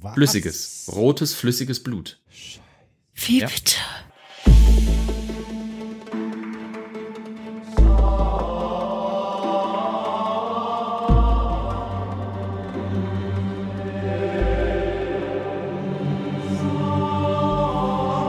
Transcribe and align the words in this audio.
Was? 0.00 0.14
Flüssiges, 0.14 0.90
rotes, 0.94 1.34
flüssiges 1.34 1.82
Blut. 1.82 2.18
Wie 3.14 3.40
Ja. 3.40 3.48
bitte? 3.48 3.76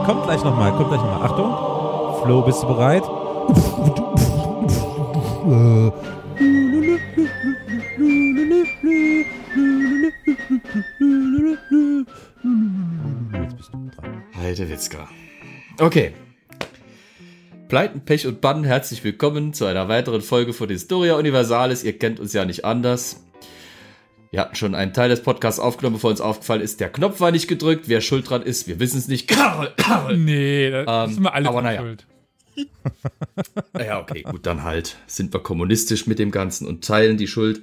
Kommt 0.06 0.24
gleich 0.24 0.42
nochmal, 0.42 0.72
kommt 0.72 0.88
gleich 0.88 1.00
nochmal. 1.02 1.22
Achtung. 1.22 1.54
Flo, 2.24 2.42
bist 2.42 2.62
du 2.62 2.66
bereit? 2.66 3.04
Jetzt 13.32 13.56
bist 13.56 13.70
du 13.72 13.90
dran. 13.96 14.22
Heidewitzka. 14.36 15.08
Okay. 15.80 16.12
Pleiten, 17.68 18.04
Pech 18.04 18.26
und 18.28 18.40
Bann, 18.40 18.62
herzlich 18.62 19.02
willkommen 19.02 19.52
zu 19.52 19.64
einer 19.64 19.88
weiteren 19.88 20.20
Folge 20.22 20.52
von 20.52 20.68
Historia 20.68 21.16
Universalis. 21.16 21.82
Ihr 21.82 21.98
kennt 21.98 22.20
uns 22.20 22.32
ja 22.34 22.44
nicht 22.44 22.64
anders. 22.64 23.24
Wir 24.30 24.40
hatten 24.40 24.54
schon 24.54 24.76
einen 24.76 24.92
Teil 24.92 25.08
des 25.08 25.22
Podcasts 25.24 25.58
aufgenommen, 25.58 25.96
bevor 25.96 26.10
uns 26.10 26.20
aufgefallen 26.20 26.62
ist, 26.62 26.78
der 26.78 26.90
Knopf 26.90 27.18
war 27.18 27.32
nicht 27.32 27.48
gedrückt. 27.48 27.88
Wer 27.88 28.00
schuld 28.00 28.30
dran 28.30 28.42
ist, 28.42 28.68
wir 28.68 28.78
wissen 28.78 28.98
es 28.98 29.08
nicht. 29.08 29.26
Karl, 29.28 29.72
Karl. 29.76 30.16
Nee, 30.18 30.70
da 30.70 31.04
Ähm, 31.06 31.14
sind 31.14 31.22
wir 31.24 31.34
alle 31.34 31.48
aber 31.48 31.62
naja. 31.62 31.80
schuld. 31.80 32.06
Naja, 33.72 33.98
okay, 34.00 34.22
gut, 34.22 34.46
dann 34.46 34.62
halt 34.64 34.96
sind 35.06 35.32
wir 35.32 35.40
kommunistisch 35.42 36.06
mit 36.06 36.18
dem 36.20 36.30
Ganzen 36.30 36.66
und 36.68 36.84
teilen 36.84 37.16
die 37.16 37.26
Schuld. 37.26 37.60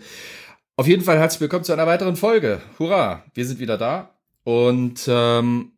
Auf 0.79 0.85
jeden 0.85 1.03
Fall 1.03 1.17
herzlich 1.17 1.41
willkommen 1.41 1.63
zu 1.63 1.73
einer 1.73 1.87
weiteren 1.87 2.15
Folge. 2.15 2.61
Hurra, 2.77 3.25
wir 3.33 3.47
sind 3.47 3.59
wieder 3.59 3.79
da. 3.79 4.15
Und 4.43 5.05
ähm, 5.07 5.71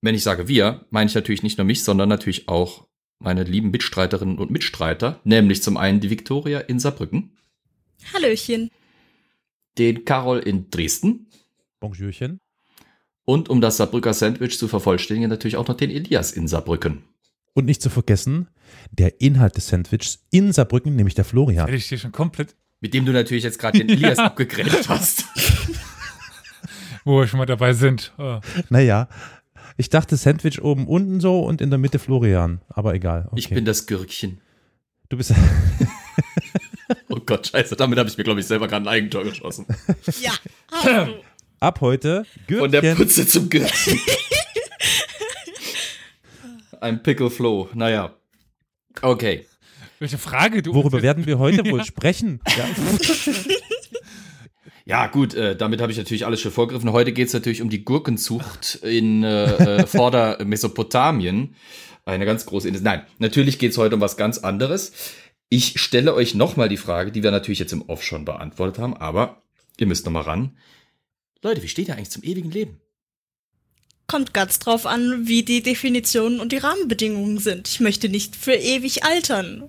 wenn 0.00 0.14
ich 0.14 0.22
sage 0.22 0.48
wir, 0.48 0.86
meine 0.88 1.10
ich 1.10 1.14
natürlich 1.14 1.42
nicht 1.42 1.58
nur 1.58 1.66
mich, 1.66 1.84
sondern 1.84 2.08
natürlich 2.08 2.48
auch 2.48 2.86
meine 3.18 3.44
lieben 3.44 3.70
Mitstreiterinnen 3.70 4.38
und 4.38 4.50
Mitstreiter, 4.50 5.20
nämlich 5.24 5.62
zum 5.62 5.76
einen 5.76 6.00
die 6.00 6.08
Viktoria 6.08 6.60
in 6.60 6.78
Saarbrücken, 6.78 7.36
Hallöchen. 8.14 8.70
den 9.76 10.06
Karol 10.06 10.38
in 10.38 10.70
Dresden 10.70 11.28
Bonjourchen. 11.80 12.40
und 13.26 13.50
um 13.50 13.60
das 13.60 13.76
Saarbrücker 13.76 14.14
Sandwich 14.14 14.58
zu 14.58 14.66
vervollständigen, 14.66 15.28
natürlich 15.28 15.58
auch 15.58 15.68
noch 15.68 15.76
den 15.76 15.90
Elias 15.90 16.32
in 16.32 16.48
Saarbrücken. 16.48 17.04
Und 17.52 17.66
nicht 17.66 17.82
zu 17.82 17.90
vergessen, 17.90 18.48
der 18.90 19.20
Inhalt 19.20 19.58
des 19.58 19.68
Sandwichs 19.68 20.26
in 20.30 20.52
Saarbrücken, 20.52 20.96
nämlich 20.96 21.14
der 21.14 21.26
Florian. 21.26 21.66
Hätte 21.66 21.76
ich 21.76 21.88
dir 21.88 21.98
schon 21.98 22.12
komplett, 22.12 22.54
Mit 22.80 22.94
dem 22.94 23.06
du 23.06 23.12
natürlich 23.12 23.44
jetzt 23.44 23.58
gerade 23.58 23.78
den 23.78 23.88
Elias 23.96 24.18
Ja. 24.18 24.26
abgegrätscht 24.26 24.88
hast. 24.88 25.24
wo 27.04 27.20
wir 27.20 27.26
schon 27.26 27.38
mal 27.38 27.46
dabei 27.46 27.72
sind. 27.72 28.12
Oh. 28.18 28.40
Naja, 28.68 29.08
ich 29.76 29.90
dachte 29.90 30.16
Sandwich 30.16 30.62
oben, 30.62 30.86
unten 30.86 31.20
so 31.20 31.40
und 31.44 31.60
in 31.60 31.70
der 31.70 31.78
Mitte 31.78 31.98
Florian. 31.98 32.60
Aber 32.68 32.94
egal. 32.94 33.26
Okay. 33.26 33.38
Ich 33.38 33.48
bin 33.50 33.64
das 33.64 33.86
Gürkchen. 33.86 34.40
du 35.08 35.16
bist 35.16 35.32
Oh 37.08 37.20
Gott, 37.24 37.48
scheiße, 37.48 37.76
damit 37.76 37.98
habe 37.98 38.08
ich 38.08 38.16
mir, 38.18 38.24
glaube 38.24 38.40
ich, 38.40 38.46
selber 38.46 38.68
gerade 38.68 38.84
ein 38.84 38.88
Eigentor 38.88 39.24
geschossen. 39.24 39.66
Ja, 40.20 40.32
ab 41.60 41.80
heute 41.80 42.24
Von 42.48 42.70
der 42.70 42.80
Gürkchen. 42.82 43.06
Putze 43.06 43.26
zum 43.26 43.48
Gürkchen. 43.48 43.98
Ein 46.80 47.02
Pickle 47.02 47.30
Flow, 47.30 47.68
naja. 47.74 48.14
Okay. 49.02 49.46
Welche 49.98 50.18
Frage 50.18 50.62
du 50.62 50.74
Worüber 50.74 51.02
werden 51.02 51.26
wir 51.26 51.38
heute 51.38 51.68
wohl 51.70 51.84
sprechen? 51.84 52.40
Ja. 52.56 52.68
Ja, 54.88 55.08
gut, 55.08 55.34
äh, 55.34 55.56
damit 55.56 55.80
habe 55.80 55.90
ich 55.90 55.98
natürlich 55.98 56.26
alles 56.26 56.40
schon 56.40 56.52
vorgegriffen. 56.52 56.92
Heute 56.92 57.12
geht 57.12 57.26
es 57.26 57.34
natürlich 57.34 57.60
um 57.60 57.68
die 57.68 57.84
Gurkenzucht 57.84 58.76
in 58.84 59.24
äh, 59.24 59.80
äh, 59.80 59.86
Vorder-Mesopotamien. 59.86 61.56
Eine 62.04 62.24
ganz 62.24 62.46
große 62.46 62.68
Industrie. 62.68 62.88
Nein, 62.88 63.02
natürlich 63.18 63.58
geht 63.58 63.72
es 63.72 63.78
heute 63.78 63.96
um 63.96 64.00
was 64.00 64.16
ganz 64.16 64.38
anderes. 64.38 64.92
Ich 65.48 65.80
stelle 65.80 66.14
euch 66.14 66.36
nochmal 66.36 66.68
die 66.68 66.76
Frage, 66.76 67.10
die 67.10 67.24
wir 67.24 67.32
natürlich 67.32 67.58
jetzt 67.58 67.72
im 67.72 67.82
Off 67.82 68.04
schon 68.04 68.24
beantwortet 68.24 68.78
haben, 68.78 68.96
aber 68.96 69.42
ihr 69.76 69.88
müsst 69.88 70.06
nochmal 70.06 70.22
ran. 70.22 70.56
Leute, 71.42 71.64
wie 71.64 71.68
steht 71.68 71.88
ihr 71.88 71.94
eigentlich 71.94 72.10
zum 72.10 72.22
ewigen 72.22 72.52
Leben? 72.52 72.80
Kommt 74.06 74.34
ganz 74.34 74.60
drauf 74.60 74.86
an, 74.86 75.26
wie 75.26 75.42
die 75.42 75.64
Definitionen 75.64 76.38
und 76.38 76.52
die 76.52 76.58
Rahmenbedingungen 76.58 77.38
sind. 77.38 77.66
Ich 77.66 77.80
möchte 77.80 78.08
nicht 78.08 78.36
für 78.36 78.54
ewig 78.54 79.02
altern. 79.02 79.68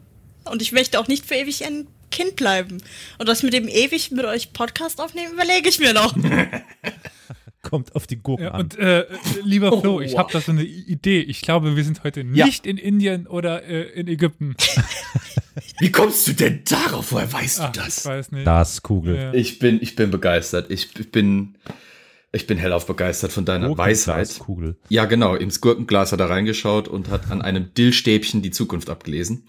Und 0.51 0.61
ich 0.61 0.71
möchte 0.71 0.99
auch 0.99 1.07
nicht 1.07 1.25
für 1.25 1.35
ewig 1.35 1.63
ein 1.65 1.87
Kind 2.11 2.35
bleiben. 2.35 2.77
Und 3.17 3.27
das 3.27 3.43
mit 3.43 3.53
dem 3.53 3.67
ewig 3.67 4.11
mit 4.11 4.25
euch 4.25 4.53
Podcast 4.53 4.99
aufnehmen, 5.01 5.33
überlege 5.33 5.67
ich 5.69 5.79
mir 5.79 5.93
noch. 5.93 6.15
Kommt 7.63 7.95
auf 7.95 8.07
die 8.07 8.15
Gurken 8.17 8.45
Ja, 8.45 8.51
an. 8.51 8.61
und 8.61 8.77
äh, 8.77 9.05
lieber 9.43 9.73
Oh, 9.73 9.81
Flo, 9.81 9.99
ich 10.01 10.13
wow. 10.13 10.19
habe 10.19 10.31
da 10.33 10.39
so 10.39 10.53
eine 10.53 10.63
Idee. 10.63 11.19
Ich 11.19 11.41
glaube, 11.41 11.75
wir 11.75 11.83
sind 11.83 12.03
heute 12.05 12.21
Ja. 12.21 12.45
nicht 12.45 12.65
in 12.65 12.77
Indien 12.77 13.27
oder 13.27 13.63
äh, 13.63 13.81
in 13.99 14.07
Ägypten. 14.07 14.55
Wie 15.79 15.91
kommst 15.91 16.25
du 16.27 16.33
denn 16.33 16.61
darauf? 16.63 17.11
Woher 17.11 17.31
weißt 17.31 17.59
Ach, 17.61 17.71
du 17.71 17.79
ich 17.81 17.85
das? 17.85 18.05
weiß 18.05 18.31
nicht. 18.31 18.47
Das 18.47 18.83
Kugel. 18.83 19.15
Ja. 19.15 19.33
Ich 19.33 19.59
bin, 19.59 19.79
ich 19.81 19.95
bin 19.95 20.11
begeistert. 20.11 20.71
Ich 20.71 20.93
bin, 21.11 21.55
ich 22.31 22.47
bin 22.47 22.57
hellauf 22.57 22.85
begeistert 22.85 23.33
von 23.33 23.43
deiner 23.43 23.77
Weisheit. 23.77 24.39
Kugel. 24.39 24.77
Ja, 24.87 25.03
genau. 25.05 25.35
Ins 25.35 25.59
Gurkenglas 25.59 26.13
hat 26.13 26.21
er 26.21 26.29
reingeschaut 26.29 26.87
und 26.87 27.09
hat 27.09 27.29
an 27.31 27.41
einem 27.41 27.73
Dillstäbchen 27.73 28.41
die 28.41 28.51
Zukunft 28.51 28.89
abgelesen. 28.89 29.45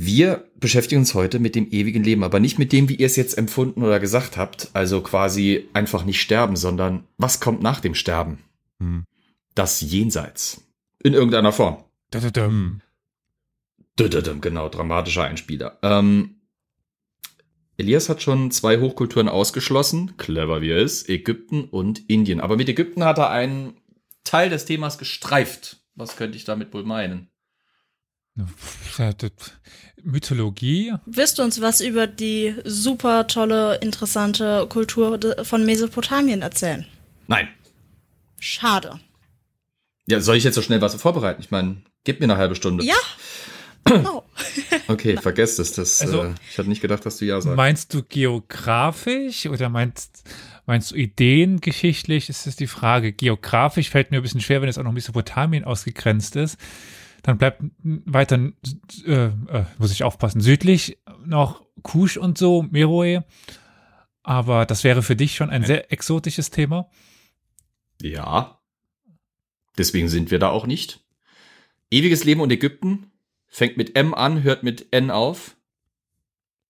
Wir 0.00 0.48
beschäftigen 0.54 1.00
uns 1.00 1.14
heute 1.14 1.40
mit 1.40 1.56
dem 1.56 1.72
ewigen 1.72 2.04
Leben, 2.04 2.22
aber 2.22 2.38
nicht 2.38 2.56
mit 2.56 2.70
dem, 2.70 2.88
wie 2.88 2.94
ihr 2.94 3.06
es 3.06 3.16
jetzt 3.16 3.36
empfunden 3.36 3.82
oder 3.82 3.98
gesagt 3.98 4.36
habt. 4.36 4.68
Also 4.72 5.00
quasi 5.00 5.68
einfach 5.72 6.04
nicht 6.04 6.20
sterben, 6.20 6.54
sondern 6.54 7.02
was 7.16 7.40
kommt 7.40 7.62
nach 7.62 7.80
dem 7.80 7.96
Sterben? 7.96 8.38
Hm. 8.78 9.02
Das 9.56 9.80
Jenseits. 9.80 10.62
In 11.02 11.14
irgendeiner 11.14 11.50
Form. 11.50 11.82
Dum-dum-dum. 12.12 12.80
Dödödüm, 13.98 14.40
Genau, 14.40 14.68
dramatischer 14.68 15.24
Einspieler. 15.24 15.80
Ähm, 15.82 16.42
Elias 17.76 18.08
hat 18.08 18.22
schon 18.22 18.52
zwei 18.52 18.78
Hochkulturen 18.78 19.28
ausgeschlossen, 19.28 20.16
clever 20.16 20.60
wie 20.60 20.70
er 20.70 20.78
ist, 20.78 21.08
Ägypten 21.08 21.64
und 21.64 22.08
Indien. 22.08 22.38
Aber 22.40 22.56
mit 22.56 22.68
Ägypten 22.68 23.02
hat 23.02 23.18
er 23.18 23.30
einen 23.30 23.80
Teil 24.22 24.48
des 24.48 24.64
Themas 24.64 24.96
gestreift. 24.96 25.82
Was 25.96 26.14
könnte 26.14 26.36
ich 26.36 26.44
damit 26.44 26.72
wohl 26.72 26.84
meinen? 26.84 27.30
Das- 28.96 29.30
Mythologie? 30.04 30.94
Wirst 31.06 31.38
du 31.38 31.42
uns 31.42 31.60
was 31.60 31.80
über 31.80 32.06
die 32.06 32.54
super 32.64 33.26
tolle, 33.26 33.76
interessante 33.76 34.66
Kultur 34.68 35.18
von 35.42 35.66
Mesopotamien 35.66 36.40
erzählen? 36.42 36.86
Nein. 37.26 37.48
Schade. 38.38 39.00
Ja, 40.06 40.20
soll 40.20 40.36
ich 40.36 40.44
jetzt 40.44 40.54
so 40.54 40.62
schnell 40.62 40.80
was 40.80 40.94
vorbereiten? 40.94 41.42
Ich 41.42 41.50
meine, 41.50 41.78
gib 42.04 42.20
mir 42.20 42.24
eine 42.26 42.36
halbe 42.36 42.54
Stunde. 42.54 42.84
Ja. 42.84 42.94
Genau. 43.84 44.24
Okay, 44.88 45.16
vergesst 45.16 45.58
es. 45.58 45.72
Das, 45.72 46.02
Also- 46.02 46.24
äh, 46.24 46.34
ich 46.50 46.58
hatte 46.58 46.68
nicht 46.68 46.82
gedacht, 46.82 47.04
dass 47.06 47.16
du 47.18 47.24
ja 47.24 47.40
sagst. 47.40 47.56
Meinst 47.56 47.94
du 47.94 48.02
geografisch 48.02 49.46
oder 49.46 49.70
meinst, 49.70 50.24
meinst 50.66 50.90
du 50.90 50.94
ideengeschichtlich? 50.94 52.26
Das 52.26 52.46
ist 52.46 52.60
die 52.60 52.66
Frage. 52.66 53.12
Geografisch 53.12 53.88
fällt 53.88 54.10
mir 54.10 54.18
ein 54.18 54.22
bisschen 54.22 54.42
schwer, 54.42 54.60
wenn 54.60 54.68
jetzt 54.68 54.78
auch 54.78 54.82
noch 54.82 54.92
Mesopotamien 54.92 55.64
ausgegrenzt 55.64 56.36
ist. 56.36 56.58
Dann 57.22 57.38
bleibt 57.38 57.62
weiter, 57.82 58.38
äh, 59.06 59.26
äh, 59.26 59.64
muss 59.78 59.92
ich 59.92 60.04
aufpassen, 60.04 60.40
südlich 60.40 60.98
noch 61.24 61.62
Kusch 61.82 62.16
und 62.16 62.38
so, 62.38 62.62
Meroe. 62.62 63.24
Aber 64.22 64.66
das 64.66 64.84
wäre 64.84 65.02
für 65.02 65.16
dich 65.16 65.34
schon 65.34 65.50
ein 65.50 65.64
sehr 65.64 65.92
exotisches 65.92 66.50
Thema. 66.50 66.90
Ja. 68.00 68.60
Deswegen 69.76 70.08
sind 70.08 70.30
wir 70.30 70.38
da 70.38 70.50
auch 70.50 70.66
nicht. 70.66 71.04
Ewiges 71.90 72.24
Leben 72.24 72.40
und 72.40 72.52
Ägypten 72.52 73.10
fängt 73.46 73.76
mit 73.76 73.96
M 73.96 74.14
an, 74.14 74.42
hört 74.42 74.62
mit 74.62 74.92
N 74.92 75.10
auf. 75.10 75.56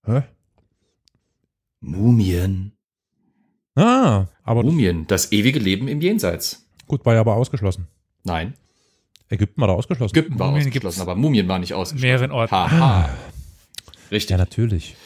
Hä? 0.04 0.22
Mumien. 1.80 2.72
Ah, 3.74 4.26
aber 4.42 4.62
Mumien, 4.62 5.06
das 5.06 5.32
ewige 5.32 5.58
Leben 5.58 5.88
im 5.88 6.00
Jenseits. 6.00 6.68
gut, 6.86 7.04
war 7.04 7.14
ja 7.14 7.20
aber 7.20 7.36
ausgeschlossen. 7.36 7.86
Nein, 8.24 8.54
Ägypten 9.30 9.60
war 9.60 9.68
da 9.68 9.74
ausgeschlossen. 9.74 10.16
Ägypten 10.16 10.38
war 10.38 10.48
Mumien 10.50 10.66
ausgeschlossen, 10.68 11.00
aber 11.02 11.14
Mumien 11.14 11.48
war 11.48 11.58
nicht 11.58 11.74
ausgeschlossen. 11.74 12.06
mehreren 12.06 12.30
Orten. 12.32 12.52
Haha. 12.52 13.10
Richtig. 14.10 14.30
Ja, 14.30 14.38
natürlich. 14.38 14.96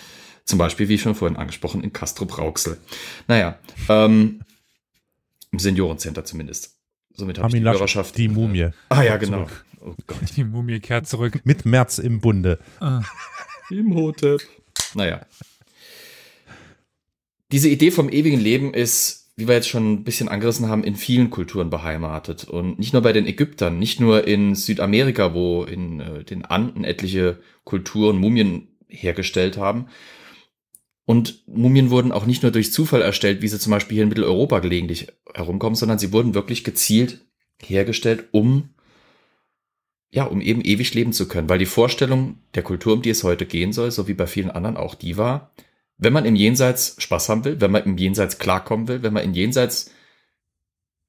Zum 0.45 0.59
Beispiel, 0.59 0.89
wie 0.89 0.99
schon 0.99 1.15
vorhin 1.15 1.37
angesprochen, 1.37 1.83
in 1.83 1.93
Castro 1.93 2.25
Brauxel. 2.25 2.79
Naja, 3.29 3.59
ähm, 3.89 4.41
im 5.51 5.59
Seniorencenter 5.59 6.25
zumindest. 6.25 6.77
Somit 7.15 7.39
habe 7.39 7.49
ich 7.49 7.63
die 7.63 7.69
Hörerschaft. 7.69 8.17
die 8.17 8.29
Mumie. 8.29 8.71
Ah 8.89 9.03
ja, 9.03 9.17
genau. 9.17 9.47
Oh 9.81 9.95
Gott. 10.07 10.19
Die 10.37 10.45
Mumie 10.45 10.81
kehrt 10.81 11.07
zurück. 11.09 11.41
Mit 11.45 11.65
März 11.67 11.99
im 11.99 12.21
Bunde. 12.21 12.59
Ah. 12.81 13.03
Im 13.71 13.95
Hotel. 13.95 14.39
Naja. 14.95 15.21
Diese 17.51 17.69
Idee 17.69 17.91
vom 17.91 18.09
ewigen 18.09 18.41
Leben 18.41 18.73
ist, 18.73 19.22
wie 19.37 19.49
wir 19.49 19.55
jetzt 19.55 19.69
schon 19.69 19.93
ein 19.93 20.05
bisschen 20.05 20.29
angerissen 20.29 20.69
haben, 20.69 20.85
in 20.85 20.95
vielen 20.95 21.31
Kulturen 21.31 21.71
beheimatet. 21.71 22.45
Und 22.45 22.79
nicht 22.79 22.93
nur 22.93 23.03
bei 23.03 23.13
den 23.13 23.27
Ägyptern, 23.27 23.79
nicht 23.79 24.01
nur 24.01 24.27
in 24.27 24.55
Südamerika, 24.55 25.33
wo 25.35 25.65
in 25.65 26.01
äh, 26.01 26.25
den 26.25 26.45
Anden 26.45 26.85
etliche 26.85 27.41
Kulturen 27.65 28.19
Mumien 28.19 28.69
hergestellt 28.89 29.57
haben. 29.57 29.87
Und 31.05 31.47
Mumien 31.49 31.91
wurden 31.91 32.13
auch 32.13 32.27
nicht 32.27 32.43
nur 32.43 32.53
durch 32.53 32.73
Zufall 32.73 33.03
erstellt, 33.03 33.43
wie 33.43 33.49
sie 33.49 33.59
zum 33.59 33.71
Beispiel 33.71 33.97
hier 33.97 34.03
in 34.05 34.09
Mitteleuropa 34.09 34.61
gelegentlich 34.61 35.09
herumkommen, 35.35 35.75
sondern 35.77 35.99
sie 35.99 36.13
wurden 36.13 36.35
wirklich 36.35 36.63
gezielt 36.63 37.25
hergestellt, 37.61 38.29
um 38.33 38.71
ja, 40.15 40.25
um 40.25 40.43
eben 40.43 40.61
ewig 40.61 40.93
leben 40.93 41.15
zu 41.15 41.27
können, 41.27 41.49
weil 41.49 41.59
die 41.59 41.65
Vorstellung 41.65 42.37
der 42.55 42.63
Kultur, 42.63 42.93
um 42.93 43.01
die 43.01 43.09
es 43.09 43.25
heute 43.25 43.47
gehen 43.47 43.73
soll, 43.73 43.91
so 43.91 44.09
wie 44.09 44.15
bei 44.15 44.27
vielen 44.27 44.51
anderen 44.51 44.77
auch 44.77 44.95
die 44.95 45.17
war, 45.17 45.53
wenn 45.99 46.13
man 46.13 46.25
im 46.25 46.37
Jenseits 46.37 46.97
Spaß 46.99 47.29
haben 47.29 47.45
will, 47.45 47.61
wenn 47.61 47.71
man 47.71 47.85
im 47.85 47.97
Jenseits 47.97 48.39
klarkommen 48.39 48.89
will, 48.89 49.03
wenn 49.03 49.13
man 49.13 49.25
im 49.25 49.35
Jenseits 49.35 49.91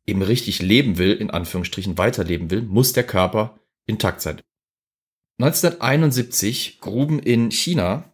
eben 0.05 0.21
richtig 0.21 0.61
leben 0.61 0.97
will, 0.97 1.13
in 1.13 1.31
Anführungsstrichen 1.31 1.97
weiterleben 1.97 2.51
will, 2.51 2.61
muss 2.61 2.93
der 2.93 3.05
Körper 3.05 3.59
intakt 3.85 4.21
sein. 4.21 4.41
1971 5.39 6.79
gruben 6.79 7.19
in 7.19 7.51
China 7.51 8.13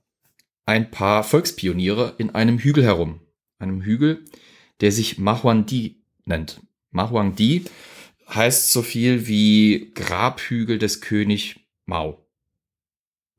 ein 0.65 0.91
paar 0.91 1.23
Volkspioniere 1.23 2.15
in 2.17 2.29
einem 2.35 2.59
Hügel 2.59 2.83
herum. 2.83 3.21
Einem 3.57 3.81
Hügel, 3.81 4.23
der 4.81 4.91
sich 4.91 5.17
Mahuangdi 5.17 6.03
nennt. 6.25 6.61
Mahuangdi 6.91 7.65
heißt 8.29 8.71
so 8.71 8.81
viel 8.81 9.27
wie 9.27 9.91
Grabhügel 9.95 10.77
des 10.77 11.01
König 11.01 11.67
Mao. 11.85 12.25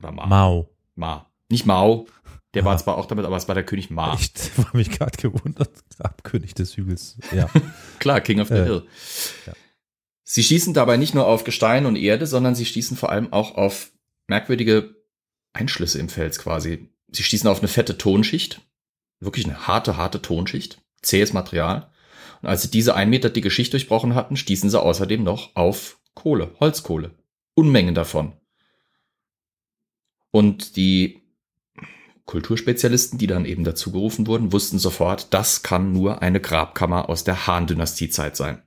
Oder 0.01 0.13
Ma. 0.13 0.27
Mao. 0.27 0.71
Ma. 0.97 1.31
Nicht 1.49 1.67
Mao. 1.67 2.07
Der 2.55 2.65
war 2.65 2.77
zwar 2.79 2.99
auch 2.99 3.07
damit, 3.07 3.25
aber 3.25 3.37
es 3.37 3.47
war 3.47 3.55
der 3.55 3.65
König 3.65 3.91
Ma. 3.91 4.15
Ich 4.15 4.33
war 4.57 4.71
mich 4.73 4.91
gerade 4.91 5.17
gewundert. 5.17 5.71
Grabkönig 5.97 6.55
des 6.55 6.77
Hügels. 6.77 7.17
Ja. 7.33 7.49
Klar, 8.01 8.21
King 8.21 8.41
of 8.41 8.49
the 8.49 8.55
äh, 8.55 8.65
Hill. 8.65 8.87
Ja. 9.47 9.53
Sie 10.25 10.43
schießen 10.43 10.75
dabei 10.75 10.97
nicht 10.97 11.15
nur 11.15 11.27
auf 11.27 11.45
Gestein 11.45 11.87
und 11.87 11.97
Erde, 11.97 12.27
sondern 12.27 12.55
sie 12.55 12.67
schießen 12.67 12.97
vor 12.97 13.11
allem 13.11 13.33
auch 13.33 13.55
auf 13.57 13.93
merkwürdige 14.27 14.97
Einschlüsse 15.53 15.99
im 15.99 16.09
Fels 16.09 16.39
quasi. 16.39 16.89
Sie 17.09 17.23
schießen 17.23 17.49
auf 17.49 17.59
eine 17.59 17.69
fette 17.69 17.99
Tonschicht. 17.99 18.61
Wirklich 19.21 19.47
eine 19.47 19.67
harte, 19.67 19.97
harte 19.97 20.23
Tonschicht. 20.23 20.81
Zähes 21.03 21.33
Material. 21.33 21.91
Und 22.43 22.49
als 22.49 22.63
sie 22.63 22.71
diese 22.71 22.95
ein 22.95 23.11
Meter 23.11 23.31
dicke 23.31 23.51
Schicht 23.51 23.73
durchbrochen 23.73 24.15
hatten, 24.15 24.37
stießen 24.37 24.71
sie 24.71 24.81
außerdem 24.81 25.23
noch 25.23 25.55
auf 25.57 26.01
Kohle, 26.15 26.55
Holzkohle. 26.59 27.15
Unmengen 27.55 27.95
davon. 27.95 28.33
Und 30.31 30.77
die 30.77 31.20
Kulturspezialisten, 32.31 33.19
die 33.19 33.27
dann 33.27 33.45
eben 33.45 33.65
dazu 33.65 33.91
gerufen 33.91 34.29
wurden, 34.29 34.53
wussten 34.53 34.79
sofort, 34.79 35.35
das 35.35 35.65
kann 35.65 35.93
nur 35.93 36.23
eine 36.23 36.41
Grabkammer 36.41 37.09
aus 37.09 37.25
der 37.25 37.49
Han-Dynastiezeit 37.49 38.37
sein. 38.37 38.63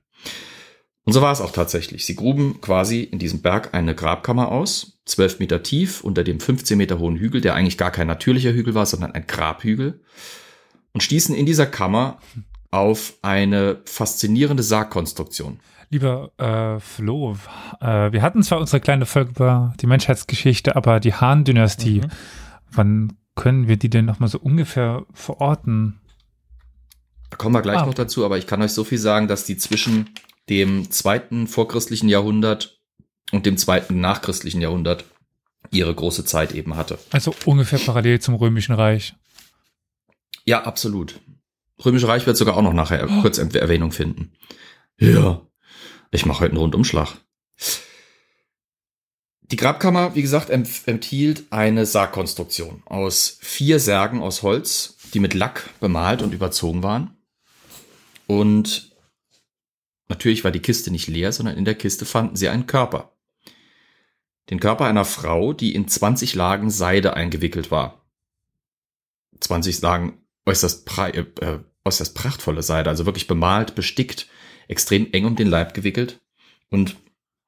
Und 1.04 1.14
so 1.14 1.22
war 1.22 1.32
es 1.32 1.40
auch 1.40 1.50
tatsächlich. 1.50 2.04
Sie 2.04 2.14
gruben 2.14 2.60
quasi 2.60 3.00
in 3.02 3.18
diesem 3.18 3.40
Berg 3.40 3.72
eine 3.72 3.94
Grabkammer 3.94 4.52
aus, 4.52 4.98
zwölf 5.06 5.38
Meter 5.38 5.62
tief, 5.62 6.02
unter 6.02 6.24
dem 6.24 6.40
15 6.40 6.76
Meter 6.76 6.98
hohen 6.98 7.16
Hügel, 7.16 7.40
der 7.40 7.54
eigentlich 7.54 7.78
gar 7.78 7.90
kein 7.90 8.06
natürlicher 8.06 8.52
Hügel 8.52 8.74
war, 8.74 8.84
sondern 8.84 9.12
ein 9.12 9.26
Grabhügel, 9.26 10.02
und 10.92 11.02
stießen 11.02 11.34
in 11.34 11.46
dieser 11.46 11.66
Kammer 11.66 12.18
auf 12.70 13.14
eine 13.22 13.80
faszinierende 13.86 14.62
Sargkonstruktion. 14.62 15.60
Lieber 15.88 16.32
äh, 16.36 16.80
Flo, 16.80 17.36
äh, 17.80 18.12
wir 18.12 18.20
hatten 18.20 18.42
zwar 18.42 18.58
unsere 18.58 18.80
kleine 18.80 19.06
Folge 19.06 19.30
über 19.30 19.72
die 19.80 19.86
Menschheitsgeschichte, 19.86 20.76
aber 20.76 21.00
die 21.00 21.14
Han-Dynastie, 21.14 22.00
mhm. 22.00 22.10
wann 22.72 23.12
können 23.34 23.68
wir 23.68 23.76
die 23.76 23.90
denn 23.90 24.04
nochmal 24.04 24.28
so 24.28 24.38
ungefähr 24.38 25.06
verorten? 25.12 26.00
Da 27.30 27.36
kommen 27.36 27.54
wir 27.54 27.62
gleich 27.62 27.78
ah. 27.78 27.86
noch 27.86 27.94
dazu, 27.94 28.24
aber 28.24 28.38
ich 28.38 28.46
kann 28.46 28.62
euch 28.62 28.72
so 28.72 28.84
viel 28.84 28.98
sagen, 28.98 29.28
dass 29.28 29.44
die 29.44 29.56
zwischen 29.56 30.10
dem 30.48 30.90
zweiten 30.90 31.46
vorchristlichen 31.46 32.08
Jahrhundert 32.08 32.80
und 33.32 33.46
dem 33.46 33.56
zweiten 33.56 34.00
nachchristlichen 34.00 34.60
Jahrhundert 34.60 35.04
ihre 35.70 35.94
große 35.94 36.24
Zeit 36.24 36.52
eben 36.52 36.76
hatte. 36.76 36.98
Also 37.10 37.34
ungefähr 37.44 37.78
parallel 37.78 38.20
zum 38.20 38.34
Römischen 38.34 38.74
Reich. 38.74 39.14
Ja, 40.44 40.64
absolut. 40.64 41.20
Römische 41.84 42.06
Reich 42.06 42.26
wird 42.26 42.36
sogar 42.36 42.56
auch 42.56 42.62
noch 42.62 42.72
nachher 42.72 43.08
oh. 43.10 43.22
kurz 43.22 43.38
Erwähnung 43.38 43.90
finden. 43.90 44.32
Ja, 44.98 45.40
ich 46.10 46.26
mache 46.26 46.40
heute 46.40 46.52
einen 46.52 46.60
Rundumschlag. 46.60 47.16
Die 49.54 49.56
Grabkammer, 49.56 50.16
wie 50.16 50.22
gesagt, 50.22 50.50
enthielt 50.50 51.44
eine 51.50 51.86
Sargkonstruktion 51.86 52.82
aus 52.86 53.38
vier 53.40 53.78
Särgen 53.78 54.20
aus 54.20 54.42
Holz, 54.42 54.96
die 55.14 55.20
mit 55.20 55.32
Lack 55.32 55.70
bemalt 55.78 56.22
und 56.22 56.34
überzogen 56.34 56.82
waren. 56.82 57.16
Und 58.26 58.90
natürlich 60.08 60.42
war 60.42 60.50
die 60.50 60.58
Kiste 60.58 60.90
nicht 60.90 61.06
leer, 61.06 61.30
sondern 61.30 61.56
in 61.56 61.64
der 61.64 61.76
Kiste 61.76 62.04
fanden 62.04 62.34
sie 62.34 62.48
einen 62.48 62.66
Körper. 62.66 63.12
Den 64.50 64.58
Körper 64.58 64.86
einer 64.86 65.04
Frau, 65.04 65.52
die 65.52 65.76
in 65.76 65.86
20 65.86 66.34
Lagen 66.34 66.68
Seide 66.68 67.14
eingewickelt 67.14 67.70
war. 67.70 68.04
20 69.38 69.80
Lagen 69.82 70.18
äußerst, 70.46 70.98
äh, 70.98 71.20
äh, 71.20 71.60
äußerst 71.84 72.16
prachtvolle 72.16 72.64
Seide, 72.64 72.90
also 72.90 73.06
wirklich 73.06 73.28
bemalt, 73.28 73.76
bestickt, 73.76 74.26
extrem 74.66 75.12
eng 75.12 75.26
um 75.26 75.36
den 75.36 75.46
Leib 75.46 75.74
gewickelt 75.74 76.20
und 76.70 76.96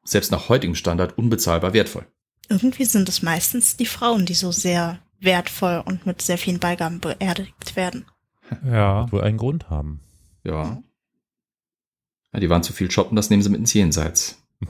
selbst 0.06 0.32
nach 0.32 0.48
heutigem 0.48 0.74
Standard 0.74 1.18
unbezahlbar 1.18 1.72
wertvoll. 1.72 2.06
Irgendwie 2.48 2.84
sind 2.84 3.08
es 3.08 3.22
meistens 3.22 3.76
die 3.76 3.86
Frauen, 3.86 4.26
die 4.26 4.34
so 4.34 4.52
sehr 4.52 5.00
wertvoll 5.20 5.82
und 5.84 6.06
mit 6.06 6.22
sehr 6.22 6.38
vielen 6.38 6.60
Beigaben 6.60 7.00
beerdigt 7.00 7.76
werden. 7.76 8.06
Ja. 8.64 9.10
Wohl 9.10 9.22
einen 9.22 9.38
Grund 9.38 9.70
haben. 9.70 10.00
Ja. 10.44 10.82
ja. 12.32 12.40
Die 12.40 12.50
waren 12.50 12.62
zu 12.62 12.72
viel 12.72 12.90
shoppen, 12.90 13.16
das 13.16 13.30
nehmen 13.30 13.42
sie 13.42 13.48
mit 13.48 13.60
ins 13.60 13.72
Jenseits. 13.72 14.42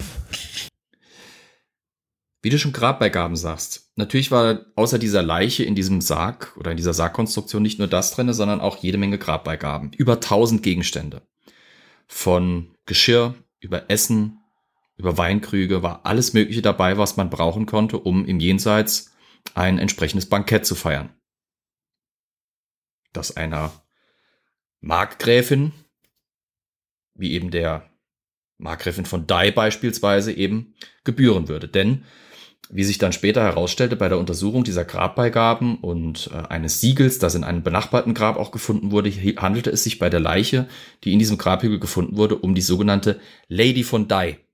Wie 2.42 2.50
du 2.50 2.58
schon 2.60 2.72
Grabbeigaben 2.72 3.36
sagst, 3.36 3.90
natürlich 3.96 4.30
war 4.30 4.60
außer 4.76 5.00
dieser 5.00 5.22
Leiche 5.22 5.64
in 5.64 5.74
diesem 5.74 6.00
Sarg 6.00 6.56
oder 6.56 6.70
in 6.70 6.76
dieser 6.76 6.94
Sargkonstruktion 6.94 7.60
nicht 7.60 7.80
nur 7.80 7.88
das 7.88 8.12
drinne, 8.12 8.34
sondern 8.34 8.60
auch 8.60 8.76
jede 8.76 8.98
Menge 8.98 9.18
Grabbeigaben. 9.18 9.92
Über 9.92 10.20
tausend 10.20 10.62
Gegenstände. 10.62 11.22
Von 12.06 12.76
Geschirr 12.84 13.34
über 13.58 13.90
Essen, 13.90 14.38
über 14.96 15.18
Weinkrüge 15.18 15.82
war 15.82 16.06
alles 16.06 16.32
Mögliche 16.32 16.62
dabei, 16.62 16.96
was 16.98 17.16
man 17.16 17.30
brauchen 17.30 17.66
konnte, 17.66 17.98
um 17.98 18.24
im 18.24 18.40
Jenseits 18.40 19.14
ein 19.54 19.78
entsprechendes 19.78 20.28
Bankett 20.28 20.66
zu 20.66 20.74
feiern. 20.74 21.10
Das 23.12 23.36
einer 23.36 23.72
Markgräfin, 24.80 25.72
wie 27.14 27.32
eben 27.32 27.50
der 27.50 27.90
Markgräfin 28.58 29.04
von 29.04 29.26
Dai 29.26 29.50
beispielsweise 29.50 30.32
eben, 30.32 30.74
gebühren 31.04 31.48
würde. 31.48 31.68
Denn 31.68 32.04
wie 32.68 32.84
sich 32.84 32.98
dann 32.98 33.12
später 33.12 33.42
herausstellte 33.42 33.96
bei 33.96 34.08
der 34.08 34.18
Untersuchung 34.18 34.64
dieser 34.64 34.84
Grabbeigaben 34.84 35.78
und 35.78 36.30
äh, 36.32 36.48
eines 36.48 36.80
Siegels, 36.80 37.18
das 37.18 37.34
in 37.34 37.44
einem 37.44 37.62
benachbarten 37.62 38.12
Grab 38.12 38.36
auch 38.36 38.50
gefunden 38.50 38.90
wurde, 38.90 39.10
handelte 39.10 39.70
es 39.70 39.84
sich 39.84 39.98
bei 39.98 40.10
der 40.10 40.20
Leiche, 40.20 40.66
die 41.04 41.12
in 41.12 41.18
diesem 41.18 41.38
Grabhügel 41.38 41.78
gefunden 41.78 42.16
wurde, 42.16 42.36
um 42.36 42.54
die 42.54 42.62
sogenannte 42.62 43.20
Lady 43.48 43.84
von 43.84 44.08
Dai. 44.08 44.45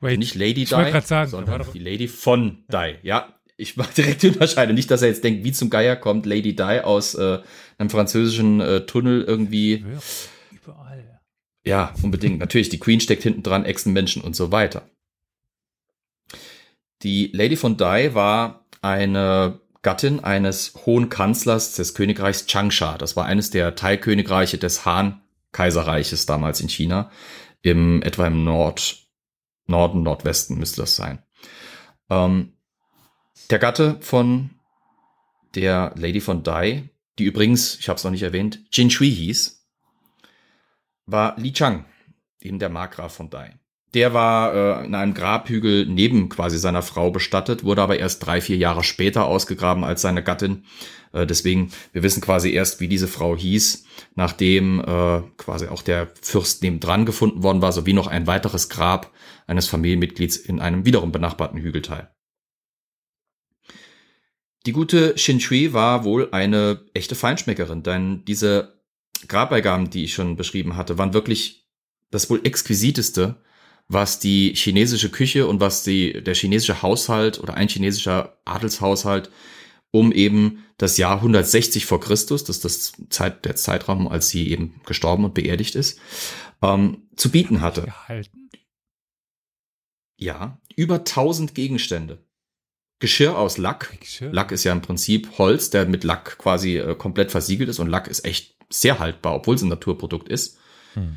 Wait, 0.00 0.18
nicht 0.18 0.34
Lady 0.34 0.64
Di, 0.64 0.66
sagen, 0.66 1.30
sondern 1.30 1.64
die 1.74 1.78
Lady 1.78 2.08
von 2.08 2.64
Di. 2.72 2.96
Ja, 3.02 3.34
ich 3.56 3.76
mache 3.76 3.94
direkt 3.94 4.22
die 4.22 4.28
Unterscheidung. 4.28 4.74
Nicht, 4.74 4.90
dass 4.90 5.02
er 5.02 5.08
jetzt 5.08 5.22
denkt, 5.22 5.44
wie 5.44 5.52
zum 5.52 5.68
Geier 5.68 5.96
kommt 5.96 6.24
Lady 6.24 6.56
Di 6.56 6.80
aus 6.80 7.14
äh, 7.14 7.40
einem 7.76 7.90
französischen 7.90 8.60
äh, 8.60 8.86
Tunnel 8.86 9.22
irgendwie. 9.22 9.84
Überall. 10.50 11.20
Ja, 11.64 11.94
unbedingt. 12.02 12.38
Natürlich, 12.38 12.70
die 12.70 12.78
Queen 12.78 13.00
steckt 13.00 13.22
hinten 13.22 13.42
dran, 13.42 13.66
Echsenmenschen 13.66 14.22
und 14.22 14.34
so 14.34 14.50
weiter. 14.50 14.88
Die 17.02 17.30
Lady 17.34 17.56
von 17.56 17.76
Dai 17.76 18.14
war 18.14 18.66
eine 18.80 19.60
Gattin 19.82 20.20
eines 20.20 20.74
hohen 20.86 21.08
Kanzlers 21.08 21.74
des 21.74 21.94
Königreichs 21.94 22.46
Changsha. 22.46 22.98
Das 22.98 23.16
war 23.16 23.26
eines 23.26 23.50
der 23.50 23.74
Teilkönigreiche 23.74 24.58
des 24.58 24.84
Han-Kaiserreiches 24.84 26.26
damals 26.26 26.60
in 26.60 26.68
China, 26.68 27.10
im 27.62 28.02
etwa 28.02 28.26
im 28.26 28.44
Nord, 28.44 29.06
Norden, 29.70 30.02
Nordwesten 30.02 30.58
müsste 30.58 30.82
das 30.82 30.96
sein. 30.96 31.22
Ähm, 32.10 32.52
der 33.50 33.58
Gatte 33.58 33.98
von 34.00 34.50
der 35.54 35.92
Lady 35.96 36.20
von 36.20 36.42
Dai, 36.42 36.90
die 37.18 37.24
übrigens, 37.24 37.78
ich 37.78 37.88
habe 37.88 37.96
es 37.96 38.04
noch 38.04 38.10
nicht 38.10 38.22
erwähnt, 38.22 38.60
Jin 38.72 38.90
Shui 38.90 39.10
hieß, 39.10 39.66
war 41.06 41.38
Li 41.38 41.52
Chang, 41.52 41.84
eben 42.40 42.58
der 42.58 42.68
Markgraf 42.68 43.14
von 43.14 43.30
Dai. 43.30 43.58
Der 43.94 44.14
war 44.14 44.54
äh, 44.54 44.86
in 44.86 44.94
einem 44.94 45.14
Grabhügel 45.14 45.86
neben 45.86 46.28
quasi 46.28 46.58
seiner 46.58 46.82
Frau 46.82 47.10
bestattet, 47.10 47.64
wurde 47.64 47.82
aber 47.82 47.98
erst 47.98 48.24
drei, 48.24 48.40
vier 48.40 48.56
Jahre 48.56 48.84
später 48.84 49.24
ausgegraben 49.24 49.82
als 49.82 50.02
seine 50.02 50.22
Gattin. 50.22 50.64
Äh, 51.12 51.26
deswegen, 51.26 51.72
wir 51.92 52.04
wissen 52.04 52.20
quasi 52.20 52.52
erst, 52.52 52.78
wie 52.78 52.86
diese 52.86 53.08
Frau 53.08 53.36
hieß, 53.36 53.84
nachdem 54.14 54.78
äh, 54.80 55.22
quasi 55.36 55.66
auch 55.66 55.82
der 55.82 56.08
Fürst 56.22 56.62
nebendran 56.62 57.04
gefunden 57.04 57.42
worden 57.42 57.62
war, 57.62 57.72
sowie 57.72 57.92
noch 57.92 58.06
ein 58.06 58.28
weiteres 58.28 58.68
Grab 58.68 59.10
eines 59.50 59.68
Familienmitglieds 59.68 60.36
in 60.36 60.60
einem 60.60 60.86
wiederum 60.86 61.12
benachbarten 61.12 61.60
Hügelteil. 61.60 62.10
Die 64.66 64.72
gute 64.72 65.14
Xin 65.14 65.40
Shui 65.40 65.72
war 65.72 66.04
wohl 66.04 66.28
eine 66.32 66.84
echte 66.94 67.14
Feinschmeckerin, 67.14 67.82
denn 67.82 68.24
diese 68.26 68.80
Grabbeigaben, 69.26 69.90
die 69.90 70.04
ich 70.04 70.14
schon 70.14 70.36
beschrieben 70.36 70.76
hatte, 70.76 70.98
waren 70.98 71.14
wirklich 71.14 71.66
das 72.10 72.28
wohl 72.30 72.40
exquisiteste, 72.44 73.36
was 73.88 74.20
die 74.20 74.54
chinesische 74.54 75.10
Küche 75.10 75.46
und 75.46 75.60
was 75.60 75.82
die, 75.82 76.22
der 76.22 76.34
chinesische 76.34 76.82
Haushalt 76.82 77.40
oder 77.40 77.54
ein 77.54 77.68
chinesischer 77.68 78.38
Adelshaushalt 78.44 79.30
um 79.90 80.12
eben 80.12 80.64
das 80.78 80.96
Jahr 80.96 81.16
160 81.16 81.84
vor 81.84 82.00
Christus, 82.00 82.44
das 82.44 82.58
ist 82.58 82.64
das 82.64 82.92
Zeit, 83.08 83.44
der 83.44 83.56
Zeitraum, 83.56 84.06
als 84.06 84.28
sie 84.28 84.48
eben 84.50 84.80
gestorben 84.86 85.24
und 85.24 85.34
beerdigt 85.34 85.74
ist, 85.74 85.98
ähm, 86.62 87.08
zu 87.16 87.30
bieten 87.30 87.60
hatte. 87.60 87.82
Gehalten? 87.82 88.50
Ja, 90.20 90.58
über 90.76 90.96
1000 90.96 91.54
Gegenstände. 91.54 92.18
Geschirr 92.98 93.38
aus 93.38 93.56
Lack. 93.56 93.98
Geschirr? 94.00 94.30
Lack 94.32 94.52
ist 94.52 94.64
ja 94.64 94.72
im 94.72 94.82
Prinzip 94.82 95.38
Holz, 95.38 95.70
der 95.70 95.86
mit 95.86 96.04
Lack 96.04 96.36
quasi 96.38 96.76
äh, 96.76 96.94
komplett 96.94 97.30
versiegelt 97.30 97.70
ist 97.70 97.78
und 97.78 97.88
Lack 97.88 98.06
ist 98.08 98.24
echt 98.26 98.56
sehr 98.68 98.98
haltbar, 98.98 99.34
obwohl 99.34 99.54
es 99.54 99.62
ein 99.62 99.68
Naturprodukt 99.70 100.28
ist. 100.28 100.58
Hm. 100.94 101.16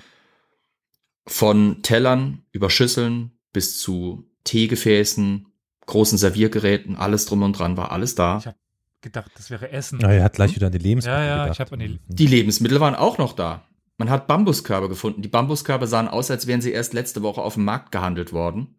Von 1.28 1.82
Tellern 1.84 2.44
über 2.52 2.70
Schüsseln 2.70 3.32
bis 3.54 3.80
zu 3.80 4.30
Teegefäßen, 4.46 5.48
großen 5.86 6.18
Serviergeräten, 6.18 6.96
alles 6.96 7.26
drum 7.26 7.44
und 7.44 7.58
dran 7.60 7.78
war 7.78 7.92
alles 7.92 8.16
da. 8.16 8.38
Ich 8.40 8.48
habe 8.48 8.58
gedacht, 9.02 9.32
das 9.36 9.50
wäre 9.50 9.72
Essen. 9.72 10.00
Ja, 10.00 10.12
er 10.12 10.24
hat 10.24 10.34
gleich 10.34 10.56
wieder 10.56 10.68
an 10.68 10.74
die 10.74 10.80
Lebensmittel 10.80 11.20
Ja, 11.20 11.26
ja, 11.26 11.44
gedacht. 11.44 11.56
ich 11.56 11.60
hab 11.62 11.74
an 11.74 11.80
die- 11.80 12.00
Die 12.08 12.28
Lebensmittel 12.28 12.80
waren 12.80 12.96
auch 12.96 13.18
noch 13.18 13.34
da. 13.34 13.68
Man 13.98 14.10
hat 14.10 14.28
Bambuskörbe 14.28 14.90
gefunden. 14.90 15.22
Die 15.22 15.28
Bambuskörbe 15.28 15.88
sahen 15.88 16.08
aus, 16.08 16.32
als 16.32 16.48
wären 16.48 16.62
sie 16.62 16.72
erst 16.72 16.94
letzte 16.94 17.22
Woche 17.22 17.42
auf 17.42 17.54
dem 17.54 17.64
Markt 17.66 17.92
gehandelt 17.92 18.34
worden. 18.34 18.76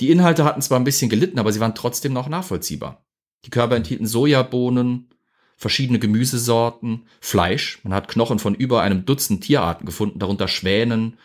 Die 0.00 0.10
Inhalte 0.10 0.44
hatten 0.44 0.62
zwar 0.62 0.78
ein 0.78 0.84
bisschen 0.84 1.08
gelitten, 1.08 1.38
aber 1.38 1.52
sie 1.52 1.60
waren 1.60 1.74
trotzdem 1.74 2.12
noch 2.12 2.28
nachvollziehbar. 2.28 3.04
Die 3.44 3.50
Körbe 3.50 3.76
enthielten 3.76 4.06
Sojabohnen, 4.06 5.10
verschiedene 5.56 5.98
Gemüsesorten, 5.98 7.06
Fleisch. 7.20 7.80
Man 7.84 7.94
hat 7.94 8.08
Knochen 8.08 8.38
von 8.38 8.54
über 8.54 8.82
einem 8.82 9.04
Dutzend 9.04 9.44
Tierarten 9.44 9.86
gefunden, 9.86 10.18
darunter 10.18 10.48
Schwänen, 10.48 11.18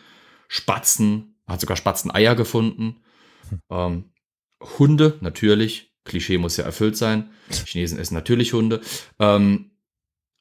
Spatzen, 0.48 1.34
man 1.46 1.54
hat 1.54 1.60
sogar 1.60 1.76
Spatzeneier 1.76 2.34
gefunden. 2.34 2.96
Ähm, 3.70 4.04
Hunde, 4.78 5.18
natürlich. 5.20 5.92
Klischee 6.04 6.38
muss 6.38 6.56
ja 6.56 6.64
erfüllt 6.64 6.96
sein. 6.96 7.30
Chinesen 7.50 7.98
essen 7.98 8.14
natürlich 8.14 8.52
Hunde. 8.52 8.80
Ähm, 9.18 9.69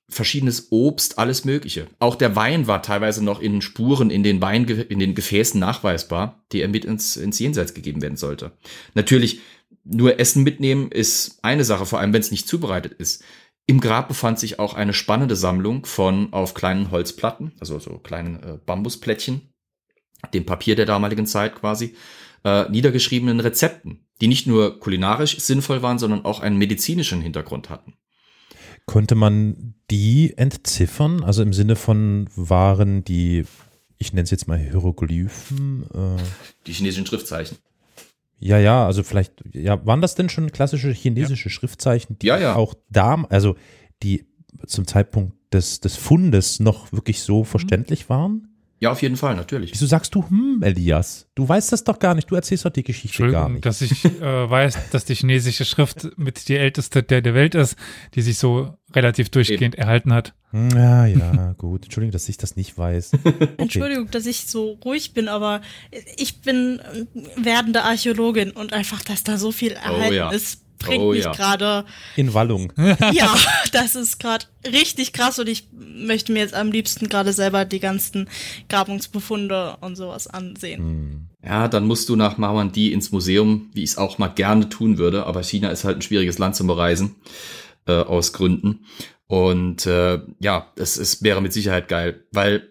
verschiedenes 0.10 0.68
Obst, 0.72 1.20
alles 1.20 1.46
Mögliche. 1.46 1.88
Auch 2.00 2.16
der 2.16 2.36
Wein 2.36 2.68
war 2.68 2.82
teilweise 2.82 3.24
noch 3.24 3.40
in 3.42 3.62
Spuren 3.62 4.10
in 4.10 4.24
den 4.24 4.42
Wein, 4.42 4.66
in 4.68 5.00
den 5.00 5.16
Gefäßen 5.16 5.60
nachweisbar, 5.60 6.44
die 6.52 6.62
er 6.62 6.68
mit 6.68 6.86
ins, 6.86 7.16
ins 7.16 7.40
Jenseits 7.40 7.74
gegeben 7.74 8.02
werden 8.02 8.18
sollte. 8.18 8.52
Natürlich, 8.96 9.40
nur 9.84 10.20
Essen 10.20 10.44
mitnehmen 10.44 10.92
ist 10.92 11.40
eine 11.44 11.64
Sache, 11.64 11.86
vor 11.86 12.00
allem 12.00 12.14
wenn 12.14 12.22
es 12.22 12.32
nicht 12.32 12.48
zubereitet 12.48 12.94
ist. 12.94 13.24
Im 13.66 13.80
Grab 13.80 14.08
befand 14.08 14.40
sich 14.40 14.58
auch 14.58 14.74
eine 14.74 14.94
spannende 14.94 15.36
Sammlung 15.36 15.86
von 15.86 16.34
auf 16.34 16.56
kleinen 16.56 16.90
Holzplatten, 16.90 17.52
also 17.60 17.78
so 17.78 18.00
kleinen 18.00 18.42
äh, 18.42 18.58
Bambusplättchen, 18.66 19.54
dem 20.34 20.46
Papier 20.46 20.76
der 20.76 20.88
damaligen 20.88 21.28
Zeit 21.28 21.56
quasi, 21.56 21.96
äh, 22.44 22.68
niedergeschriebenen 22.70 23.40
Rezepten, 23.40 24.08
die 24.22 24.28
nicht 24.28 24.48
nur 24.48 24.80
kulinarisch 24.80 25.40
sinnvoll 25.40 25.82
waren, 25.82 26.00
sondern 26.00 26.26
auch 26.26 26.40
einen 26.40 26.58
medizinischen 26.58 27.22
Hintergrund 27.22 27.70
hatten. 27.70 27.94
Konnte 28.86 29.16
man 29.16 29.76
die 29.92 30.34
entziffern? 30.38 31.24
Also 31.24 31.42
im 31.44 31.54
Sinne 31.54 31.76
von 31.76 32.28
waren 32.36 33.04
die, 33.04 33.46
ich 33.98 34.14
nenne 34.14 34.24
es 34.24 34.32
jetzt 34.32 34.48
mal 34.48 34.58
Hieroglyphen. 34.58 35.84
Äh, 35.94 36.22
Die 36.66 36.74
chinesischen 36.74 37.06
Schriftzeichen. 37.06 37.58
ja, 38.40 38.58
ja, 38.58 38.86
also 38.86 39.04
vielleicht, 39.04 39.34
ja, 39.54 39.86
waren 39.86 40.02
das 40.02 40.16
denn 40.16 40.30
schon 40.30 40.52
klassische 40.52 40.92
chinesische 40.92 41.50
Schriftzeichen, 41.50 42.18
die 42.20 42.28
Ja, 42.28 42.38
ja. 42.38 42.56
auch 42.56 42.74
da, 42.90 43.26
also 43.30 43.56
die 44.04 44.26
zum 44.66 44.88
Zeitpunkt 44.88 45.36
des, 45.54 45.80
des 45.80 45.96
Fundes 45.96 46.60
noch 46.60 46.92
wirklich 46.92 47.22
so 47.22 47.44
verständlich 47.44 48.10
waren? 48.10 48.48
Ja, 48.82 48.92
auf 48.92 49.02
jeden 49.02 49.18
Fall, 49.18 49.36
natürlich. 49.36 49.74
Wieso 49.74 49.86
sagst 49.88 50.16
du, 50.16 50.24
hm, 50.30 50.62
Elias? 50.64 51.28
Du 51.36 51.48
weißt 51.48 51.72
das 51.74 51.84
doch 51.84 52.00
gar 52.00 52.16
nicht, 52.16 52.32
du 52.32 52.36
erzählst 52.36 52.64
doch 52.64 52.70
die 52.70 52.84
Geschichte 52.84 53.30
gar 53.30 53.48
Entschuldigung, 53.50 53.54
nicht. 53.54 53.66
dass 53.66 53.82
ich 53.82 54.06
äh, 54.22 54.50
weiß, 54.50 54.90
dass 54.92 55.04
die 55.04 55.16
chinesische 55.16 55.66
Schrift 55.66 56.18
mit 56.18 56.48
die 56.48 56.56
älteste 56.56 57.04
der, 57.04 57.22
der 57.22 57.34
Welt 57.34 57.56
ist, 57.56 57.76
die 58.16 58.22
sich 58.22 58.38
so 58.38 58.78
relativ 58.96 59.30
durchgehend 59.30 59.76
erhalten 59.76 60.14
hat. 60.14 60.34
Hm, 60.52 60.70
Ja, 60.72 61.06
ja, 61.06 61.54
gut. 61.58 61.84
Entschuldigung, 61.84 62.14
dass 62.14 62.30
ich 62.30 62.38
das 62.38 62.56
nicht 62.56 62.78
weiß. 62.78 63.12
Okay. 63.24 63.48
Entschuldigung, 63.58 64.10
dass 64.12 64.26
ich 64.26 64.48
so 64.48 64.80
ruhig 64.86 65.14
bin, 65.14 65.28
aber 65.28 65.62
ich 66.18 66.42
bin 66.42 66.80
äh, 66.80 67.06
werdende 67.36 67.84
Archäologin 67.84 68.52
und 68.52 68.72
einfach, 68.74 69.02
dass 69.04 69.24
da 69.24 69.38
so 69.38 69.52
viel 69.52 69.74
erhalten 69.74 70.16
ja. 70.16 70.32
ist, 70.32 70.64
bringt 70.80 71.02
Oh 71.02 71.12
mich 71.12 71.24
ja. 71.24 71.32
gerade. 71.32 71.86
In 72.16 72.34
Wallung. 72.34 72.74
Ja, 73.12 73.36
das 73.72 73.96
ist 73.96 74.20
gerade 74.20 74.46
richtig 74.66 75.14
krass 75.14 75.40
und 75.40 75.48
ich 75.48 75.68
möchte 75.72 76.32
mir 76.32 76.40
jetzt 76.40 76.54
am 76.54 76.72
liebsten 76.72 77.08
gerade 77.10 77.34
selber 77.34 77.66
die 77.66 77.80
ganzen 77.80 78.30
Grabungsbefunde 78.70 79.78
und 79.82 79.96
sowas 79.96 80.28
ansehen. 80.28 80.82
Hm. 80.82 81.28
Ja, 81.44 81.68
dann 81.68 81.86
musst 81.86 82.10
du 82.10 82.16
nach 82.16 82.38
Marmandi 82.38 82.92
ins 82.92 83.12
Museum, 83.12 83.70
wie 83.74 83.84
ich 83.84 83.92
es 83.92 83.98
auch 83.98 84.18
mal 84.18 84.28
gerne 84.28 84.70
tun 84.70 84.98
würde, 84.98 85.26
aber 85.26 85.44
China 85.44 85.70
ist 85.70 85.84
halt 85.84 85.98
ein 85.98 86.02
schwieriges 86.02 86.38
Land 86.38 86.56
zum 86.56 86.68
Bereisen, 86.68 87.16
äh, 87.88 87.94
aus 87.94 88.34
Gründen. 88.34 88.86
Und 89.28 89.86
äh, 89.86 90.20
ja, 90.40 90.72
es, 90.76 90.98
es 90.98 91.22
wäre 91.24 91.42
mit 91.42 91.54
Sicherheit 91.54 91.88
geil, 91.88 92.26
weil 92.32 92.69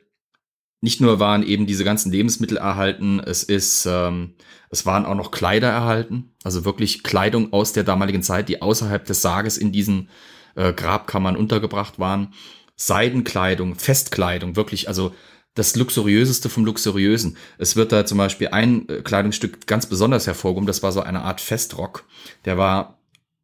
nicht 0.81 1.01
nur 1.01 1.19
waren 1.19 1.43
eben 1.43 1.67
diese 1.67 1.85
ganzen 1.85 2.13
Lebensmittel 2.13 2.57
erhalten, 2.57 3.21
es 3.21 3.43
ist, 3.43 3.87
ähm, 3.87 4.35
es 4.71 4.87
waren 4.87 5.07
auch 5.07 5.17
noch 5.17 5.31
Kleider 5.31 5.69
erhalten, 5.69 6.33
also 6.45 6.65
wirklich 6.65 7.03
Kleidung 7.03 7.53
aus 7.53 7.73
der 7.73 7.85
damaligen 7.85 8.23
Zeit, 8.23 8.49
die 8.49 8.63
außerhalb 8.63 9.05
des 9.05 9.23
Sarges 9.23 9.59
in 9.59 9.73
diesen 9.73 10.09
äh, 10.55 10.73
Grabkammern 10.73 11.37
untergebracht 11.37 11.99
waren. 11.99 12.33
Seidenkleidung, 12.77 13.75
Festkleidung, 13.75 14.55
wirklich, 14.55 14.87
also 14.87 15.13
das 15.55 15.75
Luxuriöseste 15.75 16.49
vom 16.49 16.65
Luxuriösen. 16.65 17.37
Es 17.59 17.75
wird 17.75 17.91
da 17.91 18.07
zum 18.07 18.19
Beispiel 18.19 18.49
ein 18.49 18.89
äh, 18.89 19.03
Kleidungsstück 19.03 19.67
ganz 19.67 19.87
besonders 19.87 20.29
hervorgehoben, 20.29 20.67
das 20.69 20.85
war 20.85 20.93
so 20.93 21.01
eine 21.01 21.23
Art 21.23 21.41
Festrock. 21.41 22.05
Der 22.45 22.57
war 22.57 23.01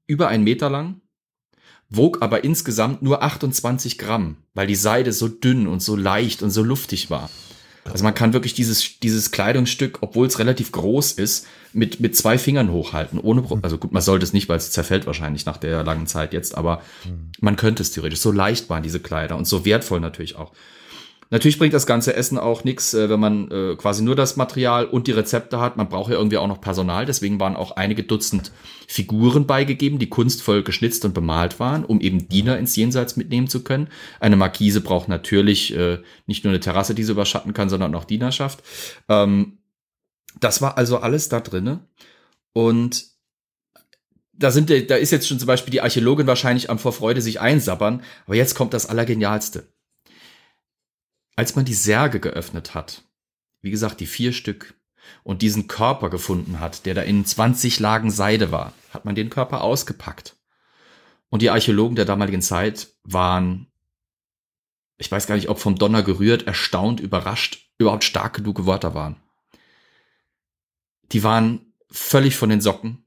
über 0.07 0.29
einen 0.29 0.45
Meter 0.45 0.71
lang, 0.71 1.01
wog 1.97 2.19
aber 2.21 2.45
insgesamt 2.45 3.03
nur 3.03 3.23
28 3.23 3.99
Gramm, 3.99 4.37
weil 4.55 4.67
die 4.67 4.75
Seide 4.75 5.13
so 5.13 5.29
dünn 5.29 5.67
und 5.67 5.81
so 5.81 5.97
leicht 5.97 6.43
und 6.43 6.51
so 6.51 6.63
luftig 6.63 7.11
war. 7.11 7.31
Also 7.85 8.03
man 8.03 8.15
kann 8.15 8.33
wirklich 8.33 8.55
dieses, 8.55 8.99
dieses 9.01 9.31
Kleidungsstück, 9.31 9.99
obwohl 10.01 10.27
es 10.27 10.39
relativ 10.39 10.73
groß 10.73 11.13
ist, 11.13 11.47
mit, 11.75 12.01
mit 12.01 12.17
zwei 12.17 12.39
Fingern 12.39 12.73
hochhalten, 12.73 13.19
ohne, 13.19 13.43
Pro 13.43 13.59
also 13.61 13.77
gut, 13.77 13.93
man 13.93 14.01
sollte 14.01 14.25
es 14.25 14.33
nicht, 14.33 14.49
weil 14.49 14.57
es 14.57 14.71
zerfällt 14.71 15.07
wahrscheinlich 15.07 15.45
nach 15.45 15.59
der 15.59 15.83
langen 15.85 16.07
Zeit 16.07 16.33
jetzt, 16.33 16.57
aber 16.57 16.83
man 17.41 17.57
könnte 17.57 17.83
es 17.83 17.91
theoretisch. 17.91 18.21
So 18.21 18.33
leicht 18.33 18.71
waren 18.71 18.83
diese 18.83 19.01
Kleider 19.01 19.37
und 19.37 19.47
so 19.47 19.65
wertvoll 19.65 20.01
natürlich 20.01 20.37
auch. 20.37 20.53
Natürlich 21.35 21.59
bringt 21.59 21.75
das 21.75 21.87
ganze 21.87 22.15
Essen 22.15 22.39
auch 22.39 22.63
nichts, 22.63 22.95
äh, 22.95 23.11
wenn 23.11 23.19
man 23.19 23.51
äh, 23.51 23.75
quasi 23.75 24.05
nur 24.05 24.15
das 24.15 24.37
Material 24.37 24.85
und 24.85 25.09
die 25.09 25.11
Rezepte 25.11 25.59
hat. 25.59 25.77
Man 25.77 25.89
braucht 25.89 26.13
ja 26.13 26.17
irgendwie 26.17 26.37
auch 26.37 26.47
noch 26.47 26.61
Personal. 26.61 27.07
Deswegen 27.07 27.41
waren 27.41 27.57
auch 27.57 27.73
einige 27.73 28.05
Dutzend 28.05 28.53
Figuren 28.87 29.45
beigegeben, 29.45 29.99
die 29.99 30.09
kunstvoll 30.09 30.63
geschnitzt 30.63 31.05
und 31.05 31.13
bemalt 31.13 31.59
waren, 31.59 31.85
um 31.85 32.01
eben 32.01 32.29
Diener 32.29 32.57
ins 32.57 32.77
Jenseits 32.77 33.17
mitnehmen 33.17 33.49
zu 33.49 33.65
können. 33.65 33.89
Eine 34.21 34.37
Markise 34.37 34.81
braucht 34.81 35.09
natürlich 35.09 35.77
äh, 35.77 35.99
nicht 36.29 36.45
nur 36.45 36.53
eine 36.53 36.61
Terrasse, 36.61 36.95
die 36.95 37.03
sie 37.03 37.11
überschatten 37.11 37.53
kann, 37.53 37.69
sondern 37.69 37.97
auch 37.97 38.05
Dienerschaft. 38.05 38.63
Ähm, 39.09 39.59
das 40.39 40.63
war 40.63 40.79
also 40.79 40.99
alles 40.99 41.31
da 41.31 41.41
drinne. 41.41 41.81
Und 42.53 43.07
da 44.35 44.53
sind, 44.53 44.71
da 44.71 44.95
ist 44.95 45.11
jetzt 45.11 45.27
schon 45.27 45.41
zum 45.41 45.49
Beispiel 45.49 45.73
die 45.73 45.81
Archäologin 45.81 46.29
wahrscheinlich 46.29 46.71
am 46.71 46.79
vor 46.79 46.93
Freude 46.93 47.21
sich 47.21 47.41
einsabbern. 47.41 48.03
Aber 48.27 48.37
jetzt 48.37 48.55
kommt 48.55 48.73
das 48.73 48.87
Allergenialste 48.87 49.74
als 51.37 51.57
man 51.57 51.65
die 51.65 51.75
Särge 51.75 52.21
geöffnet 52.21 52.75
hat, 52.75 53.03
wie 53.63 53.71
gesagt, 53.71 54.01
die 54.01 54.07
vier 54.07 54.33
Stück, 54.33 54.75
und 55.23 55.43
diesen 55.43 55.69
Körper 55.69 56.11
gefunden 56.11 56.61
hat, 56.61 56.87
der 56.87 56.95
da 56.95 57.03
in 57.03 57.25
20 57.25 57.81
Lagen 57.81 58.11
Seide 58.11 58.53
war, 58.53 58.73
hat 58.91 59.05
man 59.05 59.15
den 59.15 59.31
Körper 59.31 59.63
ausgepackt. 59.63 60.37
Und 61.29 61.43
die 61.43 61.51
Archäologen 61.51 61.97
der 61.97 62.05
damaligen 62.05 62.43
Zeit 62.43 62.89
waren, 63.03 63.67
ich 64.97 65.11
weiß 65.11 65.27
gar 65.27 65.35
nicht, 65.35 65.49
ob 65.49 65.59
vom 65.59 65.77
Donner 65.77 66.03
gerührt, 66.03 66.47
erstaunt, 66.47 67.01
überrascht, 67.01 67.71
überhaupt 67.79 68.05
stark 68.05 68.35
genug 68.35 68.67
Wörter 68.67 68.95
waren. 68.95 69.17
Die 71.13 71.23
waren 71.23 71.73
völlig 71.91 72.37
von 72.37 72.49
den 72.49 72.61
Socken, 72.61 73.05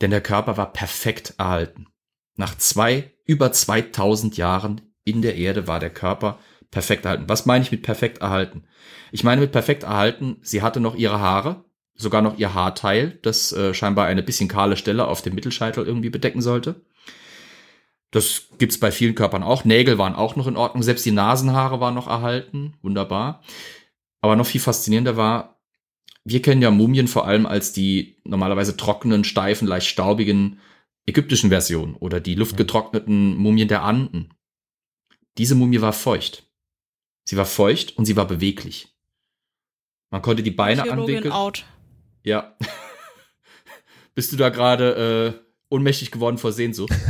denn 0.00 0.10
der 0.10 0.22
Körper 0.22 0.56
war 0.56 0.72
perfekt 0.72 1.34
erhalten. 1.38 1.86
Nach 2.36 2.56
zwei, 2.56 3.12
über 3.24 3.52
2000 3.52 4.36
Jahren 4.36 4.80
in 5.04 5.22
der 5.22 5.36
Erde 5.36 5.66
war 5.66 5.80
der 5.80 5.90
Körper 5.90 6.38
perfekt 6.70 7.04
erhalten. 7.04 7.28
Was 7.28 7.46
meine 7.46 7.64
ich 7.64 7.72
mit 7.72 7.82
perfekt 7.82 8.18
erhalten? 8.18 8.64
Ich 9.12 9.24
meine 9.24 9.40
mit 9.40 9.52
perfekt 9.52 9.84
erhalten, 9.84 10.38
sie 10.42 10.62
hatte 10.62 10.80
noch 10.80 10.94
ihre 10.94 11.20
Haare, 11.20 11.64
sogar 11.94 12.22
noch 12.22 12.38
ihr 12.38 12.54
Haarteil, 12.54 13.18
das 13.22 13.52
äh, 13.52 13.74
scheinbar 13.74 14.06
eine 14.06 14.22
bisschen 14.22 14.48
kahle 14.48 14.76
Stelle 14.76 15.06
auf 15.06 15.22
dem 15.22 15.34
Mittelscheitel 15.34 15.86
irgendwie 15.86 16.10
bedecken 16.10 16.42
sollte. 16.42 16.84
Das 18.10 18.48
gibt's 18.58 18.78
bei 18.78 18.90
vielen 18.92 19.14
Körpern 19.14 19.42
auch. 19.42 19.64
Nägel 19.64 19.98
waren 19.98 20.14
auch 20.14 20.36
noch 20.36 20.46
in 20.46 20.56
Ordnung, 20.56 20.82
selbst 20.82 21.04
die 21.04 21.10
Nasenhaare 21.10 21.80
waren 21.80 21.94
noch 21.94 22.06
erhalten, 22.06 22.74
wunderbar. 22.82 23.42
Aber 24.20 24.36
noch 24.36 24.46
viel 24.46 24.60
faszinierender 24.60 25.16
war, 25.16 25.60
wir 26.24 26.42
kennen 26.42 26.62
ja 26.62 26.70
Mumien 26.70 27.06
vor 27.06 27.26
allem 27.26 27.46
als 27.46 27.72
die 27.72 28.16
normalerweise 28.24 28.76
trockenen, 28.76 29.22
steifen, 29.22 29.68
leicht 29.68 29.86
staubigen 29.86 30.58
ägyptischen 31.06 31.50
Versionen 31.50 31.94
oder 31.94 32.20
die 32.20 32.34
luftgetrockneten 32.34 33.36
Mumien 33.36 33.68
der 33.68 33.84
Anden. 33.84 34.34
Diese 35.38 35.54
Mumie 35.54 35.80
war 35.80 35.92
feucht. 35.92 36.45
Sie 37.28 37.36
war 37.36 37.46
feucht 37.46 37.98
und 37.98 38.04
sie 38.06 38.16
war 38.16 38.26
beweglich. 38.26 38.94
Man 40.10 40.22
konnte 40.22 40.42
die 40.42 40.50
Beine 40.52 40.82
Archäologin 40.82 41.16
anwinkeln. 41.16 41.32
out. 41.32 41.64
Ja. 42.22 42.56
Bist 44.14 44.32
du 44.32 44.36
da 44.36 44.48
gerade 44.48 45.44
ohnmächtig 45.68 46.10
geworden 46.10 46.38
vor 46.38 46.52
Sehnsucht. 46.52 46.92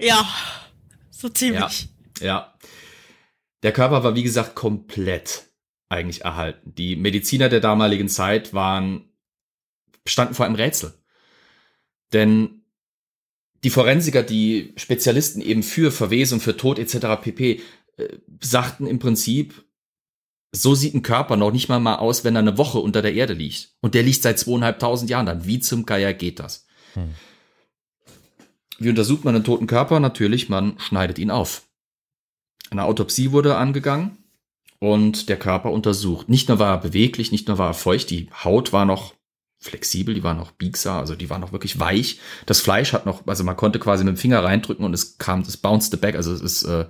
Ja, 0.00 0.28
so 1.10 1.28
ziemlich. 1.28 1.88
Ja, 2.18 2.26
ja. 2.26 2.58
Der 3.62 3.72
Körper 3.72 4.02
war, 4.02 4.16
wie 4.16 4.24
gesagt, 4.24 4.56
komplett 4.56 5.44
eigentlich 5.88 6.22
erhalten. 6.22 6.74
Die 6.74 6.96
Mediziner 6.96 7.48
der 7.48 7.60
damaligen 7.60 8.08
Zeit 8.08 8.52
waren, 8.52 9.08
standen 10.06 10.34
vor 10.34 10.44
einem 10.44 10.56
Rätsel. 10.56 10.92
Denn 12.12 12.64
die 13.62 13.70
Forensiker, 13.70 14.24
die 14.24 14.74
Spezialisten 14.76 15.40
eben 15.40 15.62
für 15.62 15.92
Verwesung, 15.92 16.40
für 16.40 16.56
Tod 16.56 16.80
etc. 16.80 17.22
pp. 17.22 17.62
Äh, 17.96 18.18
sagten 18.40 18.86
im 18.86 18.98
Prinzip, 18.98 19.64
so 20.52 20.74
sieht 20.74 20.94
ein 20.94 21.02
Körper 21.02 21.36
noch 21.36 21.52
nicht 21.52 21.68
mal 21.68 21.80
mal 21.80 21.96
aus, 21.96 22.24
wenn 22.24 22.36
er 22.36 22.40
eine 22.40 22.58
Woche 22.58 22.78
unter 22.78 23.02
der 23.02 23.14
Erde 23.14 23.34
liegt. 23.34 23.74
Und 23.80 23.94
der 23.94 24.02
liegt 24.02 24.22
seit 24.22 24.38
zweieinhalbtausend 24.38 25.10
Jahren 25.10 25.26
dann. 25.26 25.46
Wie 25.46 25.60
zum 25.60 25.86
Geier 25.86 26.12
geht 26.14 26.38
das? 26.38 26.66
Hm. 26.94 27.14
Wie 28.78 28.88
untersucht 28.88 29.24
man 29.24 29.34
einen 29.34 29.44
toten 29.44 29.66
Körper? 29.66 30.00
Natürlich, 30.00 30.48
man 30.48 30.78
schneidet 30.78 31.18
ihn 31.18 31.30
auf. 31.30 31.66
Eine 32.70 32.84
Autopsie 32.84 33.32
wurde 33.32 33.56
angegangen 33.56 34.18
und 34.78 35.28
der 35.28 35.38
Körper 35.38 35.70
untersucht. 35.70 36.28
Nicht 36.28 36.48
nur 36.48 36.58
war 36.58 36.74
er 36.74 36.80
beweglich, 36.80 37.32
nicht 37.32 37.48
nur 37.48 37.58
war 37.58 37.70
er 37.70 37.74
feucht, 37.74 38.10
die 38.10 38.28
Haut 38.44 38.72
war 38.72 38.84
noch 38.84 39.14
flexibel, 39.58 40.14
die 40.14 40.22
war 40.22 40.34
noch 40.34 40.50
biegsam, 40.52 40.98
also 40.98 41.14
die 41.14 41.30
war 41.30 41.38
noch 41.38 41.52
wirklich 41.52 41.80
weich. 41.80 42.20
Das 42.44 42.60
Fleisch 42.60 42.92
hat 42.92 43.06
noch, 43.06 43.26
also 43.26 43.44
man 43.44 43.56
konnte 43.56 43.78
quasi 43.78 44.04
mit 44.04 44.16
dem 44.16 44.18
Finger 44.18 44.44
reindrücken 44.44 44.84
und 44.84 44.92
es 44.92 45.16
kam, 45.18 45.40
es 45.40 45.56
bounced 45.56 45.98
back, 46.00 46.14
also 46.14 46.32
es 46.32 46.40
ist, 46.40 46.62
äh, 46.64 46.86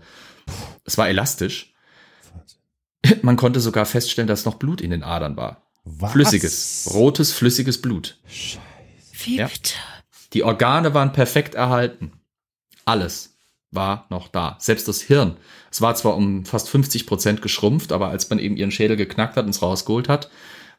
es 0.85 0.99
war 0.99 1.09
elastisch. 1.09 1.75
Man 3.23 3.37
konnte 3.37 3.61
sogar 3.61 3.87
feststellen, 3.87 4.29
dass 4.29 4.45
noch 4.45 4.55
Blut 4.55 4.81
in 4.81 4.91
den 4.91 5.03
Adern 5.03 5.37
war. 5.37 5.63
Was? 5.85 6.13
Flüssiges, 6.13 6.91
rotes, 6.93 7.33
flüssiges 7.33 7.81
Blut. 7.81 8.19
Scheiße. 8.27 8.61
Wie 9.25 9.37
ja. 9.37 9.47
bitte? 9.47 9.75
Die 10.33 10.43
Organe 10.43 10.95
waren 10.95 11.13
perfekt 11.13 11.55
erhalten. 11.55 12.13
Alles 12.85 13.37
war 13.71 14.07
noch 14.11 14.29
da. 14.29 14.57
Selbst 14.59 14.89
das 14.89 15.01
Hirn. 15.01 15.37
Es 15.71 15.81
war 15.81 15.95
zwar 15.95 16.17
um 16.17 16.45
fast 16.45 16.69
50 16.69 17.07
Prozent 17.07 17.43
geschrumpft, 17.43 17.93
aber 17.93 18.09
als 18.09 18.29
man 18.31 18.39
eben 18.39 18.57
ihren 18.57 18.71
Schädel 18.71 18.97
geknackt 18.97 19.37
hat 19.37 19.45
und 19.45 19.51
es 19.51 19.63
rausgeholt 19.63 20.09
hat, 20.09 20.31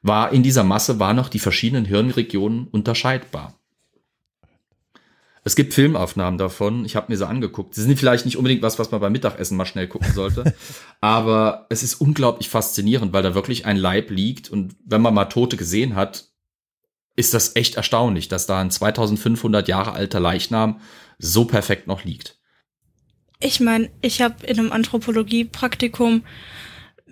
war 0.01 0.31
in 0.31 0.43
dieser 0.43 0.63
Masse 0.63 0.99
waren 0.99 1.15
noch 1.15 1.29
die 1.29 1.39
verschiedenen 1.39 1.85
Hirnregionen 1.85 2.67
unterscheidbar. 2.67 3.57
Es 5.47 5.55
gibt 5.55 5.73
Filmaufnahmen 5.73 6.37
davon. 6.37 6.83
Ich 6.83 6.97
habe 6.97 7.05
mir 7.09 7.15
sie 7.15 7.25
angeguckt. 7.25 7.73
Sie 7.73 7.81
sind 7.81 7.97
vielleicht 7.97 8.25
nicht 8.25 8.35
unbedingt 8.35 8.61
was, 8.63 8.79
was 8.79 8.91
man 8.91 8.99
beim 8.99 9.13
Mittagessen 9.13 9.55
mal 9.55 9.65
schnell 9.65 9.87
gucken 9.87 10.11
sollte. 10.11 10.53
aber 10.99 11.67
es 11.69 11.83
ist 11.83 12.01
unglaublich 12.01 12.49
faszinierend, 12.49 13.13
weil 13.13 13.23
da 13.23 13.33
wirklich 13.33 13.65
ein 13.65 13.77
Leib 13.77 14.09
liegt. 14.09 14.49
Und 14.49 14.75
wenn 14.83 15.01
man 15.01 15.13
mal 15.13 15.23
Tote 15.23 15.55
gesehen 15.55 15.95
hat, 15.95 16.25
ist 17.15 17.33
das 17.33 17.55
echt 17.55 17.75
erstaunlich, 17.75 18.27
dass 18.27 18.45
da 18.45 18.59
ein 18.59 18.71
2500 18.71 19.69
Jahre 19.69 19.93
alter 19.93 20.19
Leichnam 20.19 20.81
so 21.17 21.45
perfekt 21.45 21.87
noch 21.87 22.03
liegt. 22.03 22.37
Ich 23.39 23.61
meine, 23.61 23.89
ich 24.01 24.21
habe 24.21 24.45
in 24.45 24.59
einem 24.59 24.73
Anthropologie-Praktikum 24.73 26.25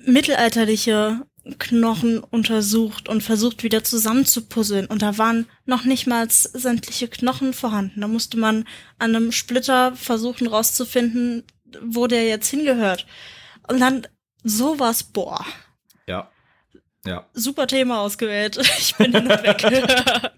mittelalterliche 0.06 1.22
Knochen 1.60 2.20
untersucht 2.20 3.08
und 3.08 3.22
versucht 3.22 3.64
wieder 3.64 3.84
zusammenzupuzzeln. 3.84 4.88
Und 4.88 5.02
da 5.02 5.18
waren 5.18 5.48
noch 5.66 5.86
nicht 5.86 6.08
mal 6.08 6.28
sämtliche 6.30 7.08
Knochen 7.08 7.54
vorhanden. 7.54 8.02
Da 8.02 8.08
musste 8.08 8.38
man 8.38 8.68
an 8.98 9.16
einem 9.16 9.32
Splitter 9.32 9.96
versuchen 9.96 10.48
rauszufinden, 10.48 11.44
wo 11.82 12.08
der 12.08 12.26
jetzt 12.26 12.50
hingehört. 12.50 13.06
Und 13.68 13.80
dann 13.80 14.08
sowas, 14.44 15.04
boah. 15.04 15.46
Ja. 16.08 16.32
Ja. 17.06 17.28
Super 17.34 17.68
Thema 17.68 18.02
ausgewählt. 18.02 18.58
Ich 18.80 18.96
bin 18.96 19.12
dann 19.12 19.30
weg. 19.30 19.62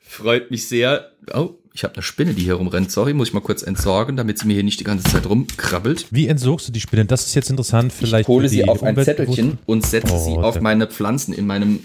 Freut 0.00 0.50
mich 0.50 0.68
sehr. 0.68 1.12
Oh, 1.32 1.58
ich 1.78 1.84
habe 1.84 1.94
eine 1.94 2.02
Spinne, 2.02 2.34
die 2.34 2.42
hier 2.42 2.54
rumrennt. 2.54 2.90
Sorry, 2.90 3.14
muss 3.14 3.28
ich 3.28 3.34
mal 3.34 3.40
kurz 3.40 3.62
entsorgen, 3.62 4.16
damit 4.16 4.36
sie 4.36 4.48
mir 4.48 4.54
hier 4.54 4.64
nicht 4.64 4.80
die 4.80 4.84
ganze 4.84 5.08
Zeit 5.12 5.26
rumkrabbelt. 5.26 6.06
Wie 6.10 6.26
entsorgst 6.26 6.66
du 6.66 6.72
die 6.72 6.80
Spinne? 6.80 7.04
Das 7.04 7.24
ist 7.26 7.36
jetzt 7.36 7.50
interessant. 7.50 7.92
Vielleicht 7.92 8.22
ich 8.22 8.28
hole 8.28 8.48
sie 8.48 8.68
auf 8.68 8.82
ein 8.82 8.96
Zettelchen 8.96 9.58
und 9.64 9.86
setze 9.86 10.12
oh, 10.12 10.18
sie 10.18 10.32
auf 10.32 10.60
meine 10.60 10.88
Pflanzen 10.88 11.32
in 11.32 11.46
meinem 11.46 11.78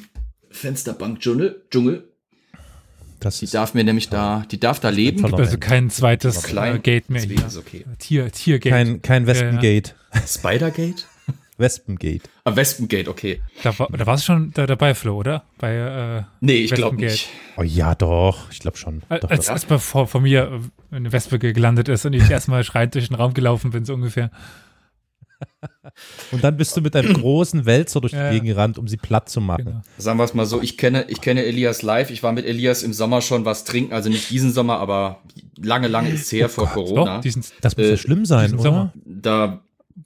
Fensterbank-Dschungel. 0.50 1.65
Dschungel. 1.69 2.06
Das 3.19 3.38
die 3.38 3.45
darf 3.45 3.75
mir 3.75 3.84
nämlich 3.84 4.10
da, 4.10 4.47
die 4.49 4.60
darf 4.60 4.79
da 4.79 4.89
leben. 4.89 5.21
Gibt 5.21 5.39
also 5.39 5.60
kein 5.60 5.91
zweites 5.91 6.41
Klein, 6.41 6.82
Gate 6.82 7.12
mehr. 7.12 7.21
Hier. 7.21 7.45
Okay. 7.56 7.86
Tier, 7.99 8.32
Tiergate. 8.32 8.69
Kein, 8.71 9.01
kein 9.03 9.27
Wespengate. 9.27 9.91
Spidergate? 10.27 11.06
Wespengate. 11.57 12.29
Ah, 12.43 12.55
Wespengate, 12.55 13.09
okay. 13.09 13.41
Da, 13.61 13.77
war, 13.77 13.87
da 13.87 14.05
warst 14.05 14.23
du 14.23 14.33
schon 14.33 14.51
da, 14.51 14.65
dabei, 14.65 14.95
Flo, 14.95 15.17
oder? 15.17 15.43
Bei, 15.59 15.75
äh, 15.75 16.23
nee, 16.41 16.57
ich 16.57 16.71
glaube 16.71 16.97
nicht. 16.97 17.29
Oh 17.57 17.63
ja, 17.63 17.95
doch. 17.95 18.49
Ich 18.51 18.59
glaube 18.59 18.77
schon. 18.77 19.03
Doch, 19.09 19.29
als, 19.29 19.49
als 19.49 19.65
bei 19.65 19.77
vor, 19.77 20.07
vor 20.07 20.21
mir 20.21 20.61
äh, 20.91 20.95
eine 20.95 21.11
Wespe 21.11 21.39
gelandet 21.39 21.89
ist 21.89 22.05
und 22.05 22.13
ich 22.13 22.29
erstmal 22.29 22.63
schreiend 22.63 22.95
durch 22.95 23.07
den 23.07 23.15
Raum 23.15 23.33
gelaufen 23.33 23.71
bin, 23.71 23.85
so 23.85 23.93
ungefähr. 23.93 24.31
Und 26.31 26.43
dann 26.43 26.57
bist 26.57 26.75
du 26.75 26.81
mit 26.81 26.95
einem 26.95 27.13
großen 27.13 27.65
Wälzer 27.65 28.01
durch 28.01 28.13
die 28.13 28.17
ja, 28.17 28.31
Gegend 28.31 28.47
gerannt, 28.47 28.77
um 28.77 28.87
sie 28.87 28.97
platt 28.97 29.29
zu 29.29 29.41
machen. 29.41 29.65
Genau. 29.65 29.81
Sagen 29.97 30.17
wir 30.17 30.23
es 30.23 30.33
mal 30.33 30.45
so, 30.45 30.61
ich 30.61 30.77
kenne, 30.77 31.05
ich 31.09 31.21
kenne 31.21 31.43
Elias 31.43 31.81
live. 31.81 32.09
Ich 32.11 32.23
war 32.23 32.31
mit 32.31 32.45
Elias 32.45 32.83
im 32.83 32.93
Sommer 32.93 33.21
schon 33.21 33.45
was 33.45 33.63
trinken, 33.65 33.93
also 33.93 34.09
nicht 34.09 34.29
diesen 34.29 34.51
Sommer, 34.51 34.79
aber 34.79 35.21
lange, 35.57 35.87
lange 35.87 36.09
ist 36.09 36.31
her 36.31 36.45
oh 36.45 36.49
vor 36.49 36.65
Gott, 36.65 36.73
Corona. 36.73 37.15
Doch, 37.15 37.21
diesen, 37.21 37.43
das 37.61 37.77
muss 37.77 37.87
ja 37.87 37.93
äh, 37.93 37.97
schlimm 37.97 38.25
sein, 38.25 38.53
oder? 38.53 38.63
Sommer. 38.63 38.93
Da 39.05 39.61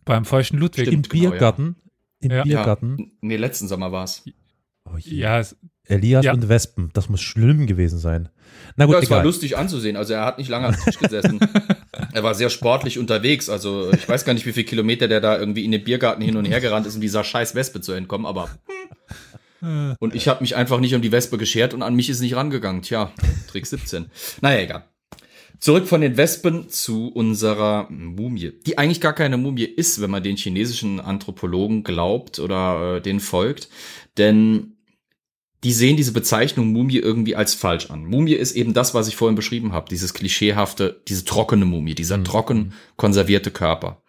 beim 0.05 0.25
feuchten 0.25 0.59
Ludwig. 0.59 0.87
Stimmt, 0.87 1.07
Im 1.07 1.19
Biergarten. 1.19 1.75
Im 2.19 2.31
ja. 2.31 2.43
Biergarten. 2.43 2.95
Ja, 2.97 3.05
nee, 3.21 3.37
letzten 3.37 3.67
Sommer 3.67 3.91
war 3.91 4.03
es. 4.03 4.23
Oh 4.85 4.97
ja, 4.97 5.41
Elias 5.83 6.25
ja. 6.25 6.33
und 6.33 6.49
Wespen, 6.49 6.89
das 6.93 7.09
muss 7.09 7.21
schlimm 7.21 7.65
gewesen 7.65 7.99
sein. 7.99 8.29
Na 8.75 8.85
gut, 8.85 8.95
ja, 8.95 9.01
es 9.01 9.09
war 9.09 9.23
lustig 9.23 9.57
anzusehen. 9.57 9.95
Also 9.95 10.13
er 10.13 10.25
hat 10.25 10.37
nicht 10.37 10.49
lange 10.49 10.67
am 10.67 10.75
Tisch 10.75 10.97
gesessen. 10.99 11.39
er 12.13 12.23
war 12.23 12.35
sehr 12.35 12.49
sportlich 12.49 12.99
unterwegs. 12.99 13.49
Also 13.49 13.91
ich 13.93 14.07
weiß 14.07 14.25
gar 14.25 14.33
nicht, 14.33 14.45
wie 14.45 14.53
viele 14.53 14.65
Kilometer 14.65 15.07
der 15.07 15.21
da 15.21 15.37
irgendwie 15.37 15.65
in 15.65 15.71
den 15.71 15.83
Biergarten 15.83 16.21
hin 16.21 16.37
und 16.37 16.45
her 16.45 16.61
gerannt 16.61 16.87
ist, 16.87 16.95
um 16.95 17.01
dieser 17.01 17.23
scheiß 17.23 17.55
Wespe 17.55 17.81
zu 17.81 17.93
entkommen. 17.93 18.25
Aber 18.25 18.49
und 19.99 20.15
ich 20.15 20.27
habe 20.27 20.41
mich 20.41 20.55
einfach 20.55 20.79
nicht 20.79 20.95
um 20.95 21.01
die 21.01 21.11
Wespe 21.11 21.37
geschert 21.37 21.73
und 21.73 21.81
an 21.81 21.95
mich 21.95 22.09
ist 22.09 22.19
nicht 22.19 22.35
rangegangen. 22.35 22.81
Tja, 22.81 23.11
Trick 23.49 23.65
17. 23.65 24.07
Naja, 24.41 24.59
egal. 24.59 24.85
Zurück 25.59 25.87
von 25.87 26.01
den 26.01 26.17
Wespen 26.17 26.69
zu 26.69 27.07
unserer 27.07 27.87
Mumie, 27.89 28.53
die 28.65 28.77
eigentlich 28.77 29.01
gar 29.01 29.13
keine 29.13 29.37
Mumie 29.37 29.63
ist, 29.63 30.01
wenn 30.01 30.11
man 30.11 30.23
den 30.23 30.37
chinesischen 30.37 30.99
Anthropologen 30.99 31.83
glaubt 31.83 32.39
oder 32.39 32.97
äh, 32.97 33.01
den 33.01 33.19
folgt, 33.19 33.69
denn 34.17 34.77
die 35.63 35.73
sehen 35.73 35.97
diese 35.97 36.11
Bezeichnung 36.11 36.71
Mumie 36.71 36.97
irgendwie 36.97 37.35
als 37.35 37.55
falsch 37.55 37.89
an. 37.89 38.05
Mumie 38.05 38.33
ist 38.33 38.55
eben 38.55 38.73
das, 38.73 38.93
was 38.93 39.07
ich 39.07 39.15
vorhin 39.15 39.35
beschrieben 39.35 39.73
habe, 39.73 39.89
dieses 39.89 40.13
klischeehafte, 40.13 41.01
diese 41.07 41.25
trockene 41.25 41.65
Mumie, 41.65 41.95
dieser 41.95 42.17
mhm. 42.17 42.25
trocken 42.25 42.73
konservierte 42.95 43.49
Körper. 43.49 44.03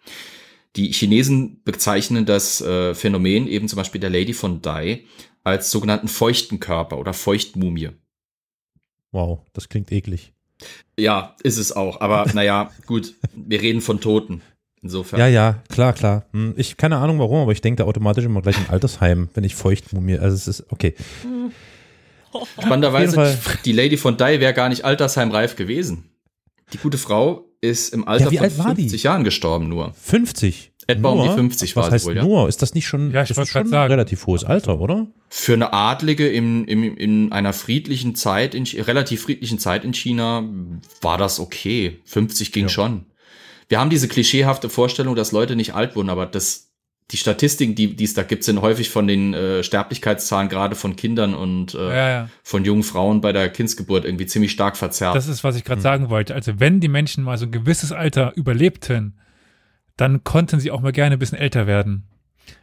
Die 0.75 0.91
Chinesen 0.91 1.63
bezeichnen 1.63 2.25
das 2.25 2.61
äh, 2.61 2.93
Phänomen 2.93 3.47
eben 3.47 3.67
zum 3.67 3.77
Beispiel 3.77 3.99
der 3.99 4.11
Lady 4.11 4.33
von 4.33 4.61
Dai 4.61 5.05
als 5.43 5.71
sogenannten 5.71 6.07
feuchten 6.07 6.59
Körper 6.59 6.99
oder 6.99 7.13
Feuchtmumie. 7.13 7.89
Wow, 9.11 9.41
das 9.53 9.67
klingt 9.69 9.91
eklig. 9.91 10.33
Ja, 10.97 11.35
ist 11.43 11.57
es 11.57 11.71
auch. 11.71 12.01
Aber 12.01 12.25
naja, 12.33 12.71
gut, 12.85 13.13
wir 13.33 13.61
reden 13.61 13.81
von 13.81 14.01
Toten. 14.01 14.41
Insofern. 14.81 15.19
Ja, 15.19 15.27
ja, 15.27 15.61
klar, 15.67 15.93
klar. 15.93 16.25
Hm, 16.31 16.53
ich 16.55 16.77
keine 16.77 16.97
Ahnung 16.97 17.19
warum, 17.19 17.41
aber 17.41 17.51
ich 17.51 17.61
denke 17.61 17.83
da 17.83 17.87
automatisch 17.87 18.23
immer 18.23 18.41
gleich 18.41 18.57
an 18.57 18.67
Altersheim, 18.69 19.29
wenn 19.33 19.43
ich 19.43 19.55
feucht 19.55 19.91
mumie. 19.91 20.17
Also 20.17 20.35
es 20.35 20.47
ist 20.47 20.71
okay. 20.71 20.95
Spannenderweise, 22.61 23.37
die 23.65 23.71
Lady 23.73 23.97
von 23.97 24.15
Dai 24.15 24.39
wäre 24.39 24.53
gar 24.53 24.69
nicht 24.69 24.85
altersheimreif 24.85 25.55
gewesen. 25.55 26.09
Die 26.71 26.77
gute 26.77 26.97
Frau 26.97 27.45
ist 27.61 27.93
im 27.93 28.07
Alter 28.07 28.31
ja, 28.31 28.49
von 28.49 28.75
50 28.75 29.03
Jahren 29.03 29.23
gestorben 29.23 29.67
nur. 29.67 29.93
50? 30.01 30.71
Etwa 30.89 31.13
nur? 31.13 31.23
um 31.23 31.29
die 31.29 31.35
50 31.35 31.75
Was 31.75 31.85
war 31.85 31.91
heißt 31.91 32.05
wohl, 32.07 32.15
ja. 32.15 32.23
nur? 32.23 32.49
Ist 32.49 32.63
das 32.63 32.73
nicht 32.73 32.87
schon, 32.87 33.11
ja, 33.11 33.21
ich 33.21 33.29
das 33.29 33.37
ist 33.37 33.49
schon 33.49 33.71
ein 33.71 33.91
relativ 33.91 34.25
hohes 34.25 34.43
Alter, 34.43 34.79
oder? 34.79 35.05
Für 35.29 35.53
eine 35.53 35.71
Adlige 35.71 36.27
in, 36.27 36.65
in, 36.65 36.97
in 36.97 37.31
einer 37.31 37.53
friedlichen 37.53 38.15
Zeit, 38.15 38.55
in, 38.55 38.63
relativ 38.63 39.21
friedlichen 39.21 39.59
Zeit 39.59 39.85
in 39.85 39.93
China, 39.93 40.43
war 41.01 41.19
das 41.19 41.39
okay. 41.39 41.99
50 42.05 42.51
ging 42.51 42.65
ja. 42.65 42.69
schon. 42.69 43.05
Wir 43.67 43.79
haben 43.79 43.91
diese 43.91 44.07
klischeehafte 44.07 44.67
Vorstellung, 44.67 45.15
dass 45.15 45.31
Leute 45.31 45.55
nicht 45.55 45.75
alt 45.75 45.95
wurden, 45.95 46.09
aber 46.09 46.25
das, 46.25 46.71
die 47.11 47.17
Statistiken, 47.17 47.75
die, 47.75 47.95
die 47.95 48.03
es 48.03 48.15
da 48.15 48.23
gibt, 48.23 48.43
sind 48.43 48.59
häufig 48.63 48.89
von 48.89 49.07
den 49.07 49.35
äh, 49.35 49.63
Sterblichkeitszahlen 49.63 50.49
gerade 50.49 50.75
von 50.75 50.95
Kindern 50.95 51.35
und 51.35 51.75
äh, 51.75 51.77
ja, 51.77 52.09
ja. 52.09 52.29
von 52.41 52.65
jungen 52.65 52.81
Frauen 52.81 53.21
bei 53.21 53.31
der 53.31 53.49
Kindsgeburt 53.49 54.05
irgendwie 54.05 54.25
ziemlich 54.25 54.51
stark 54.51 54.75
verzerrt. 54.75 55.15
Das 55.15 55.27
ist, 55.27 55.43
was 55.43 55.55
ich 55.55 55.63
gerade 55.63 55.77
hm. 55.77 55.83
sagen 55.83 56.09
wollte. 56.09 56.33
Also 56.33 56.59
wenn 56.59 56.79
die 56.79 56.87
Menschen 56.87 57.23
mal 57.23 57.37
so 57.37 57.45
ein 57.45 57.51
gewisses 57.51 57.91
Alter 57.91 58.33
überlebten, 58.35 59.19
dann 59.99 60.23
konnten 60.23 60.59
sie 60.59 60.71
auch 60.71 60.81
mal 60.81 60.91
gerne 60.91 61.15
ein 61.15 61.19
bisschen 61.19 61.37
älter 61.37 61.67
werden. 61.67 62.05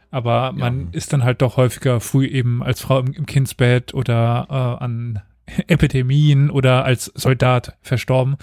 Aber 0.09 0.53
man 0.53 0.85
ja. 0.85 0.87
ist 0.93 1.13
dann 1.13 1.23
halt 1.23 1.41
doch 1.41 1.57
häufiger 1.57 1.99
früh 1.99 2.25
eben 2.25 2.63
als 2.63 2.81
Frau 2.81 2.99
im, 2.99 3.13
im 3.13 3.25
Kindsbett 3.25 3.93
oder 3.93 4.47
äh, 4.49 4.83
an 4.83 5.21
Epidemien 5.67 6.49
oder 6.49 6.83
als 6.85 7.11
Soldat 7.13 7.77
verstorben. 7.81 8.37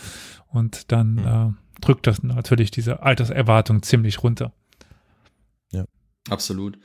Und 0.47 0.93
dann 0.93 1.15
mhm. 1.15 1.27
äh, 1.27 1.81
drückt 1.81 2.07
das 2.07 2.23
natürlich 2.23 2.71
diese 2.71 3.03
Alterserwartung 3.03 3.83
ziemlich 3.83 4.23
runter. 4.23 4.53
Ja. 5.73 5.87
Absolut. 6.31 6.79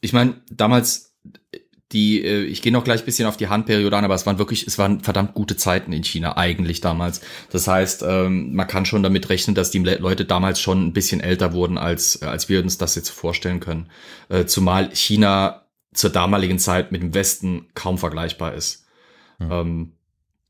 Ich 0.00 0.12
meine, 0.12 0.42
damals 0.50 1.16
die, 1.94 2.22
äh, 2.22 2.42
ich 2.44 2.60
gehe 2.60 2.72
noch 2.72 2.84
gleich 2.84 3.00
ein 3.00 3.06
bisschen 3.06 3.26
auf 3.26 3.36
die 3.36 3.48
Handperiode 3.48 3.96
an, 3.96 4.04
aber 4.04 4.14
es 4.14 4.26
waren 4.26 4.38
wirklich, 4.38 4.66
es 4.66 4.76
waren 4.76 5.00
verdammt 5.00 5.34
gute 5.34 5.56
Zeiten 5.56 5.92
in 5.92 6.04
China 6.04 6.36
eigentlich 6.36 6.80
damals. 6.80 7.20
Das 7.50 7.66
heißt, 7.68 8.04
ähm, 8.06 8.54
man 8.54 8.66
kann 8.66 8.84
schon 8.84 9.02
damit 9.02 9.30
rechnen, 9.30 9.54
dass 9.54 9.70
die 9.70 9.78
Leute 9.78 10.24
damals 10.24 10.60
schon 10.60 10.86
ein 10.86 10.92
bisschen 10.92 11.20
älter 11.20 11.52
wurden, 11.52 11.78
als, 11.78 12.22
als 12.22 12.48
wir 12.48 12.60
uns 12.60 12.76
das 12.76 12.96
jetzt 12.96 13.10
vorstellen 13.10 13.60
können. 13.60 13.88
Äh, 14.28 14.44
zumal 14.44 14.90
China 14.94 15.62
zur 15.94 16.10
damaligen 16.10 16.58
Zeit 16.58 16.90
mit 16.92 17.00
dem 17.00 17.14
Westen 17.14 17.68
kaum 17.74 17.98
vergleichbar 17.98 18.54
ist. 18.54 18.84
Mhm. 19.40 19.92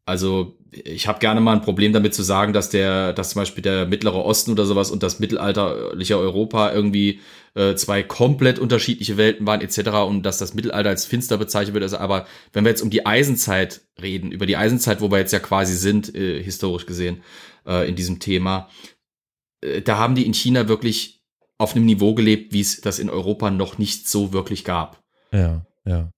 also 0.04 0.58
ich 0.84 1.06
habe 1.06 1.18
gerne 1.18 1.40
mal 1.40 1.52
ein 1.52 1.62
Problem 1.62 1.92
damit 1.92 2.14
zu 2.14 2.22
sagen, 2.22 2.52
dass 2.52 2.70
der, 2.70 3.12
dass 3.12 3.30
zum 3.30 3.40
Beispiel 3.40 3.62
der 3.62 3.86
Mittlere 3.86 4.24
Osten 4.24 4.50
oder 4.50 4.66
sowas 4.66 4.90
und 4.90 5.02
das 5.02 5.20
mittelalterliche 5.20 6.18
Europa 6.18 6.72
irgendwie 6.72 7.20
äh, 7.54 7.74
zwei 7.74 8.02
komplett 8.02 8.58
unterschiedliche 8.58 9.16
Welten 9.16 9.46
waren 9.46 9.60
etc. 9.60 9.90
und 10.08 10.22
dass 10.24 10.38
das 10.38 10.54
Mittelalter 10.54 10.88
als 10.88 11.06
finster 11.06 11.38
bezeichnet 11.38 11.74
wird. 11.74 11.84
Also, 11.84 11.98
aber 11.98 12.26
wenn 12.52 12.64
wir 12.64 12.70
jetzt 12.70 12.82
um 12.82 12.90
die 12.90 13.06
Eisenzeit 13.06 13.82
reden, 14.00 14.32
über 14.32 14.46
die 14.46 14.56
Eisenzeit, 14.56 15.00
wo 15.00 15.10
wir 15.10 15.18
jetzt 15.18 15.32
ja 15.32 15.38
quasi 15.38 15.74
sind, 15.74 16.14
äh, 16.14 16.42
historisch 16.42 16.86
gesehen, 16.86 17.22
äh, 17.66 17.88
in 17.88 17.94
diesem 17.94 18.18
Thema, 18.18 18.68
äh, 19.60 19.82
da 19.82 19.98
haben 19.98 20.14
die 20.14 20.26
in 20.26 20.34
China 20.34 20.68
wirklich 20.68 21.22
auf 21.58 21.76
einem 21.76 21.84
Niveau 21.84 22.14
gelebt, 22.14 22.52
wie 22.52 22.60
es 22.60 22.80
das 22.80 22.98
in 22.98 23.10
Europa 23.10 23.50
noch 23.50 23.78
nicht 23.78 24.08
so 24.08 24.32
wirklich 24.32 24.64
gab. 24.64 25.02
Ja, 25.32 25.64
ja. 25.84 26.10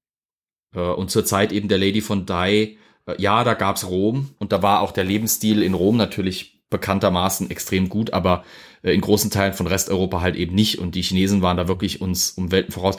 Äh, 0.74 0.80
und 0.80 1.10
zur 1.10 1.24
Zeit 1.24 1.52
eben 1.52 1.68
der 1.68 1.78
Lady 1.78 2.00
von 2.00 2.26
Dai, 2.26 2.78
ja, 3.18 3.44
da 3.44 3.54
gab's 3.54 3.86
Rom 3.86 4.30
und 4.38 4.52
da 4.52 4.62
war 4.62 4.80
auch 4.80 4.92
der 4.92 5.04
Lebensstil 5.04 5.62
in 5.62 5.74
Rom 5.74 5.96
natürlich 5.96 6.56
bekanntermaßen 6.70 7.50
extrem 7.50 7.88
gut, 7.88 8.12
aber 8.12 8.44
äh, 8.82 8.92
in 8.92 9.00
großen 9.00 9.30
Teilen 9.30 9.52
von 9.54 9.66
Resteuropa 9.66 10.20
halt 10.20 10.36
eben 10.36 10.54
nicht. 10.54 10.78
Und 10.78 10.94
die 10.94 11.02
Chinesen 11.02 11.42
waren 11.42 11.56
da 11.56 11.68
wirklich 11.68 12.00
uns 12.00 12.30
um 12.30 12.50
Welten 12.50 12.72
voraus. 12.72 12.96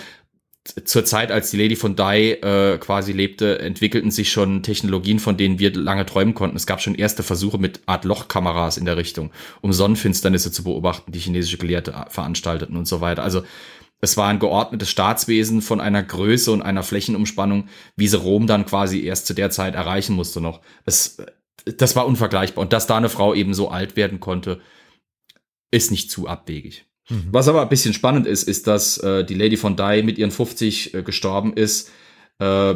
Zur 0.83 1.05
Zeit, 1.05 1.31
als 1.31 1.49
die 1.49 1.57
Lady 1.57 1.77
von 1.77 1.95
Dai 1.95 2.33
äh, 2.33 2.77
quasi 2.77 3.13
lebte, 3.13 3.59
entwickelten 3.59 4.11
sich 4.11 4.31
schon 4.31 4.63
Technologien, 4.63 5.19
von 5.19 5.37
denen 5.37 5.59
wir 5.59 5.73
lange 5.73 6.05
träumen 6.05 6.33
konnten. 6.33 6.57
Es 6.57 6.67
gab 6.67 6.81
schon 6.81 6.95
erste 6.95 7.23
Versuche 7.23 7.57
mit 7.57 7.79
Art 7.85 8.03
Lochkameras 8.03 8.77
in 8.77 8.83
der 8.83 8.97
Richtung, 8.97 9.31
um 9.61 9.71
Sonnenfinsternisse 9.71 10.51
zu 10.51 10.65
beobachten, 10.65 11.13
die 11.13 11.19
chinesische 11.19 11.57
Gelehrte 11.57 11.93
veranstalteten 12.09 12.75
und 12.75 12.85
so 12.85 12.99
weiter. 12.99 13.23
Also 13.23 13.43
es 13.99 14.17
war 14.17 14.27
ein 14.27 14.39
geordnetes 14.39 14.89
Staatswesen 14.89 15.61
von 15.61 15.81
einer 15.81 16.03
Größe 16.03 16.51
und 16.51 16.61
einer 16.61 16.83
Flächenumspannung, 16.83 17.67
wie 17.95 18.07
sie 18.07 18.17
Rom 18.17 18.45
dann 18.45 18.65
quasi 18.65 19.01
erst 19.01 19.25
zu 19.25 19.33
der 19.33 19.49
Zeit 19.49 19.75
erreichen 19.75 20.15
musste 20.15 20.39
noch. 20.39 20.61
Es, 20.85 21.17
das 21.65 21.95
war 21.95 22.05
unvergleichbar. 22.05 22.61
Und 22.61 22.73
dass 22.73 22.87
da 22.87 22.97
eine 22.97 23.09
Frau 23.09 23.33
eben 23.33 23.53
so 23.53 23.69
alt 23.69 23.95
werden 23.95 24.19
konnte, 24.19 24.61
ist 25.71 25.91
nicht 25.91 26.11
zu 26.11 26.27
abwegig. 26.27 26.85
Mhm. 27.09 27.27
Was 27.31 27.47
aber 27.47 27.61
ein 27.61 27.69
bisschen 27.69 27.93
spannend 27.93 28.27
ist, 28.27 28.43
ist, 28.43 28.67
dass 28.67 28.97
äh, 28.99 29.23
die 29.25 29.33
Lady 29.33 29.57
von 29.57 29.75
Dai 29.75 30.03
mit 30.03 30.17
ihren 30.17 30.31
50 30.31 30.93
äh, 30.93 31.03
gestorben 31.03 31.53
ist, 31.53 31.91
äh, 32.39 32.75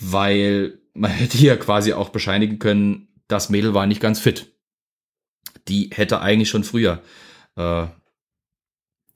weil 0.00 0.78
man 0.94 1.10
hätte 1.10 1.36
hier 1.36 1.58
quasi 1.58 1.92
auch 1.92 2.08
bescheinigen 2.08 2.58
können, 2.58 3.08
das 3.28 3.50
Mädel 3.50 3.74
war 3.74 3.86
nicht 3.86 4.00
ganz 4.00 4.18
fit. 4.18 4.54
Die 5.68 5.90
hätte 5.92 6.22
eigentlich 6.22 6.48
schon 6.48 6.64
früher 6.64 7.02
äh, 7.56 7.86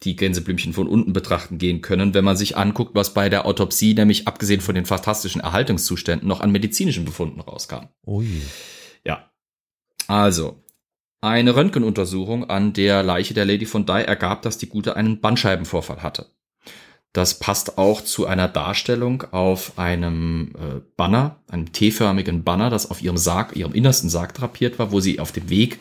die 0.05 0.17
Gänseblümchen 0.17 0.73
von 0.73 0.89
unten 0.89 1.13
betrachten 1.13 1.59
gehen 1.59 1.81
können, 1.81 2.15
wenn 2.15 2.25
man 2.25 2.37
sich 2.37 2.57
anguckt, 2.57 2.95
was 2.95 3.15
bei 3.15 3.29
der 3.29 3.47
Autopsie, 3.47 3.95
nämlich 3.95 4.27
abgesehen 4.27 4.61
von 4.61 4.75
den 4.75 4.87
fantastischen 4.87 5.41
Erhaltungszuständen, 5.41 6.29
noch 6.29 6.41
an 6.41 6.53
medizinischen 6.53 7.05
Befunden 7.05 7.41
rauskam. 7.41 7.89
Ui. 8.07 8.43
Ja. 9.05 9.31
Also, 10.09 10.63
eine 11.21 11.55
Röntgenuntersuchung 11.55 12.51
an 12.51 12.73
der 12.73 13.03
Leiche 13.03 13.33
der 13.35 13.45
Lady 13.45 13.65
von 13.65 13.87
Dye 13.87 14.05
ergab, 14.05 14.43
dass 14.43 14.59
die 14.59 14.69
Gute 14.69 14.97
einen 14.97 15.21
Bandscheibenvorfall 15.21 16.03
hatte. 16.03 16.27
Das 17.13 17.39
passt 17.39 17.77
auch 17.77 18.01
zu 18.01 18.27
einer 18.27 18.49
Darstellung 18.49 19.23
auf 19.33 19.79
einem 19.79 20.53
äh, 20.57 20.81
Banner, 20.97 21.37
einem 21.49 21.71
T-förmigen 21.71 22.43
Banner, 22.43 22.71
das 22.71 22.91
auf 22.91 23.03
ihrem 23.03 23.19
Sarg, 23.19 23.55
ihrem 23.55 23.75
innersten 23.75 24.09
Sarg 24.09 24.35
drapiert 24.35 24.79
war, 24.79 24.93
wo 24.93 25.01
sie 25.01 25.21
auf 25.21 25.31
dem 25.31 25.51
Weg 25.51 25.79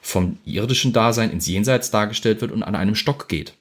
vom 0.00 0.38
irdischen 0.44 0.92
Dasein 0.92 1.30
ins 1.30 1.46
Jenseits 1.46 1.92
dargestellt 1.92 2.40
wird 2.40 2.50
und 2.50 2.64
an 2.64 2.74
einem 2.74 2.96
Stock 2.96 3.28
geht. 3.28 3.54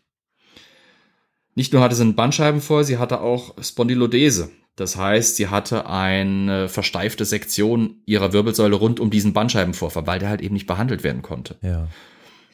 Nicht 1.55 1.73
nur 1.73 1.81
hatte 1.81 1.95
sie 1.95 2.03
einen 2.03 2.15
Bandscheibenvorfall, 2.15 2.85
sie 2.85 2.97
hatte 2.97 3.21
auch 3.21 3.61
Spondylodese. 3.61 4.49
Das 4.75 4.95
heißt, 4.95 5.35
sie 5.35 5.49
hatte 5.49 5.85
eine 5.87 6.69
versteifte 6.69 7.25
Sektion 7.25 8.01
ihrer 8.05 8.31
Wirbelsäule 8.33 8.75
rund 8.75 8.99
um 8.99 9.09
diesen 9.09 9.33
Bandscheibenvorfall, 9.33 10.07
weil 10.07 10.19
der 10.19 10.29
halt 10.29 10.41
eben 10.41 10.53
nicht 10.53 10.65
behandelt 10.67 11.03
werden 11.03 11.21
konnte. 11.21 11.57
Ja. 11.61 11.87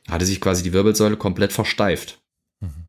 Hatte 0.10 0.26
sich 0.26 0.42
quasi 0.42 0.64
die 0.64 0.74
Wirbelsäule 0.74 1.18
komplett 1.18 1.54
versteift. 1.54 2.20
Mhm. 2.60 2.88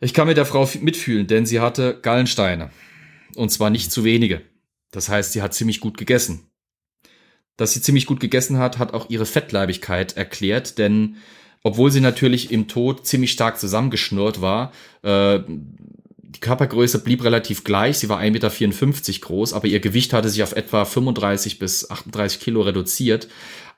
Ich 0.00 0.12
kann 0.12 0.26
mit 0.26 0.36
der 0.36 0.46
Frau 0.46 0.68
mitfühlen, 0.80 1.26
denn 1.28 1.46
sie 1.46 1.60
hatte 1.60 2.00
Gallensteine. 2.02 2.70
Und 3.36 3.50
zwar 3.50 3.70
nicht 3.70 3.92
zu 3.92 4.04
wenige. 4.04 4.42
Das 4.90 5.08
heißt, 5.08 5.32
sie 5.32 5.42
hat 5.42 5.54
ziemlich 5.54 5.80
gut 5.80 5.96
gegessen. 5.96 6.50
Dass 7.56 7.72
sie 7.72 7.82
ziemlich 7.82 8.06
gut 8.06 8.18
gegessen 8.18 8.58
hat, 8.58 8.78
hat 8.78 8.92
auch 8.92 9.08
ihre 9.08 9.26
Fettleibigkeit 9.26 10.16
erklärt, 10.16 10.78
denn 10.78 11.16
obwohl 11.64 11.90
sie 11.90 12.00
natürlich 12.00 12.52
im 12.52 12.68
Tod 12.68 13.06
ziemlich 13.06 13.32
stark 13.32 13.58
zusammengeschnurrt 13.58 14.40
war. 14.40 14.70
Äh, 15.02 15.40
die 15.48 16.40
Körpergröße 16.40 16.98
blieb 17.02 17.24
relativ 17.24 17.64
gleich, 17.64 17.98
sie 17.98 18.08
war 18.08 18.20
1,54 18.20 18.30
Meter 18.30 19.20
groß, 19.20 19.52
aber 19.54 19.66
ihr 19.66 19.80
Gewicht 19.80 20.12
hatte 20.12 20.28
sich 20.28 20.42
auf 20.42 20.52
etwa 20.52 20.84
35 20.84 21.58
bis 21.58 21.90
38 21.90 22.40
Kilo 22.40 22.60
reduziert. 22.62 23.28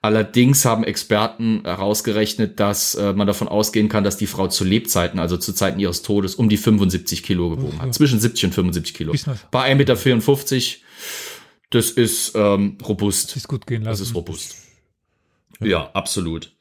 Allerdings 0.03 0.65
haben 0.65 0.85
Experten 0.85 1.63
herausgerechnet, 1.65 2.61
dass 2.61 2.95
äh, 2.95 3.13
man 3.13 3.27
davon 3.27 3.49
ausgehen 3.49 3.89
kann, 3.89 4.05
dass 4.05 4.17
die 4.17 4.27
Frau 4.27 4.49
zu 4.49 4.65
Lebzeiten, 4.65 5.19
also 5.19 5.37
zu 5.37 5.53
Zeiten 5.53 5.81
ihres 5.81 6.03
Todes, 6.03 6.35
um 6.35 6.49
die 6.49 6.57
75 6.57 7.23
Kilo 7.23 7.51
gewogen 7.51 7.81
hat. 7.81 7.95
Zwischen 7.95 8.21
70 8.21 8.47
und 8.47 8.53
75 8.53 8.95
Kilo. 8.95 9.15
Bei 9.51 9.73
1,54 9.73 9.75
Meter, 9.75 9.95
das 11.71 11.91
ist 11.91 12.33
ähm, 12.35 12.79
robust. 12.87 13.31
Das 13.31 13.37
ist 13.37 13.49
gut 13.49 13.67
gehen 13.67 13.83
lassen. 13.83 14.03
Das 14.03 14.09
ist 14.09 14.15
robust. 14.15 14.57
Ja, 15.61 15.67
ja 15.67 15.91
absolut. 15.93 16.53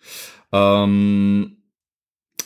Ähm, 0.55 1.57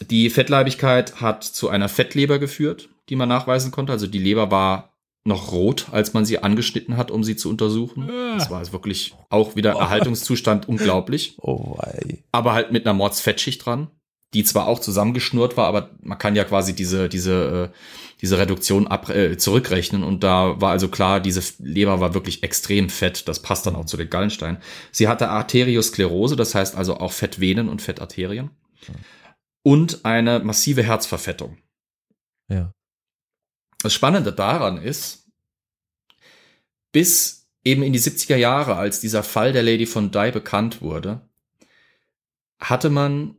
die 0.09 0.29
Fettleibigkeit 0.29 1.21
hat 1.21 1.43
zu 1.43 1.69
einer 1.69 1.89
Fettleber 1.89 2.39
geführt, 2.39 2.89
die 3.09 3.15
man 3.15 3.29
nachweisen 3.29 3.71
konnte. 3.71 3.91
Also 3.91 4.07
die 4.07 4.19
Leber 4.19 4.51
war 4.51 4.93
noch 5.25 5.51
rot, 5.51 5.87
als 5.91 6.13
man 6.13 6.25
sie 6.25 6.39
angeschnitten 6.39 6.97
hat, 6.97 7.11
um 7.11 7.23
sie 7.23 7.35
zu 7.35 7.49
untersuchen. 7.49 8.09
Ah. 8.09 8.35
Das 8.35 8.49
war 8.49 8.71
wirklich 8.71 9.15
auch 9.29 9.55
wieder 9.55 9.75
oh. 9.75 9.79
Erhaltungszustand 9.79 10.67
unglaublich. 10.69 11.35
Oh, 11.41 11.77
wei. 11.77 12.23
Aber 12.31 12.53
halt 12.53 12.71
mit 12.71 12.85
einer 12.85 12.93
Mordsfettschicht 12.93 13.65
dran, 13.65 13.89
die 14.33 14.43
zwar 14.43 14.67
auch 14.67 14.79
zusammengeschnurrt 14.79 15.57
war, 15.57 15.67
aber 15.67 15.89
man 16.01 16.17
kann 16.17 16.35
ja 16.35 16.43
quasi 16.43 16.75
diese, 16.75 17.09
diese, 17.09 17.71
äh, 17.71 17.75
diese 18.21 18.37
Reduktion 18.37 18.87
ab, 18.87 19.09
äh, 19.09 19.37
zurückrechnen. 19.37 20.03
Und 20.03 20.23
da 20.23 20.61
war 20.61 20.71
also 20.71 20.87
klar, 20.87 21.19
diese 21.19 21.41
Leber 21.59 21.99
war 21.99 22.13
wirklich 22.13 22.43
extrem 22.43 22.89
fett. 22.89 23.27
Das 23.27 23.41
passt 23.41 23.65
dann 23.65 23.75
auch 23.75 23.85
zu 23.85 23.97
den 23.97 24.09
Gallensteinen. 24.09 24.61
Sie 24.91 25.07
hatte 25.07 25.29
Arteriosklerose, 25.29 26.35
das 26.35 26.53
heißt 26.53 26.75
also 26.75 26.97
auch 26.97 27.11
Fettvenen 27.11 27.69
und 27.69 27.81
Fettarterien. 27.81 28.51
Und 29.63 30.05
eine 30.05 30.39
massive 30.39 30.83
Herzverfettung. 30.83 31.57
Ja. 32.49 32.73
Das 33.81 33.93
Spannende 33.93 34.33
daran 34.33 34.77
ist, 34.77 35.27
bis 36.91 37.47
eben 37.63 37.83
in 37.83 37.93
die 37.93 37.99
70er 37.99 38.35
Jahre, 38.35 38.75
als 38.75 38.99
dieser 38.99 39.23
Fall 39.23 39.53
der 39.53 39.63
Lady 39.63 39.85
von 39.85 40.11
Dye 40.11 40.31
bekannt 40.31 40.81
wurde, 40.81 41.27
hatte 42.59 42.89
man 42.89 43.35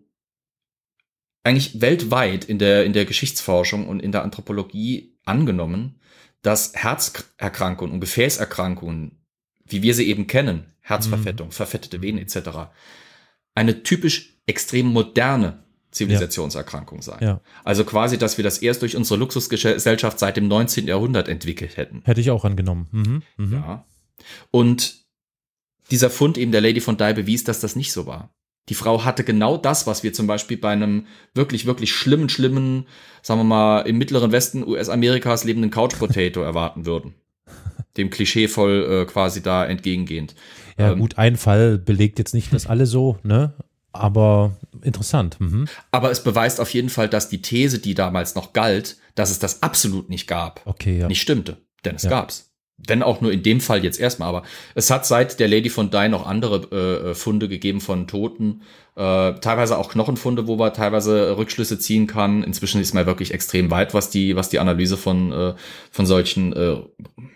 eigentlich 1.42 1.81
weltweit 1.81 2.44
in 2.44 2.59
der, 2.59 2.85
in 2.85 2.92
der 2.92 3.05
Geschichtsforschung 3.05 3.88
und 3.88 4.00
in 4.00 4.12
der 4.12 4.22
Anthropologie 4.22 5.16
angenommen, 5.24 6.00
dass 6.42 6.72
Herzerkrankungen 6.74 7.94
und 7.94 8.00
Gefäßerkrankungen, 8.00 9.18
wie 9.64 9.83
wir 9.83 9.94
sie 9.94 10.09
eben 10.09 10.26
kennen, 10.26 10.72
Herzverfettung, 10.81 11.48
mhm. 11.48 11.53
verfettete 11.53 12.03
Venen 12.03 12.18
etc., 12.18 12.70
eine 13.55 13.83
typisch 13.83 14.38
extrem 14.46 14.87
moderne 14.87 15.64
Zivilisationserkrankung 15.90 17.03
sein. 17.03 17.18
Ja. 17.20 17.40
Also 17.64 17.85
quasi, 17.85 18.16
dass 18.16 18.37
wir 18.37 18.44
das 18.44 18.59
erst 18.59 18.83
durch 18.83 18.96
unsere 18.96 19.18
Luxusgesellschaft 19.18 20.18
seit 20.18 20.37
dem 20.37 20.46
19. 20.46 20.87
Jahrhundert 20.87 21.29
entwickelt 21.29 21.76
hätten. 21.76 22.03
Hätte 22.05 22.20
ich 22.20 22.31
auch 22.31 22.44
angenommen. 22.44 22.88
Mhm. 22.92 23.22
Mhm. 23.37 23.53
Ja. 23.53 23.85
Und 24.50 25.05
dieser 25.90 26.11
Fund 26.11 26.38
eben 26.38 26.53
der 26.53 26.61
Lady 26.61 26.81
von 26.81 26.96
Dye 26.96 27.14
bewies, 27.14 27.44
dass 27.44 27.61
das 27.61 27.74
nicht 27.74 27.92
so 27.92 28.07
war. 28.07 28.33
Die 28.70 28.74
Frau 28.74 29.04
hatte 29.04 29.24
genau 29.24 29.56
das, 29.56 29.87
was 29.88 30.02
wir 30.04 30.12
zum 30.12 30.28
Beispiel 30.28 30.56
bei 30.56 30.70
einem 30.70 31.06
wirklich, 31.35 31.66
wirklich 31.66 31.92
schlimmen, 31.92 32.28
schlimmen, 32.28 32.87
sagen 33.20 33.40
wir 33.40 33.44
mal, 33.44 33.80
im 33.80 33.98
mittleren 33.98 34.30
Westen 34.30 34.66
US-Amerikas 34.66 35.44
lebenden 35.44 35.72
Couch 35.72 35.98
Potato 35.98 36.40
erwarten 36.40 36.87
würden. 36.87 37.14
Dem 37.96 38.11
Klischee 38.11 38.46
voll 38.46 39.02
äh, 39.02 39.11
quasi 39.11 39.42
da 39.42 39.66
entgegengehend. 39.66 40.37
Ja, 40.78 40.92
ähm, 40.92 41.00
gut, 41.00 41.18
ein 41.18 41.37
Fall 41.37 41.78
belegt 41.78 42.20
jetzt 42.20 42.33
nicht, 42.33 42.52
dass 42.54 42.68
alle 42.68 42.87
so, 42.87 43.18
ne? 43.24 43.54
Aber 43.92 44.56
interessant. 44.83 45.40
Mhm. 45.40 45.66
Aber 45.90 46.12
es 46.12 46.22
beweist 46.22 46.61
auf 46.61 46.72
jeden 46.72 46.90
Fall, 46.90 47.09
dass 47.09 47.28
die 47.28 47.42
These, 47.42 47.80
die 47.80 47.94
damals 47.94 48.37
noch 48.37 48.52
galt, 48.52 48.98
dass 49.16 49.33
es 49.33 49.40
das 49.40 49.64
absolut 49.64 50.09
nicht 50.09 50.28
gab, 50.28 50.62
okay, 50.64 51.00
ja. 51.00 51.09
nicht 51.09 51.20
stimmte. 51.20 51.56
Denn 51.85 51.96
es 51.96 52.04
ja. 52.04 52.11
gab's. 52.11 52.49
Wenn 52.86 53.02
auch 53.02 53.20
nur 53.20 53.32
in 53.32 53.42
dem 53.42 53.60
Fall 53.60 53.84
jetzt 53.84 54.00
erstmal. 54.00 54.28
Aber 54.28 54.42
es 54.74 54.90
hat 54.90 55.06
seit 55.06 55.40
der 55.40 55.48
Lady 55.48 55.68
von 55.68 55.90
Dye 55.90 56.08
noch 56.08 56.26
andere 56.26 57.10
äh, 57.10 57.14
Funde 57.14 57.48
gegeben 57.48 57.80
von 57.80 58.06
Toten, 58.06 58.62
äh, 58.96 59.34
teilweise 59.40 59.78
auch 59.78 59.90
Knochenfunde, 59.90 60.46
wo 60.46 60.56
man 60.56 60.74
teilweise 60.74 61.36
Rückschlüsse 61.36 61.78
ziehen 61.78 62.06
kann. 62.06 62.42
Inzwischen 62.42 62.80
ist 62.80 62.92
man 62.92 63.06
wirklich 63.06 63.32
extrem 63.32 63.70
weit, 63.70 63.94
was 63.94 64.10
die, 64.10 64.36
was 64.36 64.48
die 64.48 64.58
Analyse 64.58 64.96
von, 64.96 65.32
äh, 65.32 65.54
von 65.90 66.06
solchen 66.06 66.52
äh, 66.52 66.76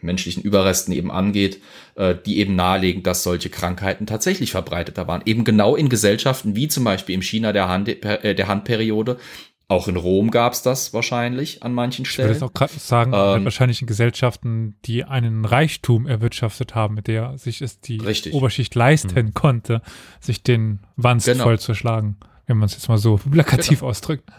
menschlichen 0.02 0.42
Überresten 0.42 0.92
eben 0.92 1.10
angeht, 1.10 1.60
äh, 1.94 2.14
die 2.26 2.38
eben 2.38 2.56
nahelegen, 2.56 3.02
dass 3.02 3.22
solche 3.22 3.50
Krankheiten 3.50 4.06
tatsächlich 4.06 4.50
verbreiteter 4.50 5.06
waren. 5.06 5.22
Eben 5.24 5.44
genau 5.44 5.76
in 5.76 5.88
Gesellschaften 5.88 6.56
wie 6.56 6.68
zum 6.68 6.84
Beispiel 6.84 7.14
im 7.14 7.22
China 7.22 7.52
der, 7.52 7.68
Hand, 7.68 7.88
äh, 7.88 8.34
der 8.34 8.48
Handperiode, 8.48 9.18
auch 9.66 9.88
in 9.88 9.96
Rom 9.96 10.30
gab 10.30 10.52
es 10.52 10.62
das 10.62 10.92
wahrscheinlich 10.92 11.62
an 11.62 11.72
manchen 11.72 12.04
Stellen. 12.04 12.32
Ich 12.32 12.36
würde 12.36 12.46
auch 12.46 12.54
gerade 12.54 12.72
sagen, 12.78 13.12
ähm, 13.14 13.44
wahrscheinlich 13.44 13.80
in 13.80 13.86
Gesellschaften, 13.86 14.76
die 14.84 15.04
einen 15.04 15.44
Reichtum 15.44 16.06
erwirtschaftet 16.06 16.74
haben, 16.74 16.94
mit 16.94 17.06
der 17.06 17.38
sich 17.38 17.62
es 17.62 17.80
die 17.80 17.96
richtig. 17.96 18.34
Oberschicht 18.34 18.74
leisten 18.74 19.14
mhm. 19.14 19.34
konnte, 19.34 19.80
sich 20.20 20.42
den 20.42 20.80
Wanst 20.96 21.26
genau. 21.26 21.44
vollzuschlagen, 21.44 22.16
wenn 22.46 22.58
man 22.58 22.66
es 22.66 22.74
jetzt 22.74 22.88
mal 22.88 22.98
so 22.98 23.16
plakativ 23.16 23.80
genau. 23.80 23.90
ausdrückt. 23.90 24.30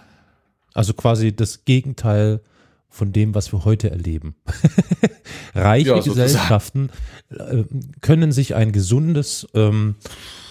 Also 0.73 0.93
quasi 0.93 1.35
das 1.35 1.65
Gegenteil 1.65 2.41
von 2.89 3.11
dem, 3.11 3.33
was 3.33 3.51
wir 3.51 3.65
heute 3.65 3.89
erleben. 3.89 4.35
Reiche 5.55 5.89
ja, 5.89 5.99
Gesellschaften 5.99 6.91
äh, 7.29 7.63
können 8.01 8.31
sich 8.31 8.55
ein 8.55 8.71
gesundes, 8.71 9.47
ähm, 9.53 9.95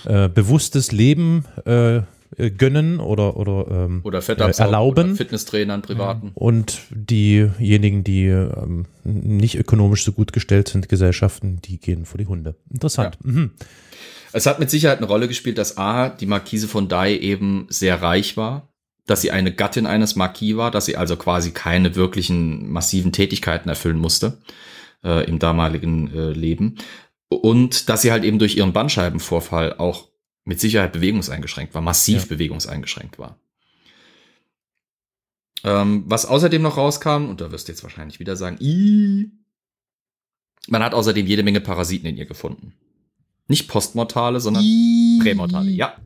äh, 0.05 0.29
bewusstes 0.29 0.93
Leben 0.93 1.45
äh, 1.65 2.03
äh, 2.37 2.51
gönnen 2.51 3.01
oder 3.01 3.37
oder, 3.37 3.67
ähm, 3.71 4.01
oder 4.05 4.21
äh, 4.27 4.53
erlauben. 4.57 5.09
Oder 5.09 5.17
Fitnesstrainern, 5.17 5.83
privaten. 5.83 6.33
Und 6.35 6.83
diejenigen, 6.91 8.05
die 8.05 8.27
ähm, 8.27 8.87
nicht 9.05 9.59
ökonomisch 9.59 10.05
so 10.05 10.13
gut 10.13 10.33
gestellt 10.33 10.69
sind, 10.69 10.89
Gesellschaften, 10.89 11.61
die 11.63 11.79
gehen 11.79 12.05
vor 12.05 12.19
die 12.19 12.27
Hunde. 12.27 12.57
Interessant. 12.71 13.19
Ja. 13.25 13.31
Mhm. 13.31 13.51
Es 14.33 14.47
hat 14.47 14.59
mit 14.59 14.69
Sicherheit 14.69 14.99
eine 14.99 15.07
Rolle 15.07 15.29
gespielt, 15.29 15.59
dass 15.59 15.79
A, 15.79 16.09
die 16.09 16.27
Marquise 16.27 16.67
von 16.67 16.89
Dai 16.89 17.17
eben 17.17 17.67
sehr 17.69 18.03
reich 18.03 18.37
war, 18.37 18.69
dass 19.07 19.21
sie 19.21 19.31
eine 19.31 19.55
Gattin 19.55 19.87
eines 19.87 20.17
Marquis 20.17 20.57
war, 20.57 20.71
dass 20.71 20.87
sie 20.87 20.97
also 20.97 21.17
quasi 21.17 21.53
keine 21.53 21.95
wirklichen 21.95 22.69
massiven 22.71 23.13
Tätigkeiten 23.13 23.69
erfüllen 23.69 23.99
musste 23.99 24.39
äh, 25.05 25.25
im 25.29 25.39
damaligen 25.39 26.13
äh, 26.13 26.31
Leben. 26.31 26.79
Und 27.29 27.89
dass 27.89 28.03
sie 28.03 28.11
halt 28.11 28.25
eben 28.25 28.39
durch 28.39 28.57
ihren 28.57 28.73
Bandscheibenvorfall 28.73 29.75
auch 29.79 30.09
mit 30.45 30.61
Sicherheit 30.61 30.93
bewegungseingeschränkt 30.93 31.75
war, 31.75 31.83
massiv 31.83 32.23
ja. 32.23 32.29
bewegungseingeschränkt 32.29 33.19
war. 33.19 33.39
Ähm, 35.65 36.05
was 36.07 36.27
außerdem 36.27 36.61
noch 36.61 36.77
rauskam, 36.77 37.29
und 37.29 37.41
da 37.41 37.51
wirst 37.51 37.69
du 37.69 37.73
jetzt 37.73 37.83
wahrscheinlich 37.83 38.21
wieder 38.21 38.37
sagen, 38.37 38.59
Ii, 38.61 39.31
man 40.69 40.83
hat 40.83 40.95
außerdem 40.95 41.27
jede 41.27 41.43
Menge 41.43 41.61
Parasiten 41.61 42.07
in 42.07 42.17
ihr 42.17 42.27
gefunden. 42.27 42.75
Nicht 43.49 43.69
postmortale, 43.69 44.41
sondern 44.41 44.63
Ii. 44.63 45.21
prämortale, 45.23 45.71
ja. 45.71 45.97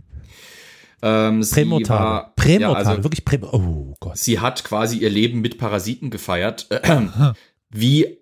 Ähm, 1.03 1.41
prämortale. 1.41 2.01
War, 2.01 2.35
prämortale, 2.35 2.85
ja, 2.85 2.91
also, 2.91 3.05
wirklich 3.05 3.25
prämortale. 3.25 3.63
Oh 3.63 3.95
Gott. 4.01 4.17
Sie 4.17 4.41
hat 4.41 4.65
quasi 4.65 4.99
ihr 4.99 5.11
Leben 5.11 5.41
mit 5.41 5.59
Parasiten 5.59 6.11
gefeiert, 6.11 6.69
wie 7.71 8.19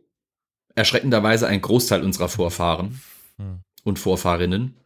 erschreckenderweise 0.74 1.46
ein 1.46 1.62
Großteil 1.62 2.02
unserer 2.02 2.28
Vorfahren 2.28 3.00
hm. 3.38 3.60
und 3.84 3.98
Vorfahrinnen. 3.98 4.76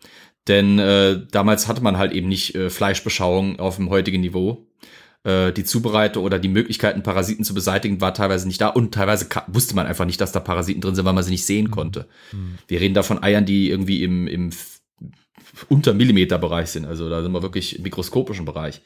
Denn 0.48 0.79
äh, 0.79 1.20
damals 1.31 1.68
hatte 1.68 1.83
man 1.83 1.98
halt 1.98 2.12
eben 2.12 2.29
nicht 2.29 2.55
äh, 2.55 2.70
Fleischbeschauung 2.70 3.59
auf 3.59 3.76
dem 3.76 3.90
heutigen 3.90 4.20
Niveau. 4.20 4.66
Äh, 5.22 5.53
die 5.53 5.64
Zubereitung 5.64 6.24
oder 6.24 6.38
die 6.38 6.48
Möglichkeiten, 6.48 7.03
Parasiten 7.03 7.44
zu 7.44 7.53
beseitigen, 7.53 8.00
war 8.00 8.14
teilweise 8.14 8.46
nicht 8.48 8.61
da. 8.61 8.68
Und 8.68 8.94
teilweise 8.94 9.29
wusste 9.48 9.74
man 9.74 9.87
einfach 9.87 10.07
nicht, 10.07 10.20
dass 10.20 10.33
da 10.33 10.40
Parasiten 10.40 10.81
drin 10.81 10.94
sind, 10.94 11.05
weil 11.05 11.12
man 11.12 11.24
sie 11.24 11.31
nicht 11.31 11.44
sehen 11.44 11.66
mhm. 11.66 11.70
konnte. 11.70 12.09
Mhm. 12.33 12.59
Wir 12.68 12.81
reden 12.81 12.94
da 12.94 13.03
von 13.03 13.22
Eiern, 13.22 13.44
die 13.44 13.68
irgendwie 13.68 14.03
im, 14.03 14.26
im 14.26 14.50
unter 15.68 15.92
Millimeterbereich 15.92 16.70
sind. 16.70 16.87
Also 16.87 17.11
da 17.11 17.22
sind 17.22 17.33
wir 17.33 17.42
wirklich 17.42 17.76
im 17.76 17.83
mikroskopischen 17.83 18.44
Bereich. 18.44 18.81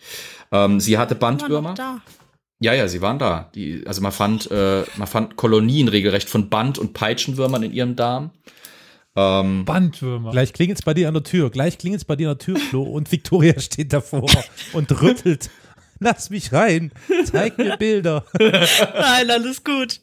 Ähm, 0.50 0.80
sie 0.80 0.98
hatte 0.98 1.14
Bandwürmer. 1.14 1.74
Ja, 2.60 2.72
ja, 2.72 2.88
sie 2.88 3.02
waren 3.02 3.18
da. 3.18 3.50
Die, 3.54 3.84
also 3.86 4.00
man 4.00 4.12
fand, 4.12 4.50
äh, 4.50 4.84
man 4.96 5.06
fand 5.06 5.36
Kolonien 5.36 5.88
regelrecht 5.88 6.28
von 6.28 6.48
Band- 6.48 6.78
und 6.78 6.94
Peitschenwürmern 6.94 7.62
in 7.62 7.72
ihrem 7.72 7.96
Darm. 7.96 8.30
Ähm, 9.16 9.64
Bandwürmer. 9.64 10.33
Gleich 10.33 10.53
klingelt 10.53 10.79
es 10.79 10.85
bei 10.85 10.94
dir 10.94 11.09
an 11.09 11.14
der 11.14 11.22
Tür. 11.22 11.50
Gleich 11.50 11.79
klingelt 11.79 12.00
es 12.00 12.05
bei 12.05 12.16
dir 12.16 12.31
an 12.31 12.38
der 12.38 12.44
Tür, 12.44 12.57
Flo, 12.57 12.83
und 12.83 13.11
Victoria 13.12 13.59
steht 13.61 13.92
davor 13.92 14.29
und 14.72 15.03
rüttelt. 15.03 15.50
Lass 16.00 16.31
mich 16.31 16.53
rein. 16.53 16.90
Zeig 17.24 17.57
mir 17.57 17.77
Bilder. 17.77 18.24
Nein, 18.38 19.31
alles 19.31 19.62
gut. 19.62 20.00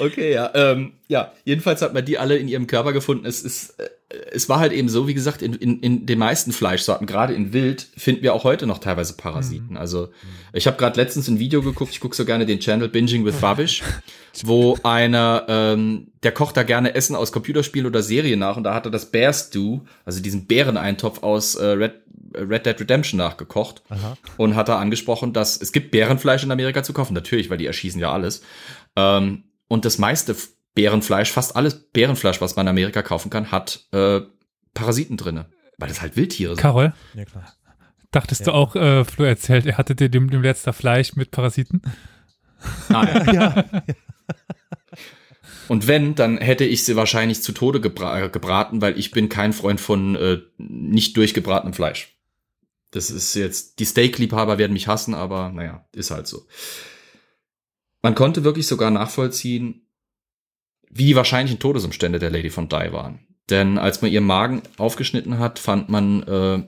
Okay, 0.00 0.32
ja. 0.32 0.50
Ähm, 0.54 0.92
ja, 1.08 1.32
jedenfalls 1.44 1.82
hat 1.82 1.94
man 1.94 2.04
die 2.04 2.18
alle 2.18 2.36
in 2.36 2.48
ihrem 2.48 2.66
Körper 2.66 2.92
gefunden. 2.92 3.26
Es 3.26 3.42
ist, 3.42 3.78
äh, 3.78 3.88
es 4.30 4.48
war 4.48 4.60
halt 4.60 4.72
eben 4.72 4.88
so, 4.88 5.08
wie 5.08 5.14
gesagt, 5.14 5.42
in, 5.42 5.54
in, 5.54 5.80
in 5.80 6.06
den 6.06 6.18
meisten 6.18 6.52
Fleischsorten, 6.52 7.06
gerade 7.06 7.34
in 7.34 7.52
Wild, 7.52 7.86
finden 7.96 8.22
wir 8.22 8.34
auch 8.34 8.44
heute 8.44 8.66
noch 8.66 8.78
teilweise 8.78 9.16
Parasiten. 9.16 9.70
Mhm. 9.70 9.76
Also 9.76 10.08
ich 10.52 10.66
habe 10.66 10.76
gerade 10.76 11.00
letztens 11.00 11.28
ein 11.28 11.38
Video 11.38 11.62
geguckt, 11.62 11.90
ich 11.90 12.00
gucke 12.00 12.14
so 12.14 12.24
gerne 12.24 12.46
den 12.46 12.60
Channel 12.60 12.88
Binging 12.88 13.24
with 13.24 13.36
Babish, 13.36 13.82
wo 14.44 14.78
einer, 14.82 15.44
ähm, 15.48 16.08
der 16.22 16.32
kocht 16.32 16.56
da 16.56 16.62
gerne 16.62 16.94
Essen 16.94 17.16
aus 17.16 17.32
Computerspielen 17.32 17.86
oder 17.86 18.02
Serien 18.02 18.38
nach 18.38 18.56
und 18.56 18.64
da 18.64 18.74
hat 18.74 18.86
er 18.86 18.90
das 18.90 19.06
Bear 19.06 19.32
Stew, 19.32 19.80
also 20.04 20.22
diesen 20.22 20.46
Bäreneintopf 20.46 21.22
aus 21.22 21.56
äh, 21.56 21.66
Red, 21.66 21.94
Red 22.34 22.66
Dead 22.66 22.80
Redemption 22.80 23.18
nachgekocht 23.18 23.82
Aha. 23.88 24.16
und 24.36 24.54
hat 24.54 24.68
da 24.68 24.78
angesprochen, 24.78 25.32
dass 25.32 25.60
es 25.60 25.72
gibt 25.72 25.90
Bärenfleisch 25.90 26.44
in 26.44 26.52
Amerika 26.52 26.82
zu 26.82 26.92
kaufen, 26.92 27.14
natürlich, 27.14 27.50
weil 27.50 27.58
die 27.58 27.66
erschießen 27.66 28.00
ja 28.00 28.12
alles. 28.12 28.42
Ähm, 28.94 29.44
und 29.68 29.84
das 29.84 29.98
meiste 29.98 30.36
Bärenfleisch, 30.74 31.32
fast 31.32 31.56
alles 31.56 31.90
Bärenfleisch, 31.90 32.40
was 32.40 32.56
man 32.56 32.66
in 32.66 32.70
Amerika 32.70 33.02
kaufen 33.02 33.30
kann, 33.30 33.50
hat 33.50 33.86
äh, 33.92 34.20
Parasiten 34.74 35.16
drinne, 35.16 35.46
weil 35.78 35.88
das 35.88 36.00
halt 36.02 36.16
Wildtiere 36.16 36.54
sind. 36.54 36.62
Carol? 36.62 36.92
Ja, 37.14 37.24
klar. 37.24 37.52
Dachtest 38.10 38.42
ja. 38.42 38.46
du 38.46 38.52
auch, 38.52 38.76
äh, 38.76 39.04
Flo 39.04 39.24
erzählt, 39.24 39.66
er 39.66 39.78
hatte 39.78 39.94
dir 39.94 40.08
dem, 40.08 40.30
dem 40.30 40.42
letzter 40.42 40.72
Fleisch 40.72 41.16
mit 41.16 41.30
Parasiten? 41.30 41.82
Nein. 42.88 43.28
ja. 43.34 43.64
Und 45.68 45.88
wenn, 45.88 46.14
dann 46.14 46.38
hätte 46.38 46.64
ich 46.64 46.84
sie 46.84 46.94
wahrscheinlich 46.94 47.42
zu 47.42 47.52
Tode 47.52 47.80
gebra 47.80 48.28
gebraten, 48.28 48.80
weil 48.80 48.98
ich 48.98 49.10
bin 49.10 49.28
kein 49.28 49.52
Freund 49.52 49.80
von 49.80 50.14
äh, 50.14 50.38
nicht 50.58 51.16
durchgebratenem 51.16 51.74
Fleisch. 51.74 52.16
Das 52.92 53.10
ist 53.10 53.34
jetzt, 53.34 53.80
die 53.80 53.84
Steak-Liebhaber 53.84 54.58
werden 54.58 54.72
mich 54.72 54.86
hassen, 54.86 55.14
aber 55.14 55.50
naja, 55.50 55.84
ist 55.92 56.10
halt 56.10 56.28
so. 56.28 56.46
Man 58.06 58.14
konnte 58.14 58.44
wirklich 58.44 58.68
sogar 58.68 58.92
nachvollziehen, 58.92 59.84
wie 60.88 61.06
die 61.06 61.16
wahrscheinlichen 61.16 61.58
Todesumstände 61.58 62.20
der 62.20 62.30
Lady 62.30 62.50
von 62.50 62.68
Dye 62.68 62.92
waren. 62.92 63.26
Denn 63.50 63.78
als 63.78 64.00
man 64.00 64.12
ihren 64.12 64.22
Magen 64.22 64.62
aufgeschnitten 64.76 65.40
hat, 65.40 65.58
fand 65.58 65.88
man 65.88 66.22
äh, 66.22 66.62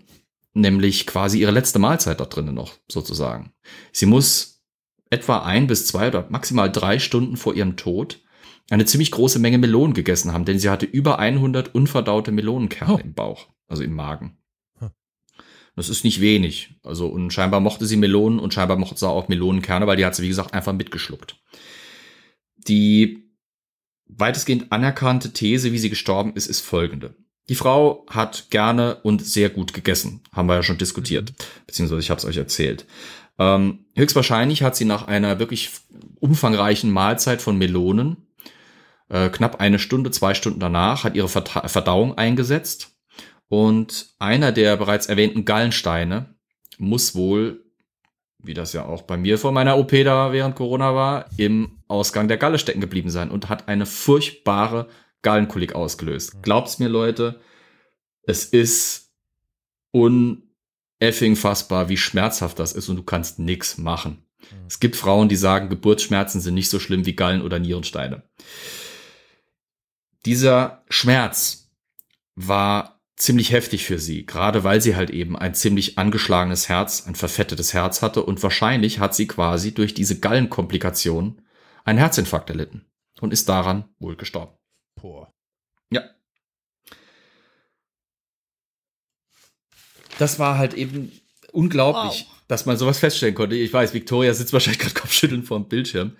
nämlich 0.55 1.07
quasi 1.07 1.38
ihre 1.38 1.53
letzte 1.53 1.79
Mahlzeit 1.79 2.18
da 2.18 2.24
drinnen 2.24 2.57
noch, 2.57 2.74
sozusagen. 2.90 3.53
Sie 3.92 4.07
muss 4.07 4.64
etwa 5.11 5.44
ein 5.44 5.68
bis 5.68 5.87
zwei 5.87 6.09
oder 6.09 6.27
maximal 6.29 6.72
drei 6.72 6.98
Stunden 6.98 7.37
vor 7.37 7.55
ihrem 7.55 7.77
Tod 7.77 8.20
eine 8.68 8.85
ziemlich 8.85 9.12
große 9.12 9.38
Menge 9.38 9.59
Melonen 9.59 9.94
gegessen 9.94 10.33
haben, 10.33 10.44
denn 10.44 10.59
sie 10.59 10.70
hatte 10.70 10.87
über 10.87 11.20
100 11.20 11.72
unverdaute 11.72 12.33
Melonenkerne 12.33 12.94
oh. 12.94 12.98
im 12.98 13.14
Bauch, 13.14 13.46
also 13.68 13.85
im 13.85 13.94
Magen. 13.94 14.38
Das 15.79 15.88
ist 15.88 16.03
nicht 16.03 16.21
wenig. 16.21 16.71
Also, 16.83 17.07
und 17.07 17.33
scheinbar 17.33 17.61
mochte 17.61 17.87
sie 17.87 17.97
Melonen 17.97 18.41
und 18.41 18.53
scheinbar 18.53 18.77
mochte 18.77 18.99
sie 18.99 19.09
auch 19.09 19.29
Melonenkerne, 19.29 19.87
weil 19.87 19.97
die 19.97 20.05
hat 20.05 20.14
sie, 20.17 20.25
wie 20.25 20.29
gesagt, 20.29 20.53
einfach 20.53 20.73
mitgeschluckt. 20.73 21.37
Die 22.57 23.31
weitestgehend 24.09 24.73
anerkannte 24.73 25.33
These, 25.33 25.73
wie 25.73 25.79
sie 25.79 25.88
gestorben 25.88 26.33
ist, 26.35 26.49
ist 26.49 26.62
folgende. 26.62 27.14
Die 27.49 27.55
Frau 27.55 28.05
hat 28.11 28.51
gerne 28.51 28.97
und 29.05 29.25
sehr 29.25 29.51
gut 29.51 29.73
gegessen, 29.73 30.23
haben 30.33 30.49
wir 30.49 30.57
ja 30.57 30.64
schon 30.64 30.79
diskutiert, 30.79 31.33
beziehungsweise 31.69 32.01
ich 32.01 32.11
habe 32.11 32.19
es 32.19 32.25
euch 32.25 32.37
erzählt. 32.37 32.85
Ähm, 33.38 33.87
höchstwahrscheinlich 33.95 34.64
hat 34.64 34.75
sie 34.75 34.85
nach 34.85 35.07
einer 35.07 35.38
wirklich 35.38 35.71
umfangreichen 36.19 36.91
Mahlzeit 36.91 37.41
von 37.41 37.57
Melonen, 37.57 38.17
äh, 39.11 39.29
knapp 39.29 39.61
eine 39.61 39.79
Stunde, 39.79 40.11
zwei 40.11 40.35
Stunden 40.35 40.59
danach, 40.59 41.05
hat 41.05 41.14
ihre 41.14 41.29
Verdauung 41.29 42.19
eingesetzt 42.19 42.98
und 43.49 44.15
einer 44.19 44.53
der 44.53 44.77
bereits 44.77 45.07
erwähnten 45.07 45.45
Gallensteine 45.45 46.35
muss 46.79 47.15
wohl 47.15 47.65
wie 48.39 48.55
das 48.55 48.73
ja 48.73 48.85
auch 48.85 49.03
bei 49.03 49.17
mir 49.17 49.39
vor 49.39 49.53
meiner 49.53 49.77
OP 49.79 49.91
da 49.91 50.33
während 50.33 50.57
Corona 50.57 50.95
war, 50.95 51.27
im 51.37 51.83
Ausgang 51.89 52.29
der 52.29 52.37
Galle 52.37 52.59
stecken 52.59 52.81
geblieben 52.81 53.11
sein 53.11 53.31
und 53.31 53.49
hat 53.49 53.69
eine 53.69 53.87
furchtbare 53.87 54.89
Gallenkolik 55.23 55.75
ausgelöst. 55.75 56.35
Mhm. 56.35 56.43
Glaubt's 56.43 56.79
mir, 56.79 56.89
Leute, 56.89 57.41
es 58.23 58.45
ist 58.45 59.13
uneffing 59.91 61.35
fassbar, 61.35 61.89
wie 61.89 61.97
schmerzhaft 61.97 62.59
das 62.59 62.73
ist 62.73 62.89
und 62.89 62.97
du 62.97 63.03
kannst 63.03 63.39
nix 63.39 63.77
machen. 63.79 64.25
Mhm. 64.39 64.67
Es 64.69 64.79
gibt 64.79 64.97
Frauen, 64.97 65.29
die 65.29 65.37
sagen, 65.37 65.69
Geburtsschmerzen 65.69 66.41
sind 66.41 66.55
nicht 66.55 66.71
so 66.71 66.79
schlimm 66.79 67.07
wie 67.07 67.17
Gallen- 67.17 67.43
oder 67.43 67.59
Nierensteine. 67.59 68.23
Dieser 70.25 70.85
Schmerz 70.89 71.71
war 72.37 72.98
ziemlich 73.19 73.53
heftig 73.53 73.85
für 73.85 73.99
sie, 73.99 74.25
gerade 74.25 74.65
weil 74.65 74.81
sie 74.81 74.97
halt 74.97 75.11
eben 75.11 75.37
ein 75.37 75.55
ziemlich 75.55 75.99
angeschlagenes 75.99 76.69
Herz, 76.69 77.07
ein 77.07 77.17
verfettetes 77.17 77.75
Herz 77.75 78.01
hatte 78.01 78.23
und 78.23 78.43
wahrscheinlich 78.43 79.01
hat 79.01 79.15
sie 79.15 79.27
quasi 79.27 79.75
durch 79.75 79.93
diese 79.93 80.21
Gallenkomplikation 80.21 81.43
einen 81.85 81.99
Herzinfarkt 81.99 82.49
erlitten 82.49 82.87
und 83.21 83.33
ist 83.33 83.49
daran 83.49 83.89
wohl 83.99 84.17
gestorben. 84.17 84.57
Boah. 84.95 85.33
Ja. 85.91 86.03
Das 90.19 90.39
war 90.39 90.57
halt 90.59 90.75
eben 90.75 91.13
unglaublich. 91.53 92.27
Wow 92.29 92.38
dass 92.49 92.65
man 92.65 92.79
sowas 92.79 92.99
feststellen 92.99 93.35
konnte. 93.35 93.57
Ich 93.57 93.73
weiß, 93.73 93.93
Victoria 93.93 94.33
sitzt 94.33 94.55
wahrscheinlich 94.55 94.81
gerade 94.81 94.95
kopfschütteln 95.01 95.45
vor 95.45 95.59
dem 95.59 95.69
Bildschirm. 95.69 96.13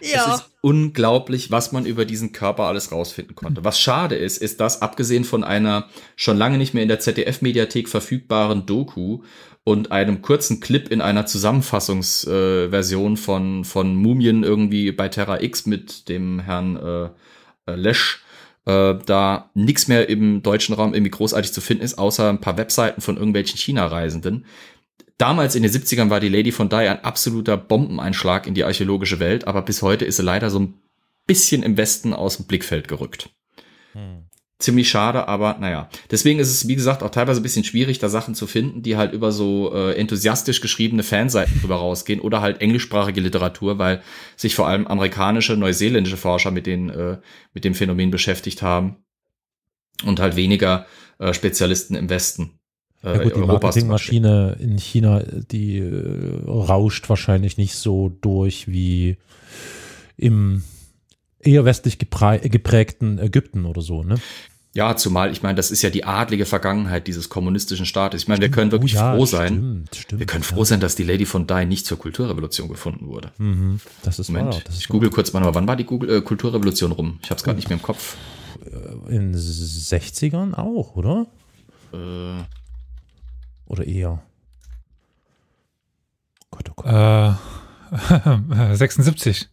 Ja. 0.00 0.34
Es 0.34 0.40
ist 0.40 0.50
unglaublich, 0.60 1.52
was 1.52 1.70
man 1.72 1.86
über 1.86 2.04
diesen 2.04 2.32
Körper 2.32 2.64
alles 2.64 2.90
rausfinden 2.90 3.36
konnte. 3.36 3.64
Was 3.64 3.80
schade 3.80 4.16
ist, 4.16 4.38
ist, 4.38 4.60
dass 4.60 4.82
abgesehen 4.82 5.24
von 5.24 5.44
einer 5.44 5.88
schon 6.16 6.36
lange 6.36 6.58
nicht 6.58 6.74
mehr 6.74 6.82
in 6.82 6.88
der 6.88 6.98
ZDF-Mediathek 6.98 7.88
verfügbaren 7.88 8.66
Doku 8.66 9.20
und 9.62 9.92
einem 9.92 10.22
kurzen 10.22 10.60
Clip 10.60 10.88
in 10.88 11.00
einer 11.00 11.26
Zusammenfassungsversion 11.26 13.14
äh, 13.14 13.16
von, 13.16 13.64
von 13.64 13.94
Mumien 13.94 14.42
irgendwie 14.42 14.90
bei 14.90 15.08
Terra 15.08 15.40
X 15.40 15.66
mit 15.66 16.08
dem 16.08 16.40
Herrn 16.40 16.76
äh, 16.76 17.70
äh 17.70 17.76
Lesch, 17.76 18.24
äh, 18.64 18.94
da 19.06 19.50
nichts 19.54 19.86
mehr 19.86 20.08
im 20.08 20.42
deutschen 20.42 20.74
Raum 20.74 20.94
irgendwie 20.94 21.10
großartig 21.10 21.52
zu 21.52 21.60
finden 21.60 21.84
ist, 21.84 21.98
außer 21.98 22.28
ein 22.28 22.40
paar 22.40 22.58
Webseiten 22.58 23.00
von 23.00 23.16
irgendwelchen 23.16 23.56
China-Reisenden 23.56 24.44
damals 25.18 25.54
in 25.54 25.62
den 25.62 25.72
70ern 25.72 26.10
war 26.10 26.20
die 26.20 26.28
Lady 26.28 26.52
von 26.52 26.68
Dai 26.68 26.90
ein 26.90 27.04
absoluter 27.04 27.56
Bombeneinschlag 27.56 28.46
in 28.46 28.54
die 28.54 28.64
archäologische 28.64 29.20
Welt, 29.20 29.46
aber 29.46 29.62
bis 29.62 29.82
heute 29.82 30.04
ist 30.04 30.16
sie 30.16 30.22
leider 30.22 30.50
so 30.50 30.60
ein 30.60 30.74
bisschen 31.26 31.62
im 31.62 31.76
Westen 31.76 32.12
aus 32.12 32.36
dem 32.36 32.46
Blickfeld 32.46 32.88
gerückt. 32.88 33.30
Hm. 33.92 34.26
Ziemlich 34.58 34.88
schade, 34.88 35.28
aber 35.28 35.58
naja. 35.60 35.90
Deswegen 36.10 36.38
ist 36.38 36.50
es, 36.50 36.66
wie 36.66 36.76
gesagt, 36.76 37.02
auch 37.02 37.10
teilweise 37.10 37.40
ein 37.40 37.42
bisschen 37.42 37.64
schwierig, 37.64 37.98
da 37.98 38.08
Sachen 38.08 38.34
zu 38.34 38.46
finden, 38.46 38.80
die 38.80 38.96
halt 38.96 39.12
über 39.12 39.30
so 39.30 39.74
äh, 39.74 39.92
enthusiastisch 39.96 40.62
geschriebene 40.62 41.02
Fanseiten 41.02 41.60
drüber 41.60 41.76
rausgehen 41.76 42.20
oder 42.20 42.40
halt 42.40 42.62
englischsprachige 42.62 43.20
Literatur, 43.20 43.78
weil 43.78 44.02
sich 44.34 44.54
vor 44.54 44.66
allem 44.66 44.86
amerikanische, 44.86 45.58
neuseeländische 45.58 46.16
Forscher 46.16 46.52
mit, 46.52 46.66
den, 46.66 46.88
äh, 46.88 47.18
mit 47.52 47.64
dem 47.64 47.74
Phänomen 47.74 48.10
beschäftigt 48.10 48.62
haben 48.62 49.04
und 50.04 50.20
halt 50.20 50.36
weniger 50.36 50.86
äh, 51.18 51.34
Spezialisten 51.34 51.94
im 51.94 52.08
Westen. 52.08 52.58
Ja 53.02 53.22
gut, 53.22 53.36
die 53.36 53.40
Marketingmaschine 53.40 54.56
in 54.58 54.78
China, 54.78 55.22
die 55.22 55.78
äh, 55.78 56.44
rauscht 56.46 57.08
wahrscheinlich 57.08 57.56
nicht 57.56 57.74
so 57.76 58.08
durch 58.20 58.68
wie 58.68 59.16
im 60.16 60.64
eher 61.38 61.64
westlich 61.64 61.98
geprägten 61.98 63.18
Ägypten 63.18 63.64
oder 63.64 63.80
so, 63.80 64.02
ne? 64.02 64.16
Ja, 64.76 64.94
zumal, 64.94 65.32
ich 65.32 65.42
meine, 65.42 65.54
das 65.54 65.70
ist 65.70 65.80
ja 65.80 65.88
die 65.88 66.04
adlige 66.04 66.44
Vergangenheit 66.44 67.06
dieses 67.06 67.30
kommunistischen 67.30 67.86
Staates. 67.86 68.22
Ich 68.22 68.28
meine, 68.28 68.42
wir 68.42 68.50
können 68.50 68.72
wirklich 68.72 68.94
oh, 68.96 68.98
ja, 68.98 69.14
froh 69.14 69.24
sein. 69.24 69.46
Stimmt, 69.54 69.96
stimmt, 69.96 70.18
wir 70.18 70.26
können 70.26 70.44
froh 70.44 70.58
ja. 70.58 70.64
sein, 70.66 70.80
dass 70.80 70.94
die 70.94 71.02
Lady 71.02 71.24
von 71.24 71.46
Dai 71.46 71.64
nicht 71.64 71.86
zur 71.86 71.98
Kulturrevolution 71.98 72.68
gefunden 72.68 73.06
wurde. 73.06 73.30
Mhm, 73.38 73.80
das 74.02 74.18
ist 74.18 74.28
Moment, 74.28 74.52
wahr, 74.52 74.60
das 74.66 74.74
ist 74.74 74.80
ich 74.82 74.88
google 74.88 75.08
wahr. 75.08 75.14
kurz 75.14 75.32
mal, 75.32 75.42
aber 75.42 75.54
wann 75.54 75.66
war 75.66 75.76
die 75.76 75.84
Google, 75.84 76.18
äh, 76.18 76.20
Kulturrevolution 76.20 76.92
rum? 76.92 77.20
Ich 77.22 77.30
habe 77.30 77.38
es 77.38 77.44
gerade 77.44 77.56
nicht 77.56 77.70
mehr 77.70 77.78
im 77.78 77.82
Kopf. 77.82 78.16
In 79.08 79.34
60ern 79.34 80.52
auch, 80.52 80.94
oder? 80.94 81.26
Äh, 81.94 82.42
oder 83.66 83.86
eher? 83.86 84.22
Gott, 86.50 86.70
oh 86.70 86.74
Gott. 86.76 86.86
Äh, 86.86 88.76
76. 88.76 89.48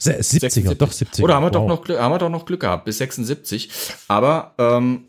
70er, 0.00 0.22
76. 0.22 0.78
doch 0.78 0.92
70. 0.92 1.24
Oder 1.24 1.34
haben 1.34 1.44
wir, 1.44 1.54
wow. 1.54 1.68
doch 1.68 1.88
noch, 1.88 1.98
haben 1.98 2.12
wir 2.12 2.18
doch 2.18 2.28
noch 2.28 2.44
Glück 2.44 2.60
gehabt, 2.60 2.84
bis 2.84 2.98
76. 2.98 3.70
Aber 4.08 4.54
ähm, 4.58 5.06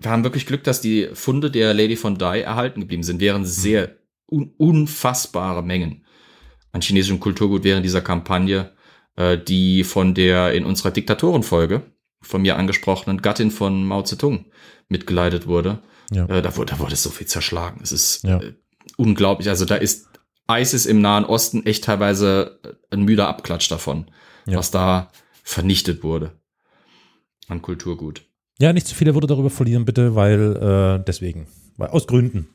wir 0.00 0.10
haben 0.10 0.24
wirklich 0.24 0.46
Glück, 0.46 0.64
dass 0.64 0.80
die 0.80 1.08
Funde 1.14 1.50
der 1.50 1.74
Lady 1.74 1.96
von 1.96 2.16
Dai 2.16 2.40
erhalten 2.40 2.80
geblieben 2.80 3.02
sind, 3.02 3.20
während 3.20 3.46
sehr 3.46 3.96
un 4.30 4.52
unfassbare 4.56 5.62
Mengen 5.62 6.04
an 6.72 6.80
chinesischem 6.82 7.20
Kulturgut 7.20 7.64
während 7.64 7.84
dieser 7.84 8.00
Kampagne, 8.00 8.72
äh, 9.16 9.36
die 9.38 9.84
von 9.84 10.14
der 10.14 10.52
in 10.52 10.64
unserer 10.64 10.90
Diktatorenfolge 10.90 11.82
von 12.22 12.42
mir 12.42 12.56
angesprochenen 12.56 13.22
Gattin 13.22 13.50
von 13.50 13.84
Mao 13.84 14.02
Zedong 14.02 14.46
mitgeleitet 14.88 15.46
wurde. 15.46 15.82
Ja. 16.10 16.26
Äh, 16.26 16.42
da, 16.42 16.56
wurde, 16.56 16.72
da 16.72 16.78
wurde 16.78 16.96
so 16.96 17.10
viel 17.10 17.26
zerschlagen. 17.26 17.80
Es 17.82 17.92
ist 17.92 18.24
ja. 18.24 18.40
äh, 18.40 18.54
unglaublich. 18.96 19.48
Also 19.48 19.64
da 19.64 19.76
ist 19.76 20.08
ISIS 20.50 20.86
im 20.86 21.00
Nahen 21.00 21.24
Osten 21.24 21.64
echt 21.64 21.84
teilweise 21.84 22.60
ein 22.90 23.02
müder 23.02 23.28
Abklatsch 23.28 23.70
davon, 23.70 24.10
ja. 24.46 24.58
was 24.58 24.70
da 24.70 25.10
vernichtet 25.42 26.02
wurde 26.02 26.32
an 27.48 27.62
Kulturgut. 27.62 28.22
Ja, 28.58 28.72
nicht 28.72 28.86
zu 28.86 28.94
viele 28.94 29.14
Worte 29.14 29.26
darüber 29.26 29.50
verlieren, 29.50 29.84
bitte, 29.84 30.14
weil 30.14 31.00
äh, 31.00 31.04
deswegen. 31.04 31.48
Weil, 31.76 31.88
aus 31.88 32.06
Gründen. 32.06 32.48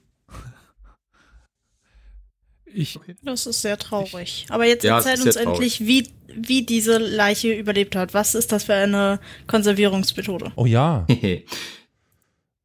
Ich, 2.65 2.99
das 3.23 3.47
ist 3.47 3.61
sehr 3.61 3.77
traurig. 3.77 4.45
Aber 4.49 4.65
jetzt 4.65 4.83
ja, 4.83 4.97
erzähl 4.97 5.25
uns 5.25 5.37
endlich, 5.37 5.87
wie, 5.87 6.09
wie 6.35 6.65
diese 6.65 6.97
Leiche 6.97 7.53
überlebt 7.53 7.95
hat. 7.95 8.13
Was 8.13 8.35
ist 8.35 8.51
das 8.51 8.65
für 8.65 8.73
eine 8.73 9.19
Konservierungsmethode? 9.47 10.51
Oh 10.55 10.65
ja. 10.65 11.07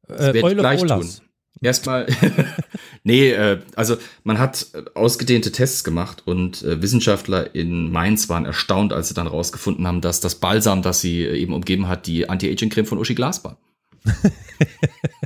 Das 0.07 0.35
äh, 0.35 0.43
Eule 0.43 0.55
gleich 0.57 0.81
Olas. 0.81 1.17
tun. 1.17 1.25
Erstmal, 1.63 2.07
nee, 3.03 3.31
äh, 3.31 3.59
also 3.75 3.97
man 4.23 4.39
hat 4.39 4.67
ausgedehnte 4.95 5.51
Tests 5.51 5.83
gemacht 5.83 6.23
und 6.25 6.63
äh, 6.63 6.81
Wissenschaftler 6.81 7.53
in 7.53 7.91
Mainz 7.91 8.29
waren 8.29 8.45
erstaunt, 8.45 8.93
als 8.93 9.09
sie 9.09 9.13
dann 9.13 9.27
rausgefunden 9.27 9.85
haben, 9.85 10.01
dass 10.01 10.21
das 10.21 10.35
Balsam, 10.35 10.81
das 10.81 11.01
sie 11.01 11.23
äh, 11.23 11.37
eben 11.37 11.53
umgeben 11.53 11.87
hat, 11.87 12.07
die 12.07 12.27
Anti-Aging-Creme 12.27 12.87
von 12.87 12.97
Uschi 12.97 13.13
Glas 13.13 13.43
war. 13.43 13.57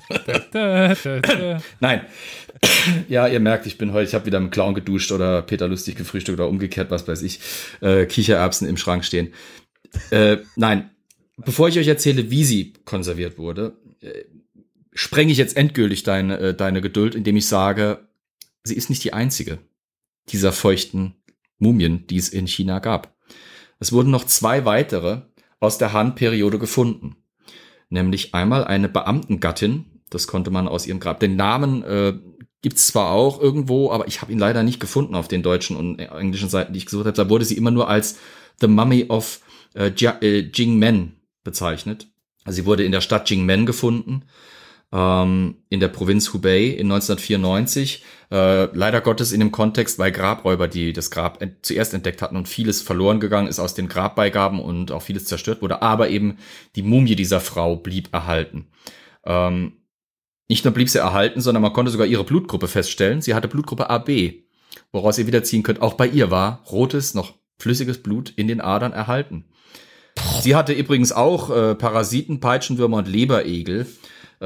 Nein. 1.79 2.01
Ja, 3.09 3.27
ihr 3.27 3.39
merkt, 3.39 3.65
ich 3.65 3.77
bin 3.77 3.93
heute, 3.93 4.07
ich 4.07 4.15
habe 4.15 4.25
wieder 4.25 4.39
mit 4.39 4.51
Clown 4.51 4.73
geduscht 4.73 5.11
oder 5.11 5.41
Peter 5.41 5.67
Lustig 5.67 5.95
gefrühstückt 5.95 6.39
oder 6.39 6.49
umgekehrt, 6.49 6.91
was 6.91 7.07
weiß 7.07 7.21
ich, 7.21 7.39
äh, 7.81 8.05
Kichererbsen 8.05 8.67
im 8.67 8.77
Schrank 8.77 9.05
stehen. 9.05 9.33
Äh, 10.09 10.37
nein, 10.55 10.89
bevor 11.37 11.67
ich 11.67 11.77
euch 11.77 11.87
erzähle, 11.87 12.31
wie 12.31 12.43
sie 12.43 12.73
konserviert 12.85 13.37
wurde, 13.37 13.73
äh, 14.01 14.23
sprenge 14.95 15.31
ich 15.31 15.37
jetzt 15.37 15.55
endgültig 15.55 16.01
deine, 16.01 16.39
äh, 16.39 16.53
deine 16.55 16.81
Geduld, 16.81 17.13
indem 17.13 17.37
ich 17.37 17.47
sage, 17.47 18.07
sie 18.63 18.75
ist 18.75 18.89
nicht 18.89 19.03
die 19.03 19.13
einzige 19.13 19.59
dieser 20.29 20.51
feuchten 20.51 21.13
Mumien, 21.59 22.07
die 22.07 22.17
es 22.17 22.29
in 22.29 22.47
China 22.47 22.79
gab. 22.79 23.15
Es 23.79 23.91
wurden 23.91 24.09
noch 24.09 24.25
zwei 24.25 24.65
weitere 24.65 25.21
aus 25.59 25.77
der 25.77 25.93
Han-Periode 25.93 26.57
gefunden. 26.57 27.17
Nämlich 27.89 28.33
einmal 28.33 28.63
eine 28.63 28.89
Beamtengattin, 28.89 30.01
das 30.09 30.27
konnte 30.27 30.49
man 30.49 30.67
aus 30.67 30.87
ihrem 30.87 30.99
Grab. 30.99 31.19
Den 31.19 31.35
Namen 31.35 31.83
äh, 31.83 32.13
gibt 32.61 32.77
es 32.77 32.87
zwar 32.87 33.11
auch 33.11 33.39
irgendwo, 33.39 33.91
aber 33.91 34.07
ich 34.07 34.21
habe 34.21 34.31
ihn 34.31 34.39
leider 34.39 34.63
nicht 34.63 34.79
gefunden 34.79 35.13
auf 35.13 35.27
den 35.27 35.43
deutschen 35.43 35.75
und 35.75 35.99
englischen 35.99 36.49
Seiten, 36.49 36.73
die 36.73 36.79
ich 36.79 36.85
gesucht 36.85 37.05
habe. 37.05 37.17
Da 37.17 37.29
wurde 37.29 37.45
sie 37.45 37.57
immer 37.57 37.71
nur 37.71 37.89
als 37.89 38.17
The 38.59 38.67
Mummy 38.67 39.05
of 39.09 39.41
äh, 39.75 39.89
äh 39.89 40.39
Jingmen 40.51 41.19
bezeichnet. 41.43 42.07
Also 42.43 42.61
sie 42.61 42.65
wurde 42.65 42.85
in 42.85 42.91
der 42.91 43.01
Stadt 43.01 43.29
Jingmen 43.29 43.65
gefunden 43.65 44.23
ähm, 44.91 45.55
in 45.69 45.79
der 45.79 45.87
Provinz 45.87 46.33
Hubei 46.33 46.65
in 46.65 46.91
1994. 46.91 48.03
Äh, 48.31 48.65
leider 48.75 49.01
Gottes 49.01 49.31
in 49.31 49.39
dem 49.39 49.51
Kontext, 49.51 49.99
weil 49.99 50.11
Grabräuber 50.11 50.67
die 50.67 50.93
das 50.93 51.11
Grab 51.11 51.41
ent 51.41 51.65
zuerst 51.65 51.93
entdeckt 51.93 52.21
hatten 52.21 52.35
und 52.35 52.47
vieles 52.47 52.81
verloren 52.81 53.19
gegangen 53.19 53.47
ist 53.47 53.59
aus 53.59 53.73
den 53.73 53.87
Grabbeigaben 53.87 54.59
und 54.59 54.91
auch 54.91 55.01
vieles 55.01 55.25
zerstört 55.25 55.61
wurde. 55.61 55.81
Aber 55.81 56.09
eben 56.09 56.37
die 56.75 56.83
Mumie 56.83 57.15
dieser 57.15 57.39
Frau 57.39 57.75
blieb 57.75 58.09
erhalten. 58.13 58.67
Ähm, 59.25 59.73
nicht 60.47 60.63
nur 60.63 60.73
blieb 60.73 60.89
sie 60.89 60.99
erhalten, 60.99 61.41
sondern 61.41 61.63
man 61.63 61.73
konnte 61.73 61.91
sogar 61.91 62.07
ihre 62.07 62.23
Blutgruppe 62.23 62.67
feststellen. 62.67 63.21
Sie 63.21 63.33
hatte 63.33 63.47
Blutgruppe 63.47 63.89
AB, 63.89 64.09
woraus 64.91 65.17
ihr 65.17 65.27
wiederziehen 65.27 65.63
könnt. 65.63 65.81
Auch 65.81 65.95
bei 65.95 66.07
ihr 66.07 66.29
war 66.29 66.63
rotes, 66.71 67.15
noch 67.15 67.33
flüssiges 67.59 68.01
Blut 68.03 68.31
in 68.35 68.47
den 68.47 68.61
Adern 68.61 68.93
erhalten. 68.93 69.45
Sie 70.41 70.55
hatte 70.55 70.73
übrigens 70.73 71.11
auch 71.11 71.49
äh, 71.49 71.75
Parasiten, 71.75 72.39
Peitschenwürmer 72.39 72.97
und 72.97 73.07
Leberegel. 73.07 73.87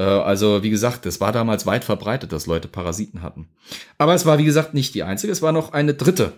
Äh, 0.00 0.02
also, 0.02 0.62
wie 0.62 0.70
gesagt, 0.70 1.04
es 1.04 1.20
war 1.20 1.30
damals 1.30 1.66
weit 1.66 1.84
verbreitet, 1.84 2.32
dass 2.32 2.46
Leute 2.46 2.68
Parasiten 2.68 3.20
hatten. 3.20 3.48
Aber 3.98 4.14
es 4.14 4.24
war, 4.24 4.38
wie 4.38 4.44
gesagt, 4.44 4.72
nicht 4.72 4.94
die 4.94 5.02
einzige. 5.02 5.30
Es 5.30 5.42
war 5.42 5.52
noch 5.52 5.74
eine 5.74 5.92
dritte 5.92 6.32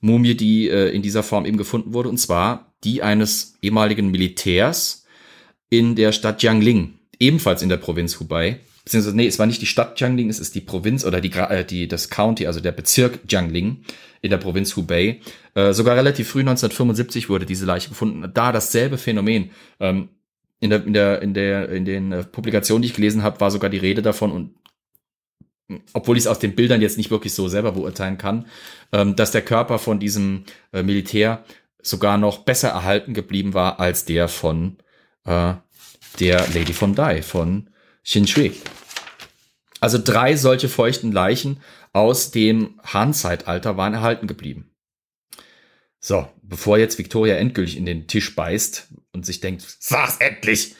Mumie, 0.00 0.34
die 0.34 0.70
äh, 0.70 0.88
in 0.88 1.02
dieser 1.02 1.22
Form 1.22 1.44
eben 1.44 1.58
gefunden 1.58 1.92
wurde, 1.92 2.08
und 2.08 2.16
zwar 2.16 2.72
die 2.82 3.02
eines 3.02 3.58
ehemaligen 3.60 4.10
Militärs 4.10 5.04
in 5.68 5.94
der 5.94 6.12
Stadt 6.12 6.42
Jiangling, 6.42 6.94
ebenfalls 7.18 7.60
in 7.60 7.68
der 7.68 7.76
Provinz 7.76 8.18
Hubei. 8.18 8.60
Beziehungsweise, 8.86 9.14
nee, 9.14 9.26
es 9.26 9.38
war 9.38 9.44
nicht 9.44 9.60
die 9.60 9.66
Stadt 9.66 10.00
Jiangling, 10.00 10.30
es 10.30 10.40
ist 10.40 10.54
die 10.54 10.62
Provinz 10.62 11.04
oder 11.04 11.20
die, 11.20 11.30
äh, 11.32 11.66
die, 11.66 11.86
das 11.86 12.08
County, 12.08 12.46
also 12.46 12.60
der 12.60 12.72
Bezirk 12.72 13.20
Jiangling 13.28 13.84
in 14.22 14.30
der 14.30 14.38
Provinz 14.38 14.74
Hubei. 14.74 15.20
Äh, 15.54 15.74
sogar 15.74 15.96
relativ 15.96 16.30
früh 16.30 16.40
1975 16.40 17.28
wurde 17.28 17.44
diese 17.44 17.66
Leiche 17.66 17.90
gefunden. 17.90 18.30
Da 18.32 18.52
dasselbe 18.52 18.96
Phänomen. 18.96 19.50
Ähm, 19.80 20.08
in 20.60 20.70
der, 20.70 20.84
in 20.84 20.92
der, 20.92 21.22
in 21.22 21.34
der, 21.34 21.68
in 21.70 21.84
den 21.84 22.12
äh, 22.12 22.24
Publikationen, 22.24 22.82
die 22.82 22.88
ich 22.88 22.94
gelesen 22.94 23.22
habe, 23.22 23.40
war 23.40 23.50
sogar 23.50 23.70
die 23.70 23.78
Rede 23.78 24.02
davon 24.02 24.30
und 24.30 24.54
obwohl 25.92 26.16
ich 26.16 26.24
es 26.24 26.26
aus 26.26 26.38
den 26.38 26.54
Bildern 26.54 26.80
jetzt 26.80 26.96
nicht 26.96 27.10
wirklich 27.10 27.32
so 27.32 27.48
selber 27.48 27.72
beurteilen 27.72 28.18
kann, 28.18 28.46
ähm, 28.92 29.16
dass 29.16 29.30
der 29.30 29.42
Körper 29.42 29.78
von 29.78 30.00
diesem 30.00 30.44
äh, 30.72 30.82
Militär 30.82 31.44
sogar 31.80 32.18
noch 32.18 32.38
besser 32.38 32.70
erhalten 32.70 33.14
geblieben 33.14 33.54
war 33.54 33.80
als 33.80 34.04
der 34.04 34.28
von 34.28 34.78
äh, 35.24 35.54
der 36.18 36.48
Lady 36.54 36.72
von 36.72 36.94
Dai, 36.94 37.22
von 37.22 37.70
Xin 38.04 38.26
Shui. 38.26 38.52
Also 39.80 39.98
drei 40.02 40.36
solche 40.36 40.68
feuchten 40.68 41.12
Leichen 41.12 41.60
aus 41.92 42.30
dem 42.30 42.80
Han-Zeitalter 42.84 43.76
waren 43.76 43.94
erhalten 43.94 44.26
geblieben. 44.26 44.70
So, 46.00 46.28
bevor 46.42 46.78
jetzt 46.78 46.98
Victoria 46.98 47.36
endgültig 47.36 47.76
in 47.76 47.86
den 47.86 48.06
Tisch 48.06 48.34
beißt 48.34 48.88
und 49.12 49.26
sich 49.26 49.40
denkt, 49.40 49.64
sag's 49.80 50.16
endlich! 50.18 50.74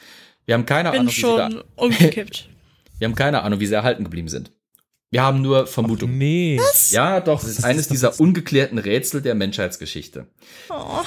Wir 0.45 0.55
haben 0.55 0.65
keine 0.65 0.91
Bin 0.91 1.01
Ahnung, 1.01 1.13
schon 1.13 1.39
wie 1.39 1.53
sie 1.53 1.57
da, 1.57 1.63
umgekippt. 1.75 2.49
wir 2.99 3.07
haben 3.07 3.15
keine 3.15 3.43
Ahnung, 3.43 3.59
wie 3.59 3.67
sie 3.67 3.73
erhalten 3.73 4.03
geblieben 4.03 4.27
sind. 4.27 4.51
Wir 5.11 5.23
haben 5.23 5.41
nur 5.41 5.67
Vermutungen. 5.67 6.17
Nee. 6.17 6.59
Ja, 6.89 7.19
doch, 7.19 7.43
es 7.43 7.49
ist 7.59 7.65
eines 7.65 7.89
dieser 7.89 8.19
ungeklärten 8.19 8.77
Rätsel 8.77 9.21
der 9.21 9.35
Menschheitsgeschichte. 9.35 10.27
Oh. 10.69 11.01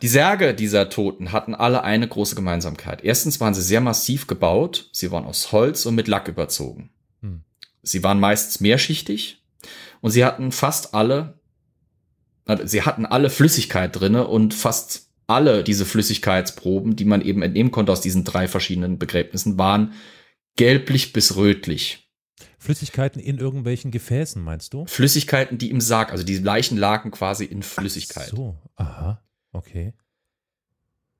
Die 0.00 0.08
Särge 0.08 0.54
dieser 0.54 0.88
Toten 0.88 1.32
hatten 1.32 1.54
alle 1.54 1.82
eine 1.82 2.08
große 2.08 2.34
Gemeinsamkeit. 2.34 3.04
Erstens 3.04 3.38
waren 3.40 3.52
sie 3.52 3.62
sehr 3.62 3.80
massiv 3.80 4.26
gebaut, 4.26 4.88
sie 4.92 5.10
waren 5.10 5.24
aus 5.24 5.52
Holz 5.52 5.84
und 5.86 5.94
mit 5.94 6.08
Lack 6.08 6.28
überzogen. 6.28 6.90
Hm. 7.20 7.42
Sie 7.82 8.02
waren 8.02 8.20
meistens 8.20 8.60
mehrschichtig 8.60 9.42
und 10.00 10.12
sie 10.12 10.24
hatten 10.24 10.50
fast 10.52 10.94
alle, 10.94 11.40
also 12.46 12.64
sie 12.66 12.82
hatten 12.82 13.04
alle 13.04 13.28
Flüssigkeit 13.28 13.98
drinne 13.98 14.26
und 14.26 14.54
fast 14.54 15.07
alle 15.28 15.62
diese 15.62 15.84
Flüssigkeitsproben, 15.84 16.96
die 16.96 17.04
man 17.04 17.20
eben 17.20 17.42
entnehmen 17.42 17.70
konnte 17.70 17.92
aus 17.92 18.00
diesen 18.00 18.24
drei 18.24 18.48
verschiedenen 18.48 18.98
Begräbnissen, 18.98 19.58
waren 19.58 19.92
gelblich 20.56 21.12
bis 21.12 21.36
rötlich. 21.36 22.10
Flüssigkeiten 22.58 23.20
in 23.20 23.38
irgendwelchen 23.38 23.90
Gefäßen, 23.90 24.42
meinst 24.42 24.74
du? 24.74 24.86
Flüssigkeiten, 24.86 25.58
die 25.58 25.70
im 25.70 25.80
Sarg, 25.80 26.10
also 26.10 26.24
die 26.24 26.38
Leichen 26.38 26.76
lagen 26.76 27.10
quasi 27.12 27.44
in 27.44 27.62
Flüssigkeit. 27.62 28.30
Ach 28.32 28.36
so, 28.36 28.58
aha, 28.74 29.22
okay. 29.52 29.94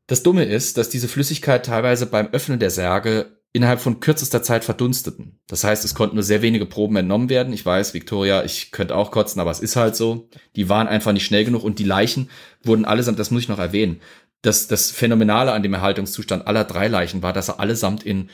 Das 0.09 0.23
Dumme 0.23 0.45
ist, 0.45 0.79
dass 0.79 0.89
diese 0.89 1.07
Flüssigkeit 1.07 1.67
teilweise 1.67 2.07
beim 2.07 2.29
Öffnen 2.29 2.59
der 2.59 2.71
Särge 2.71 3.38
innerhalb 3.59 3.81
von 3.81 3.99
kürzester 3.99 4.41
Zeit 4.41 4.65
verdunsteten. 4.65 5.41
Das 5.49 5.65
heißt, 5.65 5.85
es 5.85 5.97
konnten 5.97 6.15
nur 6.15 6.23
sehr 6.23 6.43
wenige 6.43 6.65
Proben 6.65 6.95
entnommen 6.95 7.29
werden. 7.29 7.53
Ich 7.53 7.67
weiß, 7.67 7.93
Victoria, 7.93 8.45
ich 8.45 8.71
könnte 8.71 8.95
auch 8.95 9.11
kotzen, 9.11 9.41
aber 9.41 9.51
es 9.51 9.59
ist 9.59 9.75
halt 9.75 9.97
so. 9.97 10.29
Die 10.55 10.69
waren 10.69 10.87
einfach 10.87 11.13
nicht 11.13 11.25
schnell 11.25 11.45
genug 11.45 11.65
und 11.65 11.81
die 11.81 11.85
Leichen 11.85 12.31
wurden 12.63 12.85
allesamt, 12.85 13.19
das 13.19 13.33
muss 13.33 13.43
ich 13.43 13.49
noch 13.49 13.59
erwähnen, 13.59 14.01
das, 14.43 14.69
das 14.69 14.93
Phänomenale 14.93 15.51
an 15.51 15.65
dem 15.65 15.75
Erhaltungszustand 15.75 16.47
aller 16.47 16.63
drei 16.63 16.87
Leichen 16.87 17.21
war, 17.23 17.33
dass 17.33 17.47
sie 17.47 17.59
allesamt 17.59 18.05
in 18.05 18.31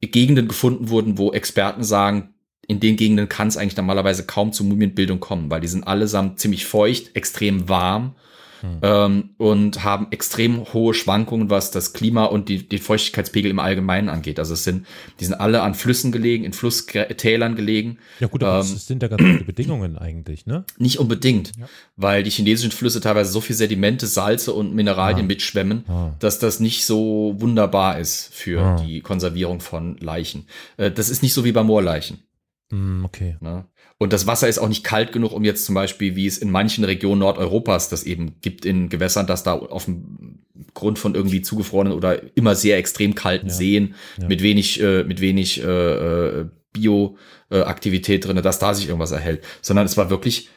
Gegenden 0.00 0.48
gefunden 0.48 0.88
wurden, 0.88 1.18
wo 1.18 1.32
Experten 1.32 1.84
sagen, 1.84 2.32
in 2.66 2.80
den 2.80 2.96
Gegenden 2.96 3.28
kann 3.28 3.48
es 3.48 3.58
eigentlich 3.58 3.76
normalerweise 3.76 4.24
kaum 4.24 4.54
zu 4.54 4.64
Mumienbildung 4.64 5.20
kommen, 5.20 5.50
weil 5.50 5.60
die 5.60 5.68
sind 5.68 5.86
allesamt 5.86 6.40
ziemlich 6.40 6.64
feucht, 6.64 7.14
extrem 7.14 7.68
warm 7.68 8.14
hm. 8.62 8.78
ähm, 8.82 9.30
und 9.38 9.84
haben 9.84 10.06
extrem 10.10 10.72
hohe 10.72 10.94
Schwankungen, 10.94 11.50
was 11.50 11.70
das 11.70 11.92
Klima 11.92 12.24
und 12.24 12.48
die, 12.48 12.68
die 12.68 12.78
Feuchtigkeitspegel 12.78 13.50
im 13.50 13.58
Allgemeinen 13.58 14.08
angeht. 14.08 14.38
Also 14.38 14.54
es 14.54 14.64
sind, 14.64 14.86
die 15.20 15.24
sind 15.24 15.34
alle 15.34 15.62
an 15.62 15.74
Flüssen 15.74 16.12
gelegen, 16.12 16.44
in 16.44 16.52
Flusstälern 16.52 17.56
gelegen. 17.56 17.98
Ja 18.20 18.28
gut, 18.28 18.42
aber 18.42 18.64
ähm, 18.64 18.72
das 18.72 18.86
sind 18.86 19.02
ja 19.02 19.08
ganz 19.08 19.22
gute 19.22 19.44
Bedingungen 19.44 19.98
eigentlich, 19.98 20.46
ne? 20.46 20.64
Nicht 20.78 20.98
unbedingt, 20.98 21.52
ja. 21.58 21.66
weil 21.96 22.22
die 22.22 22.30
chinesischen 22.30 22.72
Flüsse 22.72 23.00
teilweise 23.00 23.32
so 23.32 23.40
viel 23.40 23.56
Sedimente, 23.56 24.06
Salze 24.06 24.52
und 24.52 24.74
Mineralien 24.74 25.26
ah. 25.26 25.28
mitschwemmen, 25.28 25.84
ah. 25.88 26.14
dass 26.20 26.38
das 26.38 26.60
nicht 26.60 26.86
so 26.86 27.34
wunderbar 27.38 27.98
ist 27.98 28.32
für 28.32 28.60
ah. 28.60 28.76
die 28.76 29.00
Konservierung 29.00 29.60
von 29.60 29.96
Leichen. 29.98 30.46
Äh, 30.76 30.90
das 30.90 31.08
ist 31.08 31.22
nicht 31.22 31.34
so 31.34 31.44
wie 31.44 31.52
bei 31.52 31.62
Moorleichen. 31.62 32.22
Hm, 32.70 33.04
okay. 33.04 33.36
Ne? 33.40 33.66
Und 34.02 34.12
das 34.12 34.26
Wasser 34.26 34.48
ist 34.48 34.58
auch 34.58 34.68
nicht 34.68 34.82
kalt 34.82 35.12
genug, 35.12 35.32
um 35.32 35.44
jetzt 35.44 35.64
zum 35.64 35.76
Beispiel, 35.76 36.16
wie 36.16 36.26
es 36.26 36.38
in 36.38 36.50
manchen 36.50 36.82
Regionen 36.82 37.20
Nordeuropas 37.20 37.88
das 37.88 38.02
eben 38.02 38.34
gibt 38.40 38.64
in 38.64 38.88
Gewässern, 38.88 39.28
dass 39.28 39.44
da 39.44 39.52
auf 39.52 39.84
dem 39.84 40.40
Grund 40.74 40.98
von 40.98 41.14
irgendwie 41.14 41.40
zugefrorenen 41.40 41.92
oder 41.92 42.20
immer 42.34 42.56
sehr 42.56 42.78
extrem 42.78 43.14
kalten 43.14 43.46
ja. 43.46 43.52
Seen 43.52 43.94
ja. 44.20 44.26
mit 44.26 44.42
wenig, 44.42 44.82
äh, 44.82 45.04
mit 45.04 45.20
wenig 45.20 45.62
äh, 45.62 46.40
äh 46.40 46.46
Bioaktivität 46.72 48.26
drin, 48.26 48.40
dass 48.42 48.58
da 48.58 48.72
sich 48.72 48.86
irgendwas 48.88 49.12
erhält. 49.12 49.44
Sondern 49.60 49.84
es 49.84 49.98
war 49.98 50.08
wirklich 50.08 50.48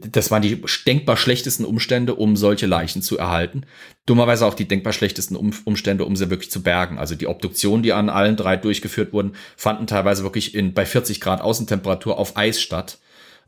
das 0.00 0.30
waren 0.30 0.42
die 0.42 0.62
denkbar 0.86 1.16
schlechtesten 1.16 1.64
Umstände, 1.64 2.14
um 2.14 2.36
solche 2.36 2.66
Leichen 2.66 3.02
zu 3.02 3.18
erhalten. 3.18 3.66
Dummerweise 4.06 4.46
auch 4.46 4.54
die 4.54 4.68
denkbar 4.68 4.92
schlechtesten 4.92 5.36
Umstände, 5.36 6.04
um 6.04 6.16
sie 6.16 6.30
wirklich 6.30 6.50
zu 6.50 6.62
bergen. 6.62 6.98
Also 6.98 7.14
die 7.14 7.26
Obduktionen, 7.26 7.82
die 7.82 7.92
an 7.92 8.08
allen 8.08 8.36
drei 8.36 8.56
durchgeführt 8.56 9.12
wurden, 9.12 9.34
fanden 9.56 9.86
teilweise 9.86 10.22
wirklich 10.22 10.54
in, 10.54 10.74
bei 10.74 10.86
40 10.86 11.20
Grad 11.20 11.40
Außentemperatur 11.40 12.18
auf 12.18 12.36
Eis 12.36 12.60
statt. 12.60 12.98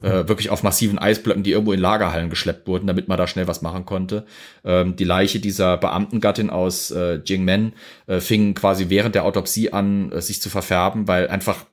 Mhm. 0.00 0.08
Äh, 0.08 0.28
wirklich 0.28 0.50
auf 0.50 0.62
massiven 0.62 0.98
Eisblöcken, 0.98 1.42
die 1.42 1.52
irgendwo 1.52 1.72
in 1.72 1.80
Lagerhallen 1.80 2.30
geschleppt 2.30 2.66
wurden, 2.66 2.86
damit 2.86 3.08
man 3.08 3.18
da 3.18 3.26
schnell 3.26 3.48
was 3.48 3.62
machen 3.62 3.86
konnte. 3.86 4.26
Ähm, 4.64 4.96
die 4.96 5.04
Leiche 5.04 5.40
dieser 5.40 5.76
Beamtengattin 5.78 6.50
aus 6.50 6.90
äh, 6.90 7.20
Jingmen 7.24 7.72
äh, 8.06 8.20
fing 8.20 8.54
quasi 8.54 8.90
während 8.90 9.14
der 9.14 9.24
Autopsie 9.24 9.72
an, 9.72 10.12
äh, 10.12 10.20
sich 10.20 10.42
zu 10.42 10.50
verfärben, 10.50 11.08
weil 11.08 11.28
einfach 11.28 11.64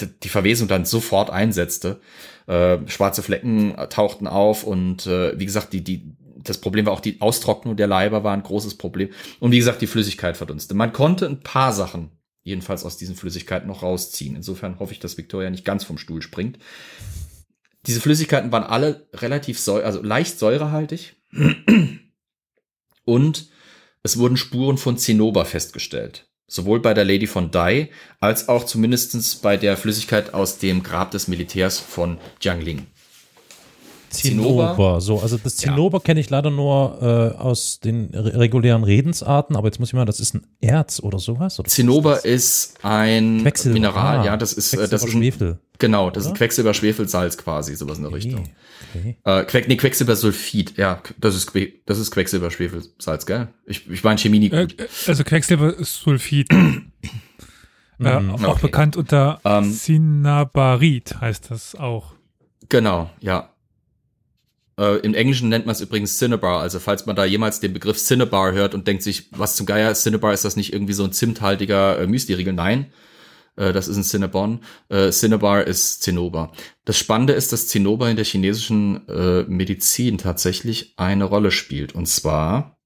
die 0.00 0.28
Verwesung 0.28 0.68
dann 0.68 0.84
sofort 0.84 1.30
einsetzte. 1.30 2.00
Äh, 2.46 2.78
schwarze 2.86 3.22
Flecken 3.22 3.74
tauchten 3.88 4.26
auf 4.26 4.64
und 4.64 5.06
äh, 5.06 5.38
wie 5.38 5.46
gesagt, 5.46 5.72
die, 5.72 5.84
die, 5.84 6.16
das 6.36 6.58
Problem 6.58 6.86
war 6.86 6.92
auch 6.92 7.00
die 7.00 7.20
Austrocknung 7.20 7.76
der 7.76 7.86
Leiber 7.86 8.24
war 8.24 8.32
ein 8.32 8.42
großes 8.42 8.76
Problem. 8.76 9.10
Und 9.38 9.52
wie 9.52 9.58
gesagt, 9.58 9.80
die 9.80 9.86
Flüssigkeit 9.86 10.36
verdunste. 10.36 10.74
Man 10.74 10.92
konnte 10.92 11.26
ein 11.26 11.40
paar 11.40 11.72
Sachen 11.72 12.10
jedenfalls 12.42 12.84
aus 12.84 12.96
diesen 12.96 13.14
Flüssigkeiten 13.14 13.68
noch 13.68 13.82
rausziehen. 13.82 14.34
Insofern 14.34 14.78
hoffe 14.80 14.92
ich, 14.92 14.98
dass 14.98 15.16
Victoria 15.16 15.50
nicht 15.50 15.64
ganz 15.64 15.84
vom 15.84 15.98
Stuhl 15.98 16.22
springt. 16.22 16.58
Diese 17.86 18.00
Flüssigkeiten 18.00 18.52
waren 18.52 18.64
alle 18.64 19.08
relativ 19.14 19.58
säure, 19.58 19.84
also 19.84 20.02
leicht 20.02 20.38
säurehaltig. 20.38 21.16
Und 23.04 23.48
es 24.02 24.18
wurden 24.18 24.36
Spuren 24.36 24.78
von 24.78 24.98
Zinnober 24.98 25.44
festgestellt. 25.44 26.31
Sowohl 26.52 26.80
bei 26.80 26.92
der 26.92 27.06
Lady 27.06 27.26
von 27.26 27.50
Dai 27.50 27.88
als 28.20 28.50
auch 28.50 28.64
zumindestens 28.64 29.36
bei 29.36 29.56
der 29.56 29.78
Flüssigkeit 29.78 30.34
aus 30.34 30.58
dem 30.58 30.82
Grab 30.82 31.10
des 31.10 31.26
Militärs 31.26 31.80
von 31.80 32.18
Jiangling. 32.42 32.88
Zinnober. 34.12 35.00
So, 35.00 35.20
also 35.20 35.38
das 35.38 35.56
Zinnober 35.56 35.98
ja. 35.98 36.02
kenne 36.04 36.20
ich 36.20 36.30
leider 36.30 36.50
nur 36.50 36.98
äh, 37.00 37.38
aus 37.38 37.80
den 37.80 38.10
regulären 38.14 38.84
Redensarten, 38.84 39.56
aber 39.56 39.68
jetzt 39.68 39.80
muss 39.80 39.88
ich 39.88 39.94
mal, 39.94 40.04
das 40.04 40.20
ist 40.20 40.34
ein 40.34 40.46
Erz 40.60 41.00
oder 41.00 41.18
sowas? 41.18 41.58
Oder 41.58 41.68
Zinnober 41.68 42.24
ist, 42.24 42.74
ist, 42.74 42.84
ein 42.84 43.40
Quecksilber. 43.42 43.74
Mineral, 43.74 44.18
ah, 44.20 44.24
ja, 44.24 44.36
das 44.36 44.52
ist, 44.52 44.74
äh, 44.74 44.88
das 44.88 45.02
ist 45.02 45.14
ein, 45.14 45.20
Schwefel. 45.20 45.58
Genau, 45.78 46.10
das 46.10 46.26
oder? 46.26 46.32
ist 46.32 46.38
Quecksilber-Schwefelsalz 46.38 47.38
quasi, 47.38 47.74
sowas 47.74 47.98
in 47.98 48.04
der 48.04 48.12
okay. 48.12 48.22
Richtung. 48.22 48.48
Okay. 48.94 49.16
Äh, 49.24 49.44
Queck, 49.44 49.68
nee, 49.68 49.76
Quecksilbersulfid, 49.76 50.76
ja, 50.76 51.02
das 51.18 51.34
ist, 51.34 51.50
das 51.86 51.98
ist 51.98 52.10
Quecksilber-Schwefelsalz, 52.12 53.26
gell? 53.26 53.48
Ich, 53.66 53.90
ich 53.90 54.04
meine 54.04 54.18
Chemie 54.18 54.38
nicht 54.38 54.52
gut. 54.52 54.78
Äh, 54.78 54.86
also 55.06 55.24
Quecksilbersulfid. 55.24 56.48
äh, 56.52 58.20
mhm, 58.20 58.30
auch 58.44 58.56
okay. 58.56 58.60
bekannt 58.62 58.96
unter 58.96 59.40
um, 59.42 59.64
ähm, 59.64 59.72
Cinnabarid 59.72 61.20
heißt 61.20 61.50
das 61.50 61.74
auch. 61.74 62.14
Genau, 62.68 63.10
ja. 63.20 63.51
Äh, 64.82 64.96
Im 64.98 65.14
Englischen 65.14 65.48
nennt 65.48 65.64
man 65.64 65.74
es 65.74 65.80
übrigens 65.80 66.18
Cinnabar. 66.18 66.60
Also 66.60 66.80
falls 66.80 67.06
man 67.06 67.14
da 67.14 67.24
jemals 67.24 67.60
den 67.60 67.72
Begriff 67.72 67.98
Cinnabar 67.98 68.52
hört 68.52 68.74
und 68.74 68.88
denkt 68.88 69.04
sich, 69.04 69.28
was 69.30 69.54
zum 69.54 69.64
Geier, 69.64 69.94
Cinnabar, 69.94 70.32
ist 70.32 70.44
das 70.44 70.56
nicht 70.56 70.72
irgendwie 70.72 70.92
so 70.92 71.04
ein 71.04 71.12
zimthaltiger 71.12 72.00
äh, 72.00 72.06
Müsli-Riegel? 72.08 72.52
Nein, 72.52 72.92
äh, 73.54 73.72
das 73.72 73.86
ist 73.86 73.96
ein 73.96 74.02
Cinnabon. 74.02 74.64
Äh, 74.88 75.10
Cinnabar 75.10 75.64
ist 75.64 76.02
Zinnober. 76.02 76.50
Das 76.84 76.98
Spannende 76.98 77.32
ist, 77.32 77.52
dass 77.52 77.68
Zinnober 77.68 78.10
in 78.10 78.16
der 78.16 78.24
chinesischen 78.24 79.06
äh, 79.06 79.44
Medizin 79.44 80.18
tatsächlich 80.18 80.94
eine 80.96 81.24
Rolle 81.24 81.52
spielt. 81.52 81.94
Und 81.94 82.06
zwar 82.06 82.76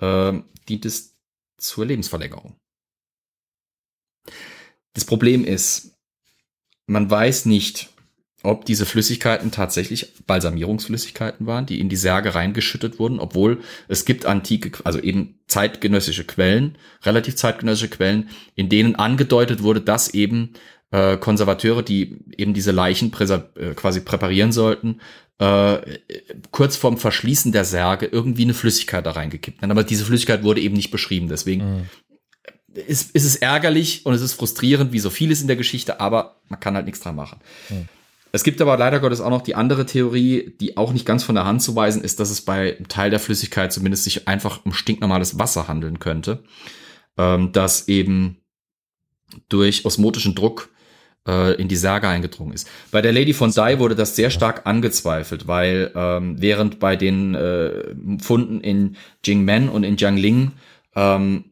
äh, 0.00 0.34
dient 0.68 0.84
es 0.84 1.16
zur 1.56 1.86
Lebensverlängerung. 1.86 2.56
Das 4.92 5.06
Problem 5.06 5.44
ist, 5.44 5.96
man 6.86 7.10
weiß 7.10 7.46
nicht, 7.46 7.94
ob 8.42 8.64
diese 8.64 8.86
Flüssigkeiten 8.86 9.50
tatsächlich 9.50 10.14
Balsamierungsflüssigkeiten 10.26 11.46
waren, 11.46 11.66
die 11.66 11.80
in 11.80 11.88
die 11.88 11.96
Särge 11.96 12.34
reingeschüttet 12.34 12.98
wurden, 12.98 13.18
obwohl 13.18 13.60
es 13.88 14.04
gibt 14.04 14.26
antike, 14.26 14.84
also 14.84 15.00
eben 15.00 15.40
zeitgenössische 15.48 16.24
Quellen, 16.24 16.78
relativ 17.02 17.34
zeitgenössische 17.34 17.88
Quellen, 17.88 18.28
in 18.54 18.68
denen 18.68 18.94
angedeutet 18.94 19.62
wurde, 19.62 19.80
dass 19.80 20.14
eben 20.14 20.52
äh, 20.92 21.16
Konservateure, 21.16 21.82
die 21.82 22.18
eben 22.36 22.54
diese 22.54 22.70
Leichen 22.70 23.12
äh, 23.12 23.74
quasi 23.74 24.00
präparieren 24.00 24.52
sollten, 24.52 25.00
äh, 25.38 25.98
kurz 26.52 26.76
vorm 26.76 26.96
Verschließen 26.96 27.50
der 27.50 27.64
Särge 27.64 28.06
irgendwie 28.06 28.42
eine 28.42 28.54
Flüssigkeit 28.54 29.04
da 29.04 29.12
reingekippt 29.12 29.62
haben. 29.62 29.70
Aber 29.70 29.84
diese 29.84 30.04
Flüssigkeit 30.04 30.44
wurde 30.44 30.60
eben 30.60 30.74
nicht 30.76 30.90
beschrieben. 30.92 31.28
Deswegen 31.28 31.64
mhm. 31.64 31.88
ist, 32.86 33.14
ist 33.14 33.24
es 33.24 33.36
ärgerlich 33.36 34.06
und 34.06 34.14
es 34.14 34.22
ist 34.22 34.34
frustrierend, 34.34 34.92
wie 34.92 35.00
so 35.00 35.10
vieles 35.10 35.40
in 35.40 35.48
der 35.48 35.56
Geschichte, 35.56 36.00
aber 36.00 36.36
man 36.48 36.60
kann 36.60 36.76
halt 36.76 36.86
nichts 36.86 37.00
dran 37.00 37.16
machen. 37.16 37.40
Mhm. 37.68 37.88
Es 38.32 38.44
gibt 38.44 38.60
aber 38.60 38.76
leider 38.76 39.00
Gottes 39.00 39.20
auch 39.20 39.30
noch 39.30 39.42
die 39.42 39.54
andere 39.54 39.86
Theorie, 39.86 40.54
die 40.60 40.76
auch 40.76 40.92
nicht 40.92 41.06
ganz 41.06 41.24
von 41.24 41.34
der 41.34 41.44
Hand 41.44 41.62
zu 41.62 41.74
weisen 41.74 42.02
ist, 42.02 42.20
dass 42.20 42.30
es 42.30 42.42
bei 42.42 42.76
einem 42.76 42.88
Teil 42.88 43.10
der 43.10 43.20
Flüssigkeit 43.20 43.72
zumindest 43.72 44.04
sich 44.04 44.28
einfach 44.28 44.64
um 44.64 44.72
stinknormales 44.72 45.38
Wasser 45.38 45.68
handeln 45.68 45.98
könnte, 45.98 46.42
ähm, 47.16 47.52
das 47.52 47.88
eben 47.88 48.38
durch 49.48 49.84
osmotischen 49.84 50.34
Druck 50.34 50.70
äh, 51.26 51.54
in 51.60 51.68
die 51.68 51.76
Särge 51.76 52.08
eingedrungen 52.08 52.52
ist. 52.52 52.68
Bei 52.90 53.02
der 53.02 53.12
Lady 53.12 53.32
von 53.32 53.52
Dai 53.52 53.78
wurde 53.78 53.94
das 53.94 54.16
sehr 54.16 54.30
stark 54.30 54.66
angezweifelt, 54.66 55.46
weil 55.46 55.92
ähm, 55.94 56.40
während 56.40 56.80
bei 56.80 56.96
den 56.96 57.34
äh, 57.34 57.94
Funden 58.20 58.60
in 58.60 58.96
Jingmen 59.24 59.68
und 59.68 59.84
in 59.84 59.96
Jiangling 59.96 60.52
ähm, 60.94 61.44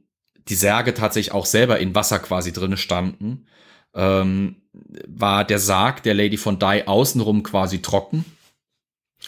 die 0.49 0.55
Särge 0.55 0.95
tatsächlich 0.95 1.33
auch 1.33 1.47
selber 1.47 1.79
in 1.79 1.95
Wasser 1.95 2.18
quasi 2.18 2.53
drinne 2.53 2.77
standen, 2.77 3.47
ähm, 3.95 4.57
war 5.07 5.45
der 5.45 5.59
Sarg 5.59 6.03
der 6.03 6.14
Lady 6.14 6.37
von 6.37 6.59
Dai 6.59 6.87
außenrum 6.87 7.43
quasi 7.43 7.83
trocken, 7.83 8.24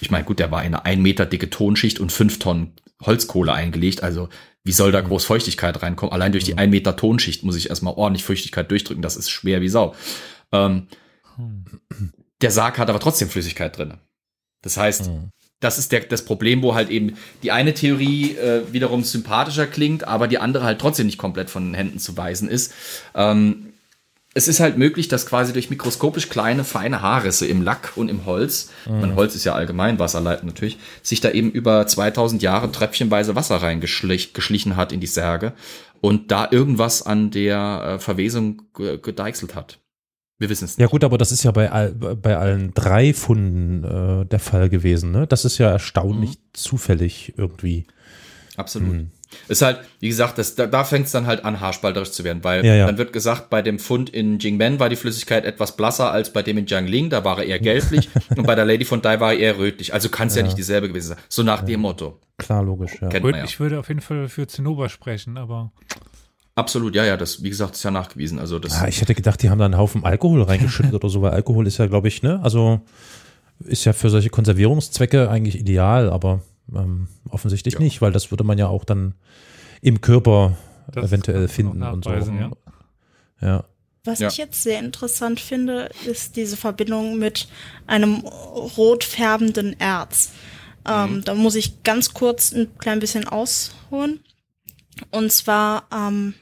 ich 0.01 0.11
meine, 0.11 0.25
gut, 0.25 0.39
der 0.39 0.51
war 0.51 0.65
in 0.65 0.75
eine 0.75 0.85
ein 0.85 1.03
Meter 1.03 1.27
dicke 1.27 1.51
Tonschicht 1.51 1.99
und 1.99 2.13
fünf 2.13 2.39
Tonnen 2.39 2.73
Holzkohle 3.03 3.53
eingelegt. 3.53 4.03
Also 4.03 4.29
wie 4.65 4.73
soll 4.73 4.93
da 4.93 5.01
groß 5.01 5.25
Feuchtigkeit 5.25 5.83
reinkommen? 5.83 6.13
Allein 6.13 6.33
durch 6.33 6.45
die 6.45 6.59
ein 6.59 6.71
Meter 6.71 6.97
Tonschicht 6.97 7.43
muss 7.43 7.57
ich 7.57 7.71
erstmal 7.71 7.95
ordentlich 7.95 8.25
Feuchtigkeit 8.25 8.71
durchdrücken. 8.71 9.03
Das 9.03 9.17
ist 9.17 9.31
schwer 9.31 9.61
wie 9.61 9.69
Sau. 9.69 9.95
Ähm, 10.53 10.89
der 12.43 12.51
Sarg 12.51 12.79
hat 12.79 12.91
aber 12.91 13.01
trotzdem 13.01 13.29
Flüssigkeit 13.29 13.77
drin. 13.77 13.95
Das 14.63 14.77
heißt, 14.77 15.07
mhm. 15.07 15.31
das 15.61 15.79
ist 15.79 15.93
der, 15.93 16.01
das 16.01 16.25
Problem, 16.25 16.63
wo 16.63 16.75
halt 16.75 16.91
eben 16.91 17.17
die 17.43 17.53
eine 17.53 17.75
Theorie 17.75 18.37
äh, 18.37 18.73
wiederum 18.73 19.05
sympathischer 19.05 19.67
klingt, 19.67 20.05
aber 20.05 20.29
die 20.29 20.39
andere 20.39 20.65
halt 20.65 20.81
trotzdem 20.81 21.07
nicht 21.07 21.19
komplett 21.19 21.49
von 21.49 21.65
den 21.65 21.75
Händen 21.75 21.99
zu 21.99 22.17
weisen 22.17 22.49
ist. 22.49 22.75
Ähm, 23.15 23.68
es 24.35 24.47
ist 24.47 24.61
halt 24.61 24.77
möglich, 24.77 25.09
dass 25.09 25.27
quasi 25.27 25.53
durch 25.53 25.71
mikroskopisch 25.71 26.29
kleine, 26.29 26.63
feine 26.63 27.03
Haarrisse 27.03 27.47
im 27.47 27.63
Lack 27.63 27.93
und 27.97 28.09
im 28.09 28.27
Holz, 28.27 28.71
mhm. 28.87 29.01
mein 29.01 29.15
Holz 29.17 29.35
ist 29.35 29.45
ja 29.45 29.55
allgemein 29.55 29.99
wasserleitend 29.99 30.47
natürlich, 30.47 30.79
sich 31.03 31.21
da 31.21 31.31
eben 31.31 31.51
über 31.51 31.87
2000 31.87 32.43
Jahre 32.43 32.71
tröpfchenweise 32.71 33.35
Wasser 33.35 33.57
reingeschlichen 33.57 34.77
hat 34.77 34.93
in 34.93 35.01
die 35.01 35.07
Särge 35.07 35.55
und 36.01 36.31
da 36.31 36.49
irgendwas 36.51 37.03
an 37.03 37.31
der 37.31 37.95
äh, 37.95 37.99
Verwesung 37.99 38.63
gedeichselt 38.75 39.55
hat. 39.55 39.81
Wir 40.39 40.49
wissen 40.49 40.67
es 40.67 40.79
nicht. 40.79 40.81
Ja 40.81 40.87
gut, 40.87 41.03
aber 41.03 41.19
das 41.19 41.33
ist 41.33 41.43
ja 41.43 41.51
bei, 41.51 41.73
all, 41.73 41.93
bei 41.93 42.37
allen 42.37 42.73
drei 42.73 43.13
Funden 43.13 43.83
äh, 43.83 44.25
der 44.25 44.39
Fall 44.39 44.69
gewesen. 44.69 45.11
Ne? 45.11 45.27
Das 45.27 45.45
ist 45.45 45.59
ja 45.59 45.69
erstaunlich 45.69 46.31
mhm. 46.31 46.43
zufällig 46.53 47.35
irgendwie. 47.37 47.87
Absolut. 48.57 48.93
Mhm. 48.93 49.11
Ist 49.49 49.63
halt, 49.63 49.81
wie 50.01 50.09
gesagt, 50.09 50.39
das, 50.39 50.55
da, 50.55 50.67
da 50.67 50.85
fängt 50.85 51.07
es 51.07 51.13
dann 51.13 51.27
halt 51.27 51.45
an, 51.45 51.61
haarspalterisch 51.61 52.13
zu 52.13 52.25
werden, 52.25 52.45
weil 52.45 52.65
ja, 52.65 52.75
ja. 52.75 52.87
dann 52.87 52.99
wird 52.99 53.13
gesagt, 53.13 53.51
bei 53.51 53.63
dem 53.63 53.79
Fund 53.79 54.11
in 54.11 54.39
Jingmen 54.39 54.81
war 54.81 54.89
die 54.89 54.97
Flüssigkeit 54.97 55.45
etwas 55.45 55.77
blasser 55.77 56.11
als 56.11 56.33
bei 56.33 56.43
dem 56.43 56.59
in 56.59 56.67
Jiangling, 56.67 57.11
da 57.11 57.25
war 57.25 57.39
er 57.39 57.45
eher 57.45 57.59
gelblich 57.59 58.09
und 58.37 58.47
bei 58.47 58.55
der 58.55 58.65
Lady 58.65 58.85
von 58.85 59.03
Dai 59.03 59.21
war 59.21 59.33
er 59.33 59.39
eher 59.39 59.59
rötlich. 59.59 59.95
Also 59.95 60.09
kann 60.09 60.29
es 60.29 60.35
ja. 60.35 60.41
ja. 60.41 60.47
nicht 60.47 60.59
dieselbe 60.59 60.89
gewesen 60.89 61.09
sein. 61.09 61.19
So 61.29 61.43
nach 61.43 61.63
dem 61.63 61.81
Motto. 61.81 62.19
Klar, 62.39 62.63
logisch, 62.63 63.01
ja. 63.01 63.09
Ich 63.45 63.59
würde 63.59 63.81
auf 63.81 63.89
jeden 63.89 64.01
Fall 64.01 64.29
für 64.29 64.47
Zinnober 64.47 64.89
sprechen, 64.89 65.37
aber. 65.37 65.73
Absolut, 66.55 66.95
ja, 66.95 67.05
ja, 67.05 67.17
das, 67.17 67.43
wie 67.43 67.51
gesagt, 67.51 67.75
ist 67.75 67.83
ja 67.85 67.91
nachgewiesen. 67.91 68.39
Also 68.39 68.59
das 68.59 68.81
ja, 68.81 68.89
ich 68.89 69.01
hätte 69.01 69.15
gedacht, 69.15 69.43
die 69.43 69.51
haben 69.51 69.59
da 69.59 69.65
einen 69.65 69.77
Haufen 69.77 70.05
Alkohol 70.05 70.43
reingeschüttet 70.43 70.95
oder 70.95 71.09
so, 71.09 71.23
weil 71.23 71.31
Alkohol 71.31 71.67
ist 71.67 71.79
ja, 71.79 71.87
glaube 71.87 72.09
ich, 72.09 72.23
ne, 72.23 72.41
also 72.43 72.81
ist 73.65 73.85
ja 73.85 73.93
für 73.93 74.11
solche 74.11 74.31
Konservierungszwecke 74.31 75.31
eigentlich 75.31 75.59
ideal, 75.59 76.11
aber 76.11 76.43
ähm, 76.75 77.09
offensichtlich 77.29 77.75
ja. 77.75 77.81
nicht, 77.81 78.01
weil 78.01 78.13
das 78.13 78.31
würde 78.31 78.45
man 78.45 78.59
ja 78.59 78.69
auch 78.69 78.85
dann 78.85 79.15
im 79.81 80.01
Körper 80.01 80.57
das 80.93 81.07
eventuell 81.07 81.49
finden 81.49 81.83
und 81.83 82.05
so. 82.05 82.11
Ja. 82.11 82.51
ja. 83.41 83.65
Was 84.05 84.21
ja. 84.21 84.29
ich 84.29 84.39
jetzt 84.39 84.63
sehr 84.63 84.79
interessant 84.79 85.39
finde, 85.39 85.91
ist 86.07 86.37
diese 86.37 86.57
Verbindung 86.57 87.19
mit 87.19 87.49
einem 87.87 88.21
rot 88.25 89.05
färbenden 89.05 89.79
Erz. 89.79 90.33
Ähm, 90.87 91.17
mhm. 91.17 91.25
Da 91.25 91.35
muss 91.35 91.55
ich 91.55 91.83
ganz 91.83 92.15
kurz 92.15 92.53
ein 92.53 92.77
klein 92.79 93.01
bisschen 93.01 93.29
ausholen. 93.29 94.21
Und 95.11 95.31
zwar 95.33 95.85
ähm, 95.93 96.35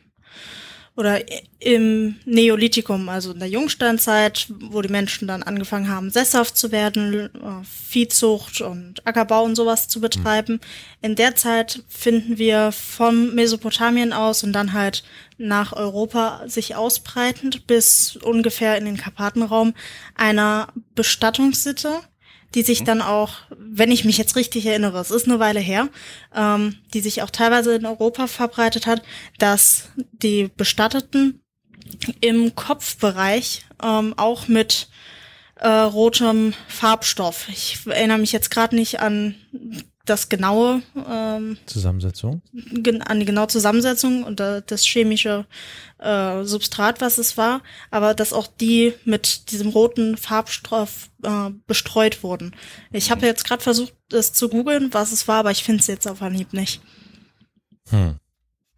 oder 0.96 1.20
im 1.60 2.16
Neolithikum, 2.24 3.08
also 3.08 3.32
in 3.32 3.38
der 3.38 3.48
Jungsteinzeit, 3.48 4.46
wo 4.48 4.80
die 4.80 4.88
Menschen 4.88 5.28
dann 5.28 5.42
angefangen 5.42 5.88
haben, 5.88 6.10
sesshaft 6.10 6.56
zu 6.56 6.72
werden, 6.72 7.30
äh, 7.34 7.64
Viehzucht 7.64 8.62
und 8.62 9.06
Ackerbau 9.06 9.44
und 9.44 9.56
sowas 9.56 9.88
zu 9.88 10.00
betreiben. 10.00 10.58
In 11.02 11.14
der 11.14 11.36
Zeit 11.36 11.82
finden 11.88 12.38
wir 12.38 12.72
vom 12.72 13.34
Mesopotamien 13.34 14.12
aus 14.14 14.42
und 14.42 14.52
dann 14.52 14.72
halt 14.72 15.04
nach 15.36 15.74
Europa 15.74 16.42
sich 16.46 16.76
ausbreitend 16.76 17.66
bis 17.66 18.16
ungefähr 18.16 18.78
in 18.78 18.86
den 18.86 18.96
Karpatenraum 18.96 19.74
einer 20.14 20.68
Bestattungssitte, 20.94 22.00
die 22.56 22.62
sich 22.62 22.84
dann 22.84 23.02
auch, 23.02 23.34
wenn 23.50 23.92
ich 23.92 24.06
mich 24.06 24.16
jetzt 24.16 24.34
richtig 24.34 24.64
erinnere, 24.64 24.98
es 24.98 25.10
ist 25.10 25.28
eine 25.28 25.38
Weile 25.38 25.60
her, 25.60 25.90
ähm, 26.34 26.76
die 26.94 27.00
sich 27.00 27.22
auch 27.22 27.30
teilweise 27.30 27.74
in 27.74 27.84
Europa 27.84 28.26
verbreitet 28.26 28.86
hat, 28.86 29.02
dass 29.38 29.90
die 30.12 30.48
Bestatteten 30.56 31.42
im 32.22 32.54
Kopfbereich 32.54 33.66
ähm, 33.82 34.14
auch 34.16 34.48
mit 34.48 34.88
äh, 35.56 35.68
rotem 35.68 36.54
Farbstoff. 36.66 37.46
Ich 37.50 37.78
erinnere 37.84 38.18
mich 38.18 38.32
jetzt 38.32 38.50
gerade 38.50 38.74
nicht 38.74 39.00
an 39.00 39.34
das 40.06 40.28
genaue 40.28 40.82
ähm, 41.08 41.58
Zusammensetzung 41.66 42.42
an 43.04 43.20
die 43.20 43.26
genaue 43.26 43.48
Zusammensetzung 43.48 44.24
und 44.24 44.40
äh, 44.40 44.62
das 44.66 44.84
chemische 44.84 45.46
äh, 45.98 46.44
Substrat, 46.44 47.00
was 47.00 47.18
es 47.18 47.36
war, 47.36 47.62
aber 47.90 48.14
dass 48.14 48.32
auch 48.32 48.46
die 48.46 48.94
mit 49.04 49.50
diesem 49.50 49.68
roten 49.68 50.16
Farbstoff 50.16 51.10
äh, 51.22 51.50
bestreut 51.66 52.22
wurden. 52.22 52.54
Ich 52.92 53.10
habe 53.10 53.26
jetzt 53.26 53.44
gerade 53.44 53.62
versucht, 53.62 53.94
es 54.12 54.32
zu 54.32 54.48
googeln, 54.48 54.92
was 54.92 55.12
es 55.12 55.28
war, 55.28 55.40
aber 55.40 55.50
ich 55.50 55.64
finde 55.64 55.80
es 55.80 55.86
jetzt 55.86 56.06
auf 56.06 56.22
Anhieb 56.22 56.52
nicht. 56.52 56.80
Hm. 57.90 58.16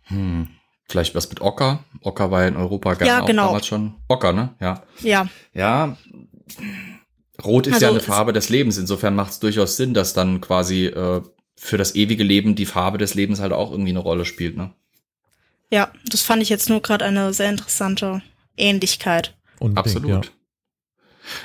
Hm. 0.04 0.48
Vielleicht 0.88 1.14
was 1.14 1.28
mit 1.28 1.42
Ocker. 1.42 1.84
Ocker 2.02 2.30
war 2.30 2.46
in 2.46 2.56
Europa 2.56 2.94
gerne 2.94 3.08
ja, 3.08 3.20
genau. 3.20 3.42
auch 3.42 3.46
damals 3.48 3.66
schon. 3.66 3.94
Ocker, 4.08 4.32
ne? 4.32 4.54
Ja. 4.58 4.82
Ja. 5.00 5.28
Ja. 5.52 5.96
Rot 7.44 7.66
ist 7.66 7.74
also 7.74 7.86
ja 7.86 7.90
eine 7.92 8.00
Farbe 8.00 8.32
des 8.32 8.48
Lebens. 8.48 8.78
Insofern 8.78 9.14
macht 9.14 9.32
es 9.32 9.38
durchaus 9.40 9.76
Sinn, 9.76 9.94
dass 9.94 10.12
dann 10.12 10.40
quasi 10.40 10.86
äh, 10.86 11.22
für 11.56 11.78
das 11.78 11.94
ewige 11.94 12.24
Leben 12.24 12.54
die 12.54 12.66
Farbe 12.66 12.98
des 12.98 13.14
Lebens 13.14 13.40
halt 13.40 13.52
auch 13.52 13.70
irgendwie 13.70 13.90
eine 13.90 13.98
Rolle 13.98 14.24
spielt, 14.24 14.56
ne? 14.56 14.72
Ja, 15.70 15.92
das 16.06 16.22
fand 16.22 16.42
ich 16.42 16.48
jetzt 16.48 16.70
nur 16.70 16.80
gerade 16.80 17.04
eine 17.04 17.34
sehr 17.34 17.50
interessante 17.50 18.22
Ähnlichkeit. 18.56 19.36
Unbedingt, 19.58 19.96
Absolut. 19.96 20.24
Ja. 20.24 20.30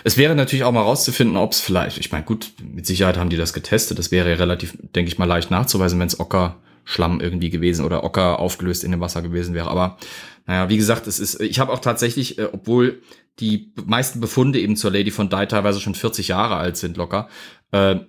Es 0.05 0.15
wäre 0.15 0.33
natürlich 0.33 0.63
auch 0.63 0.71
mal 0.71 0.81
rauszufinden, 0.81 1.35
ob 1.35 1.51
es 1.51 1.59
vielleicht, 1.59 1.97
ich 1.97 2.11
meine, 2.11 2.23
gut, 2.23 2.53
mit 2.61 2.85
Sicherheit 2.85 3.17
haben 3.17 3.29
die 3.29 3.37
das 3.37 3.51
getestet. 3.51 3.99
Das 3.99 4.11
wäre 4.11 4.29
ja 4.29 4.35
relativ, 4.35 4.77
denke 4.95 5.11
ich 5.11 5.17
mal, 5.17 5.25
leicht 5.25 5.51
nachzuweisen, 5.51 5.99
wenn 5.99 6.07
es 6.07 6.21
Ockerschlamm 6.21 7.19
irgendwie 7.19 7.49
gewesen 7.49 7.83
oder 7.83 8.05
Ocker 8.05 8.39
aufgelöst 8.39 8.85
in 8.85 8.91
dem 8.91 9.01
Wasser 9.01 9.21
gewesen 9.21 9.53
wäre. 9.53 9.69
Aber 9.69 9.97
naja, 10.45 10.69
wie 10.69 10.77
gesagt, 10.77 11.07
es 11.07 11.19
ist, 11.19 11.39
ich 11.41 11.59
habe 11.59 11.71
auch 11.71 11.79
tatsächlich, 11.79 12.37
äh, 12.37 12.49
obwohl 12.51 13.01
die 13.39 13.73
meisten 13.85 14.19
Befunde 14.19 14.59
eben 14.59 14.75
zur 14.75 14.91
Lady 14.91 15.09
von 15.09 15.29
Dai 15.29 15.45
teilweise 15.45 15.79
schon 15.79 15.95
40 15.95 16.27
Jahre 16.27 16.57
alt 16.57 16.77
sind 16.77 16.97
locker. 16.97 17.29
Äh, 17.71 18.01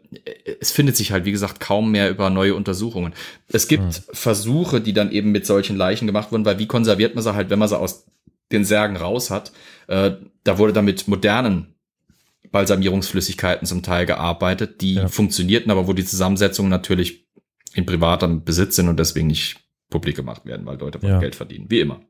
es 0.61 0.71
findet 0.71 0.97
sich 0.97 1.13
halt, 1.13 1.25
wie 1.25 1.33
gesagt, 1.33 1.61
kaum 1.61 1.91
mehr 1.91 2.11
über 2.11 2.29
neue 2.29 2.55
Untersuchungen. 2.55 3.15
Es 3.49 3.69
gibt 3.69 3.85
mhm. 3.85 4.13
Versuche, 4.13 4.81
die 4.81 4.93
dann 4.93 5.11
eben 5.11 5.33
mit 5.33 5.47
solchen 5.47 5.77
Leichen 5.77 6.07
gemacht 6.07 6.33
wurden, 6.33 6.45
weil 6.45 6.59
wie 6.59 6.67
konserviert 6.67 7.15
man 7.15 7.25
sie 7.25 7.35
halt, 7.35 7.51
wenn 7.51 7.59
man 7.59 7.69
sie 7.69 7.79
aus 7.79 8.07
den 8.53 8.65
Särgen 8.65 8.97
raus 8.97 9.31
hat? 9.31 9.53
Äh, 9.87 10.13
da 10.43 10.59
wurde 10.59 10.75
dann 10.75 10.85
mit 10.85 11.09
modernen 11.09 11.75
Balsamierungsflüssigkeiten 12.51 13.67
zum 13.67 13.83
Teil 13.83 14.07
gearbeitet, 14.07 14.81
die 14.81 14.95
ja. 14.95 15.09
funktionierten, 15.09 15.71
aber 15.71 15.89
wo 15.89 15.93
die 15.93 16.05
Zusammensetzungen 16.05 16.71
natürlich 16.71 17.27
in 17.75 17.87
privatem 17.87 18.45
Besitz 18.45 18.77
sind 18.77 18.89
und 18.89 18.99
deswegen 18.99 19.29
nicht 19.29 19.61
publik 19.91 20.17
gemacht 20.17 20.45
werden, 20.45 20.67
weil 20.67 20.79
Leute 20.79 20.99
ja. 21.03 21.19
Geld 21.19 21.35
verdienen, 21.35 21.67
wie 21.71 21.81
immer. 21.81 22.01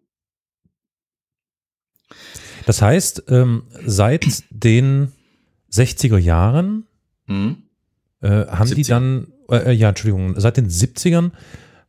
Das 2.66 2.82
heißt, 2.82 3.24
ähm, 3.28 3.64
seit 3.84 4.44
den 4.50 5.12
60er 5.72 6.18
Jahren 6.18 6.84
mhm. 7.26 7.56
äh, 8.20 8.46
haben 8.46 8.68
70. 8.68 8.76
die 8.76 8.90
dann, 8.90 9.26
äh, 9.50 9.70
äh, 9.70 9.72
ja, 9.72 9.90
Entschuldigung, 9.90 10.38
seit 10.38 10.56
den 10.56 10.68
70ern 10.68 11.32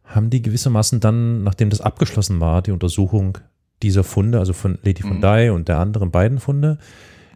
haben 0.03 0.29
die 0.29 0.41
gewissermaßen 0.41 0.99
dann, 0.99 1.43
nachdem 1.43 1.69
das 1.69 1.81
abgeschlossen 1.81 2.39
war, 2.39 2.61
die 2.61 2.71
Untersuchung 2.71 3.37
dieser 3.81 4.03
Funde, 4.03 4.39
also 4.39 4.53
von 4.53 4.79
Lady 4.83 5.01
von 5.01 5.17
mhm. 5.17 5.21
Dai 5.21 5.51
und 5.51 5.67
der 5.67 5.79
anderen 5.79 6.11
beiden 6.11 6.39
Funde, 6.39 6.77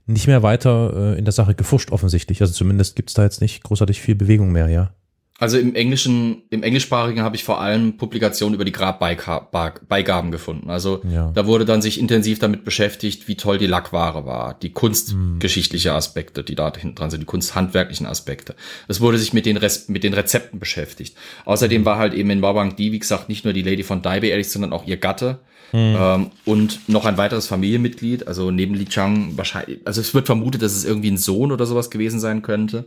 nicht 0.06 0.28
mehr 0.28 0.44
weiter 0.44 0.94
äh, 0.96 1.20
in 1.20 1.26
der 1.26 1.32
Sache 1.32 1.56
gefuscht 1.56 1.92
offensichtlich. 1.92 2.42
Also 2.42 2.54
zumindest 2.54 2.96
gibt 2.96 3.10
es 3.10 3.14
da 3.14 3.24
jetzt 3.24 3.42
nicht 3.42 3.64
großartig 3.64 4.02
viel 4.02 4.16
Bewegung 4.16 4.52
mehr, 4.52 4.68
ja. 4.68 4.92
Also 5.40 5.58
im 5.58 5.74
Englischen, 5.74 6.44
im 6.50 6.64
Englischsprachigen 6.64 7.24
habe 7.24 7.38
ich 7.38 7.46
vor 7.46 7.62
allem 7.62 7.96
Publikationen 7.96 8.56
über 8.56 8.66
die 8.66 8.74
Grabbeigaben 8.74 10.32
gefunden. 10.32 10.70
Also 10.70 11.02
ja. 11.10 11.32
da 11.34 11.48
wurde 11.48 11.64
dann 11.64 11.82
sich 11.82 11.98
intensiv 11.98 12.40
damit 12.40 12.66
beschäftigt, 12.66 13.30
wie 13.30 13.36
toll 13.36 13.58
die 13.58 13.66
Lackware 13.66 14.26
war, 14.26 14.56
die 14.56 14.72
kunstgeschichtliche 14.72 15.94
Aspekte, 15.94 16.44
die 16.44 16.56
da 16.56 16.72
hinten 16.76 16.96
dran 16.96 17.10
sind, 17.10 17.22
die 17.22 17.26
kunsthandwerklichen 17.26 18.06
Aspekte. 18.06 18.54
Es 18.90 19.00
wurde 19.00 19.18
sich 19.18 19.32
mit 19.32 19.46
den, 19.46 19.56
Res 19.56 19.88
mit 19.88 20.04
den 20.04 20.14
Rezepten 20.14 20.60
beschäftigt. 20.60 21.16
Außerdem 21.46 21.86
war 21.86 21.98
halt 21.98 22.14
eben 22.14 22.30
in 22.32 22.42
Wabang 22.42 22.76
die, 22.76 22.92
wie 22.92 23.00
gesagt, 23.00 23.30
nicht 23.30 23.46
nur 23.46 23.54
die 23.54 23.62
Lady 23.62 23.84
von 23.84 24.02
Dai 24.02 24.20
beerdigt, 24.20 24.52
sondern 24.52 24.74
auch 24.74 24.86
ihr 24.86 24.98
Gatte. 24.98 25.40
Mhm. 25.72 26.32
Und 26.46 26.90
noch 26.90 27.06
ein 27.06 27.18
weiteres 27.18 27.48
Familienmitglied, 27.48 28.28
also 28.28 28.50
neben 28.50 28.74
Li 28.74 28.86
Chang 28.86 29.38
wahrscheinlich, 29.38 29.80
also 29.86 30.02
es 30.02 30.14
wird 30.14 30.26
vermutet, 30.26 30.62
dass 30.62 30.76
es 30.76 30.86
irgendwie 30.86 31.12
ein 31.12 31.18
Sohn 31.18 31.52
oder 31.52 31.66
sowas 31.66 31.90
gewesen 31.92 32.20
sein 32.20 32.42
könnte 32.42 32.86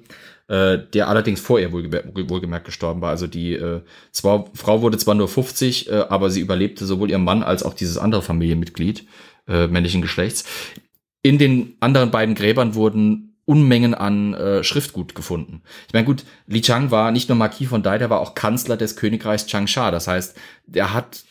äh, 0.49 0.78
der 0.93 1.09
allerdings 1.09 1.41
vorher 1.41 1.72
wohlgemerkt 1.72 2.66
gestorben 2.66 3.01
war. 3.01 3.11
Also 3.11 3.26
die 3.26 3.55
äh, 3.55 3.80
zwar, 4.11 4.47
Frau 4.55 4.83
wurde 4.83 4.99
zwar 4.99 5.14
nur 5.14 5.28
50, 5.28 5.91
äh, 5.91 5.95
aber 6.09 6.30
sie 6.30 6.41
überlebte 6.41 6.85
sowohl 6.85 7.11
ihren 7.11 7.24
Mann 7.24 7.43
als 7.43 7.62
auch 7.62 7.74
dieses 7.74 7.99
andere 7.99 8.22
Familienmitglied 8.22 9.07
äh, 9.49 9.66
männlichen 9.66 10.03
Geschlechts. 10.03 10.45
In 11.22 11.39
den 11.39 11.76
anderen 11.80 12.11
beiden 12.11 12.35
Gräbern 12.35 12.74
wurden 12.74 13.39
Unmengen 13.45 13.95
an 13.95 14.35
äh, 14.35 14.62
Schriftgut 14.62 15.14
gefunden. 15.14 15.62
Ich 15.89 15.95
meine, 15.95 16.07
gut, 16.07 16.24
Li 16.47 16.61
Chang 16.61 16.91
war 16.91 17.11
nicht 17.11 17.28
nur 17.28 17.37
Marquis 17.37 17.68
von 17.68 17.83
Dai, 17.83 17.99
der 17.99 18.11
war 18.11 18.20
auch 18.20 18.35
Kanzler 18.35 18.76
des 18.76 18.95
Königreichs 18.95 19.47
Changsha. 19.47 19.91
Das 19.91 20.07
heißt, 20.07 20.37
der 20.66 20.93
hat 20.93 21.24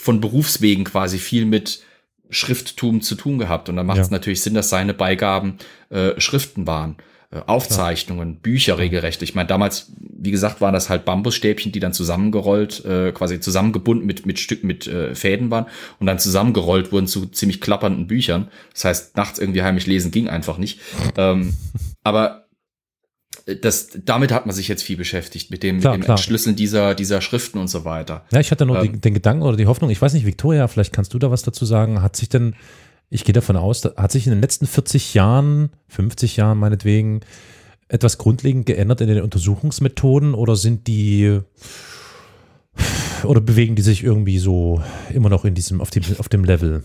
von 0.00 0.20
Berufswegen 0.20 0.84
quasi 0.84 1.18
viel 1.18 1.44
mit 1.44 1.80
Schrifttum 2.30 3.00
zu 3.00 3.14
tun 3.14 3.38
gehabt. 3.38 3.68
Und 3.68 3.76
da 3.76 3.82
macht 3.82 3.98
es 3.98 4.08
ja. 4.08 4.12
natürlich 4.12 4.42
Sinn, 4.42 4.54
dass 4.54 4.68
seine 4.70 4.94
Beigaben 4.94 5.58
äh, 5.90 6.18
Schriften 6.20 6.66
waren. 6.66 6.96
äh, 7.30 7.40
Aufzeichnungen, 7.46 8.34
ja. 8.34 8.38
Bücher 8.40 8.78
regelrecht. 8.78 9.22
Ich 9.22 9.34
meine, 9.34 9.48
damals, 9.48 9.92
wie 9.98 10.30
gesagt, 10.30 10.60
waren 10.60 10.72
das 10.72 10.88
halt 10.88 11.04
Bambusstäbchen, 11.04 11.72
die 11.72 11.80
dann 11.80 11.92
zusammengerollt, 11.92 12.84
äh, 12.84 13.12
quasi 13.12 13.40
zusammengebunden 13.40 14.06
mit, 14.06 14.24
mit 14.24 14.38
Stück, 14.38 14.64
mit 14.64 14.86
äh, 14.86 15.14
Fäden 15.14 15.50
waren 15.50 15.66
und 15.98 16.06
dann 16.06 16.18
zusammengerollt 16.18 16.90
wurden 16.92 17.06
zu 17.06 17.26
ziemlich 17.26 17.60
klappernden 17.60 18.06
Büchern. 18.06 18.48
Das 18.72 18.84
heißt, 18.84 19.16
nachts 19.16 19.38
irgendwie 19.38 19.62
heimlich 19.62 19.86
lesen 19.86 20.10
ging 20.10 20.28
einfach 20.28 20.58
nicht. 20.58 20.80
ähm, 21.16 21.54
aber 22.02 22.47
das, 23.60 23.88
damit 24.04 24.32
hat 24.32 24.46
man 24.46 24.54
sich 24.54 24.68
jetzt 24.68 24.82
viel 24.82 24.96
beschäftigt, 24.96 25.50
mit 25.50 25.62
dem, 25.62 25.80
klar, 25.80 25.96
mit 25.96 26.06
dem 26.06 26.10
Entschlüsseln 26.10 26.54
dieser, 26.54 26.94
dieser 26.94 27.20
Schriften 27.20 27.58
und 27.58 27.68
so 27.68 27.84
weiter. 27.84 28.24
Ja, 28.30 28.40
ich 28.40 28.50
hatte 28.50 28.66
nur 28.66 28.78
ähm, 28.78 28.92
den, 28.92 29.00
den, 29.00 29.14
Gedanken 29.14 29.42
oder 29.42 29.56
die 29.56 29.66
Hoffnung, 29.66 29.90
ich 29.90 30.00
weiß 30.00 30.12
nicht, 30.12 30.26
Victoria, 30.26 30.68
vielleicht 30.68 30.92
kannst 30.92 31.14
du 31.14 31.18
da 31.18 31.30
was 31.30 31.42
dazu 31.42 31.64
sagen, 31.64 32.02
hat 32.02 32.16
sich 32.16 32.28
denn 32.28 32.54
ich 33.10 33.24
gehe 33.24 33.32
davon 33.32 33.56
aus, 33.56 33.84
hat 33.84 34.12
sich 34.12 34.26
in 34.26 34.32
den 34.32 34.42
letzten 34.42 34.66
40 34.66 35.14
Jahren, 35.14 35.70
50 35.88 36.36
Jahren 36.36 36.58
meinetwegen, 36.58 37.20
etwas 37.88 38.18
grundlegend 38.18 38.66
geändert 38.66 39.00
in 39.00 39.08
den 39.08 39.22
Untersuchungsmethoden 39.22 40.34
oder 40.34 40.56
sind 40.56 40.86
die 40.86 41.40
oder 43.24 43.40
bewegen 43.40 43.76
die 43.76 43.82
sich 43.82 44.04
irgendwie 44.04 44.38
so 44.38 44.82
immer 45.12 45.30
noch 45.30 45.46
in 45.46 45.54
diesem, 45.54 45.80
auf 45.80 45.90
dem, 45.90 46.02
auf 46.18 46.28
dem 46.28 46.44
Level? 46.44 46.84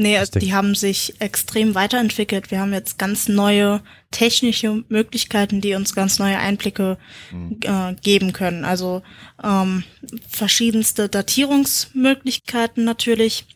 Nee, 0.00 0.16
die 0.36 0.54
haben 0.54 0.76
sich 0.76 1.20
extrem 1.20 1.74
weiterentwickelt. 1.74 2.52
Wir 2.52 2.60
haben 2.60 2.72
jetzt 2.72 3.00
ganz 3.00 3.26
neue 3.26 3.82
technische 4.12 4.84
Möglichkeiten, 4.88 5.60
die 5.60 5.74
uns 5.74 5.92
ganz 5.92 6.20
neue 6.20 6.38
Einblicke 6.38 6.98
mhm. 7.32 7.58
äh, 7.64 7.94
geben 8.00 8.32
können. 8.32 8.64
Also 8.64 9.02
ähm, 9.42 9.82
verschiedenste 10.28 11.08
Datierungsmöglichkeiten 11.08 12.84
natürlich 12.84 13.46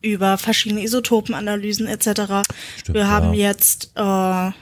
über 0.00 0.38
verschiedene 0.38 0.84
Isotopenanalysen 0.84 1.86
etc. 1.86 2.06
Stimmt, 2.78 2.94
Wir 2.94 3.08
haben 3.08 3.34
ja. 3.34 3.48
jetzt 3.48 3.92
äh, 3.94 4.52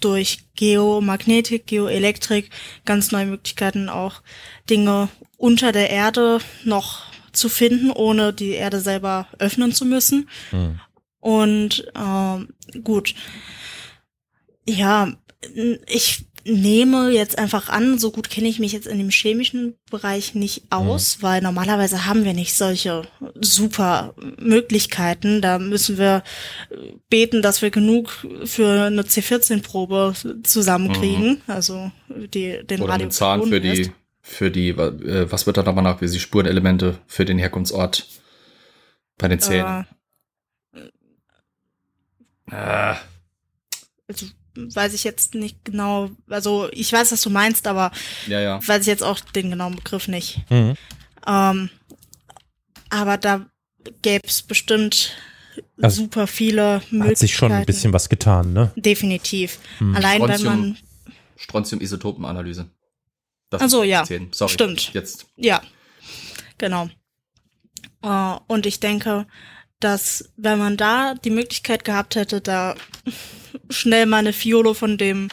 durch 0.00 0.46
Geomagnetik, 0.56 1.66
Geoelektrik 1.66 2.48
ganz 2.86 3.12
neue 3.12 3.26
Möglichkeiten, 3.26 3.90
auch 3.90 4.22
Dinge 4.70 5.10
unter 5.36 5.72
der 5.72 5.90
Erde 5.90 6.38
noch 6.64 7.11
zu 7.32 7.48
finden, 7.48 7.90
ohne 7.90 8.32
die 8.32 8.50
Erde 8.50 8.80
selber 8.80 9.28
öffnen 9.38 9.72
zu 9.72 9.84
müssen. 9.84 10.28
Hm. 10.50 10.80
Und 11.20 11.86
äh, 11.94 12.80
gut, 12.80 13.14
ja, 14.66 15.12
ich 15.86 16.24
nehme 16.44 17.10
jetzt 17.10 17.38
einfach 17.38 17.68
an, 17.68 17.98
so 17.98 18.10
gut 18.10 18.28
kenne 18.28 18.48
ich 18.48 18.58
mich 18.58 18.72
jetzt 18.72 18.86
in 18.86 18.98
dem 18.98 19.10
chemischen 19.10 19.76
Bereich 19.90 20.34
nicht 20.34 20.64
aus, 20.70 21.18
mhm. 21.18 21.22
weil 21.22 21.42
normalerweise 21.42 22.06
haben 22.06 22.24
wir 22.24 22.32
nicht 22.32 22.54
solche 22.54 23.02
super 23.40 24.14
Möglichkeiten. 24.38 25.40
Da 25.40 25.58
müssen 25.58 25.98
wir 25.98 26.22
beten, 27.08 27.42
dass 27.42 27.62
wir 27.62 27.70
genug 27.70 28.26
für 28.44 28.86
eine 28.86 29.02
C14-Probe 29.02 30.14
zusammenkriegen. 30.42 31.30
Mhm. 31.30 31.40
Also 31.46 31.92
die, 32.08 32.66
den 32.66 32.82
Oder 32.82 32.94
einen 32.94 33.10
Zahn 33.10 33.44
für 33.46 33.60
die, 33.60 33.92
für 34.32 34.50
die, 34.50 34.70
äh, 34.70 35.30
was 35.30 35.46
wird 35.46 35.56
da 35.56 35.62
nochmal 35.62 35.84
nach, 35.84 36.00
wie 36.00 36.08
sie 36.08 36.20
Spurenelemente 36.20 36.98
für 37.06 37.24
den 37.24 37.38
Herkunftsort 37.38 38.06
bei 39.18 39.28
den 39.28 39.40
Zähnen? 39.40 39.86
Äh, 42.50 42.92
äh. 42.92 42.94
Also 44.08 44.26
weiß 44.54 44.94
ich 44.94 45.04
jetzt 45.04 45.34
nicht 45.34 45.64
genau, 45.64 46.10
also 46.28 46.68
ich 46.72 46.92
weiß, 46.92 47.12
was 47.12 47.22
du 47.22 47.30
meinst, 47.30 47.66
aber 47.66 47.92
ja, 48.26 48.40
ja. 48.40 48.66
weiß 48.66 48.82
ich 48.82 48.86
jetzt 48.86 49.02
auch 49.02 49.20
den 49.20 49.50
genauen 49.50 49.76
Begriff 49.76 50.08
nicht. 50.08 50.40
Mhm. 50.50 50.74
Ähm, 51.26 51.70
aber 52.90 53.16
da 53.16 53.46
gäbe 54.02 54.26
es 54.26 54.42
bestimmt 54.42 55.16
also 55.80 56.02
super 56.02 56.26
viele 56.26 56.82
Möglichkeiten. 56.90 57.10
Hat 57.10 57.18
sich 57.18 57.34
schon 57.34 57.52
ein 57.52 57.66
bisschen 57.66 57.92
was 57.92 58.08
getan, 58.08 58.52
ne? 58.52 58.72
Definitiv. 58.76 59.58
Mhm. 59.80 59.96
Allein 59.96 60.16
Strontium, 60.16 60.52
wenn 60.52 60.60
man 60.60 60.78
Strontium-Isotopenanalyse. 61.36 62.66
Also 63.60 63.82
ja, 63.82 64.04
Sorry, 64.04 64.52
stimmt. 64.52 64.92
Jetzt. 64.94 65.26
Ja, 65.36 65.62
genau. 66.58 66.88
Uh, 68.04 68.38
und 68.48 68.66
ich 68.66 68.80
denke, 68.80 69.26
dass 69.78 70.32
wenn 70.36 70.58
man 70.58 70.76
da 70.76 71.14
die 71.14 71.30
Möglichkeit 71.30 71.84
gehabt 71.84 72.16
hätte, 72.16 72.40
da 72.40 72.74
schnell 73.70 74.06
mal 74.06 74.18
eine 74.18 74.32
Fiole 74.32 74.74
von 74.74 74.98
dem 74.98 75.28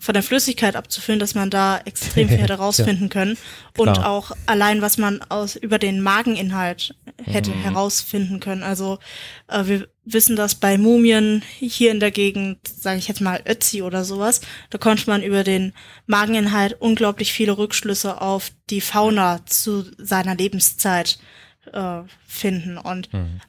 von 0.00 0.12
der 0.12 0.22
Flüssigkeit 0.22 0.76
abzufüllen, 0.76 1.18
dass 1.18 1.34
man 1.34 1.50
da 1.50 1.78
extrem 1.84 2.28
viel 2.28 2.38
hätte 2.42 2.54
rausfinden 2.54 3.04
ja, 3.06 3.08
können 3.08 3.38
und 3.76 3.92
klar. 3.92 4.10
auch 4.10 4.32
allein 4.46 4.82
was 4.82 4.98
man 4.98 5.22
aus 5.22 5.56
über 5.56 5.78
den 5.78 6.00
Mageninhalt 6.00 6.94
hätte 7.22 7.50
mhm. 7.50 7.62
herausfinden 7.62 8.40
können. 8.40 8.62
Also 8.62 8.98
äh, 9.48 9.66
wir 9.66 9.88
wissen 10.04 10.36
das 10.36 10.56
bei 10.56 10.76
Mumien 10.76 11.42
hier 11.58 11.90
in 11.90 12.00
der 12.00 12.10
Gegend, 12.10 12.58
sage 12.66 12.98
ich 12.98 13.08
jetzt 13.08 13.20
mal 13.20 13.40
Ötzi 13.46 13.82
oder 13.82 14.04
sowas, 14.04 14.40
da 14.70 14.78
konnte 14.78 15.08
man 15.08 15.22
über 15.22 15.44
den 15.44 15.72
Mageninhalt 16.06 16.80
unglaublich 16.80 17.32
viele 17.32 17.56
Rückschlüsse 17.56 18.20
auf 18.20 18.50
die 18.70 18.80
Fauna 18.80 19.46
zu 19.46 19.84
seiner 19.96 20.34
Lebenszeit 20.34 21.18
äh, 21.72 22.00
finden 22.26 22.76
und 22.76 23.12
mhm. 23.12 23.40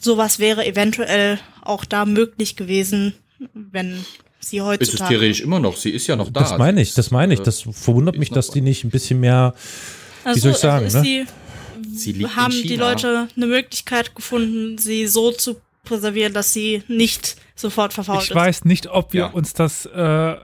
sowas 0.00 0.38
wäre 0.38 0.64
eventuell 0.64 1.40
auch 1.62 1.84
da 1.84 2.04
möglich 2.04 2.56
gewesen, 2.56 3.14
wenn 3.52 4.04
sie 4.48 4.60
heutzutage. 4.60 4.94
Ist 4.94 5.00
es 5.00 5.08
theoretisch 5.08 5.40
immer 5.40 5.60
noch, 5.60 5.76
sie 5.76 5.90
ist 5.90 6.06
ja 6.06 6.16
noch 6.16 6.30
da. 6.30 6.40
Das 6.40 6.58
meine 6.58 6.80
ich, 6.80 6.94
das 6.94 7.10
meine 7.10 7.34
ich. 7.34 7.40
Das 7.40 7.60
verwundert 7.60 8.18
mich, 8.18 8.30
dass 8.30 8.50
die 8.50 8.60
nicht 8.60 8.84
ein 8.84 8.90
bisschen 8.90 9.20
mehr, 9.20 9.54
also, 10.24 10.36
wie 10.36 10.40
soll 10.40 10.52
ich 10.52 10.58
sagen, 10.58 10.84
also 10.84 10.98
ne? 10.98 11.26
Sie, 11.92 12.12
sie 12.12 12.26
haben 12.26 12.52
die 12.52 12.76
Leute 12.76 13.28
eine 13.36 13.46
Möglichkeit 13.46 14.14
gefunden, 14.14 14.78
sie 14.78 15.06
so 15.06 15.32
zu 15.32 15.60
präservieren, 15.84 16.32
dass 16.32 16.52
sie 16.52 16.82
nicht 16.88 17.36
sofort 17.54 17.92
verfault 17.92 18.18
ich 18.18 18.24
ist. 18.24 18.30
Ich 18.30 18.36
weiß 18.36 18.64
nicht, 18.64 18.88
ob 18.88 19.12
wir 19.12 19.20
ja. 19.20 19.26
uns 19.28 19.52
das 19.54 19.86
äh, 19.86 20.36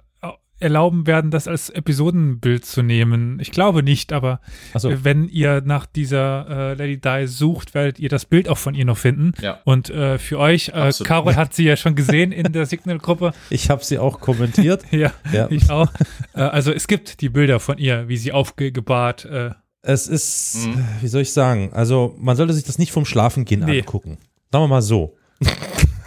erlauben 0.65 1.07
werden, 1.07 1.31
das 1.31 1.47
als 1.47 1.71
Episodenbild 1.71 2.65
zu 2.65 2.83
nehmen. 2.83 3.39
Ich 3.39 3.53
glaube 3.53 3.83
nicht, 3.83 4.12
aber 4.12 4.41
so. 4.75 5.05
wenn 5.05 5.29
ihr 5.29 5.62
nach 5.65 5.87
dieser 5.87 6.73
äh, 6.73 6.75
Lady 6.75 7.01
Di 7.01 7.27
sucht, 7.27 7.75
werdet 7.75 8.01
ihr 8.01 8.09
das 8.09 8.25
Bild 8.25 8.49
auch 8.49 8.59
von 8.59 8.75
ihr 8.75 8.85
noch 8.85 8.99
finden. 8.99 9.33
Ja. 9.41 9.61
Und 9.65 9.91
äh, 9.91 10.19
für 10.19 10.39
euch, 10.39 10.71
äh, 10.71 10.91
Carol 11.05 11.37
hat 11.37 11.55
sie 11.55 11.65
ja 11.65 11.77
schon 11.77 11.95
gesehen 11.95 12.33
in 12.33 12.53
der 12.53 12.67
Signal-Gruppe. 12.67 13.33
Ich 13.51 13.71
habe 13.71 13.85
sie 13.85 13.99
auch 13.99 14.21
kommentiert. 14.21 14.85
ja, 14.91 15.12
ja, 15.33 15.49
ich 15.51 15.71
auch. 15.71 15.89
Äh, 16.35 16.41
also 16.41 16.73
es 16.73 16.89
gibt 16.89 17.21
die 17.21 17.29
Bilder 17.29 17.61
von 17.61 17.79
ihr, 17.79 18.09
wie 18.09 18.17
sie 18.17 18.33
aufgebahrt. 18.33 19.27
Äh, 19.27 19.51
es 19.83 20.09
ist, 20.09 20.67
mhm. 20.67 20.85
wie 21.03 21.09
soll 21.09 21.23
ich 21.23 21.33
sagen, 21.33 21.71
also 21.73 22.15
man 22.19 22.37
sollte 22.37 22.55
sich 22.55 22.65
das 22.65 22.79
nicht 22.79 22.91
vom 22.91 23.05
Schlafengehen 23.05 23.65
nee. 23.65 23.81
angucken. 23.81 24.19
Sagen 24.51 24.65
wir 24.65 24.69
mal 24.69 24.83
so. 24.83 25.17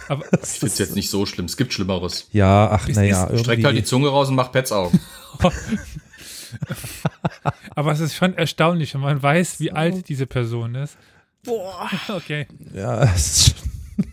Aber 0.08 0.24
ich 0.42 0.48
finde 0.48 0.72
es 0.72 0.78
jetzt 0.78 0.94
nicht 0.94 1.10
so 1.10 1.26
schlimm. 1.26 1.46
Es 1.46 1.56
gibt 1.56 1.72
Schlimmeres. 1.72 2.28
Ja, 2.32 2.70
ach 2.70 2.88
naja. 2.88 3.30
Streckt 3.36 3.64
halt 3.64 3.76
die 3.76 3.84
Zunge 3.84 4.08
raus 4.08 4.28
und 4.28 4.34
macht 4.34 4.52
Pets 4.52 4.72
Augen. 4.72 4.98
Aber 7.74 7.92
es 7.92 8.00
ist 8.00 8.14
schon 8.14 8.34
erstaunlich, 8.34 8.94
wenn 8.94 9.02
man 9.02 9.22
weiß, 9.22 9.60
wie 9.60 9.72
alt 9.72 10.08
diese 10.08 10.26
Person 10.26 10.74
ist. 10.74 10.96
Boah. 11.44 11.90
Okay. 12.08 12.46
Ja, 12.74 13.04
es 13.04 13.48
ist 13.48 13.54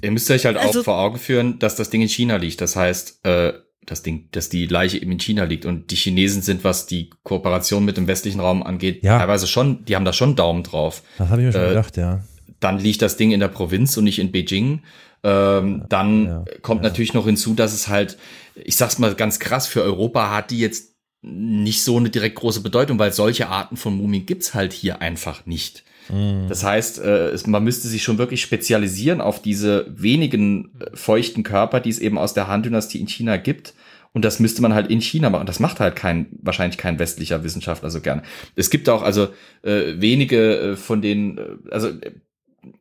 Ihr 0.02 0.12
müsst 0.12 0.30
euch 0.32 0.46
halt 0.46 0.58
also, 0.58 0.80
auch 0.80 0.84
vor 0.84 0.98
Augen 0.98 1.20
führen, 1.20 1.60
dass 1.60 1.76
das 1.76 1.90
Ding 1.90 2.02
in 2.02 2.10
China 2.10 2.38
liegt. 2.38 2.60
Das 2.60 2.76
heißt, 2.76 3.20
äh, 3.24 3.54
das 3.86 4.02
Ding, 4.02 4.30
dass 4.32 4.50
die 4.50 4.66
Leiche 4.66 4.98
eben 4.98 5.12
in 5.12 5.20
China 5.20 5.44
liegt 5.44 5.66
und 5.66 5.92
die 5.92 5.96
Chinesen 5.96 6.42
sind, 6.42 6.64
was 6.64 6.88
die 6.88 7.12
Kooperation 7.24 7.86
mit 7.86 7.98
dem 7.98 8.08
westlichen 8.08 8.40
Raum 8.40 8.64
angeht, 8.64 9.04
ja. 9.04 9.20
teilweise 9.20 9.46
schon, 9.46 9.86
die 9.86 9.96
haben 9.96 10.06
da 10.06 10.14
schon 10.14 10.36
Daumen 10.36 10.64
drauf. 10.64 11.04
Das 11.18 11.30
habe 11.30 11.42
ich 11.42 11.48
mir 11.48 11.52
schon 11.54 11.62
äh, 11.62 11.70
gedacht, 11.70 11.98
ja. 11.98 12.24
Dann 12.60 12.80
liegt 12.80 13.02
das 13.02 13.18
Ding 13.18 13.32
in 13.32 13.40
der 13.40 13.48
Provinz 13.48 13.96
und 13.98 14.06
nicht 14.06 14.18
in 14.18 14.32
Beijing. 14.32 14.82
Ähm, 15.26 15.86
dann 15.90 16.26
ja, 16.26 16.46
kommt 16.62 16.84
ja. 16.84 16.90
natürlich 16.90 17.16
noch 17.16 17.26
hinzu, 17.26 17.56
dass 17.56 17.74
es 17.74 17.88
halt, 17.88 18.18
ich 18.54 18.76
sag's 18.76 19.00
mal 19.00 19.16
ganz 19.16 19.40
krass, 19.40 19.66
für 19.66 19.82
Europa 19.82 20.30
hat 20.30 20.52
die 20.52 20.60
jetzt 20.60 20.94
nicht 21.24 21.84
so 21.84 21.98
eine 21.98 22.12
direkt 22.12 22.36
große 22.36 22.62
Bedeutung, 22.62 23.00
weil 23.00 23.12
solche 23.12 23.48
Arten 23.48 23.76
von 23.76 23.98
Mumien 23.98 24.28
gibt's 24.28 24.54
halt 24.54 24.72
hier 24.72 25.02
einfach 25.02 25.48
nicht. 25.48 25.84
Mhm. 26.10 26.46
Das 26.48 26.64
heißt, 26.64 27.00
äh, 27.00 27.30
es, 27.30 27.48
man 27.48 27.64
müsste 27.64 27.88
sich 27.88 28.04
schon 28.04 28.20
wirklich 28.20 28.42
spezialisieren 28.42 29.20
auf 29.20 29.42
diese 29.42 29.88
wenigen 29.90 30.80
äh, 30.80 30.96
feuchten 30.96 31.42
Körper, 31.42 31.80
die 31.80 31.90
es 31.90 31.98
eben 31.98 32.20
aus 32.20 32.36
der 32.36 32.48
Han-Dynastie 32.48 33.00
in 33.00 33.08
China 33.08 33.38
gibt. 33.38 33.74
Und 34.14 34.24
das 34.24 34.40
müsste 34.40 34.62
man 34.62 34.76
halt 34.76 34.92
in 34.92 35.02
China 35.02 35.32
machen. 35.32 35.48
Das 35.48 35.60
macht 35.60 35.80
halt 35.80 35.96
kein, 35.96 36.28
wahrscheinlich 36.44 36.78
kein 36.78 37.00
westlicher 37.00 37.44
Wissenschaftler 37.44 37.90
so 37.90 38.00
gern. 38.00 38.22
Es 38.56 38.70
gibt 38.70 38.88
auch 38.90 39.02
also 39.02 39.30
äh, 39.64 39.96
wenige 39.98 40.60
äh, 40.60 40.76
von 40.76 41.02
den, 41.02 41.40
äh, 41.40 41.42
also 41.72 41.90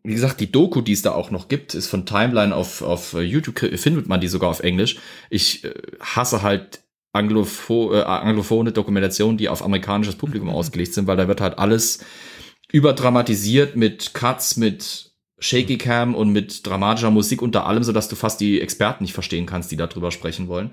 wie 0.03 0.15
gesagt, 0.15 0.41
die 0.41 0.51
Doku, 0.51 0.81
die 0.81 0.93
es 0.93 1.03
da 1.03 1.13
auch 1.13 1.31
noch 1.31 1.49
gibt, 1.49 1.75
ist 1.75 1.89
von 1.89 2.07
Timeline 2.07 2.55
auf, 2.55 2.83
auf 2.83 3.15
YouTube, 3.15 3.59
findet 3.79 4.09
man 4.09 4.21
die 4.21 4.29
sogar 4.29 4.51
auf 4.51 4.61
Englisch. 4.61 4.97
Ich 5.31 5.65
äh, 5.65 5.73
hasse 6.01 6.43
halt 6.43 6.83
Anglopho 7.13 7.95
äh, 7.95 8.03
anglophone 8.03 8.73
Dokumentationen, 8.73 9.39
die 9.39 9.49
auf 9.49 9.65
amerikanisches 9.65 10.17
Publikum 10.17 10.49
mhm. 10.49 10.55
ausgelegt 10.55 10.95
sind, 10.95 11.07
weil 11.07 11.17
da 11.17 11.29
wird 11.29 11.41
halt 11.41 11.59
alles 11.59 12.05
überdramatisiert 12.73 13.77
mit 13.77 14.15
Cuts, 14.15 14.57
mit 14.57 15.13
Shaky 15.39 15.79
Cam 15.79 16.15
und 16.15 16.33
mit 16.33 16.67
dramatischer 16.67 17.11
Musik 17.11 17.43
unter 17.43 17.67
allem, 17.67 17.85
so 17.85 17.93
dass 17.93 18.09
du 18.09 18.17
fast 18.17 18.41
die 18.41 18.61
Experten 18.61 19.05
nicht 19.05 19.15
verstehen 19.15 19.47
kannst, 19.47 19.71
die 19.71 19.77
darüber 19.77 20.11
sprechen 20.11 20.49
wollen. 20.49 20.73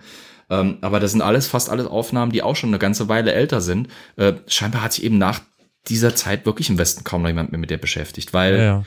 Ähm, 0.49 0.77
aber 0.81 0.99
das 0.99 1.11
sind 1.11 1.21
alles, 1.21 1.47
fast 1.47 1.69
alles 1.69 1.87
Aufnahmen, 1.87 2.31
die 2.31 2.43
auch 2.43 2.55
schon 2.55 2.69
eine 2.69 2.79
ganze 2.79 3.07
Weile 3.07 3.33
älter 3.33 3.61
sind. 3.61 3.87
Äh, 4.15 4.33
scheinbar 4.47 4.83
hat 4.83 4.93
sich 4.93 5.03
eben 5.03 5.17
nach 5.17 5.41
dieser 5.87 6.15
Zeit 6.15 6.45
wirklich 6.45 6.69
im 6.69 6.77
Westen 6.77 7.03
kaum 7.03 7.21
noch 7.21 7.29
jemand 7.29 7.51
mehr 7.51 7.59
mit 7.59 7.69
der 7.69 7.77
beschäftigt, 7.77 8.33
weil 8.33 8.55
ja, 8.55 8.63
ja. 8.63 8.83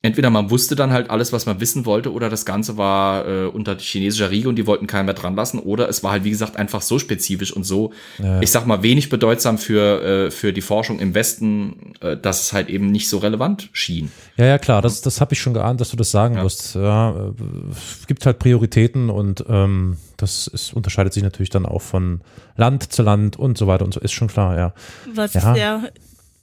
entweder 0.00 0.30
man 0.30 0.50
wusste 0.50 0.76
dann 0.76 0.92
halt 0.92 1.10
alles, 1.10 1.32
was 1.32 1.44
man 1.44 1.60
wissen 1.60 1.84
wollte, 1.84 2.12
oder 2.12 2.30
das 2.30 2.46
Ganze 2.46 2.78
war 2.78 3.28
äh, 3.28 3.46
unter 3.46 3.76
chinesischer 3.76 4.30
Riege 4.30 4.48
und 4.48 4.56
die 4.56 4.66
wollten 4.66 4.86
keinen 4.86 5.04
mehr 5.04 5.14
dran 5.14 5.36
lassen, 5.36 5.58
oder 5.58 5.88
es 5.88 6.02
war 6.02 6.12
halt, 6.12 6.24
wie 6.24 6.30
gesagt, 6.30 6.56
einfach 6.56 6.80
so 6.80 6.98
spezifisch 6.98 7.52
und 7.52 7.64
so, 7.64 7.92
ja. 8.18 8.40
ich 8.40 8.50
sag 8.50 8.66
mal, 8.66 8.82
wenig 8.82 9.10
bedeutsam 9.10 9.58
für, 9.58 10.02
äh, 10.02 10.30
für 10.30 10.54
die 10.54 10.62
Forschung 10.62 11.00
im 11.00 11.14
Westen, 11.14 11.92
äh, 12.00 12.16
dass 12.16 12.40
es 12.40 12.52
halt 12.54 12.70
eben 12.70 12.90
nicht 12.90 13.10
so 13.10 13.18
relevant 13.18 13.68
schien. 13.72 14.10
Ja, 14.38 14.46
ja, 14.46 14.58
klar, 14.58 14.80
das, 14.80 15.02
das 15.02 15.20
habe 15.20 15.34
ich 15.34 15.40
schon 15.40 15.52
geahnt, 15.52 15.82
dass 15.82 15.90
du 15.90 15.96
das 15.96 16.10
sagen 16.10 16.36
ja. 16.36 16.44
wirst. 16.44 16.76
Ja, 16.76 17.10
äh, 17.10 17.32
es 17.72 18.06
gibt 18.06 18.24
halt 18.24 18.38
Prioritäten 18.38 19.10
und 19.10 19.44
ähm, 19.48 19.98
das 20.16 20.46
ist, 20.46 20.72
unterscheidet 20.72 21.12
sich 21.12 21.22
natürlich 21.22 21.50
dann 21.50 21.66
auch 21.66 21.82
von 21.82 22.22
Land 22.56 22.90
zu 22.90 23.02
Land 23.02 23.38
und 23.38 23.58
so 23.58 23.66
weiter 23.66 23.84
und 23.84 23.92
so, 23.92 24.00
ist 24.00 24.12
schon 24.12 24.28
klar, 24.28 24.56
ja. 24.56 24.72
Was 25.14 25.34
ja. 25.34 25.54
sehr 25.54 25.92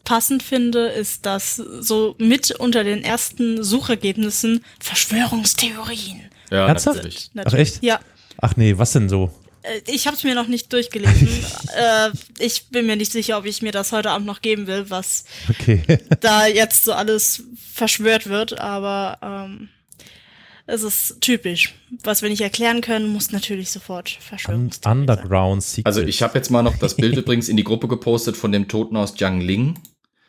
passend 0.05 0.43
finde, 0.43 0.87
ist, 0.87 1.25
dass 1.25 1.57
so 1.57 2.15
mit 2.17 2.51
unter 2.51 2.83
den 2.83 3.03
ersten 3.03 3.63
Suchergebnissen 3.63 4.63
Verschwörungstheorien. 4.79 6.21
Ja, 6.49 6.67
Ernsthaft? 6.67 7.03
Natürlich. 7.03 7.31
Ach 7.45 7.53
echt? 7.53 7.83
Ja. 7.83 7.99
Ach 8.37 8.55
nee, 8.55 8.77
was 8.77 8.93
denn 8.93 9.09
so? 9.09 9.31
Äh, 9.65 9.81
ich 9.87 10.07
habe 10.07 10.15
es 10.15 10.23
mir 10.23 10.35
noch 10.35 10.47
nicht 10.47 10.71
durchgelesen. 10.71 11.27
äh, 11.77 12.11
ich 12.39 12.69
bin 12.69 12.85
mir 12.85 12.95
nicht 12.95 13.11
sicher, 13.11 13.37
ob 13.37 13.45
ich 13.45 13.61
mir 13.61 13.71
das 13.71 13.91
heute 13.91 14.11
Abend 14.11 14.27
noch 14.27 14.41
geben 14.41 14.67
will, 14.67 14.89
was 14.89 15.25
okay. 15.49 15.81
da 16.21 16.47
jetzt 16.47 16.85
so 16.85 16.93
alles 16.93 17.43
verschwört 17.73 18.27
wird, 18.29 18.59
aber 18.59 19.17
ähm, 19.21 19.69
es 20.67 20.83
ist 20.83 21.21
typisch. 21.21 21.75
Was 22.03 22.21
wir 22.21 22.29
nicht 22.29 22.41
erklären 22.41 22.81
können, 22.81 23.07
muss 23.09 23.31
natürlich 23.31 23.69
sofort 23.69 24.09
Verschwörungstheorie 24.09 24.99
Underground 24.99 25.63
Secret. 25.63 25.85
Also 25.85 26.01
ich 26.01 26.21
habe 26.21 26.37
jetzt 26.37 26.49
mal 26.49 26.63
noch 26.63 26.77
das 26.77 26.95
Bild 26.95 27.15
übrigens 27.17 27.49
in 27.49 27.57
die 27.57 27.63
Gruppe 27.63 27.87
gepostet 27.87 28.35
von 28.35 28.51
dem 28.51 28.67
Toten 28.67 28.95
aus 28.97 29.13
Jiangling. 29.17 29.75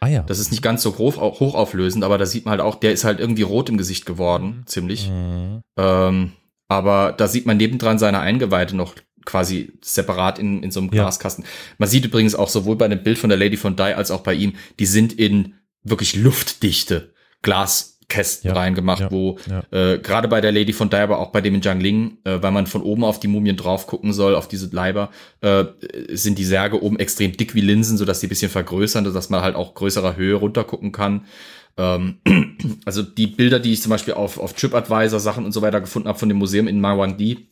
Ah 0.07 0.09
ja. 0.09 0.23
Das 0.23 0.39
ist 0.39 0.53
nicht 0.53 0.63
ganz 0.63 0.83
so 0.83 0.93
groß, 0.93 1.17
hochauflösend, 1.17 2.05
aber 2.05 2.17
da 2.17 2.27
sieht 2.27 2.45
man 2.45 2.53
halt 2.53 2.61
auch, 2.61 2.77
der 2.77 2.93
ist 2.93 3.03
halt 3.03 3.19
irgendwie 3.19 3.43
rot 3.43 3.69
im 3.69 3.77
Gesicht 3.77 4.07
geworden, 4.07 4.59
mhm. 4.59 4.67
ziemlich. 4.67 5.11
Mhm. 5.11 5.63
Ähm, 5.77 6.33
aber 6.69 7.13
da 7.13 7.27
sieht 7.27 7.45
man 7.45 7.57
nebendran 7.57 7.99
seine 7.99 8.21
Eingeweide 8.21 8.77
noch 8.77 8.95
quasi 9.25 9.73
separat 9.83 10.39
in, 10.39 10.63
in 10.63 10.71
so 10.71 10.79
einem 10.79 10.91
ja. 10.93 11.03
Glaskasten. 11.03 11.45
Man 11.79 11.89
sieht 11.89 12.05
übrigens 12.05 12.37
auch 12.37 12.49
sowohl 12.49 12.77
bei 12.77 12.87
dem 12.87 13.03
Bild 13.03 13.19
von 13.19 13.31
der 13.31 13.39
Lady 13.39 13.57
von 13.57 13.75
Die 13.75 13.83
als 13.83 14.13
auch 14.13 14.21
bei 14.21 14.35
ihm, 14.35 14.55
die 14.79 14.87
sind 14.87 15.13
in 15.13 15.55
wirklich 15.83 16.15
luftdichte 16.15 17.13
Glas 17.43 17.96
Kästen 18.09 18.49
ja, 18.49 18.55
reingemacht, 18.55 19.01
ja, 19.01 19.11
wo 19.11 19.37
ja. 19.51 19.63
äh, 19.73 19.99
gerade 19.99 20.29
bei 20.29 20.41
der 20.41 20.53
Lady 20.53 20.73
von 20.73 20.91
Dai, 20.91 21.03
aber 21.03 21.19
auch 21.19 21.33
bei 21.33 21.41
dem 21.41 21.57
in 21.57 21.61
Jiangling, 21.61 22.19
äh, 22.25 22.41
weil 22.41 22.53
man 22.53 22.67
von 22.67 22.83
oben 22.83 23.03
auf 23.03 23.19
die 23.19 23.27
Mumien 23.27 23.57
drauf 23.57 23.87
gucken 23.87 24.13
soll, 24.13 24.37
auf 24.37 24.47
diese 24.47 24.69
Leiber, 24.75 25.11
äh, 25.41 25.65
sind 26.11 26.39
die 26.39 26.45
Särge 26.45 26.83
oben 26.83 26.99
extrem 26.99 27.37
dick 27.37 27.55
wie 27.55 27.61
Linsen, 27.61 27.99
sodass 27.99 28.21
die 28.21 28.29
bisschen 28.29 28.51
vergrößern, 28.51 29.05
dass 29.13 29.29
man 29.29 29.43
halt 29.43 29.57
auch 29.57 29.75
größerer 29.75 30.17
Höhe 30.17 30.37
runter 30.37 30.63
gucken 30.63 30.93
kann. 30.93 31.27
Ähm, 31.77 32.19
also 32.85 33.03
die 33.03 33.27
Bilder, 33.27 33.59
die 33.59 33.73
ich 33.73 33.83
zum 33.83 33.91
Beispiel 33.91 34.15
auf, 34.15 34.39
auf 34.39 34.53
TripAdvisor 34.53 35.19
Sachen 35.19 35.45
und 35.45 35.53
so 35.53 35.63
weiter 35.63 35.81
gefunden 35.81 36.09
habe 36.09 36.19
von 36.19 36.29
dem 36.29 36.39
Museum 36.39 36.69
in 36.69 36.81
Mawangdi, 36.81 37.49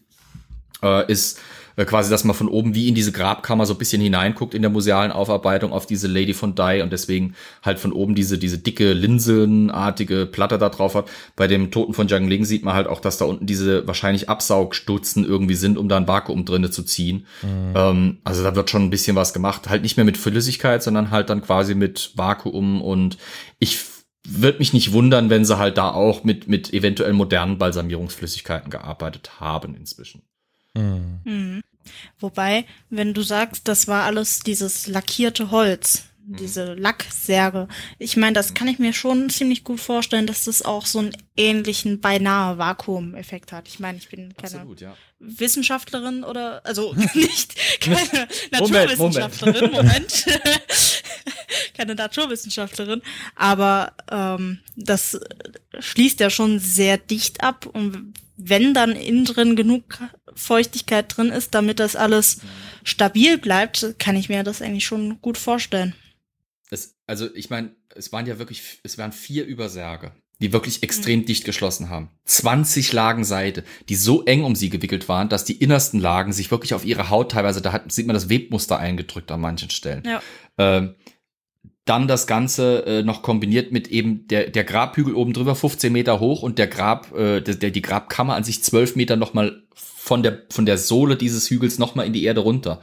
äh, 0.82 1.10
ist 1.10 1.40
äh, 1.76 1.84
quasi, 1.84 2.10
dass 2.10 2.24
man 2.24 2.34
von 2.34 2.48
oben 2.48 2.74
wie 2.74 2.88
in 2.88 2.94
diese 2.94 3.12
Grabkammer 3.12 3.66
so 3.66 3.74
ein 3.74 3.78
bisschen 3.78 4.02
hineinguckt 4.02 4.54
in 4.54 4.62
der 4.62 4.70
musealen 4.70 5.12
Aufarbeitung 5.12 5.72
auf 5.72 5.86
diese 5.86 6.08
Lady 6.08 6.34
von 6.34 6.54
Dai 6.54 6.82
und 6.82 6.92
deswegen 6.92 7.34
halt 7.62 7.78
von 7.78 7.92
oben 7.92 8.14
diese, 8.14 8.38
diese 8.38 8.58
dicke 8.58 8.92
linsenartige 8.92 10.26
Platte 10.26 10.58
da 10.58 10.68
drauf 10.68 10.94
hat. 10.94 11.08
Bei 11.36 11.46
dem 11.46 11.70
Toten 11.70 11.94
von 11.94 12.08
Jiang 12.08 12.28
Ling 12.28 12.44
sieht 12.44 12.64
man 12.64 12.74
halt 12.74 12.86
auch, 12.86 13.00
dass 13.00 13.18
da 13.18 13.24
unten 13.24 13.46
diese 13.46 13.86
wahrscheinlich 13.86 14.28
Absaugstutzen 14.28 15.24
irgendwie 15.24 15.54
sind, 15.54 15.78
um 15.78 15.88
da 15.88 15.96
ein 15.96 16.08
Vakuum 16.08 16.44
drinne 16.44 16.70
zu 16.70 16.82
ziehen. 16.82 17.26
Mhm. 17.42 17.72
Ähm, 17.74 18.18
also 18.24 18.42
da 18.42 18.54
wird 18.54 18.70
schon 18.70 18.84
ein 18.84 18.90
bisschen 18.90 19.16
was 19.16 19.32
gemacht. 19.32 19.68
Halt 19.68 19.82
nicht 19.82 19.96
mehr 19.96 20.04
mit 20.04 20.16
Flüssigkeit, 20.16 20.82
sondern 20.82 21.10
halt 21.10 21.30
dann 21.30 21.42
quasi 21.42 21.74
mit 21.74 22.12
Vakuum 22.14 22.82
und 22.82 23.18
ich 23.58 23.78
würde 24.26 24.58
mich 24.58 24.72
nicht 24.72 24.92
wundern, 24.92 25.28
wenn 25.28 25.44
sie 25.44 25.58
halt 25.58 25.76
da 25.76 25.90
auch 25.90 26.24
mit, 26.24 26.48
mit 26.48 26.72
eventuell 26.72 27.12
modernen 27.12 27.58
Balsamierungsflüssigkeiten 27.58 28.70
gearbeitet 28.70 29.38
haben 29.38 29.74
inzwischen. 29.74 30.22
Mhm. 30.74 31.20
Mhm. 31.24 31.62
Wobei, 32.18 32.64
wenn 32.90 33.14
du 33.14 33.22
sagst, 33.22 33.68
das 33.68 33.88
war 33.88 34.04
alles 34.04 34.40
dieses 34.40 34.86
lackierte 34.86 35.50
Holz, 35.50 36.04
mhm. 36.26 36.36
diese 36.36 36.74
Lacksärge. 36.74 37.68
Ich 37.98 38.16
meine, 38.16 38.32
das 38.32 38.54
kann 38.54 38.68
ich 38.68 38.78
mir 38.78 38.92
schon 38.92 39.30
ziemlich 39.30 39.64
gut 39.64 39.80
vorstellen, 39.80 40.26
dass 40.26 40.44
das 40.44 40.62
auch 40.62 40.86
so 40.86 41.00
einen 41.00 41.16
ähnlichen 41.36 42.00
beinahe 42.00 42.58
Vakuum-Effekt 42.58 43.52
hat. 43.52 43.68
Ich 43.68 43.80
meine, 43.80 43.98
ich 43.98 44.08
bin 44.08 44.34
keine 44.36 44.54
Absolut, 44.54 44.80
ja. 44.80 44.96
Wissenschaftlerin 45.18 46.24
oder 46.24 46.64
also 46.64 46.94
nicht 47.14 47.54
keine 47.80 48.28
Naturwissenschaftlerin, 48.50 49.70
Moment. 49.70 50.26
Moment. 50.26 50.26
keine 51.76 51.94
Naturwissenschaftlerin, 51.94 53.02
aber 53.34 53.92
ähm, 54.10 54.60
das 54.76 55.18
schließt 55.78 56.20
ja 56.20 56.30
schon 56.30 56.58
sehr 56.58 56.98
dicht 56.98 57.42
ab 57.42 57.66
und 57.66 58.14
wenn 58.36 58.74
dann 58.74 58.92
innen 58.92 59.24
drin 59.24 59.56
genug 59.56 60.00
Feuchtigkeit 60.34 61.16
drin 61.16 61.30
ist, 61.30 61.54
damit 61.54 61.78
das 61.78 61.96
alles 61.96 62.40
stabil 62.82 63.38
bleibt, 63.38 63.94
kann 63.98 64.16
ich 64.16 64.28
mir 64.28 64.42
das 64.42 64.62
eigentlich 64.62 64.86
schon 64.86 65.20
gut 65.20 65.38
vorstellen. 65.38 65.94
Es, 66.70 66.96
also 67.06 67.32
ich 67.34 67.50
meine, 67.50 67.74
es 67.94 68.12
waren 68.12 68.26
ja 68.26 68.38
wirklich, 68.38 68.80
es 68.82 68.98
waren 68.98 69.12
vier 69.12 69.44
Übersärge, 69.46 70.12
die 70.40 70.52
wirklich 70.52 70.82
extrem 70.82 71.20
mhm. 71.20 71.26
dicht 71.26 71.44
geschlossen 71.44 71.90
haben. 71.90 72.10
20 72.24 72.92
Lagen 72.92 73.24
Seide, 73.24 73.64
die 73.88 73.94
so 73.94 74.24
eng 74.24 74.42
um 74.42 74.56
sie 74.56 74.70
gewickelt 74.70 75.08
waren, 75.08 75.28
dass 75.28 75.44
die 75.44 75.56
innersten 75.56 76.00
Lagen 76.00 76.32
sich 76.32 76.50
wirklich 76.50 76.74
auf 76.74 76.84
ihre 76.84 77.10
Haut 77.10 77.32
teilweise, 77.32 77.62
da 77.62 77.72
hat, 77.72 77.92
sieht 77.92 78.06
man 78.06 78.14
das 78.14 78.28
Webmuster 78.28 78.78
eingedrückt 78.78 79.30
an 79.30 79.40
manchen 79.40 79.70
Stellen. 79.70 80.02
Ja. 80.04 80.22
Ähm, 80.58 80.96
dann 81.84 82.08
das 82.08 82.26
Ganze 82.26 82.86
äh, 82.86 83.02
noch 83.02 83.22
kombiniert 83.22 83.70
mit 83.70 83.88
eben 83.88 84.26
der, 84.28 84.48
der 84.48 84.64
Grabhügel 84.64 85.14
oben 85.14 85.34
drüber, 85.34 85.54
15 85.54 85.92
Meter 85.92 86.18
hoch 86.18 86.42
und 86.42 86.58
der 86.58 86.66
Grab, 86.66 87.14
äh, 87.14 87.40
der, 87.40 87.70
die 87.70 87.82
Grabkammer 87.82 88.34
an 88.34 88.44
sich 88.44 88.62
12 88.62 88.96
Meter 88.96 89.16
nochmal 89.16 89.62
von 89.74 90.22
der, 90.22 90.42
von 90.50 90.66
der 90.66 90.78
Sohle 90.78 91.16
dieses 91.16 91.50
Hügels 91.50 91.78
nochmal 91.78 92.06
in 92.06 92.12
die 92.12 92.24
Erde 92.24 92.40
runter. 92.40 92.80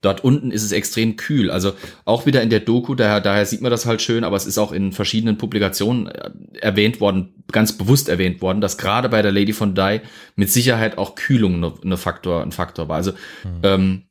Dort 0.00 0.22
unten 0.22 0.52
ist 0.52 0.62
es 0.62 0.70
extrem 0.70 1.16
kühl. 1.16 1.50
Also 1.50 1.72
auch 2.04 2.24
wieder 2.24 2.40
in 2.40 2.50
der 2.50 2.60
Doku, 2.60 2.94
daher, 2.94 3.20
daher 3.20 3.44
sieht 3.46 3.62
man 3.62 3.72
das 3.72 3.84
halt 3.84 4.00
schön, 4.00 4.22
aber 4.22 4.36
es 4.36 4.46
ist 4.46 4.56
auch 4.56 4.70
in 4.70 4.92
verschiedenen 4.92 5.38
Publikationen 5.38 6.06
äh, 6.06 6.30
erwähnt 6.60 7.00
worden, 7.00 7.42
ganz 7.50 7.76
bewusst 7.76 8.08
erwähnt 8.08 8.40
worden, 8.40 8.60
dass 8.60 8.78
gerade 8.78 9.08
bei 9.08 9.22
der 9.22 9.32
Lady 9.32 9.52
von 9.52 9.74
Die 9.74 10.00
mit 10.36 10.50
Sicherheit 10.50 10.98
auch 10.98 11.16
Kühlung 11.16 11.56
eine, 11.56 11.74
eine 11.82 11.96
Faktor, 11.96 12.42
ein 12.42 12.52
Faktor 12.52 12.88
war. 12.88 12.96
Also 12.96 13.10
mhm. 13.10 13.60
ähm, 13.64 14.02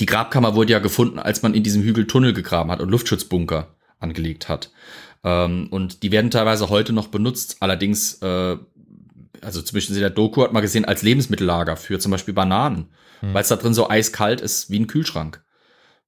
die 0.00 0.06
Grabkammer 0.06 0.54
wurde 0.54 0.72
ja 0.72 0.78
gefunden, 0.78 1.18
als 1.18 1.42
man 1.42 1.54
in 1.54 1.62
diesem 1.62 1.82
Hügel 1.82 2.06
Tunnel 2.06 2.32
gegraben 2.32 2.70
hat 2.70 2.80
und 2.80 2.90
Luftschutzbunker 2.90 3.74
angelegt 3.98 4.48
hat. 4.48 4.70
Ähm, 5.24 5.68
und 5.70 6.02
die 6.02 6.12
werden 6.12 6.30
teilweise 6.30 6.68
heute 6.68 6.92
noch 6.92 7.08
benutzt. 7.08 7.56
Allerdings, 7.60 8.14
äh, 8.22 8.56
also 9.40 9.60
in 9.60 9.94
der 9.94 10.10
Doku 10.10 10.42
hat 10.42 10.52
man 10.52 10.62
gesehen, 10.62 10.84
als 10.84 11.02
Lebensmittellager 11.02 11.76
für 11.76 11.98
zum 11.98 12.12
Beispiel 12.12 12.34
Bananen, 12.34 12.88
hm. 13.20 13.34
weil 13.34 13.42
es 13.42 13.48
da 13.48 13.56
drin 13.56 13.74
so 13.74 13.88
eiskalt 13.88 14.40
ist 14.40 14.70
wie 14.70 14.78
ein 14.78 14.86
Kühlschrank. 14.86 15.42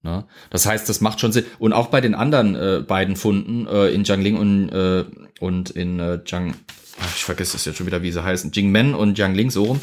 Ne? 0.02 0.24
Das 0.48 0.64
heißt, 0.66 0.88
das 0.88 1.00
macht 1.00 1.20
schon 1.20 1.32
Sinn. 1.32 1.44
Und 1.58 1.72
auch 1.72 1.88
bei 1.88 2.00
den 2.00 2.14
anderen 2.14 2.54
äh, 2.54 2.82
beiden 2.86 3.16
Funden 3.16 3.66
äh, 3.66 3.88
in 3.88 4.04
Jiangling 4.04 4.36
und, 4.36 4.68
äh, 4.70 5.04
und 5.40 5.70
in 5.70 6.00
äh, 6.00 6.20
Jiang, 6.24 6.54
ich 7.14 7.24
vergesse 7.24 7.56
es 7.56 7.64
jetzt 7.66 7.76
schon 7.76 7.86
wieder, 7.86 8.02
wie 8.02 8.10
sie 8.10 8.24
heißen, 8.24 8.50
Jingmen 8.52 8.94
und 8.94 9.18
Jiangling, 9.18 9.50
so 9.50 9.64
rum. 9.64 9.80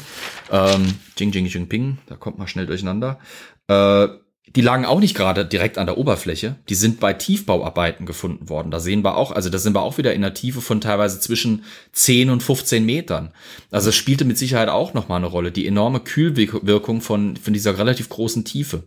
Ähm, 0.50 0.94
Jing, 1.16 1.30
Jing, 1.30 1.46
Jingping, 1.46 1.98
da 2.06 2.16
kommt 2.16 2.38
man 2.38 2.48
schnell 2.48 2.66
durcheinander. 2.66 3.20
Äh, 3.68 4.08
die 4.56 4.62
lagen 4.62 4.86
auch 4.86 5.00
nicht 5.00 5.14
gerade 5.14 5.44
direkt 5.44 5.78
an 5.78 5.86
der 5.86 5.98
Oberfläche. 5.98 6.56
Die 6.68 6.74
sind 6.74 7.00
bei 7.00 7.12
Tiefbauarbeiten 7.12 8.06
gefunden 8.06 8.48
worden. 8.48 8.70
Da 8.70 8.80
sehen 8.80 9.04
wir 9.04 9.16
auch, 9.16 9.30
also 9.30 9.50
da 9.50 9.58
sind 9.58 9.74
wir 9.74 9.82
auch 9.82 9.98
wieder 9.98 10.14
in 10.14 10.24
einer 10.24 10.34
Tiefe 10.34 10.60
von 10.60 10.80
teilweise 10.80 11.20
zwischen 11.20 11.64
10 11.92 12.30
und 12.30 12.42
15 12.42 12.84
Metern. 12.84 13.32
Also 13.70 13.90
es 13.90 13.96
spielte 13.96 14.24
mit 14.24 14.38
Sicherheit 14.38 14.68
auch 14.68 14.94
nochmal 14.94 15.18
eine 15.18 15.26
Rolle. 15.26 15.52
Die 15.52 15.66
enorme 15.66 16.00
Kühlwirkung 16.00 17.02
von, 17.02 17.36
von 17.36 17.52
dieser 17.52 17.78
relativ 17.78 18.08
großen 18.08 18.44
Tiefe. 18.44 18.84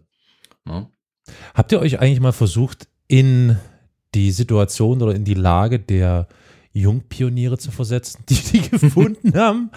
Ja. 0.68 0.90
Habt 1.54 1.72
ihr 1.72 1.80
euch 1.80 2.00
eigentlich 2.00 2.20
mal 2.20 2.32
versucht, 2.32 2.88
in 3.08 3.58
die 4.16 4.32
Situation 4.32 5.02
oder 5.02 5.14
in 5.14 5.26
die 5.26 5.36
Lage 5.36 5.80
der 5.80 6.28
Jungpioniere 6.74 7.58
zu 7.58 7.72
versetzen, 7.72 8.24
die 8.30 8.36
die 8.36 8.62
gefunden 8.70 9.38
haben. 9.38 9.72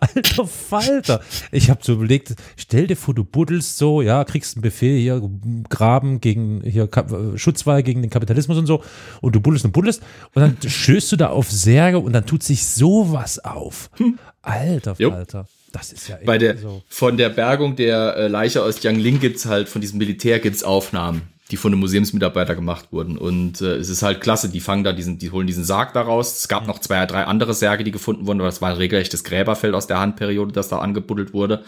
Alter 0.00 0.46
Falter. 0.46 1.20
Ich 1.52 1.68
habe 1.70 1.80
so 1.82 1.94
überlegt, 1.94 2.34
stell 2.56 2.86
dir 2.86 2.96
vor, 2.96 3.14
du 3.14 3.24
buddelst 3.24 3.76
so, 3.76 4.00
ja, 4.02 4.24
kriegst 4.24 4.56
einen 4.56 4.62
Befehl 4.62 4.98
hier, 4.98 5.22
Graben 5.68 6.20
gegen, 6.20 6.62
hier, 6.62 6.88
Schutzwall 7.36 7.82
gegen 7.82 8.02
den 8.02 8.10
Kapitalismus 8.10 8.56
und 8.58 8.66
so, 8.66 8.82
und 9.20 9.34
du 9.34 9.40
buddelst 9.40 9.66
und 9.66 9.72
buddelst, 9.72 10.02
und 10.34 10.42
dann 10.42 10.56
stößt 10.64 11.12
du 11.12 11.16
da 11.16 11.28
auf 11.28 11.50
Särge 11.50 11.98
und 11.98 12.12
dann 12.12 12.24
tut 12.26 12.42
sich 12.42 12.66
sowas 12.66 13.38
auf. 13.38 13.90
Alter 14.42 14.94
Falter. 14.94 15.46
Das 15.70 15.92
ist 15.92 16.08
ja 16.08 16.16
Bei 16.24 16.38
der, 16.38 16.56
so. 16.56 16.82
Von 16.88 17.18
der 17.18 17.28
Bergung 17.28 17.76
der 17.76 18.16
äh, 18.16 18.28
Leiche 18.28 18.62
aus 18.62 18.82
Jiangling 18.82 19.20
gibt's 19.20 19.44
halt, 19.44 19.68
von 19.68 19.82
diesem 19.82 19.98
Militär 19.98 20.38
gibt's 20.38 20.62
Aufnahmen 20.62 21.22
die 21.50 21.56
von 21.56 21.72
einem 21.72 21.80
Museumsmitarbeiter 21.80 22.54
gemacht 22.54 22.88
wurden. 22.90 23.16
Und 23.16 23.60
äh, 23.60 23.76
es 23.76 23.88
ist 23.88 24.02
halt 24.02 24.20
klasse, 24.20 24.50
die 24.50 24.60
fangen 24.60 24.84
da 24.84 24.92
diesen, 24.92 25.18
die 25.18 25.30
holen 25.30 25.46
diesen 25.46 25.64
Sarg 25.64 25.92
daraus. 25.94 26.36
Es 26.38 26.48
gab 26.48 26.66
noch 26.66 26.78
zwei, 26.78 27.04
drei 27.06 27.24
andere 27.24 27.54
Särge, 27.54 27.84
die 27.84 27.90
gefunden 27.90 28.26
wurden, 28.26 28.40
aber 28.40 28.48
das 28.48 28.60
war 28.60 28.70
ein 28.70 28.76
regelrechtes 28.76 29.24
Gräberfeld 29.24 29.74
aus 29.74 29.86
der 29.86 29.98
Handperiode, 29.98 30.52
das 30.52 30.68
da 30.68 30.78
angebuddelt 30.78 31.32
wurde. 31.32 31.64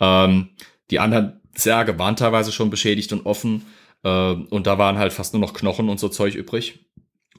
Ähm, 0.00 0.50
die 0.90 1.00
anderen 1.00 1.40
Särge 1.54 1.98
waren 1.98 2.16
teilweise 2.16 2.52
schon 2.52 2.70
beschädigt 2.70 3.12
und 3.12 3.24
offen. 3.24 3.62
Äh, 4.02 4.08
und 4.08 4.66
da 4.66 4.78
waren 4.78 4.98
halt 4.98 5.12
fast 5.12 5.32
nur 5.32 5.40
noch 5.40 5.54
Knochen 5.54 5.88
und 5.88 5.98
so 5.98 6.08
Zeug 6.08 6.34
übrig. 6.34 6.80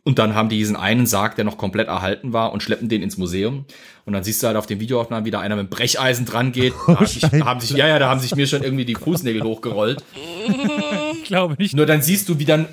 Und 0.08 0.20
dann 0.20 0.36
haben 0.36 0.50
die 0.50 0.58
diesen 0.58 0.76
einen 0.76 1.08
Sarg, 1.08 1.36
der 1.36 1.46
noch 1.46 1.58
komplett 1.58 1.88
erhalten 1.88 2.32
war, 2.32 2.54
und 2.54 2.62
schleppen 2.62 2.90
den 2.90 3.02
ins 3.02 3.18
Museum. 3.18 3.66
Und 4.06 4.14
dann 4.14 4.24
siehst 4.24 4.42
du 4.44 4.48
halt 4.48 4.56
auf 4.56 4.68
den 4.68 4.80
Videoaufnahmen, 4.80 5.26
wie 5.26 5.32
da 5.32 5.40
einer 5.40 5.56
mit 5.56 5.72
Brecheisen 5.72 6.26
dran 6.26 6.52
geht. 6.52 6.74
Oh, 6.88 6.94
da 6.94 7.46
haben 7.46 7.60
sich, 7.60 7.72
ja, 7.72 7.88
ja, 7.88 7.98
da 7.98 8.08
haben 8.08 8.20
sich 8.20 8.36
mir 8.36 8.46
schon 8.46 8.62
irgendwie 8.62 8.86
die 8.86 8.94
Fußnägel 8.94 9.44
hochgerollt. 9.44 10.04
Ich 11.26 11.30
glaube 11.30 11.56
nicht. 11.58 11.76
Nur 11.76 11.88
dann 11.88 12.04
siehst 12.04 12.30
du, 12.30 12.38
wie 12.38 12.46
dann, 12.46 12.68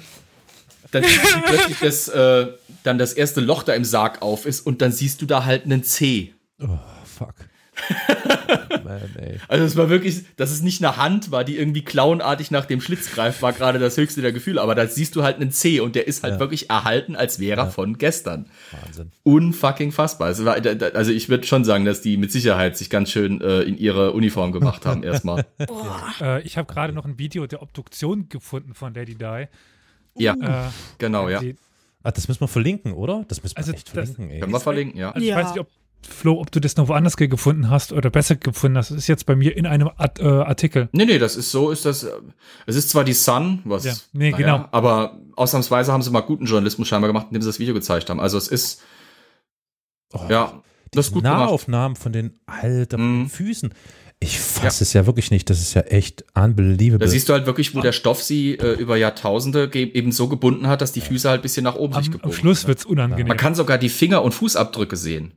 dann 0.90 1.03
siehst 1.03 1.34
du 1.34 1.40
plötzlich 1.46 1.78
das, 1.78 2.09
äh, 2.09 2.48
dann 2.82 2.98
das 2.98 3.14
erste 3.14 3.40
Loch 3.40 3.62
da 3.62 3.72
im 3.72 3.84
Sarg 3.84 4.20
auf 4.20 4.44
ist 4.44 4.61
und 4.61 4.82
dann 4.82 4.92
siehst 4.92 5.22
du 5.22 5.26
da 5.26 5.46
halt 5.46 5.64
einen 5.64 5.82
C. 5.84 6.34
Oh, 6.61 6.78
fuck. 7.07 7.34
Man, 9.01 9.40
also 9.49 9.64
es 9.64 9.76
war 9.76 9.88
wirklich, 9.88 10.24
dass 10.36 10.51
es 10.51 10.62
nicht 10.62 10.84
eine 10.84 10.97
Hand 10.97 11.30
war, 11.30 11.45
die 11.45 11.57
irgendwie 11.57 11.82
clownartig 11.82 12.51
nach 12.51 12.66
dem 12.66 12.80
Schlitz 12.80 13.11
greift, 13.11 13.43
war 13.43 13.53
gerade 13.53 13.78
das 13.78 13.97
höchste 13.97 14.22
der 14.22 14.32
Gefühle. 14.32 14.61
Aber 14.61 14.74
da 14.74 14.86
siehst 14.86 15.16
du 15.16 15.22
halt 15.22 15.36
einen 15.36 15.51
C 15.51 15.80
und 15.80 15.95
der 15.95 16.07
ist 16.07 16.22
halt 16.22 16.34
ja. 16.34 16.40
wirklich 16.40 16.70
erhalten, 16.70 17.16
als 17.16 17.38
wäre 17.38 17.61
er 17.61 17.64
ja. 17.64 17.70
von 17.70 17.99
gestern. 17.99 18.47
Wahnsinn. 18.70 19.12
Unfucking 19.22 19.93
fassbar. 19.93 20.28
Also 20.28 21.12
ich 21.12 21.28
würde 21.28 21.47
schon 21.47 21.64
sagen, 21.64 21.84
dass 21.84 22.01
die 22.01 22.16
mit 22.16 22.32
Sicherheit 22.32 22.76
sich 22.76 22.90
ganz 22.90 23.11
schön 23.11 23.40
äh, 23.40 23.62
in 23.62 23.76
ihre 23.76 24.12
Uniform 24.12 24.53
gemacht 24.53 24.86
haben 24.86 25.03
erstmal. 25.03 25.45
äh, 26.20 26.43
ich 26.43 26.59
habe 26.59 26.72
gerade 26.72 26.93
noch 26.93 27.05
ein 27.05 27.18
Video 27.18 27.47
der 27.47 27.62
Obduktion 27.62 28.28
gefunden 28.28 28.74
von 28.74 28.95
Lady 28.95 29.14
Di. 29.14 29.47
Ja, 30.16 30.34
äh, 30.34 30.70
genau, 30.99 31.28
ja. 31.28 31.40
Die, 31.40 31.57
Ach, 32.03 32.11
das 32.11 32.28
müssen 32.28 32.40
wir 32.40 32.49
verlinken, 32.49 32.93
oder? 32.93 33.24
Das 33.28 33.43
müssen 33.43 33.57
wir 33.57 33.59
also 33.59 33.72
echt 33.72 33.88
verlinken, 33.88 34.30
ey. 34.30 34.40
Können 34.40 34.53
wir 34.53 34.61
verlinken, 34.61 34.99
ja. 34.99 35.12
Also 35.12 35.26
ich 35.26 35.34
weiß 35.34 35.51
nicht, 35.51 35.61
ob 35.61 35.68
Flo, 36.07 36.40
ob 36.40 36.50
du 36.50 36.61
das 36.61 36.76
noch 36.76 36.88
woanders 36.88 37.16
gefunden 37.16 37.70
hast 37.70 37.92
oder 37.92 38.11
besser 38.11 38.36
gefunden 38.36 38.78
hast. 38.78 38.90
Das 38.90 38.98
ist 38.98 39.07
jetzt 39.07 39.26
bei 39.26 39.36
mir 39.36 39.57
in 39.57 39.66
einem 39.66 39.90
Art, 39.96 40.20
äh, 40.20 40.24
Artikel. 40.24 40.88
Nee, 40.92 41.05
nee, 41.05 41.18
das 41.18 41.36
ist 41.36 41.50
so, 41.50 41.70
ist 41.70 41.84
das. 41.84 42.05
Äh, 42.05 42.11
es 42.66 42.76
ist 42.76 42.90
zwar 42.90 43.05
die 43.05 43.12
Sun, 43.12 43.61
was. 43.64 43.84
Ja, 43.84 43.94
nee, 44.12 44.30
naja, 44.30 44.36
genau. 44.36 44.68
Aber 44.72 45.18
ausnahmsweise 45.36 45.92
haben 45.92 46.03
sie 46.03 46.11
mal 46.11 46.20
guten 46.20 46.46
Journalismus 46.46 46.88
scheinbar 46.88 47.09
gemacht, 47.09 47.26
indem 47.30 47.42
sie 47.42 47.48
das 47.48 47.59
Video 47.59 47.74
gezeigt 47.74 48.11
haben. 48.11 48.20
Also 48.20 48.38
es 48.38 48.48
ist. 48.48 48.82
Oh, 50.12 50.20
ja, 50.28 50.62
das 50.90 51.07
ist 51.07 51.12
gut 51.12 51.22
Nahaufnahmen 51.22 51.94
gemacht. 51.94 52.03
von 52.03 52.12
den 52.12 52.38
alten 52.46 53.22
mm. 53.22 53.28
Füßen. 53.28 53.72
Ich 54.22 54.38
fasse 54.38 54.80
ja. 54.80 54.86
es 54.86 54.92
ja 54.92 55.07
wirklich 55.07 55.30
nicht. 55.32 55.50
Das 55.50 55.61
ist 55.61 55.74
ja 55.74 55.82
echt 55.82 56.24
unbelievable. 56.34 57.05
Da 57.05 57.09
siehst 57.09 57.28
du 57.28 57.32
halt 57.32 57.46
wirklich, 57.46 57.74
wo 57.74 57.80
der 57.80 57.92
Stoff 57.92 58.22
sie 58.22 58.55
äh, 58.55 58.74
über 58.74 58.96
Jahrtausende 58.96 59.68
eben 59.74 60.12
so 60.12 60.28
gebunden 60.28 60.68
hat, 60.68 60.80
dass 60.80 60.92
die 60.92 61.00
Füße 61.00 61.28
halt 61.28 61.40
ein 61.40 61.42
bisschen 61.42 61.64
nach 61.64 61.74
oben 61.74 61.94
am, 61.94 62.03
sich 62.03 62.12
gebogen 62.12 62.30
Am 62.30 62.38
Schluss 62.38 62.68
wird's 62.68 62.84
unangenehm. 62.84 63.26
Man 63.26 63.36
kann 63.36 63.57
sogar 63.57 63.78
die 63.78 63.88
Finger- 63.88 64.22
und 64.22 64.32
Fußabdrücke 64.32 64.96
sehen. 64.96 65.32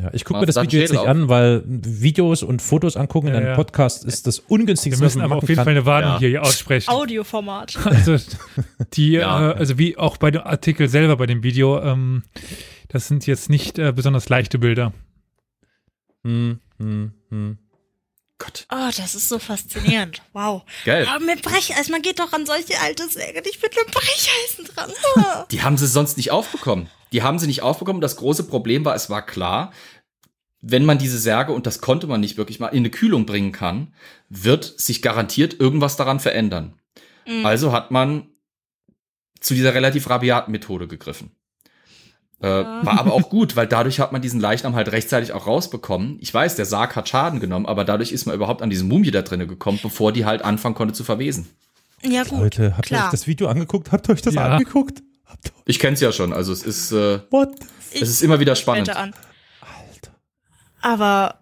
Ja, 0.00 0.10
ich 0.12 0.24
gucke 0.24 0.40
mir 0.40 0.46
das 0.46 0.56
Video 0.56 0.80
jetzt 0.80 0.92
nicht 0.92 1.06
an, 1.06 1.28
weil 1.28 1.62
Videos 1.66 2.42
und 2.42 2.62
Fotos 2.62 2.96
angucken 2.96 3.28
in 3.28 3.34
einem 3.34 3.46
ja. 3.48 3.54
Podcast 3.54 4.04
ist 4.04 4.26
das 4.26 4.38
ungünstigste. 4.38 5.00
Wir 5.00 5.04
müssen 5.04 5.20
aber 5.20 5.36
auf 5.36 5.42
jeden 5.42 5.56
kann. 5.56 5.64
Fall 5.64 5.74
eine 5.74 5.84
Warnung 5.84 6.12
ja. 6.12 6.18
hier 6.18 6.42
aussprechen. 6.42 6.90
Audioformat. 6.90 7.78
Also 7.90 8.16
die, 8.94 9.12
ja. 9.12 9.50
äh, 9.50 9.54
also 9.54 9.78
wie 9.78 9.98
auch 9.98 10.16
bei 10.16 10.30
dem 10.30 10.42
Artikel 10.42 10.88
selber 10.88 11.16
bei 11.16 11.26
dem 11.26 11.42
Video, 11.42 11.80
ähm, 11.80 12.22
das 12.88 13.08
sind 13.08 13.26
jetzt 13.26 13.50
nicht 13.50 13.78
äh, 13.78 13.92
besonders 13.92 14.28
leichte 14.28 14.58
Bilder. 14.58 14.92
Hm, 16.24 16.60
hm, 16.78 17.12
hm. 17.28 17.58
Gott. 18.38 18.66
Oh, 18.72 18.88
das 18.96 19.14
ist 19.14 19.28
so 19.28 19.38
faszinierend. 19.38 20.22
Wow. 20.32 20.62
Geil. 20.84 21.06
Aber 21.06 21.22
mit 21.22 21.42
Brecheisen, 21.42 21.92
man 21.92 22.00
geht 22.00 22.18
doch 22.20 22.32
an 22.32 22.46
solche 22.46 22.80
alte 22.80 23.06
Säge 23.08 23.42
nicht 23.42 23.62
mit 23.62 23.76
einem 23.76 23.90
Brecheisen 23.90 24.64
dran. 24.74 24.90
Die 25.50 25.62
haben 25.62 25.76
sie 25.76 25.86
sonst 25.86 26.16
nicht 26.16 26.30
aufbekommen. 26.30 26.88
Die 27.12 27.22
haben 27.22 27.38
sie 27.38 27.46
nicht 27.46 27.62
aufbekommen. 27.62 28.00
Das 28.00 28.16
große 28.16 28.44
Problem 28.44 28.84
war, 28.84 28.94
es 28.94 29.10
war 29.10 29.24
klar, 29.24 29.72
wenn 30.62 30.84
man 30.84 30.98
diese 30.98 31.18
Särge, 31.18 31.52
und 31.52 31.66
das 31.66 31.80
konnte 31.80 32.06
man 32.06 32.20
nicht 32.20 32.36
wirklich 32.36 32.60
mal, 32.60 32.68
in 32.68 32.78
eine 32.78 32.90
Kühlung 32.90 33.26
bringen 33.26 33.52
kann, 33.52 33.94
wird 34.28 34.64
sich 34.64 35.02
garantiert 35.02 35.58
irgendwas 35.58 35.96
daran 35.96 36.20
verändern. 36.20 36.74
Mhm. 37.26 37.46
Also 37.46 37.72
hat 37.72 37.90
man 37.90 38.28
zu 39.40 39.54
dieser 39.54 39.74
relativ 39.74 40.10
rabiaten 40.10 40.52
Methode 40.52 40.86
gegriffen. 40.86 41.30
Äh, 42.40 42.46
war 42.46 42.98
aber 42.98 43.12
auch 43.12 43.28
gut, 43.28 43.56
weil 43.56 43.66
dadurch 43.66 44.00
hat 44.00 44.12
man 44.12 44.22
diesen 44.22 44.40
Leichnam 44.40 44.74
halt 44.74 44.92
rechtzeitig 44.92 45.32
auch 45.32 45.46
rausbekommen. 45.46 46.16
Ich 46.20 46.32
weiß, 46.32 46.56
der 46.56 46.64
Sarg 46.64 46.96
hat 46.96 47.08
Schaden 47.08 47.38
genommen, 47.38 47.66
aber 47.66 47.84
dadurch 47.84 48.12
ist 48.12 48.24
man 48.26 48.34
überhaupt 48.34 48.62
an 48.62 48.70
diese 48.70 48.84
Mumie 48.84 49.10
da 49.10 49.20
drinnen 49.20 49.46
gekommen, 49.46 49.78
bevor 49.82 50.12
die 50.12 50.24
halt 50.24 50.42
anfangen 50.42 50.74
konnte 50.74 50.94
zu 50.94 51.04
verwesen. 51.04 51.48
Ja, 52.02 52.24
gut. 52.24 52.40
Leute, 52.40 52.76
habt 52.78 52.90
ihr 52.90 52.96
euch 52.96 53.10
das 53.10 53.26
Video 53.26 53.48
angeguckt? 53.48 53.92
Habt 53.92 54.08
ihr 54.08 54.14
euch 54.14 54.22
das 54.22 54.34
ja. 54.34 54.46
angeguckt? 54.46 55.02
Ich 55.66 55.78
kenn's 55.78 56.00
ja 56.00 56.12
schon, 56.12 56.32
also 56.32 56.52
es 56.52 56.62
ist, 56.62 56.92
äh, 56.92 57.20
What? 57.30 57.50
es 57.92 58.08
ist 58.08 58.22
immer 58.22 58.40
wieder 58.40 58.56
spannend. 58.56 58.88
Alter. 58.88 59.14
Aber 60.82 61.40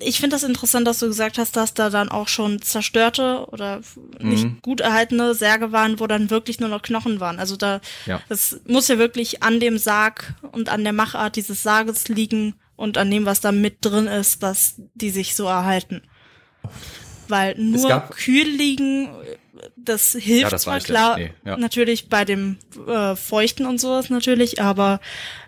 ich 0.00 0.18
finde 0.18 0.34
das 0.34 0.42
interessant, 0.42 0.86
dass 0.86 0.98
du 0.98 1.06
gesagt 1.06 1.38
hast, 1.38 1.56
dass 1.56 1.74
da 1.74 1.88
dann 1.88 2.08
auch 2.08 2.26
schon 2.26 2.60
zerstörte 2.60 3.46
oder 3.50 3.80
nicht 4.18 4.44
mhm. 4.44 4.58
gut 4.60 4.80
erhaltene 4.80 5.34
Särge 5.34 5.70
waren, 5.70 6.00
wo 6.00 6.06
dann 6.06 6.30
wirklich 6.30 6.58
nur 6.58 6.68
noch 6.68 6.82
Knochen 6.82 7.20
waren. 7.20 7.38
Also 7.38 7.56
da, 7.56 7.80
ja. 8.06 8.20
das 8.28 8.60
muss 8.66 8.88
ja 8.88 8.98
wirklich 8.98 9.42
an 9.42 9.60
dem 9.60 9.78
Sarg 9.78 10.34
und 10.50 10.68
an 10.68 10.82
der 10.82 10.92
Machart 10.92 11.36
dieses 11.36 11.62
Sarges 11.62 12.08
liegen 12.08 12.54
und 12.76 12.98
an 12.98 13.10
dem, 13.10 13.24
was 13.24 13.40
da 13.40 13.52
mit 13.52 13.84
drin 13.84 14.08
ist, 14.08 14.42
dass 14.42 14.74
die 14.94 15.10
sich 15.10 15.36
so 15.36 15.44
erhalten. 15.44 16.02
Weil 17.28 17.54
nur 17.56 18.00
kühl 18.10 18.48
liegen, 18.48 19.10
das 19.76 20.12
hilft 20.12 20.42
ja, 20.42 20.50
das 20.50 20.62
zwar 20.62 20.80
klar, 20.80 21.18
nee, 21.18 21.32
ja. 21.44 21.56
natürlich 21.56 22.08
bei 22.08 22.24
dem 22.24 22.58
äh, 22.86 23.16
Feuchten 23.16 23.66
und 23.66 23.80
sowas 23.80 24.10
natürlich, 24.10 24.60
aber 24.60 25.00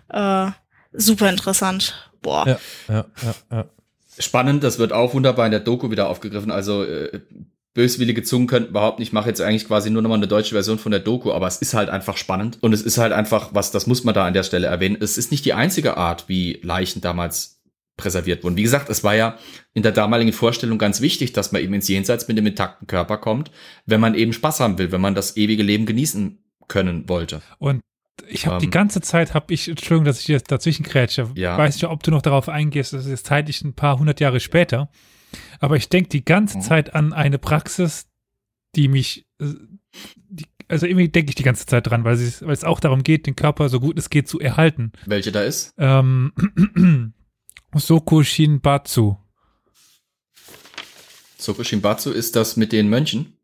äh, 0.09 0.47
super 0.93 1.29
interessant. 1.29 2.11
Boah. 2.21 2.47
Ja, 2.47 2.59
ja, 2.87 3.05
ja, 3.23 3.35
ja. 3.51 3.65
Spannend, 4.19 4.63
das 4.63 4.79
wird 4.79 4.93
auch 4.93 5.13
wunderbar 5.13 5.45
in 5.45 5.51
der 5.51 5.59
Doku 5.59 5.91
wieder 5.91 6.09
aufgegriffen. 6.09 6.51
Also 6.51 6.83
äh, 6.83 7.21
böswillige 7.77 8.23
Zungen 8.23 8.47
könnten 8.47 8.73
behaupten, 8.73 9.03
ich 9.03 9.13
mache 9.13 9.29
jetzt 9.29 9.39
eigentlich 9.39 9.67
quasi 9.67 9.91
nur 9.91 10.01
nochmal 10.01 10.17
eine 10.17 10.27
deutsche 10.27 10.55
Version 10.55 10.79
von 10.79 10.91
der 10.91 10.99
Doku, 10.99 11.31
aber 11.31 11.45
es 11.45 11.57
ist 11.57 11.75
halt 11.75 11.89
einfach 11.89 12.17
spannend 12.17 12.57
und 12.61 12.73
es 12.73 12.81
ist 12.81 12.97
halt 12.97 13.13
einfach, 13.13 13.51
was, 13.53 13.69
das 13.69 13.85
muss 13.85 14.03
man 14.03 14.15
da 14.15 14.25
an 14.25 14.33
der 14.33 14.41
Stelle 14.41 14.65
erwähnen, 14.65 14.97
es 14.99 15.19
ist 15.19 15.29
nicht 15.29 15.45
die 15.45 15.53
einzige 15.53 15.95
Art, 15.95 16.27
wie 16.27 16.59
Leichen 16.63 17.01
damals 17.01 17.56
präserviert 17.97 18.43
wurden. 18.43 18.55
Wie 18.55 18.63
gesagt, 18.63 18.89
es 18.89 19.03
war 19.03 19.15
ja 19.15 19.37
in 19.73 19.83
der 19.83 19.91
damaligen 19.91 20.31
Vorstellung 20.31 20.77
ganz 20.77 21.01
wichtig, 21.01 21.33
dass 21.33 21.51
man 21.51 21.61
eben 21.61 21.73
ins 21.73 21.87
Jenseits 21.87 22.27
mit 22.27 22.37
dem 22.37 22.45
intakten 22.45 22.87
Körper 22.87 23.17
kommt, 23.17 23.51
wenn 23.85 23.99
man 23.99 24.15
eben 24.15 24.33
Spaß 24.33 24.59
haben 24.59 24.77
will, 24.77 24.91
wenn 24.91 25.01
man 25.01 25.15
das 25.15 25.35
ewige 25.35 25.63
Leben 25.63 25.85
genießen 25.85 26.39
können 26.67 27.09
wollte. 27.09 27.41
Und 27.57 27.81
ich 28.27 28.45
habe 28.45 28.57
um, 28.57 28.59
die 28.59 28.65
ähm. 28.65 28.71
ganze 28.71 29.01
Zeit, 29.01 29.33
habe 29.33 29.53
ich, 29.53 29.67
Entschuldigung, 29.67 30.05
dass 30.05 30.19
ich 30.19 30.27
jetzt 30.27 30.51
dazwischen 30.51 30.83
krätsche, 30.83 31.29
ja. 31.35 31.57
weiß 31.57 31.75
nicht, 31.75 31.85
ob 31.85 32.03
du 32.03 32.11
noch 32.11 32.21
darauf 32.21 32.49
eingehst, 32.49 32.93
das 32.93 33.05
ist 33.05 33.11
jetzt 33.11 33.25
zeitlich 33.25 33.61
ein 33.63 33.73
paar 33.73 33.99
hundert 33.99 34.19
Jahre 34.19 34.39
später, 34.39 34.89
aber 35.59 35.75
ich 35.75 35.89
denke 35.89 36.09
die 36.09 36.23
ganze 36.23 36.57
mhm. 36.57 36.61
Zeit 36.61 36.95
an 36.95 37.13
eine 37.13 37.39
Praxis, 37.39 38.07
die 38.75 38.87
mich, 38.87 39.25
äh, 39.39 39.53
die, 40.29 40.45
also 40.67 40.85
irgendwie 40.85 41.09
denke 41.09 41.29
ich 41.29 41.35
die 41.35 41.43
ganze 41.43 41.65
Zeit 41.65 41.87
dran, 41.87 42.03
weil, 42.03 42.17
weil 42.17 42.53
es 42.53 42.63
auch 42.63 42.79
darum 42.79 43.03
geht, 43.03 43.25
den 43.25 43.35
Körper 43.35 43.69
so 43.69 43.79
gut 43.79 43.97
es 43.97 44.09
geht 44.09 44.27
zu 44.27 44.39
erhalten. 44.39 44.91
Welche 45.05 45.31
da 45.31 45.41
ist? 45.41 45.73
Ähm, 45.77 46.33
Soko 47.79 48.23
Shinbatsu. 48.23 49.17
Soko 51.37 51.63
Shinbatsu 51.63 52.11
ist 52.11 52.35
das 52.35 52.57
mit 52.57 52.71
den 52.71 52.89
Mönchen? 52.89 53.37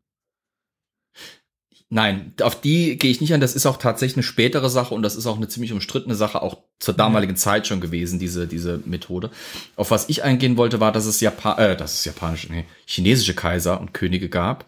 Nein, 1.90 2.32
auf 2.42 2.60
die 2.60 2.98
gehe 2.98 3.10
ich 3.10 3.20
nicht 3.20 3.32
an. 3.34 3.40
Das 3.40 3.54
ist 3.54 3.66
auch 3.66 3.76
tatsächlich 3.76 4.16
eine 4.16 4.24
spätere 4.24 4.68
Sache 4.68 4.94
und 4.94 5.02
das 5.02 5.14
ist 5.14 5.26
auch 5.26 5.36
eine 5.36 5.46
ziemlich 5.46 5.72
umstrittene 5.72 6.16
Sache, 6.16 6.42
auch 6.42 6.58
zur 6.80 6.94
damaligen. 6.94 7.36
Zeit 7.36 7.66
schon 7.66 7.80
gewesen, 7.80 8.18
diese, 8.18 8.48
diese 8.48 8.80
Methode. 8.84 9.30
Auf 9.76 9.90
was 9.92 10.08
ich 10.08 10.24
eingehen 10.24 10.56
wollte, 10.56 10.80
war, 10.80 10.90
dass 10.90 11.06
es 11.06 11.20
Japan 11.20 11.58
äh, 11.58 11.76
dass 11.76 11.94
es 11.94 12.04
japanische, 12.04 12.50
nee, 12.50 12.64
chinesische 12.86 13.34
Kaiser 13.34 13.80
und 13.80 13.94
Könige 13.94 14.28
gab, 14.28 14.66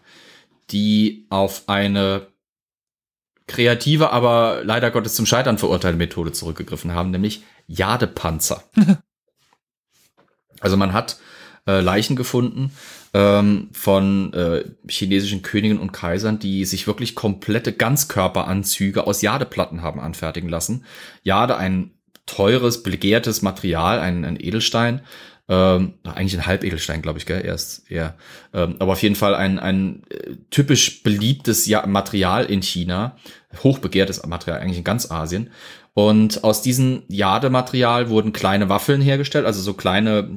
die 0.69 1.25
auf 1.29 1.63
eine 1.67 2.27
kreative, 3.47 4.11
aber 4.11 4.61
leider 4.63 4.91
Gottes 4.91 5.15
zum 5.15 5.25
Scheitern 5.25 5.57
verurteilte 5.57 5.97
Methode 5.97 6.31
zurückgegriffen 6.31 6.93
haben, 6.93 7.11
nämlich 7.11 7.43
Jadepanzer. 7.67 8.63
also 10.59 10.77
man 10.77 10.93
hat 10.93 11.17
äh, 11.67 11.81
Leichen 11.81 12.15
gefunden, 12.15 12.71
ähm, 13.13 13.69
von 13.71 14.33
äh, 14.33 14.63
chinesischen 14.87 15.41
Königen 15.41 15.79
und 15.79 15.91
Kaisern, 15.91 16.39
die 16.39 16.65
sich 16.65 16.87
wirklich 16.87 17.15
komplette 17.15 17.73
Ganzkörperanzüge 17.73 19.07
aus 19.07 19.21
Jadeplatten 19.21 19.81
haben 19.81 19.99
anfertigen 19.99 20.49
lassen. 20.49 20.85
Jade, 21.23 21.57
ein 21.57 21.91
teures, 22.25 22.83
begehrtes 22.83 23.41
Material, 23.41 23.99
ein, 23.99 24.25
ein 24.25 24.39
Edelstein, 24.39 25.01
ähm, 25.49 25.93
eigentlich 26.03 26.37
ein 26.37 26.45
Halbedelstein, 26.45 27.01
glaube 27.01 27.19
ich, 27.19 27.25
gell, 27.25 27.43
erst 27.45 27.89
eher. 27.89 28.15
Ähm, 28.53 28.75
aber 28.79 28.91
auf 28.91 29.01
jeden 29.01 29.15
Fall 29.15 29.33
ein, 29.33 29.59
ein 29.59 30.03
äh, 30.09 30.35
typisch 30.49 31.03
beliebtes 31.03 31.65
ja 31.65 31.85
Material 31.87 32.45
in 32.45 32.61
China, 32.61 33.15
hochbegehrtes 33.63 34.25
Material 34.25 34.59
eigentlich 34.59 34.79
in 34.79 34.83
ganz 34.83 35.09
Asien. 35.09 35.49
Und 35.97 36.43
aus 36.43 36.61
diesem 36.61 37.01
Jadematerial 37.07 38.09
wurden 38.09 38.31
kleine 38.31 38.69
Waffeln 38.69 39.01
hergestellt, 39.01 39.47
also 39.47 39.63
so 39.63 39.73
kleine 39.73 40.29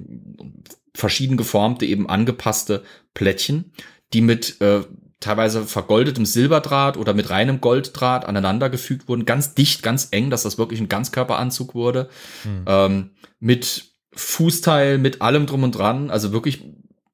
verschieden 0.94 1.36
geformte, 1.36 1.84
eben 1.84 2.08
angepasste 2.08 2.82
Plättchen, 3.12 3.74
die 4.14 4.22
mit 4.22 4.58
äh, 4.62 4.80
teilweise 5.20 5.66
vergoldetem 5.66 6.24
Silberdraht 6.24 6.96
oder 6.96 7.12
mit 7.12 7.28
reinem 7.28 7.60
Golddraht 7.60 8.24
aneinandergefügt 8.24 9.06
wurden, 9.06 9.26
ganz 9.26 9.52
dicht, 9.52 9.82
ganz 9.82 10.08
eng, 10.12 10.30
dass 10.30 10.44
das 10.44 10.56
wirklich 10.56 10.80
ein 10.80 10.88
Ganzkörperanzug 10.88 11.74
wurde, 11.74 12.08
hm. 12.42 12.64
ähm, 12.66 13.10
mit 13.38 13.84
Fußteil, 14.14 14.96
mit 14.96 15.20
allem 15.20 15.44
drum 15.44 15.62
und 15.62 15.72
dran, 15.72 16.08
also 16.08 16.32
wirklich 16.32 16.64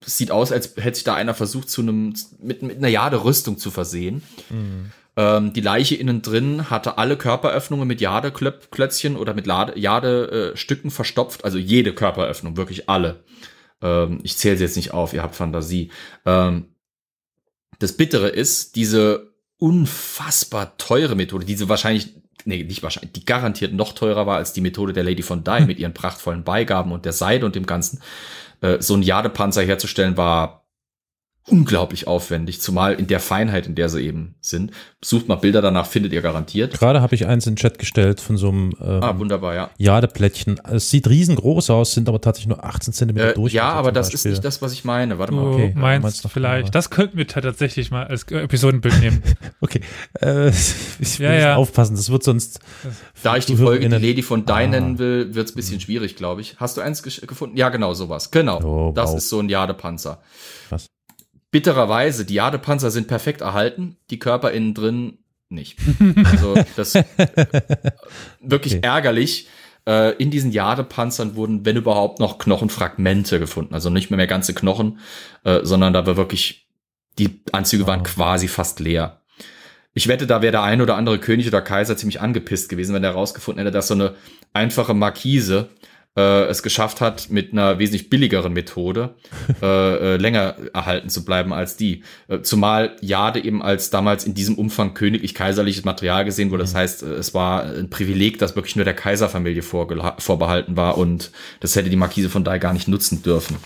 sieht 0.04 0.30
aus, 0.30 0.52
als 0.52 0.76
hätte 0.76 0.94
sich 0.94 1.02
da 1.02 1.16
einer 1.16 1.34
versucht, 1.34 1.68
zu 1.68 1.82
einem 1.82 2.14
mit, 2.40 2.62
mit 2.62 2.76
einer 2.76 2.86
Jade 2.86 3.24
Rüstung 3.24 3.58
zu 3.58 3.72
versehen. 3.72 4.22
Mhm. 4.50 4.92
Ähm, 5.16 5.52
die 5.54 5.62
Leiche 5.62 5.94
innen 5.94 6.20
drin 6.20 6.68
hatte 6.68 6.98
alle 6.98 7.16
Körperöffnungen 7.16 7.88
mit 7.88 8.00
Jadeklötzchen 8.00 9.16
oder 9.16 9.32
mit 9.32 9.46
Jadestücken 9.46 10.90
verstopft, 10.90 11.44
also 11.44 11.56
jede 11.56 11.94
Körperöffnung, 11.94 12.56
wirklich 12.56 12.88
alle. 12.88 13.24
Ähm, 13.80 14.20
ich 14.22 14.36
zähle 14.36 14.58
sie 14.58 14.64
jetzt 14.64 14.76
nicht 14.76 14.92
auf, 14.92 15.14
ihr 15.14 15.22
habt 15.22 15.34
Fantasie. 15.34 15.90
Ähm, 16.26 16.66
das 17.78 17.94
Bittere 17.94 18.28
ist, 18.28 18.76
diese 18.76 19.34
unfassbar 19.58 20.76
teure 20.76 21.14
Methode, 21.14 21.46
diese 21.46 21.68
wahrscheinlich, 21.70 22.14
nee, 22.44 22.62
nicht 22.62 22.82
wahrscheinlich, 22.82 23.12
die 23.12 23.24
garantiert 23.24 23.72
noch 23.72 23.94
teurer 23.94 24.26
war 24.26 24.36
als 24.36 24.52
die 24.52 24.60
Methode 24.60 24.92
der 24.92 25.04
Lady 25.04 25.22
von 25.22 25.44
Dye 25.44 25.60
mit 25.66 25.78
ihren 25.78 25.94
prachtvollen 25.94 26.44
Beigaben 26.44 26.92
und 26.92 27.06
der 27.06 27.12
Seide 27.12 27.46
und 27.46 27.54
dem 27.54 27.66
Ganzen. 27.66 28.02
Äh, 28.60 28.80
so 28.80 28.94
ein 28.94 29.02
Jadepanzer 29.02 29.62
herzustellen 29.62 30.18
war 30.18 30.65
unglaublich 31.48 32.08
aufwendig, 32.08 32.60
zumal 32.60 32.94
in 32.94 33.06
der 33.06 33.20
Feinheit, 33.20 33.66
in 33.66 33.76
der 33.76 33.88
sie 33.88 34.02
eben 34.02 34.34
sind. 34.40 34.72
Sucht 35.00 35.28
mal 35.28 35.36
Bilder 35.36 35.62
danach, 35.62 35.86
findet 35.86 36.12
ihr 36.12 36.20
garantiert. 36.20 36.72
Gerade 36.78 37.00
habe 37.00 37.14
ich 37.14 37.26
eins 37.26 37.46
in 37.46 37.52
den 37.52 37.56
Chat 37.56 37.78
gestellt 37.78 38.20
von 38.20 38.36
so 38.36 38.48
einem 38.48 38.74
ähm, 38.80 39.02
ah, 39.02 39.16
wunderbar, 39.18 39.54
ja. 39.54 39.70
Jadeplättchen. 39.78 40.60
Es 40.64 40.90
sieht 40.90 41.08
riesengroß 41.08 41.70
aus, 41.70 41.92
sind 41.92 42.08
aber 42.08 42.20
tatsächlich 42.20 42.48
nur 42.48 42.64
18 42.64 42.92
Zentimeter 42.92 43.30
äh, 43.30 43.34
durch. 43.34 43.52
Ja, 43.52 43.70
aber 43.70 43.92
das 43.92 44.10
Beispiel. 44.10 44.32
ist 44.32 44.36
nicht 44.36 44.44
das, 44.44 44.60
was 44.60 44.72
ich 44.72 44.84
meine. 44.84 45.18
Warte 45.18 45.32
mal. 45.34 45.42
Du 45.42 45.52
okay, 45.52 45.72
meinst, 45.76 46.02
meinst 46.02 46.28
vielleicht. 46.28 46.74
Das 46.74 46.90
könnten 46.90 47.16
wir 47.16 47.28
tatsächlich 47.28 47.92
mal 47.92 48.06
als 48.06 48.24
Episodenbild 48.24 48.98
nehmen. 49.00 49.22
okay. 49.60 49.80
Äh, 50.20 50.48
ich 50.98 51.20
will 51.20 51.26
ja, 51.26 51.34
ja. 51.34 51.56
aufpassen, 51.56 51.94
das 51.94 52.10
wird 52.10 52.24
sonst. 52.24 52.58
Da 53.22 53.36
ich 53.36 53.46
die 53.46 53.56
Folge 53.56 53.88
die 53.88 53.94
Lady 53.94 54.22
von 54.22 54.46
Dai 54.46 54.64
ah. 54.64 54.68
nennen 54.68 54.98
will, 54.98 55.32
wird 55.34 55.46
es 55.46 55.52
ein 55.52 55.56
bisschen 55.56 55.80
schwierig, 55.80 56.16
glaube 56.16 56.40
ich. 56.40 56.56
Hast 56.58 56.76
du 56.76 56.80
eins 56.80 57.04
gefunden? 57.04 57.56
Ja, 57.56 57.68
genau, 57.68 57.94
sowas. 57.94 58.32
Genau. 58.32 58.60
Oh, 58.62 58.92
das 58.92 59.10
wow. 59.10 59.18
ist 59.18 59.28
so 59.28 59.38
ein 59.38 59.48
Jadepanzer. 59.48 60.20
Was? 60.70 60.86
Bittererweise, 61.50 62.24
die 62.24 62.34
Jadepanzer 62.34 62.90
sind 62.90 63.08
perfekt 63.08 63.40
erhalten, 63.40 63.96
die 64.10 64.18
Körper 64.18 64.50
innen 64.50 64.74
drin 64.74 65.18
nicht. 65.48 65.78
Also 66.24 66.54
das 66.76 66.94
wirklich 68.40 68.76
okay. 68.76 68.82
ärgerlich. 68.82 69.48
Äh, 69.88 70.16
in 70.16 70.30
diesen 70.30 70.50
Jadepanzern 70.50 71.36
wurden, 71.36 71.64
wenn 71.64 71.76
überhaupt, 71.76 72.18
noch 72.18 72.38
Knochenfragmente 72.38 73.38
gefunden. 73.38 73.74
Also 73.74 73.88
nicht 73.88 74.10
mehr, 74.10 74.16
mehr 74.16 74.26
ganze 74.26 74.52
Knochen, 74.52 74.98
äh, 75.44 75.60
sondern 75.62 75.92
da 75.92 76.06
war 76.06 76.16
wirklich, 76.16 76.66
die 77.18 77.40
Anzüge 77.52 77.84
oh. 77.84 77.86
waren 77.86 78.02
quasi 78.02 78.48
fast 78.48 78.80
leer. 78.80 79.20
Ich 79.94 80.08
wette, 80.08 80.26
da 80.26 80.42
wäre 80.42 80.52
der 80.52 80.62
ein 80.62 80.80
oder 80.82 80.96
andere 80.96 81.18
König 81.18 81.46
oder 81.46 81.62
Kaiser 81.62 81.96
ziemlich 81.96 82.20
angepisst 82.20 82.68
gewesen, 82.68 82.94
wenn 82.94 83.04
er 83.04 83.12
herausgefunden 83.12 83.64
hätte, 83.64 83.72
dass 83.72 83.88
so 83.88 83.94
eine 83.94 84.14
einfache 84.52 84.92
Markise 84.92 85.70
äh, 86.16 86.44
es 86.46 86.62
geschafft 86.62 87.00
hat, 87.00 87.30
mit 87.30 87.52
einer 87.52 87.78
wesentlich 87.78 88.10
billigeren 88.10 88.52
Methode 88.52 89.14
äh, 89.62 90.14
äh, 90.14 90.16
länger 90.16 90.56
erhalten 90.72 91.08
zu 91.08 91.24
bleiben 91.24 91.52
als 91.52 91.76
die. 91.76 92.02
Äh, 92.28 92.40
zumal 92.40 92.96
Jade 93.00 93.44
eben 93.44 93.62
als 93.62 93.90
damals 93.90 94.24
in 94.24 94.34
diesem 94.34 94.56
Umfang 94.56 94.94
königlich-kaiserliches 94.94 95.84
Material 95.84 96.24
gesehen 96.24 96.50
wurde. 96.50 96.62
Das 96.62 96.72
mhm. 96.72 96.78
heißt, 96.78 97.02
äh, 97.02 97.06
es 97.14 97.34
war 97.34 97.64
ein 97.64 97.90
Privileg, 97.90 98.38
das 98.38 98.56
wirklich 98.56 98.76
nur 98.76 98.84
der 98.84 98.94
Kaiserfamilie 98.94 99.62
vorbehalten 99.62 100.76
war 100.76 100.98
und 100.98 101.30
das 101.60 101.76
hätte 101.76 101.90
die 101.90 101.96
Markise 101.96 102.28
von 102.28 102.44
Dai 102.44 102.58
gar 102.58 102.72
nicht 102.72 102.88
nutzen 102.88 103.22
dürfen. 103.22 103.56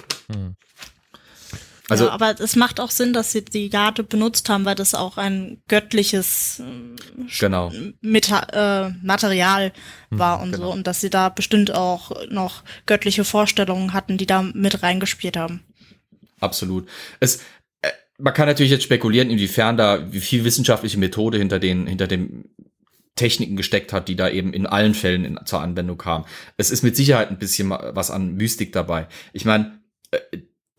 Also, 1.90 2.06
ja, 2.06 2.12
aber 2.12 2.38
es 2.38 2.54
macht 2.54 2.78
auch 2.78 2.90
Sinn, 2.90 3.12
dass 3.12 3.32
sie 3.32 3.44
die 3.44 3.68
Garde 3.68 4.04
benutzt 4.04 4.48
haben, 4.48 4.64
weil 4.64 4.76
das 4.76 4.94
auch 4.94 5.16
ein 5.16 5.60
göttliches 5.66 6.60
äh, 6.60 7.26
genau. 7.38 7.72
Meta 8.00 8.86
äh, 8.86 8.92
Material 9.02 9.72
war 10.10 10.38
mhm, 10.38 10.42
und 10.44 10.52
genau. 10.52 10.66
so 10.66 10.72
und 10.72 10.86
dass 10.86 11.00
sie 11.00 11.10
da 11.10 11.28
bestimmt 11.28 11.74
auch 11.74 12.12
noch 12.30 12.62
göttliche 12.86 13.24
Vorstellungen 13.24 13.92
hatten, 13.92 14.18
die 14.18 14.26
da 14.26 14.42
mit 14.42 14.82
reingespielt 14.82 15.36
haben. 15.36 15.64
Absolut. 16.38 16.88
Es 17.18 17.42
äh, 17.82 17.90
man 18.18 18.34
kann 18.34 18.46
natürlich 18.46 18.70
jetzt 18.70 18.84
spekulieren, 18.84 19.28
inwiefern 19.28 19.76
da 19.76 20.12
wie 20.12 20.20
viel 20.20 20.44
wissenschaftliche 20.44 20.98
Methode 20.98 21.38
hinter 21.38 21.58
den 21.58 21.88
hinter 21.88 22.06
dem 22.06 22.44
Techniken 23.16 23.56
gesteckt 23.56 23.92
hat, 23.92 24.08
die 24.08 24.16
da 24.16 24.28
eben 24.28 24.52
in 24.52 24.64
allen 24.66 24.94
Fällen 24.94 25.24
in, 25.24 25.40
zur 25.44 25.60
Anwendung 25.60 25.98
kamen. 25.98 26.24
Es 26.56 26.70
ist 26.70 26.82
mit 26.82 26.96
Sicherheit 26.96 27.30
ein 27.30 27.38
bisschen 27.38 27.70
was 27.70 28.10
an 28.10 28.36
Mystik 28.36 28.72
dabei. 28.72 29.08
Ich 29.32 29.44
meine, 29.44 29.80
äh, 30.12 30.18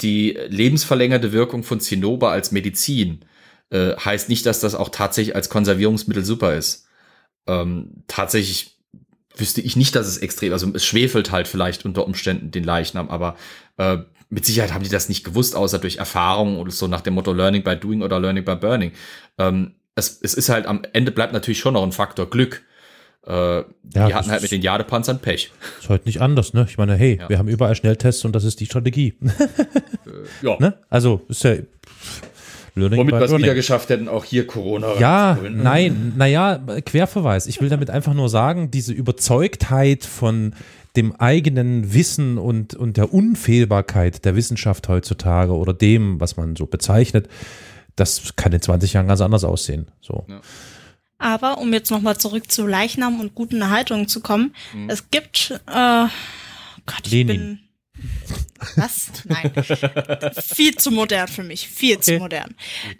die 0.01 0.37
lebensverlängerte 0.47 1.31
Wirkung 1.31 1.63
von 1.63 1.79
Zinnober 1.79 2.31
als 2.31 2.51
Medizin 2.51 3.25
äh, 3.69 3.95
heißt 3.95 4.29
nicht, 4.29 4.45
dass 4.45 4.59
das 4.59 4.75
auch 4.75 4.89
tatsächlich 4.89 5.35
als 5.35 5.49
Konservierungsmittel 5.49 6.25
super 6.25 6.55
ist. 6.55 6.87
Ähm, 7.47 8.03
tatsächlich 8.07 8.77
wüsste 9.35 9.61
ich 9.61 9.75
nicht, 9.75 9.95
dass 9.95 10.07
es 10.07 10.17
extrem, 10.17 10.53
also 10.53 10.71
es 10.73 10.85
schwefelt 10.85 11.31
halt 11.31 11.47
vielleicht 11.47 11.85
unter 11.85 12.05
Umständen 12.05 12.51
den 12.51 12.63
Leichnam, 12.63 13.09
aber 13.09 13.37
äh, 13.77 13.99
mit 14.29 14.45
Sicherheit 14.45 14.73
haben 14.73 14.83
die 14.83 14.89
das 14.89 15.09
nicht 15.09 15.23
gewusst, 15.23 15.55
außer 15.55 15.79
durch 15.79 15.97
Erfahrung 15.97 16.57
oder 16.57 16.71
so 16.71 16.87
nach 16.87 17.01
dem 17.01 17.15
Motto 17.15 17.33
Learning 17.33 17.63
by 17.63 17.75
Doing 17.75 18.01
oder 18.01 18.19
Learning 18.19 18.45
by 18.45 18.55
Burning. 18.55 18.91
Ähm, 19.37 19.75
es, 19.95 20.19
es 20.21 20.33
ist 20.33 20.49
halt 20.49 20.65
am 20.65 20.83
Ende 20.93 21.11
bleibt 21.11 21.33
natürlich 21.33 21.59
schon 21.59 21.73
noch 21.73 21.83
ein 21.83 21.91
Faktor 21.91 22.29
Glück. 22.29 22.63
Äh, 23.25 23.31
ja, 23.33 23.65
die 23.93 24.13
hatten 24.13 24.31
halt 24.31 24.41
mit 24.41 24.51
den 24.51 24.61
Jadepanzern 24.61 25.19
Pech. 25.19 25.51
Ist 25.79 25.89
heute 25.89 26.05
nicht 26.05 26.21
anders, 26.21 26.53
ne? 26.53 26.65
Ich 26.67 26.77
meine, 26.77 26.95
hey, 26.95 27.19
ja. 27.19 27.29
wir 27.29 27.37
haben 27.37 27.47
überall 27.47 27.75
Schnelltests 27.75 28.25
und 28.25 28.33
das 28.33 28.43
ist 28.43 28.59
die 28.59 28.65
Strategie. 28.65 29.13
äh, 29.21 30.45
ja. 30.45 30.57
Ne? 30.59 30.73
Also, 30.89 31.21
ist 31.29 31.43
ja. 31.43 31.55
Learning 32.73 32.99
Womit 32.99 33.15
wir 33.15 33.21
es 33.21 33.37
wieder 33.37 33.53
geschafft 33.53 33.89
hätten, 33.89 34.07
auch 34.07 34.23
hier 34.23 34.47
Corona 34.47 34.97
Ja, 34.97 35.37
nein, 35.49 36.13
naja, 36.15 36.57
Querverweis. 36.85 37.47
Ich 37.47 37.59
will 37.59 37.67
damit 37.67 37.89
einfach 37.89 38.13
nur 38.13 38.29
sagen, 38.29 38.71
diese 38.71 38.93
Überzeugtheit 38.93 40.05
von 40.05 40.55
dem 40.95 41.13
eigenen 41.15 41.93
Wissen 41.93 42.37
und, 42.37 42.73
und 42.73 42.97
der 42.97 43.13
Unfehlbarkeit 43.13 44.23
der 44.23 44.35
Wissenschaft 44.35 44.87
heutzutage 44.87 45.53
oder 45.53 45.73
dem, 45.73 46.19
was 46.21 46.37
man 46.37 46.55
so 46.55 46.65
bezeichnet, 46.65 47.27
das 47.95 48.35
kann 48.35 48.53
in 48.53 48.61
20 48.61 48.93
Jahren 48.93 49.07
ganz 49.07 49.21
anders 49.21 49.43
aussehen. 49.43 49.87
So. 50.01 50.25
Ja. 50.29 50.41
Aber 51.21 51.59
um 51.59 51.71
jetzt 51.71 51.91
nochmal 51.91 52.17
zurück 52.17 52.51
zu 52.51 52.65
Leichnam 52.65 53.19
und 53.19 53.35
guten 53.35 53.61
Erhaltungen 53.61 54.07
zu 54.07 54.21
kommen, 54.21 54.55
mhm. 54.73 54.89
es 54.89 55.11
gibt, 55.11 55.51
äh, 55.67 56.07
Gott, 56.85 57.05
ich 57.05 57.11
Lenin. 57.11 57.37
bin, 57.37 57.59
was? 58.75 59.11
Nein. 59.25 59.53
viel 60.55 60.75
zu 60.75 60.89
modern 60.89 61.27
für 61.27 61.43
mich. 61.43 61.67
Viel 61.67 61.97
okay. 61.97 62.03
zu 62.03 62.17
modern. 62.17 62.55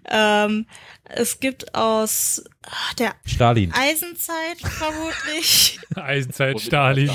Ähm, 0.08 0.68
es 1.06 1.40
gibt 1.40 1.74
aus 1.74 2.44
ach, 2.64 2.94
der 2.94 3.16
Stalin. 3.26 3.74
Eisenzeit 3.74 4.60
vermutlich. 4.60 5.80
Eisenzeit, 5.96 6.62
Stalin. 6.62 7.10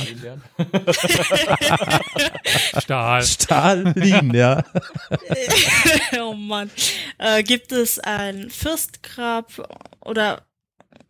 Stahl. 2.81 3.23
Stalin, 3.23 4.35
ja. 4.35 4.65
oh 6.21 6.35
Mann. 6.35 6.69
Äh, 7.19 7.45
gibt 7.45 7.71
es 7.71 8.01
ein 8.01 8.51
Fürstgrab 8.51 9.53
oder 10.01 10.46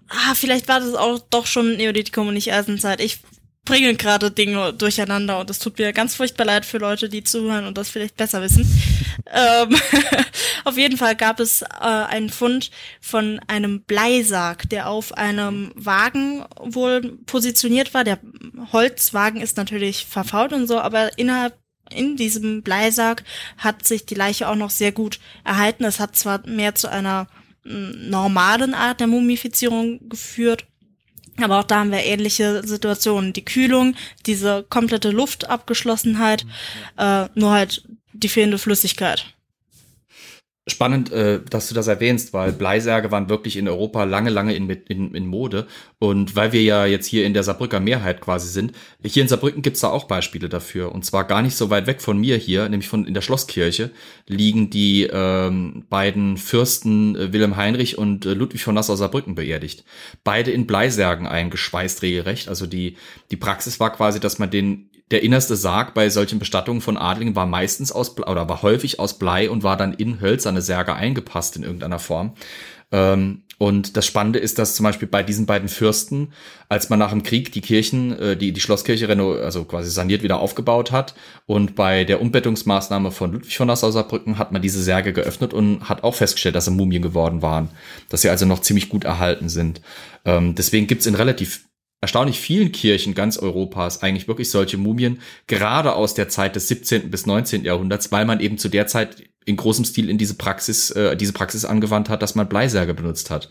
ah, 0.08 0.34
vielleicht 0.34 0.68
war 0.68 0.80
das 0.80 0.94
auch 0.94 1.18
doch 1.30 1.46
schon 1.46 1.76
Neolithikum 1.76 2.28
und 2.28 2.34
nicht 2.34 2.52
Eisenzeit. 2.52 3.00
Ich 3.00 3.20
bringe 3.66 3.94
gerade 3.96 4.30
Dinge 4.30 4.72
durcheinander 4.72 5.38
und 5.38 5.50
es 5.50 5.58
tut 5.58 5.78
mir 5.78 5.92
ganz 5.92 6.14
furchtbar 6.14 6.46
leid 6.46 6.64
für 6.64 6.78
Leute, 6.78 7.10
die 7.10 7.24
zuhören 7.24 7.66
und 7.66 7.76
das 7.76 7.90
vielleicht 7.90 8.16
besser 8.16 8.40
wissen. 8.40 8.64
ähm, 9.32 9.76
auf 10.64 10.78
jeden 10.78 10.96
Fall 10.96 11.16
gab 11.16 11.40
es 11.40 11.62
äh, 11.62 11.66
einen 11.80 12.30
Fund 12.30 12.70
von 13.00 13.40
einem 13.48 13.82
Bleisarg, 13.82 14.70
der 14.70 14.88
auf 14.88 15.12
einem 15.12 15.72
Wagen 15.74 16.44
wohl 16.58 17.18
positioniert 17.26 17.92
war. 17.92 18.04
Der 18.04 18.18
Holzwagen 18.72 19.42
ist 19.42 19.58
natürlich 19.58 20.06
verfault 20.06 20.52
und 20.52 20.66
so, 20.66 20.78
aber 20.78 21.18
innerhalb 21.18 21.58
in 21.90 22.16
diesem 22.16 22.62
Bleisarg 22.62 23.22
hat 23.58 23.86
sich 23.86 24.06
die 24.06 24.14
Leiche 24.14 24.48
auch 24.48 24.56
noch 24.56 24.70
sehr 24.70 24.92
gut 24.92 25.20
erhalten. 25.44 25.84
Es 25.84 26.00
hat 26.00 26.16
zwar 26.16 26.46
mehr 26.46 26.74
zu 26.74 26.90
einer 26.90 27.28
normalen 27.66 28.74
Art 28.74 29.00
der 29.00 29.06
Mumifizierung 29.06 30.08
geführt. 30.08 30.64
Aber 31.38 31.60
auch 31.60 31.64
da 31.64 31.80
haben 31.80 31.90
wir 31.90 32.04
ähnliche 32.04 32.66
Situationen. 32.66 33.32
Die 33.32 33.44
Kühlung, 33.44 33.94
diese 34.24 34.64
komplette 34.68 35.10
Luftabgeschlossenheit, 35.10 36.46
äh, 36.96 37.26
nur 37.34 37.50
halt 37.50 37.86
die 38.12 38.28
fehlende 38.28 38.58
Flüssigkeit. 38.58 39.35
Spannend, 40.68 41.12
äh, 41.12 41.40
dass 41.48 41.68
du 41.68 41.76
das 41.76 41.86
erwähnst, 41.86 42.32
weil 42.32 42.50
Bleisärge 42.50 43.12
waren 43.12 43.28
wirklich 43.28 43.56
in 43.56 43.68
Europa 43.68 44.02
lange, 44.02 44.30
lange 44.30 44.52
in, 44.52 44.68
in, 44.68 45.14
in 45.14 45.26
Mode. 45.28 45.68
Und 46.00 46.34
weil 46.34 46.52
wir 46.52 46.60
ja 46.60 46.86
jetzt 46.86 47.06
hier 47.06 47.24
in 47.24 47.34
der 47.34 47.44
Saarbrücker 47.44 47.78
Mehrheit 47.78 48.20
quasi 48.20 48.48
sind, 48.48 48.72
hier 49.04 49.22
in 49.22 49.28
Saarbrücken 49.28 49.62
gibt's 49.62 49.78
da 49.78 49.90
auch 49.90 50.08
Beispiele 50.08 50.48
dafür. 50.48 50.90
Und 50.90 51.04
zwar 51.04 51.22
gar 51.22 51.40
nicht 51.40 51.54
so 51.54 51.70
weit 51.70 51.86
weg 51.86 52.02
von 52.02 52.18
mir 52.18 52.36
hier, 52.36 52.68
nämlich 52.68 52.88
von 52.88 53.06
in 53.06 53.14
der 53.14 53.20
Schlosskirche, 53.20 53.92
liegen 54.26 54.68
die 54.68 55.04
ähm, 55.04 55.84
beiden 55.88 56.36
Fürsten 56.36 57.14
äh, 57.14 57.32
Wilhelm 57.32 57.56
Heinrich 57.56 57.96
und 57.96 58.26
äh, 58.26 58.34
Ludwig 58.34 58.64
von 58.64 58.74
Nassau-Saarbrücken 58.74 59.36
beerdigt. 59.36 59.84
Beide 60.24 60.50
in 60.50 60.66
Bleisärgen 60.66 61.28
eingeschweißt 61.28 62.02
regelrecht. 62.02 62.48
Also 62.48 62.66
die, 62.66 62.96
die 63.30 63.36
Praxis 63.36 63.78
war 63.78 63.92
quasi, 63.92 64.18
dass 64.18 64.40
man 64.40 64.50
den 64.50 64.90
der 65.10 65.22
innerste 65.22 65.56
Sarg 65.56 65.94
bei 65.94 66.08
solchen 66.08 66.38
Bestattungen 66.38 66.80
von 66.80 66.96
Adligen 66.96 67.36
war 67.36 67.46
meistens 67.46 67.92
aus 67.92 68.18
oder 68.18 68.48
war 68.48 68.62
häufig 68.62 68.98
aus 68.98 69.18
Blei 69.18 69.48
und 69.48 69.62
war 69.62 69.76
dann 69.76 69.92
in 69.92 70.20
hölzerne 70.20 70.62
Särge 70.62 70.94
eingepasst 70.94 71.56
in 71.56 71.62
irgendeiner 71.62 71.98
Form. 71.98 72.34
Ähm, 72.92 73.42
und 73.58 73.96
das 73.96 74.04
Spannende 74.04 74.38
ist, 74.38 74.58
dass 74.58 74.74
zum 74.74 74.84
Beispiel 74.84 75.08
bei 75.08 75.22
diesen 75.22 75.46
beiden 75.46 75.68
Fürsten, 75.68 76.32
als 76.68 76.90
man 76.90 76.98
nach 76.98 77.10
dem 77.10 77.22
Krieg 77.22 77.52
die 77.52 77.62
Kirchen, 77.62 78.18
äh, 78.18 78.36
die, 78.36 78.52
die 78.52 78.60
Schlosskirche 78.60 79.08
reno, 79.08 79.32
also 79.32 79.64
quasi 79.64 79.90
saniert 79.90 80.22
wieder 80.22 80.40
aufgebaut 80.40 80.92
hat 80.92 81.14
und 81.46 81.74
bei 81.74 82.04
der 82.04 82.20
Umbettungsmaßnahme 82.20 83.12
von 83.12 83.32
Ludwig 83.32 83.56
von 83.56 83.66
Nassau-Saarbrücken 83.68 84.38
hat 84.38 84.52
man 84.52 84.60
diese 84.60 84.82
Särge 84.82 85.12
geöffnet 85.12 85.54
und 85.54 85.88
hat 85.88 86.04
auch 86.04 86.14
festgestellt, 86.14 86.54
dass 86.54 86.66
sie 86.66 86.70
Mumien 86.70 87.02
geworden 87.02 87.42
waren, 87.42 87.70
dass 88.10 88.22
sie 88.22 88.28
also 88.28 88.44
noch 88.44 88.60
ziemlich 88.60 88.88
gut 88.88 89.04
erhalten 89.04 89.48
sind. 89.48 89.80
Ähm, 90.24 90.54
deswegen 90.54 90.86
gibt's 90.86 91.06
in 91.06 91.14
relativ 91.14 91.64
erstaunlich 92.06 92.38
vielen 92.38 92.70
Kirchen 92.70 93.14
ganz 93.14 93.36
Europas 93.36 94.00
eigentlich 94.00 94.28
wirklich 94.28 94.48
solche 94.48 94.76
Mumien, 94.76 95.18
gerade 95.48 95.94
aus 95.94 96.14
der 96.14 96.28
Zeit 96.28 96.54
des 96.54 96.68
17. 96.68 97.10
bis 97.10 97.26
19. 97.26 97.64
Jahrhunderts, 97.64 98.12
weil 98.12 98.24
man 98.24 98.38
eben 98.38 98.58
zu 98.58 98.68
der 98.68 98.86
Zeit 98.86 99.24
in 99.44 99.56
großem 99.56 99.84
Stil 99.84 100.08
in 100.08 100.16
diese 100.16 100.34
Praxis, 100.34 100.92
äh, 100.92 101.16
diese 101.16 101.32
Praxis 101.32 101.64
angewandt 101.64 102.08
hat, 102.08 102.22
dass 102.22 102.36
man 102.36 102.48
Bleisärge 102.48 102.94
benutzt 102.94 103.30
hat. 103.30 103.48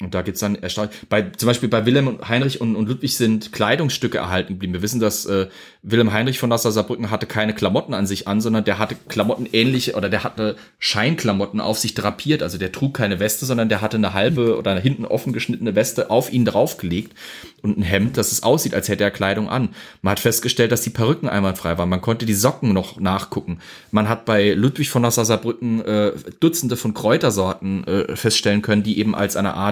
Und 0.00 0.14
da 0.14 0.22
gibt's 0.22 0.40
dann 0.40 0.54
erstaunlich. 0.54 0.96
Bei, 1.08 1.22
zum 1.22 1.46
Beispiel 1.46 1.68
bei 1.68 1.86
Wilhelm 1.86 2.08
und 2.08 2.28
Heinrich 2.28 2.60
und, 2.60 2.76
und 2.76 2.88
Ludwig 2.88 3.16
sind 3.16 3.52
Kleidungsstücke 3.52 4.18
erhalten 4.18 4.54
geblieben. 4.54 4.72
Wir 4.72 4.82
wissen, 4.82 5.00
dass 5.00 5.26
äh, 5.26 5.48
Wilhelm 5.82 6.12
Heinrich 6.12 6.38
von 6.38 6.48
Nassau 6.48 6.70
Saarbrücken 6.70 7.10
hatte 7.10 7.26
keine 7.26 7.54
Klamotten 7.54 7.94
an 7.94 8.06
sich 8.06 8.28
an, 8.28 8.40
sondern 8.40 8.64
der 8.64 8.78
hatte 8.78 8.96
Klamotten 9.08 9.48
ähnliche 9.52 9.94
oder 9.94 10.08
der 10.08 10.24
hatte 10.24 10.56
Scheinklamotten 10.78 11.60
auf 11.60 11.78
sich 11.78 11.94
drapiert. 11.94 12.42
Also 12.42 12.58
der 12.58 12.72
trug 12.72 12.94
keine 12.94 13.20
Weste, 13.20 13.46
sondern 13.46 13.68
der 13.68 13.80
hatte 13.80 13.96
eine 13.96 14.14
halbe 14.14 14.56
oder 14.56 14.72
eine 14.72 14.80
hinten 14.80 15.04
offen 15.04 15.32
geschnittene 15.32 15.74
Weste 15.74 16.10
auf 16.10 16.32
ihn 16.32 16.44
draufgelegt 16.44 17.14
und 17.62 17.78
ein 17.78 17.82
Hemd, 17.82 18.16
dass 18.16 18.32
es 18.32 18.42
aussieht, 18.42 18.74
als 18.74 18.88
hätte 18.88 19.04
er 19.04 19.10
Kleidung 19.10 19.48
an. 19.48 19.70
Man 20.02 20.12
hat 20.12 20.20
festgestellt, 20.20 20.72
dass 20.72 20.82
die 20.82 20.90
Perücken 20.90 21.28
einwandfrei 21.28 21.76
waren. 21.78 21.88
Man 21.88 22.00
konnte 22.00 22.26
die 22.26 22.34
Socken 22.34 22.72
noch 22.72 23.00
nachgucken. 23.00 23.58
Man 23.90 24.08
hat 24.08 24.24
bei 24.24 24.52
Ludwig 24.52 24.90
von 24.90 25.02
Nassau 25.02 25.24
Saarbrücken 25.24 25.84
äh, 25.84 26.12
Dutzende 26.40 26.76
von 26.76 26.94
Kräutersorten 26.94 27.84
äh, 27.84 28.16
feststellen 28.16 28.62
können, 28.62 28.82
die 28.82 28.98
eben 28.98 29.14
als 29.14 29.36
eine 29.36 29.54
Art 29.54 29.67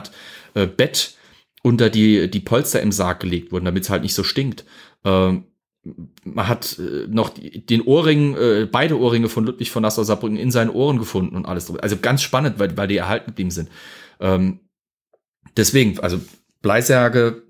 äh, 0.55 0.67
Bett 0.67 1.15
unter 1.63 1.91
die, 1.91 2.31
die 2.31 2.41
Polster 2.41 2.81
im 2.81 2.93
Sarg 2.93 3.21
gelegt 3.21 3.53
wurden, 3.53 3.65
damit 3.65 3.85
es 3.85 3.91
halt 3.91 4.03
nicht 4.03 4.15
so 4.15 4.23
stinkt. 4.23 4.65
Ähm, 5.05 5.45
man 6.25 6.49
hat 6.49 6.79
äh, 6.79 7.07
noch 7.09 7.31
die, 7.31 7.65
den 7.65 7.83
Ohrring, 7.83 8.37
äh, 8.37 8.69
beide 8.71 8.99
Ohrringe 8.99 9.29
von 9.29 9.45
Ludwig 9.45 9.71
von 9.71 9.83
Nassau 9.83 10.03
Saarbrücken 10.03 10.37
in 10.37 10.51
seinen 10.51 10.71
Ohren 10.71 10.99
gefunden 10.99 11.37
und 11.37 11.47
alles. 11.47 11.71
Also 11.79 11.97
ganz 11.97 12.23
spannend, 12.23 12.59
weil, 12.59 12.77
weil 12.77 12.89
die 12.89 12.97
erhalten 12.97 13.27
geblieben 13.27 13.51
sind. 13.51 13.69
Ähm, 14.21 14.61
deswegen, 15.57 15.99
also 16.01 16.21
Bleisärge, 16.63 17.43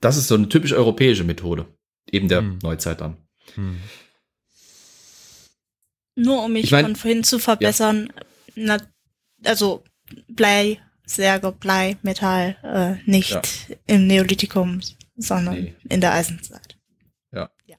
das 0.00 0.16
ist 0.16 0.28
so 0.28 0.34
eine 0.34 0.48
typisch 0.48 0.72
europäische 0.72 1.24
Methode. 1.24 1.66
Eben 2.10 2.28
der 2.28 2.38
hm. 2.38 2.58
Neuzeit 2.62 3.00
dann. 3.00 3.16
Hm. 3.54 3.76
Nur 6.14 6.44
um 6.44 6.52
mich 6.52 6.64
ich 6.64 6.70
mein, 6.72 6.84
von 6.84 6.96
vorhin 6.96 7.24
zu 7.24 7.38
verbessern, 7.38 8.12
ja. 8.54 8.76
na, 8.76 8.76
also 9.44 9.82
Blei, 10.28 10.78
Särge, 11.14 11.52
Blei, 11.52 11.96
Metall, 12.02 12.56
äh, 12.62 13.10
nicht 13.10 13.30
ja. 13.30 13.42
im 13.86 14.06
Neolithikum, 14.06 14.80
sondern 15.16 15.54
nee. 15.54 15.74
in 15.88 16.00
der 16.00 16.12
Eisenzeit. 16.12 16.76
Ja. 17.32 17.50
ja. 17.66 17.76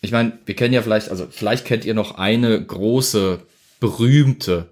Ich 0.00 0.12
meine, 0.12 0.38
wir 0.46 0.54
kennen 0.54 0.74
ja 0.74 0.82
vielleicht, 0.82 1.10
also 1.10 1.26
vielleicht 1.30 1.64
kennt 1.64 1.84
ihr 1.84 1.94
noch 1.94 2.18
eine 2.18 2.64
große, 2.64 3.40
berühmte 3.80 4.70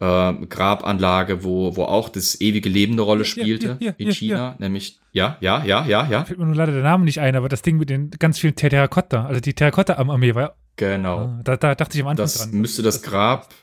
äh, 0.00 0.32
Grabanlage, 0.46 1.44
wo, 1.44 1.76
wo 1.76 1.84
auch 1.84 2.08
das 2.08 2.40
ewige 2.40 2.68
Leben 2.68 2.94
eine 2.94 3.02
Rolle 3.02 3.24
spielte 3.24 3.78
ja, 3.80 3.92
in 3.96 4.12
China, 4.12 4.56
nämlich, 4.58 5.00
ja, 5.12 5.38
ja, 5.40 5.64
ja, 5.64 5.86
ja, 5.86 6.06
ja. 6.08 6.24
Fällt 6.24 6.38
mir 6.38 6.46
nur 6.46 6.54
leider 6.54 6.72
der 6.72 6.82
Name 6.82 7.04
nicht 7.04 7.20
ein, 7.20 7.36
aber 7.36 7.48
das 7.48 7.62
Ding 7.62 7.78
mit 7.78 7.90
den 7.90 8.10
ganz 8.10 8.38
vielen 8.38 8.54
Terrakotta, 8.54 9.26
also 9.26 9.40
die 9.40 9.54
Terrakotta-Armee 9.54 10.34
war 10.34 10.56
Genau. 10.76 11.18
Ah, 11.18 11.40
da, 11.44 11.56
da 11.56 11.74
dachte 11.74 11.96
ich 11.96 12.02
am 12.02 12.08
Anfang 12.08 12.24
das 12.24 12.38
dran. 12.38 12.48
Das 12.48 12.54
müsste 12.54 12.82
das 12.82 13.02
Grab 13.02 13.54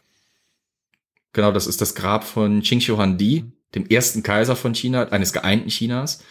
Genau, 1.34 1.52
das 1.52 1.68
ist 1.68 1.82
das 1.82 1.96
Grab 1.96 2.24
von 2.24 2.62
Qing 2.62 2.82
Shi 2.82 2.92
Huangdi, 2.92 3.44
mhm. 3.44 3.54
dem 3.76 3.86
ersten 3.88 4.24
Kaiser 4.24 4.56
von 4.56 4.76
China, 4.76 5.08
eines 5.10 5.34
geeinten 5.34 5.70
Chinas. 5.70 6.24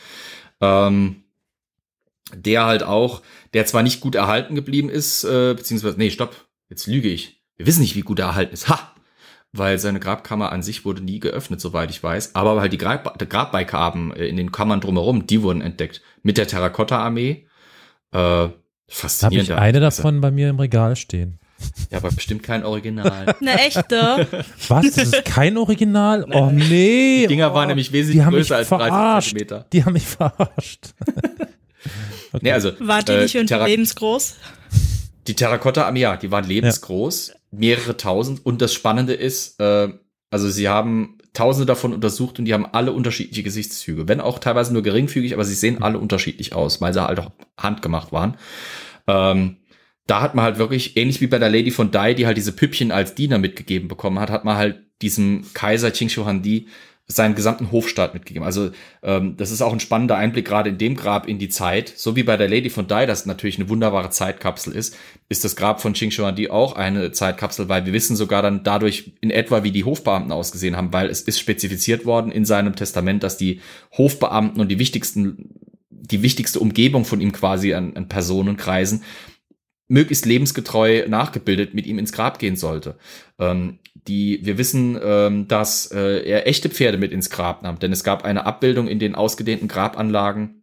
Ähm, 0.61 1.25
der 2.35 2.67
halt 2.67 2.83
auch, 2.83 3.23
der 3.55 3.67
zwar 3.67 3.83
nicht 3.83 4.01
gut 4.01 4.15
erhalten 4.15 4.55
geblieben 4.55 4.89
ist, 4.89 5.25
äh, 5.25 5.55
beziehungsweise, 5.55 5.99
nee, 5.99 6.11
stopp, 6.11 6.47
jetzt 6.69 6.87
lüge 6.87 7.09
ich. 7.09 7.43
Wir 7.57 7.67
wissen 7.67 7.81
nicht, 7.81 7.97
wie 7.97 8.03
gut 8.03 8.19
er 8.19 8.27
erhalten 8.27 8.55
ist. 8.55 8.69
Ha! 8.69 8.95
Weil 9.53 9.81
seine 9.81 9.99
Grabkammer 9.99 10.53
an 10.53 10.63
sich 10.63 10.85
wurde 10.85 11.03
nie 11.03 11.19
geöffnet, 11.19 11.61
soweit 11.61 11.91
ich 11.91 12.01
weiß. 12.01 12.37
Aber 12.37 12.61
halt 12.61 12.73
die 12.73 12.79
Grab 12.79 13.19
Grabbeigaben 13.19 14.15
äh, 14.15 14.27
in 14.27 14.37
den 14.37 14.53
Kammern 14.53 14.81
drumherum, 14.81 15.27
die 15.27 15.43
wurden 15.43 15.61
entdeckt. 15.61 16.03
Mit 16.23 16.39
der 16.39 16.47
Terrakotta-Armee. 16.47 17.47
Äh, 18.13 18.49
faszinierend. 18.87 19.51
Habe 19.51 19.59
ich 19.59 19.63
eine 19.63 19.81
davon 19.81 20.21
bei 20.21 20.31
mir 20.31 20.51
im 20.51 20.61
Regal 20.61 20.95
stehen. 20.95 21.41
Ja, 21.91 21.99
aber 21.99 22.11
bestimmt 22.11 22.43
kein 22.43 22.65
Original. 22.65 23.35
Eine 23.41 23.61
echte. 23.61 24.27
Was? 24.69 24.87
Das 24.87 24.97
ist 24.97 25.25
kein 25.25 25.57
Original? 25.57 26.27
Oh 26.33 26.51
nee. 26.53 27.23
Die 27.23 27.27
Dinger 27.29 27.53
oh, 27.53 27.55
waren 27.55 27.69
nämlich 27.69 27.93
wesentlich 27.93 28.25
größer 28.25 28.57
als 28.57 28.69
30 28.69 29.31
Zentimeter. 29.31 29.67
Die 29.73 29.85
haben 29.85 29.93
mich 29.93 30.07
verarscht. 30.07 30.95
okay. 32.33 32.39
nee, 32.41 32.53
also, 32.53 32.73
war 32.81 33.03
die 33.03 33.13
äh, 33.13 33.23
nicht 33.23 33.47
Terra 33.47 33.67
lebensgroß? 33.67 34.37
Die 35.27 35.35
Terrakotta-Armee, 35.35 36.01
ja, 36.01 36.17
die 36.17 36.31
waren 36.31 36.45
lebensgroß, 36.45 37.29
ja. 37.29 37.35
mehrere 37.51 37.97
tausend. 37.97 38.45
Und 38.47 38.63
das 38.63 38.73
Spannende 38.73 39.15
ist, 39.15 39.61
äh, 39.61 39.89
also 40.31 40.49
sie 40.49 40.69
haben 40.69 41.19
tausende 41.33 41.67
davon 41.67 41.93
untersucht 41.93 42.39
und 42.39 42.45
die 42.45 42.55
haben 42.55 42.67
alle 42.67 42.93
unterschiedliche 42.93 43.43
Gesichtszüge. 43.43 44.09
Wenn 44.09 44.21
auch 44.21 44.39
teilweise 44.39 44.73
nur 44.73 44.83
geringfügig, 44.83 45.35
aber 45.35 45.45
sie 45.45 45.55
sehen 45.55 45.83
alle 45.83 45.99
unterschiedlich 45.99 46.55
aus, 46.55 46.81
weil 46.81 46.93
sie 46.93 47.05
halt 47.05 47.19
auch 47.21 47.31
handgemacht 47.57 48.13
waren. 48.13 48.37
Ähm, 49.07 49.57
da 50.11 50.21
hat 50.21 50.35
man 50.35 50.45
halt 50.45 50.59
wirklich, 50.59 50.97
ähnlich 50.97 51.21
wie 51.21 51.29
bei 51.29 51.39
der 51.39 51.51
Lady 51.51 51.71
von 51.71 51.93
Dai, 51.93 52.15
die 52.15 52.27
halt 52.27 52.37
diese 52.37 52.51
Püppchen 52.51 52.91
als 52.91 53.15
Diener 53.15 53.39
mitgegeben 53.39 53.87
bekommen 53.87 54.19
hat, 54.19 54.29
hat 54.29 54.45
man 54.45 54.57
halt 54.57 54.81
diesem 55.03 55.45
Kaiser 55.55 55.93
Qing 55.93 56.09
Shi 56.09 56.21
Huangdi 56.21 56.67
seinen 57.07 57.37
gesamten 57.37 57.71
Hofstaat 57.71 58.15
mitgegeben. 58.15 58.45
Also 58.45 58.71
ähm, 59.05 59.37
das 59.37 59.53
ist 59.53 59.63
auch 59.63 59.73
ein 59.73 59.79
spannender 59.79 60.17
Einblick 60.17 60.45
gerade 60.45 60.69
in 60.69 60.79
dem 60.79 60.97
Grab 60.97 61.29
in 61.29 61.39
die 61.39 61.49
Zeit. 61.49 61.93
So 61.97 62.17
wie 62.17 62.25
bei 62.25 62.37
der 62.37 62.49
Lady 62.49 62.71
von 62.71 62.89
Dai, 62.89 63.07
das 63.07 63.25
natürlich 63.25 63.59
eine 63.59 63.69
wunderbare 63.69 64.11
Zeitkapsel 64.11 64.75
ist, 64.75 64.97
ist 65.29 65.45
das 65.45 65.55
Grab 65.55 65.81
von 65.81 65.93
Qing 65.93 66.11
Shi 66.11 66.23
Huangdi 66.23 66.51
auch 66.51 66.75
eine 66.75 67.13
Zeitkapsel, 67.13 67.69
weil 67.69 67.87
wir 67.87 67.93
wissen 67.93 68.17
sogar 68.17 68.43
dann 68.43 68.65
dadurch 68.65 69.13
in 69.21 69.31
etwa, 69.31 69.63
wie 69.63 69.71
die 69.71 69.85
Hofbeamten 69.85 70.33
ausgesehen 70.33 70.77
haben, 70.77 70.93
weil 70.93 71.09
es 71.09 71.23
ist 71.23 71.39
spezifiziert 71.39 72.05
worden 72.05 72.33
in 72.33 72.45
seinem 72.45 72.75
Testament, 72.75 73.23
dass 73.23 73.37
die 73.37 73.61
Hofbeamten 73.97 74.61
und 74.61 74.69
die 74.69 74.81
wichtigsten 74.81 75.55
die 75.91 76.23
wichtigste 76.23 76.59
Umgebung 76.59 77.05
von 77.05 77.21
ihm 77.21 77.31
quasi 77.31 77.75
an, 77.75 77.97
an 77.97 78.09
Personenkreisen 78.09 79.03
möglichst 79.91 80.25
lebensgetreu 80.25 81.07
nachgebildet 81.09 81.75
mit 81.75 81.87
ihm 81.87 81.99
ins 81.99 82.13
Grab 82.13 82.39
gehen 82.39 82.57
sollte. 82.57 82.97
Ähm, 83.39 83.81
die, 84.07 84.41
wir 84.43 84.57
wissen, 84.57 84.99
ähm, 85.03 85.49
dass 85.49 85.91
äh, 85.91 86.23
er 86.23 86.47
echte 86.47 86.71
Pferde 86.71 86.97
mit 86.97 87.13
ins 87.13 87.29
Grab 87.29 87.63
nahm, 87.63 87.79
denn 87.79 87.93
es 87.93 88.05
gab 88.05 88.25
eine 88.25 88.47
Abbildung 88.47 88.89
in 88.89 89.01
den 89.01 89.15
ausgedehnten 89.15 89.69
Grabanlagen 89.69 90.63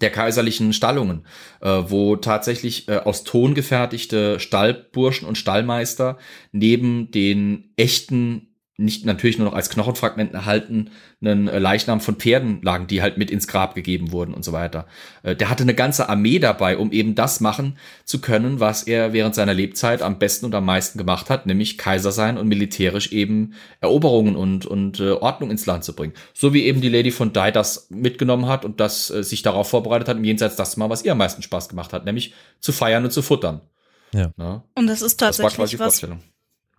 der 0.00 0.10
kaiserlichen 0.10 0.72
Stallungen, 0.72 1.26
äh, 1.60 1.68
wo 1.68 2.16
tatsächlich 2.16 2.88
äh, 2.88 2.98
aus 2.98 3.24
Ton 3.24 3.54
gefertigte 3.54 4.38
Stallburschen 4.38 5.26
und 5.26 5.38
Stallmeister 5.38 6.16
neben 6.52 7.10
den 7.10 7.72
echten 7.76 8.55
nicht 8.78 9.06
natürlich 9.06 9.38
nur 9.38 9.46
noch 9.46 9.54
als 9.54 9.70
Knochenfragment 9.70 10.34
erhaltenen 10.34 10.90
äh, 11.22 11.58
Leichnam 11.58 12.00
von 12.00 12.16
Pferden 12.16 12.60
lagen, 12.60 12.86
die 12.86 13.00
halt 13.00 13.16
mit 13.16 13.30
ins 13.30 13.48
Grab 13.48 13.74
gegeben 13.74 14.12
wurden 14.12 14.34
und 14.34 14.44
so 14.44 14.52
weiter. 14.52 14.86
Äh, 15.22 15.34
der 15.34 15.48
hatte 15.48 15.62
eine 15.62 15.74
ganze 15.74 16.10
Armee 16.10 16.38
dabei, 16.38 16.76
um 16.76 16.92
eben 16.92 17.14
das 17.14 17.40
machen 17.40 17.78
zu 18.04 18.20
können, 18.20 18.60
was 18.60 18.82
er 18.82 19.14
während 19.14 19.34
seiner 19.34 19.54
Lebzeit 19.54 20.02
am 20.02 20.18
besten 20.18 20.44
und 20.44 20.54
am 20.54 20.66
meisten 20.66 20.98
gemacht 20.98 21.30
hat, 21.30 21.46
nämlich 21.46 21.78
Kaiser 21.78 22.12
sein 22.12 22.36
und 22.36 22.48
militärisch 22.48 23.12
eben 23.12 23.54
Eroberungen 23.80 24.36
und, 24.36 24.66
und 24.66 25.00
äh, 25.00 25.12
Ordnung 25.12 25.50
ins 25.50 25.64
Land 25.64 25.84
zu 25.84 25.94
bringen. 25.94 26.12
So 26.34 26.52
wie 26.52 26.64
eben 26.64 26.82
die 26.82 26.90
Lady 26.90 27.12
von 27.12 27.32
Dai 27.32 27.50
das 27.50 27.88
mitgenommen 27.88 28.46
hat 28.46 28.66
und 28.66 28.78
das 28.78 29.08
äh, 29.10 29.24
sich 29.24 29.40
darauf 29.40 29.70
vorbereitet 29.70 30.08
hat, 30.08 30.18
im 30.18 30.24
Jenseits 30.24 30.56
das 30.56 30.72
zu 30.72 30.80
machen, 30.80 30.90
was 30.90 31.02
ihr 31.02 31.12
am 31.12 31.18
meisten 31.18 31.40
Spaß 31.40 31.70
gemacht 31.70 31.94
hat, 31.94 32.04
nämlich 32.04 32.34
zu 32.60 32.72
feiern 32.72 33.04
und 33.04 33.10
zu 33.10 33.22
futtern. 33.22 33.62
Ja. 34.12 34.32
Na? 34.36 34.64
Und 34.74 34.86
das 34.86 35.00
ist 35.00 35.16
tatsächlich 35.16 35.52
das 35.52 35.58
war 35.58 35.64
quasi 35.64 35.78
was, 35.78 35.86
Vorstellung 35.86 36.20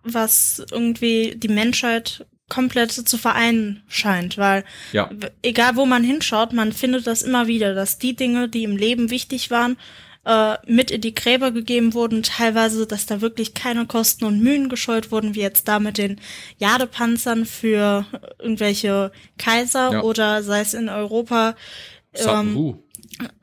was 0.02 0.64
irgendwie 0.70 1.34
die 1.36 1.48
Menschheit 1.48 2.26
komplett 2.48 2.92
zu 2.92 3.18
vereinen 3.18 3.82
scheint, 3.88 4.38
weil 4.38 4.64
ja. 4.92 5.10
egal 5.42 5.76
wo 5.76 5.84
man 5.84 6.02
hinschaut, 6.02 6.52
man 6.52 6.72
findet 6.72 7.06
das 7.06 7.22
immer 7.22 7.46
wieder, 7.46 7.74
dass 7.74 7.98
die 7.98 8.16
Dinge, 8.16 8.48
die 8.48 8.64
im 8.64 8.76
Leben 8.76 9.10
wichtig 9.10 9.50
waren, 9.50 9.76
äh, 10.24 10.56
mit 10.66 10.90
in 10.90 11.00
die 11.00 11.14
Gräber 11.14 11.50
gegeben 11.50 11.94
wurden, 11.94 12.22
teilweise, 12.22 12.86
dass 12.86 13.06
da 13.06 13.20
wirklich 13.20 13.54
keine 13.54 13.86
Kosten 13.86 14.24
und 14.24 14.42
Mühen 14.42 14.68
gescheut 14.68 15.10
wurden, 15.10 15.34
wie 15.34 15.40
jetzt 15.40 15.68
da 15.68 15.78
mit 15.78 15.98
den 15.98 16.20
Jadepanzern 16.58 17.44
für 17.44 18.06
irgendwelche 18.38 19.12
Kaiser 19.36 19.92
ja. 19.92 20.02
oder 20.02 20.42
sei 20.42 20.60
es 20.60 20.74
in 20.74 20.88
Europa 20.88 21.54
ähm, 22.14 22.78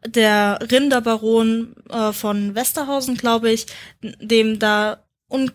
der 0.06 0.60
Rinderbaron 0.72 1.76
äh, 1.90 2.12
von 2.12 2.56
Westerhausen, 2.56 3.18
glaube 3.18 3.52
ich, 3.52 3.68
dem 4.02 4.60
da 4.60 5.04
un 5.28 5.52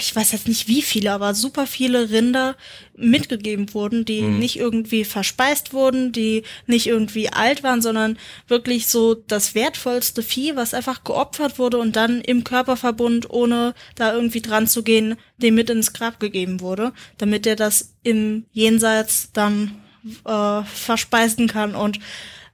ich 0.00 0.14
weiß 0.14 0.32
jetzt 0.32 0.48
nicht 0.48 0.68
wie 0.68 0.82
viele, 0.82 1.12
aber 1.12 1.34
super 1.34 1.66
viele 1.66 2.10
Rinder 2.10 2.56
mitgegeben 2.96 3.72
wurden, 3.74 4.04
die 4.04 4.22
mhm. 4.22 4.38
nicht 4.38 4.58
irgendwie 4.58 5.04
verspeist 5.04 5.72
wurden, 5.72 6.12
die 6.12 6.44
nicht 6.66 6.86
irgendwie 6.86 7.28
alt 7.28 7.62
waren, 7.62 7.82
sondern 7.82 8.18
wirklich 8.46 8.86
so 8.86 9.14
das 9.14 9.54
wertvollste 9.54 10.22
Vieh, 10.22 10.54
was 10.54 10.74
einfach 10.74 11.04
geopfert 11.04 11.58
wurde 11.58 11.78
und 11.78 11.96
dann 11.96 12.20
im 12.20 12.44
Körperverbund, 12.44 13.30
ohne 13.30 13.74
da 13.96 14.14
irgendwie 14.14 14.42
dran 14.42 14.66
zu 14.66 14.82
gehen, 14.82 15.16
dem 15.38 15.54
mit 15.54 15.70
ins 15.70 15.92
Grab 15.92 16.20
gegeben 16.20 16.60
wurde, 16.60 16.92
damit 17.18 17.46
er 17.46 17.56
das 17.56 17.94
im 18.02 18.46
Jenseits 18.52 19.30
dann 19.32 19.82
äh, 20.24 20.62
verspeisen 20.62 21.48
kann 21.48 21.74
und 21.74 21.98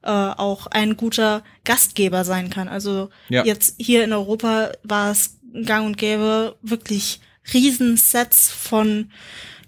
äh, 0.03 0.11
auch 0.11 0.67
ein 0.67 0.97
guter 0.97 1.43
Gastgeber 1.65 2.25
sein 2.25 2.51
kann. 2.51 2.69
Also 2.69 3.11
ja. 3.29 3.45
jetzt 3.45 3.75
hier 3.79 4.05
in 4.05 4.13
Europa 4.13 4.73
war 4.83 5.11
es 5.11 5.39
gang 5.65 5.87
und 5.87 5.99
gäbe 5.99 6.57
wirklich 6.63 7.21
Riesensets 7.53 8.51
von 8.51 9.11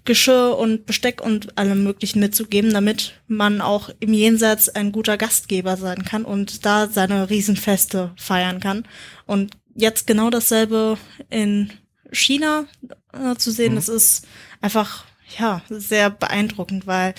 Geschirr 0.05 0.57
und 0.57 0.85
Besteck 0.85 1.21
und 1.21 1.57
allem 1.57 1.83
Möglichen 1.83 2.19
mitzugeben, 2.19 2.73
damit 2.73 3.21
man 3.27 3.61
auch 3.61 3.89
im 3.99 4.13
Jenseits 4.13 4.67
ein 4.67 4.91
guter 4.91 5.17
Gastgeber 5.17 5.77
sein 5.77 6.03
kann 6.03 6.25
und 6.25 6.65
da 6.65 6.87
seine 6.87 7.29
Riesenfeste 7.29 8.11
feiern 8.17 8.59
kann. 8.59 8.85
Und 9.25 9.55
jetzt 9.75 10.05
genau 10.05 10.29
dasselbe 10.29 10.97
in 11.29 11.71
China 12.11 12.65
äh, 13.13 13.35
zu 13.35 13.51
sehen, 13.51 13.73
mhm. 13.73 13.77
das 13.77 13.89
ist 13.89 14.27
einfach, 14.59 15.05
ja, 15.39 15.61
sehr 15.69 16.09
beeindruckend, 16.09 16.85
weil 16.85 17.15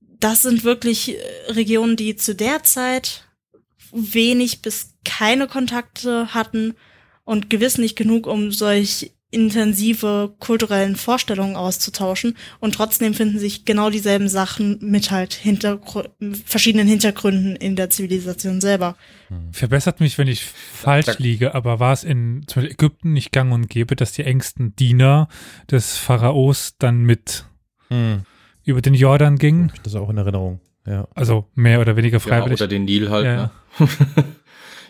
das 0.00 0.42
sind 0.42 0.62
wirklich 0.62 1.16
Regionen, 1.48 1.96
die 1.96 2.14
zu 2.16 2.34
der 2.34 2.62
Zeit 2.62 3.26
wenig 3.92 4.62
bis 4.62 4.94
keine 5.04 5.48
Kontakte 5.48 6.32
hatten 6.34 6.74
und 7.24 7.50
gewiss 7.50 7.78
nicht 7.78 7.96
genug, 7.96 8.26
um 8.26 8.52
solch 8.52 9.12
intensive 9.34 10.32
kulturellen 10.38 10.94
Vorstellungen 10.94 11.56
auszutauschen 11.56 12.36
und 12.60 12.76
trotzdem 12.76 13.14
finden 13.14 13.38
sich 13.40 13.64
genau 13.64 13.90
dieselben 13.90 14.28
Sachen 14.28 14.78
mit 14.80 15.10
halt 15.10 15.34
Hintergr 15.34 16.08
verschiedenen 16.46 16.86
Hintergründen 16.86 17.56
in 17.56 17.74
der 17.74 17.90
Zivilisation 17.90 18.60
selber. 18.60 18.96
Hm. 19.28 19.52
Verbessert 19.52 19.98
mich, 19.98 20.18
wenn 20.18 20.28
ich 20.28 20.44
falsch 20.44 21.18
liege, 21.18 21.54
aber 21.54 21.80
war 21.80 21.92
es 21.92 22.04
in 22.04 22.44
zum 22.46 22.62
Beispiel 22.62 22.74
Ägypten 22.74 23.12
nicht 23.12 23.32
gang 23.32 23.52
und 23.52 23.68
gäbe, 23.68 23.96
dass 23.96 24.12
die 24.12 24.22
engsten 24.22 24.76
Diener 24.76 25.28
des 25.68 25.96
Pharaos 25.96 26.76
dann 26.78 27.02
mit 27.02 27.44
hm. 27.88 28.22
über 28.62 28.82
den 28.82 28.94
Jordan 28.94 29.36
gingen? 29.36 29.72
Das 29.82 29.94
ist 29.94 29.98
auch 29.98 30.10
in 30.10 30.18
Erinnerung. 30.18 30.60
Ja. 30.86 31.08
Also 31.14 31.50
mehr 31.54 31.80
oder 31.80 31.96
weniger 31.96 32.20
freiwillig. 32.20 32.60
Ja, 32.60 32.66
oder 32.66 32.68
den 32.68 32.84
Nil 32.84 33.10
halt. 33.10 33.24
Ja. 33.24 33.50
Ne? 33.78 33.88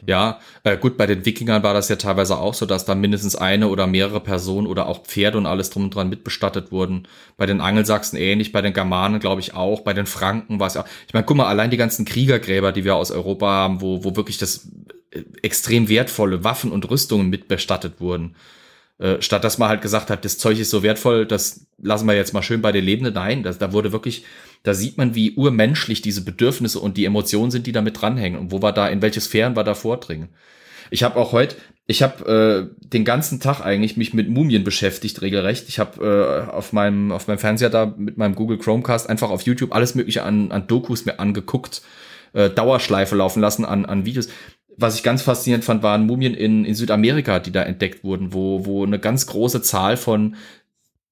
Ja, 0.06 0.40
äh, 0.64 0.76
gut, 0.76 0.96
bei 0.96 1.06
den 1.06 1.24
Wikingern 1.24 1.62
war 1.62 1.72
das 1.72 1.88
ja 1.88 1.96
teilweise 1.96 2.38
auch 2.38 2.54
so, 2.54 2.66
dass 2.66 2.84
da 2.84 2.94
mindestens 2.94 3.36
eine 3.36 3.68
oder 3.68 3.86
mehrere 3.86 4.20
Personen 4.20 4.66
oder 4.66 4.86
auch 4.86 5.04
Pferde 5.04 5.38
und 5.38 5.46
alles 5.46 5.70
drum 5.70 5.84
und 5.84 5.94
dran 5.94 6.10
mitbestattet 6.10 6.72
wurden. 6.72 7.08
Bei 7.36 7.46
den 7.46 7.60
Angelsachsen 7.60 8.18
ähnlich, 8.18 8.52
bei 8.52 8.60
den 8.60 8.74
Germanen 8.74 9.20
glaube 9.20 9.40
ich 9.40 9.54
auch, 9.54 9.80
bei 9.80 9.94
den 9.94 10.06
Franken 10.06 10.60
war 10.60 10.66
es 10.66 10.74
ja. 10.74 10.84
Ich 11.06 11.14
meine, 11.14 11.24
guck 11.24 11.36
mal, 11.36 11.46
allein 11.46 11.70
die 11.70 11.76
ganzen 11.78 12.04
Kriegergräber, 12.04 12.72
die 12.72 12.84
wir 12.84 12.96
aus 12.96 13.10
Europa 13.10 13.46
haben, 13.46 13.80
wo, 13.80 14.04
wo 14.04 14.14
wirklich 14.16 14.36
das 14.36 14.68
äh, 15.10 15.22
extrem 15.42 15.88
wertvolle 15.88 16.44
Waffen 16.44 16.70
und 16.70 16.88
Rüstungen 16.90 17.30
mitbestattet 17.30 18.00
wurden. 18.00 18.36
Äh, 18.98 19.20
statt 19.20 19.42
dass 19.42 19.58
man 19.58 19.68
halt 19.68 19.82
gesagt 19.82 20.08
hat, 20.08 20.24
das 20.24 20.38
Zeug 20.38 20.58
ist 20.60 20.70
so 20.70 20.84
wertvoll, 20.84 21.26
das 21.26 21.66
lassen 21.82 22.06
wir 22.06 22.14
jetzt 22.14 22.32
mal 22.32 22.42
schön 22.42 22.62
bei 22.62 22.70
den 22.70 22.84
Lebenden. 22.84 23.14
Nein, 23.14 23.42
das, 23.42 23.58
da 23.58 23.72
wurde 23.72 23.90
wirklich, 23.90 24.24
da 24.62 24.72
sieht 24.72 24.98
man, 24.98 25.16
wie 25.16 25.32
urmenschlich 25.32 26.00
diese 26.00 26.24
Bedürfnisse 26.24 26.78
und 26.78 26.96
die 26.96 27.04
Emotionen 27.04 27.50
sind, 27.50 27.66
die 27.66 27.72
damit 27.72 28.00
dranhängen 28.00 28.38
und 28.38 28.52
wo 28.52 28.62
wir 28.62 28.72
da, 28.72 28.88
in 28.88 29.02
welche 29.02 29.20
Sphären 29.20 29.56
wir 29.56 29.64
da 29.64 29.74
vordringen. 29.74 30.28
Ich 30.90 31.02
habe 31.02 31.16
auch 31.16 31.32
heute, 31.32 31.56
ich 31.86 32.02
habe 32.02 32.70
äh, 32.80 32.86
den 32.86 33.04
ganzen 33.04 33.40
Tag 33.40 33.60
eigentlich 33.60 33.96
mich 33.96 34.14
mit 34.14 34.28
Mumien 34.28 34.62
beschäftigt, 34.62 35.22
regelrecht. 35.22 35.68
Ich 35.68 35.80
habe 35.80 36.46
äh, 36.48 36.50
auf 36.50 36.72
meinem 36.72 37.10
auf 37.10 37.26
meinem 37.26 37.38
Fernseher 37.38 37.70
da 37.70 37.92
mit 37.96 38.16
meinem 38.16 38.34
Google 38.36 38.58
Chromecast 38.58 39.08
einfach 39.08 39.30
auf 39.30 39.42
YouTube 39.42 39.74
alles 39.74 39.94
mögliche 39.94 40.22
an, 40.22 40.52
an 40.52 40.66
Dokus 40.66 41.04
mir 41.04 41.18
angeguckt, 41.18 41.82
äh, 42.32 42.48
Dauerschleife 42.48 43.16
laufen 43.16 43.40
lassen 43.40 43.64
an, 43.64 43.86
an 43.86 44.06
Videos 44.06 44.28
was 44.76 44.96
ich 44.96 45.02
ganz 45.02 45.22
faszinierend 45.22 45.64
fand, 45.64 45.82
waren 45.82 46.06
Mumien 46.06 46.34
in, 46.34 46.64
in 46.64 46.74
Südamerika, 46.74 47.38
die 47.38 47.52
da 47.52 47.62
entdeckt 47.62 48.04
wurden, 48.04 48.32
wo, 48.32 48.64
wo 48.66 48.84
eine 48.84 48.98
ganz 48.98 49.26
große 49.26 49.62
Zahl 49.62 49.96
von 49.96 50.36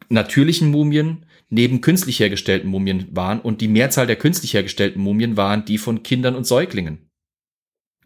natürlichen 0.09 0.71
Mumien 0.71 1.27
neben 1.49 1.81
künstlich 1.81 2.19
hergestellten 2.19 2.71
Mumien 2.71 3.09
waren 3.11 3.41
und 3.41 3.61
die 3.61 3.69
Mehrzahl 3.69 4.07
der 4.07 4.17
künstlich 4.17 4.55
hergestellten 4.55 5.03
Mumien 5.03 5.37
waren 5.37 5.65
die 5.65 5.79
von 5.79 6.03
Kindern 6.03 6.35
und 6.35 6.47
Säuglingen. 6.47 7.11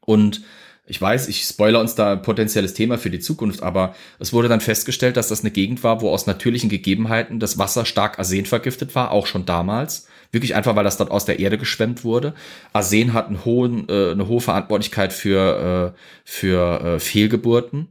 Und 0.01 0.43
ich 0.87 1.01
weiß, 1.01 1.29
ich 1.29 1.43
spoiler 1.43 1.81
uns 1.81 1.97
da 1.97 2.13
ein 2.13 2.23
potenzielles 2.23 2.75
Thema 2.75 2.97
für 2.99 3.11
die 3.11 3.19
Zukunft, 3.19 3.63
aber 3.63 3.95
es 4.21 4.33
wurde 4.33 4.49
dann 4.49 4.61
festgestellt, 4.61 5.17
dass 5.17 5.29
das 5.29 5.41
eine 5.41 5.51
Gegend 5.51 5.83
war, 5.83 6.01
wo 6.01 6.11
aus 6.11 6.27
natürlichen 6.27 6.71
Gegebenheiten 6.71 7.41
das 7.41 7.59
Wasser 7.59 7.85
stark 7.85 8.19
arsenvergiftet 8.19 8.95
war, 8.95 9.11
auch 9.11 9.27
schon 9.27 9.47
damals. 9.47 10.07
Wirklich 10.33 10.55
einfach, 10.55 10.77
weil 10.77 10.85
das 10.85 10.97
dort 10.97 11.11
aus 11.11 11.25
der 11.25 11.39
Erde 11.39 11.59
geschwemmt 11.59 12.05
wurde. 12.05 12.35
Arsen 12.73 13.13
hat 13.13 13.29
einen 13.29 13.45
hohen, 13.45 13.89
äh, 13.89 14.11
eine 14.13 14.29
hohe 14.29 14.41
Verantwortlichkeit 14.41 15.13
für, 15.13 15.95
äh, 15.95 15.99
für 16.25 16.81
äh, 16.81 16.99
Fehlgeburten 16.99 17.89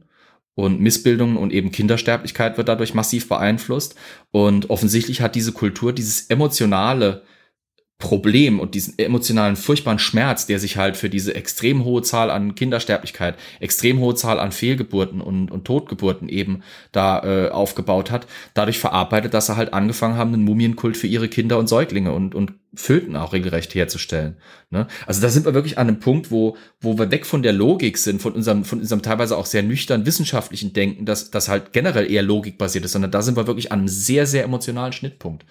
und 0.54 0.80
Missbildungen 0.80 1.36
und 1.36 1.52
eben 1.52 1.70
Kindersterblichkeit 1.70 2.56
wird 2.56 2.68
dadurch 2.68 2.94
massiv 2.94 3.28
beeinflusst. 3.28 3.94
Und 4.32 4.70
offensichtlich 4.70 5.20
hat 5.20 5.34
diese 5.34 5.52
Kultur 5.52 5.92
dieses 5.92 6.30
emotionale 6.30 7.22
Problem 7.98 8.60
und 8.60 8.74
diesen 8.74 8.98
emotionalen 8.98 9.56
furchtbaren 9.56 9.98
Schmerz, 9.98 10.44
der 10.44 10.58
sich 10.58 10.76
halt 10.76 10.98
für 10.98 11.08
diese 11.08 11.34
extrem 11.34 11.82
hohe 11.82 12.02
Zahl 12.02 12.30
an 12.30 12.54
Kindersterblichkeit, 12.54 13.36
extrem 13.58 14.00
hohe 14.00 14.14
Zahl 14.14 14.38
an 14.38 14.52
Fehlgeburten 14.52 15.22
und, 15.22 15.50
und 15.50 15.64
Totgeburten 15.64 16.28
eben 16.28 16.62
da 16.92 17.22
äh, 17.24 17.48
aufgebaut 17.48 18.10
hat, 18.10 18.26
dadurch 18.52 18.78
verarbeitet, 18.78 19.32
dass 19.32 19.46
sie 19.46 19.56
halt 19.56 19.72
angefangen 19.72 20.16
haben, 20.16 20.34
einen 20.34 20.44
Mumienkult 20.44 20.98
für 20.98 21.06
ihre 21.06 21.28
Kinder 21.28 21.56
und 21.56 21.68
Säuglinge 21.68 22.12
und, 22.12 22.34
und 22.34 22.52
Föten 22.74 23.16
auch 23.16 23.32
regelrecht 23.32 23.74
herzustellen. 23.74 24.36
Ne? 24.68 24.86
Also 25.06 25.22
da 25.22 25.30
sind 25.30 25.46
wir 25.46 25.54
wirklich 25.54 25.78
an 25.78 25.88
einem 25.88 25.98
Punkt, 25.98 26.30
wo, 26.30 26.58
wo 26.82 26.98
wir 26.98 27.10
weg 27.10 27.24
von 27.24 27.42
der 27.42 27.54
Logik 27.54 27.96
sind, 27.96 28.20
von 28.20 28.34
unserem, 28.34 28.66
von 28.66 28.80
unserem 28.80 29.00
teilweise 29.00 29.38
auch 29.38 29.46
sehr 29.46 29.62
nüchtern 29.62 30.04
wissenschaftlichen 30.04 30.74
Denken, 30.74 31.06
dass 31.06 31.30
das 31.30 31.48
halt 31.48 31.72
generell 31.72 32.10
eher 32.10 32.22
logikbasiert 32.22 32.84
ist, 32.84 32.92
sondern 32.92 33.10
da 33.10 33.22
sind 33.22 33.38
wir 33.38 33.46
wirklich 33.46 33.72
an 33.72 33.78
einem 33.78 33.88
sehr, 33.88 34.26
sehr 34.26 34.44
emotionalen 34.44 34.92
Schnittpunkt 34.92 35.46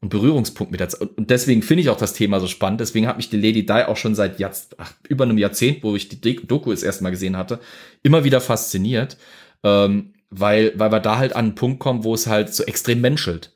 und 0.00 0.10
Berührungspunkt 0.10 0.70
mit 0.70 0.80
der 0.80 0.88
Zeit. 0.88 1.00
Und 1.16 1.30
deswegen 1.30 1.62
finde 1.62 1.82
ich 1.82 1.88
auch 1.88 1.96
das 1.96 2.12
Thema 2.12 2.38
so 2.40 2.46
spannend. 2.46 2.80
Deswegen 2.80 3.06
hat 3.06 3.16
mich 3.16 3.30
die 3.30 3.40
Lady 3.40 3.66
Di 3.66 3.72
auch 3.72 3.96
schon 3.96 4.14
seit 4.14 4.38
Jahz 4.38 4.68
ach, 4.78 4.92
über 5.08 5.24
einem 5.24 5.38
Jahrzehnt, 5.38 5.82
wo 5.82 5.96
ich 5.96 6.08
die 6.08 6.20
Doku 6.20 6.70
das 6.70 6.82
erste 6.82 7.02
Mal 7.02 7.10
gesehen 7.10 7.36
hatte, 7.36 7.58
immer 8.02 8.24
wieder 8.24 8.40
fasziniert. 8.40 9.16
Ähm, 9.64 10.12
weil, 10.30 10.72
weil 10.76 10.92
wir 10.92 11.00
da 11.00 11.18
halt 11.18 11.34
an 11.34 11.46
einen 11.46 11.54
Punkt 11.54 11.80
kommen, 11.80 12.04
wo 12.04 12.14
es 12.14 12.26
halt 12.26 12.54
so 12.54 12.64
extrem 12.64 13.00
menschelt. 13.00 13.54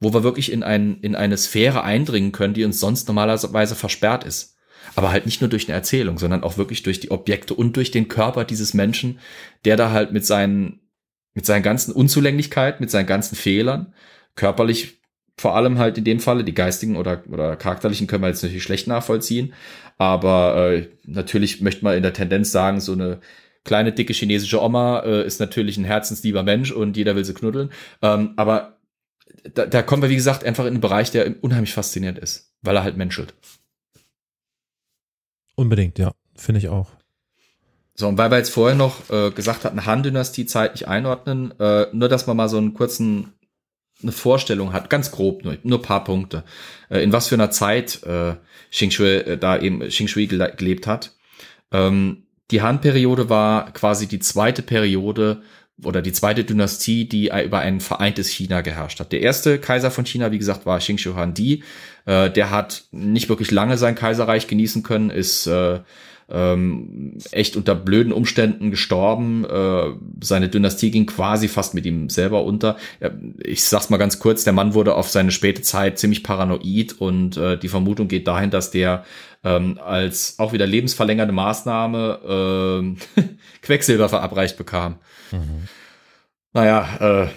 Wo 0.00 0.14
wir 0.14 0.22
wirklich 0.22 0.50
in, 0.50 0.62
ein, 0.62 0.98
in 1.00 1.14
eine 1.14 1.36
Sphäre 1.36 1.82
eindringen 1.82 2.32
können, 2.32 2.54
die 2.54 2.64
uns 2.64 2.80
sonst 2.80 3.06
normalerweise 3.08 3.74
versperrt 3.74 4.24
ist. 4.24 4.56
Aber 4.94 5.12
halt 5.12 5.26
nicht 5.26 5.40
nur 5.40 5.50
durch 5.50 5.68
eine 5.68 5.76
Erzählung, 5.76 6.18
sondern 6.18 6.42
auch 6.42 6.56
wirklich 6.58 6.82
durch 6.82 7.00
die 7.00 7.10
Objekte 7.10 7.54
und 7.54 7.76
durch 7.76 7.90
den 7.90 8.08
Körper 8.08 8.44
dieses 8.44 8.74
Menschen, 8.74 9.20
der 9.64 9.76
da 9.76 9.90
halt 9.90 10.12
mit 10.12 10.24
seinen, 10.24 10.80
mit 11.34 11.46
seinen 11.46 11.62
ganzen 11.62 11.92
Unzulänglichkeiten, 11.92 12.82
mit 12.82 12.90
seinen 12.90 13.06
ganzen 13.06 13.36
Fehlern 13.36 13.94
körperlich 14.34 15.01
vor 15.38 15.56
allem 15.56 15.78
halt 15.78 15.98
in 15.98 16.04
dem 16.04 16.20
Falle, 16.20 16.44
die 16.44 16.54
geistigen 16.54 16.96
oder, 16.96 17.22
oder 17.30 17.56
charakterlichen 17.56 18.06
können 18.06 18.22
wir 18.22 18.28
jetzt 18.28 18.42
natürlich 18.42 18.62
schlecht 18.62 18.86
nachvollziehen. 18.86 19.54
Aber 19.98 20.72
äh, 20.72 20.88
natürlich 21.04 21.60
möchte 21.60 21.84
man 21.84 21.96
in 21.96 22.02
der 22.02 22.12
Tendenz 22.12 22.52
sagen, 22.52 22.80
so 22.80 22.92
eine 22.92 23.20
kleine, 23.64 23.92
dicke 23.92 24.12
chinesische 24.12 24.60
Oma 24.60 25.00
äh, 25.00 25.26
ist 25.26 25.40
natürlich 25.40 25.76
ein 25.78 25.84
herzenslieber 25.84 26.42
Mensch 26.42 26.70
und 26.70 26.96
jeder 26.96 27.16
will 27.16 27.24
sie 27.24 27.34
knuddeln. 27.34 27.70
Ähm, 28.02 28.32
aber 28.36 28.78
da, 29.54 29.66
da 29.66 29.82
kommen 29.82 30.02
wir, 30.02 30.10
wie 30.10 30.16
gesagt, 30.16 30.44
einfach 30.44 30.64
in 30.64 30.74
einen 30.74 30.80
Bereich, 30.80 31.10
der 31.10 31.42
unheimlich 31.42 31.72
faszinierend 31.72 32.18
ist, 32.18 32.52
weil 32.62 32.76
er 32.76 32.84
halt 32.84 32.96
menschelt. 32.96 33.34
Unbedingt, 35.54 35.98
ja, 35.98 36.12
finde 36.34 36.58
ich 36.58 36.68
auch. 36.68 36.90
So, 37.94 38.08
und 38.08 38.18
weil 38.18 38.30
wir 38.30 38.38
jetzt 38.38 38.50
vorher 38.50 38.76
noch 38.76 39.10
äh, 39.10 39.30
gesagt 39.30 39.64
hatten, 39.64 39.84
Han-Dynastie 39.84 40.46
zeitlich 40.46 40.88
einordnen, 40.88 41.52
äh, 41.60 41.86
nur 41.92 42.08
dass 42.08 42.26
man 42.26 42.36
mal 42.36 42.48
so 42.48 42.56
einen 42.56 42.74
kurzen 42.74 43.34
eine 44.02 44.12
Vorstellung 44.12 44.72
hat, 44.72 44.90
ganz 44.90 45.10
grob 45.10 45.44
nur, 45.44 45.56
nur 45.62 45.82
paar 45.82 46.04
Punkte, 46.04 46.44
äh, 46.90 47.02
in 47.02 47.12
was 47.12 47.28
für 47.28 47.34
einer 47.34 47.50
Zeit 47.50 48.02
äh, 48.04 48.34
Xing 48.70 48.90
Shui 48.90 49.16
äh, 49.16 49.38
da 49.38 49.58
eben 49.58 49.80
Xing 49.80 50.08
Shui 50.08 50.26
gelebt 50.26 50.86
hat. 50.86 51.12
Ähm, 51.70 52.24
die 52.50 52.62
Han-Periode 52.62 53.30
war 53.30 53.72
quasi 53.72 54.06
die 54.06 54.18
zweite 54.18 54.62
Periode 54.62 55.42
oder 55.82 56.02
die 56.02 56.12
zweite 56.12 56.44
Dynastie, 56.44 57.08
die 57.08 57.30
über 57.44 57.60
ein 57.60 57.80
vereintes 57.80 58.28
China 58.28 58.60
geherrscht 58.60 59.00
hat. 59.00 59.10
Der 59.12 59.20
erste 59.20 59.58
Kaiser 59.58 59.90
von 59.90 60.04
China, 60.04 60.30
wie 60.30 60.38
gesagt, 60.38 60.66
war 60.66 60.78
Xing 60.78 60.98
Huangdi. 60.98 61.64
Äh, 62.04 62.30
der 62.30 62.50
hat 62.50 62.84
nicht 62.92 63.28
wirklich 63.28 63.50
lange 63.50 63.78
sein 63.78 63.94
Kaiserreich 63.94 64.46
genießen 64.46 64.82
können, 64.82 65.10
ist 65.10 65.46
äh, 65.46 65.80
ähm, 66.32 67.18
echt 67.30 67.56
unter 67.56 67.74
blöden 67.74 68.12
Umständen 68.12 68.70
gestorben. 68.70 69.44
Äh, 69.44 69.92
seine 70.22 70.48
Dynastie 70.48 70.90
ging 70.90 71.06
quasi 71.06 71.46
fast 71.46 71.74
mit 71.74 71.84
ihm 71.84 72.08
selber 72.08 72.44
unter. 72.44 72.76
Ich 73.44 73.64
sag's 73.64 73.90
mal 73.90 73.98
ganz 73.98 74.18
kurz, 74.18 74.44
der 74.44 74.54
Mann 74.54 74.74
wurde 74.74 74.94
auf 74.94 75.10
seine 75.10 75.30
späte 75.30 75.62
Zeit 75.62 75.98
ziemlich 75.98 76.22
paranoid 76.22 76.94
und 76.98 77.36
äh, 77.36 77.58
die 77.58 77.68
Vermutung 77.68 78.08
geht 78.08 78.26
dahin, 78.26 78.50
dass 78.50 78.70
der 78.70 79.04
ähm, 79.44 79.78
als 79.84 80.38
auch 80.38 80.52
wieder 80.52 80.66
lebensverlängernde 80.66 81.34
Maßnahme 81.34 82.94
äh, 83.18 83.22
Quecksilber 83.62 84.08
verabreicht 84.08 84.56
bekam. 84.56 84.96
Mhm. 85.32 85.68
Naja, 86.54 87.24
äh, 87.24 87.28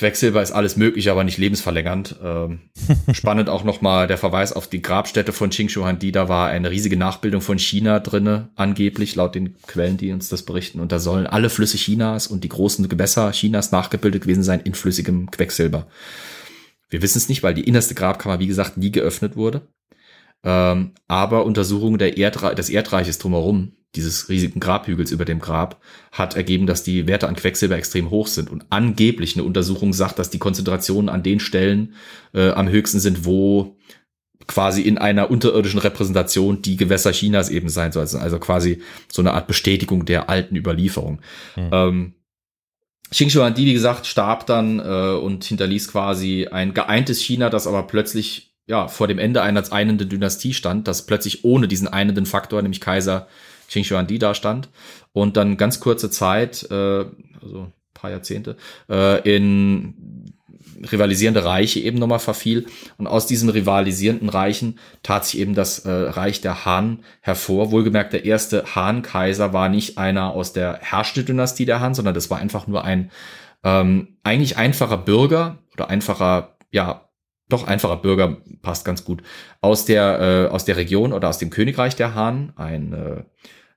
Quecksilber 0.00 0.40
ist 0.40 0.52
alles 0.52 0.78
möglich, 0.78 1.10
aber 1.10 1.24
nicht 1.24 1.36
lebensverlängernd. 1.36 2.16
Ähm, 2.24 2.60
spannend 3.12 3.50
auch 3.50 3.64
nochmal 3.64 4.06
der 4.06 4.16
Verweis 4.16 4.54
auf 4.54 4.66
die 4.66 4.80
Grabstätte 4.80 5.34
von 5.34 5.50
Qingxuandi. 5.50 6.10
Da 6.10 6.26
war 6.26 6.48
eine 6.48 6.70
riesige 6.70 6.96
Nachbildung 6.96 7.42
von 7.42 7.58
China 7.58 8.00
drinne, 8.00 8.48
angeblich, 8.56 9.14
laut 9.14 9.34
den 9.34 9.58
Quellen, 9.66 9.98
die 9.98 10.10
uns 10.10 10.30
das 10.30 10.44
berichten. 10.44 10.80
Und 10.80 10.90
da 10.90 10.98
sollen 10.98 11.26
alle 11.26 11.50
Flüsse 11.50 11.76
Chinas 11.76 12.28
und 12.28 12.44
die 12.44 12.48
großen 12.48 12.88
Gewässer 12.88 13.30
Chinas 13.32 13.72
nachgebildet 13.72 14.22
gewesen 14.22 14.42
sein 14.42 14.60
in 14.60 14.72
flüssigem 14.72 15.30
Quecksilber. 15.30 15.86
Wir 16.88 17.02
wissen 17.02 17.18
es 17.18 17.28
nicht, 17.28 17.42
weil 17.42 17.52
die 17.52 17.64
innerste 17.64 17.94
Grabkammer, 17.94 18.40
wie 18.40 18.46
gesagt, 18.46 18.78
nie 18.78 18.92
geöffnet 18.92 19.36
wurde. 19.36 19.68
Ähm, 20.42 20.92
aber 21.08 21.44
Untersuchungen 21.44 21.98
der 21.98 22.16
Erdre 22.16 22.54
des 22.54 22.70
Erdreiches 22.70 23.18
drumherum 23.18 23.72
dieses 23.96 24.28
riesigen 24.28 24.60
Grabhügels 24.60 25.10
über 25.10 25.24
dem 25.24 25.40
Grab 25.40 25.80
hat 26.12 26.36
ergeben, 26.36 26.66
dass 26.66 26.84
die 26.84 27.06
Werte 27.06 27.28
an 27.28 27.34
Quecksilber 27.34 27.76
extrem 27.76 28.10
hoch 28.10 28.28
sind. 28.28 28.50
Und 28.50 28.66
angeblich 28.70 29.34
eine 29.34 29.44
Untersuchung 29.44 29.92
sagt, 29.92 30.18
dass 30.18 30.30
die 30.30 30.38
Konzentrationen 30.38 31.08
an 31.08 31.22
den 31.22 31.40
Stellen 31.40 31.94
äh, 32.32 32.50
am 32.50 32.68
höchsten 32.68 33.00
sind, 33.00 33.24
wo 33.24 33.76
quasi 34.46 34.82
in 34.82 34.98
einer 34.98 35.30
unterirdischen 35.30 35.80
Repräsentation 35.80 36.62
die 36.62 36.76
Gewässer 36.76 37.12
Chinas 37.12 37.50
eben 37.50 37.68
sein 37.68 37.92
soll. 37.92 38.02
Also 38.02 38.38
quasi 38.38 38.82
so 39.10 39.22
eine 39.22 39.34
Art 39.34 39.46
Bestätigung 39.46 40.04
der 40.04 40.28
alten 40.28 40.56
Überlieferung. 40.56 41.20
Mhm. 41.56 41.70
Ähm, 41.72 42.14
Xing 43.10 43.30
Huangdi, 43.30 43.66
wie 43.66 43.72
gesagt, 43.72 44.06
starb 44.06 44.46
dann 44.46 44.78
äh, 44.78 45.18
und 45.18 45.44
hinterließ 45.44 45.90
quasi 45.90 46.46
ein 46.46 46.74
geeintes 46.74 47.20
China, 47.20 47.50
das 47.50 47.66
aber 47.66 47.84
plötzlich 47.84 48.54
ja 48.68 48.86
vor 48.86 49.08
dem 49.08 49.18
Ende 49.18 49.42
einer 49.42 49.72
einenden 49.72 50.08
Dynastie 50.08 50.54
stand, 50.54 50.86
das 50.86 51.06
plötzlich 51.06 51.44
ohne 51.44 51.66
diesen 51.66 51.88
einenden 51.88 52.24
Faktor, 52.24 52.62
nämlich 52.62 52.80
Kaiser 52.80 53.26
Qing 53.70 53.84
Xuandi 53.84 54.18
da 54.18 54.34
stand 54.34 54.68
und 55.12 55.36
dann 55.36 55.56
ganz 55.56 55.80
kurze 55.80 56.10
Zeit, 56.10 56.66
äh, 56.70 57.04
also 57.40 57.72
paar 57.94 58.10
Jahrzehnte, 58.10 58.56
äh, 58.88 59.20
in 59.36 60.24
rivalisierende 60.90 61.44
Reiche 61.44 61.80
eben 61.80 61.98
nochmal 61.98 62.18
verfiel. 62.18 62.66
Und 62.96 63.06
aus 63.06 63.26
diesen 63.26 63.48
rivalisierenden 63.50 64.28
Reichen 64.28 64.78
tat 65.02 65.26
sich 65.26 65.38
eben 65.38 65.54
das 65.54 65.80
äh, 65.80 65.90
Reich 65.90 66.40
der 66.40 66.64
Han 66.64 67.04
hervor. 67.20 67.70
Wohlgemerkt, 67.70 68.12
der 68.12 68.24
erste 68.24 68.64
Han-Kaiser 68.74 69.52
war 69.52 69.68
nicht 69.68 69.98
einer 69.98 70.32
aus 70.32 70.52
der 70.52 70.78
Herrschte-Dynastie 70.80 71.66
der 71.66 71.80
Han, 71.80 71.94
sondern 71.94 72.14
das 72.14 72.30
war 72.30 72.38
einfach 72.38 72.66
nur 72.66 72.84
ein 72.84 73.10
ähm, 73.62 74.16
eigentlich 74.22 74.56
einfacher 74.56 74.96
Bürger 74.96 75.58
oder 75.74 75.90
einfacher, 75.90 76.56
ja, 76.70 77.10
doch 77.48 77.66
einfacher 77.66 77.96
Bürger 77.96 78.38
passt 78.62 78.84
ganz 78.84 79.04
gut 79.04 79.22
aus 79.60 79.84
der 79.84 80.20
äh, 80.20 80.54
aus 80.54 80.64
der 80.64 80.76
Region 80.76 81.12
oder 81.12 81.28
aus 81.28 81.38
dem 81.38 81.50
Königreich 81.50 81.96
der 81.96 82.14
Han, 82.14 82.52
ein 82.56 82.92
äh, 82.92 83.22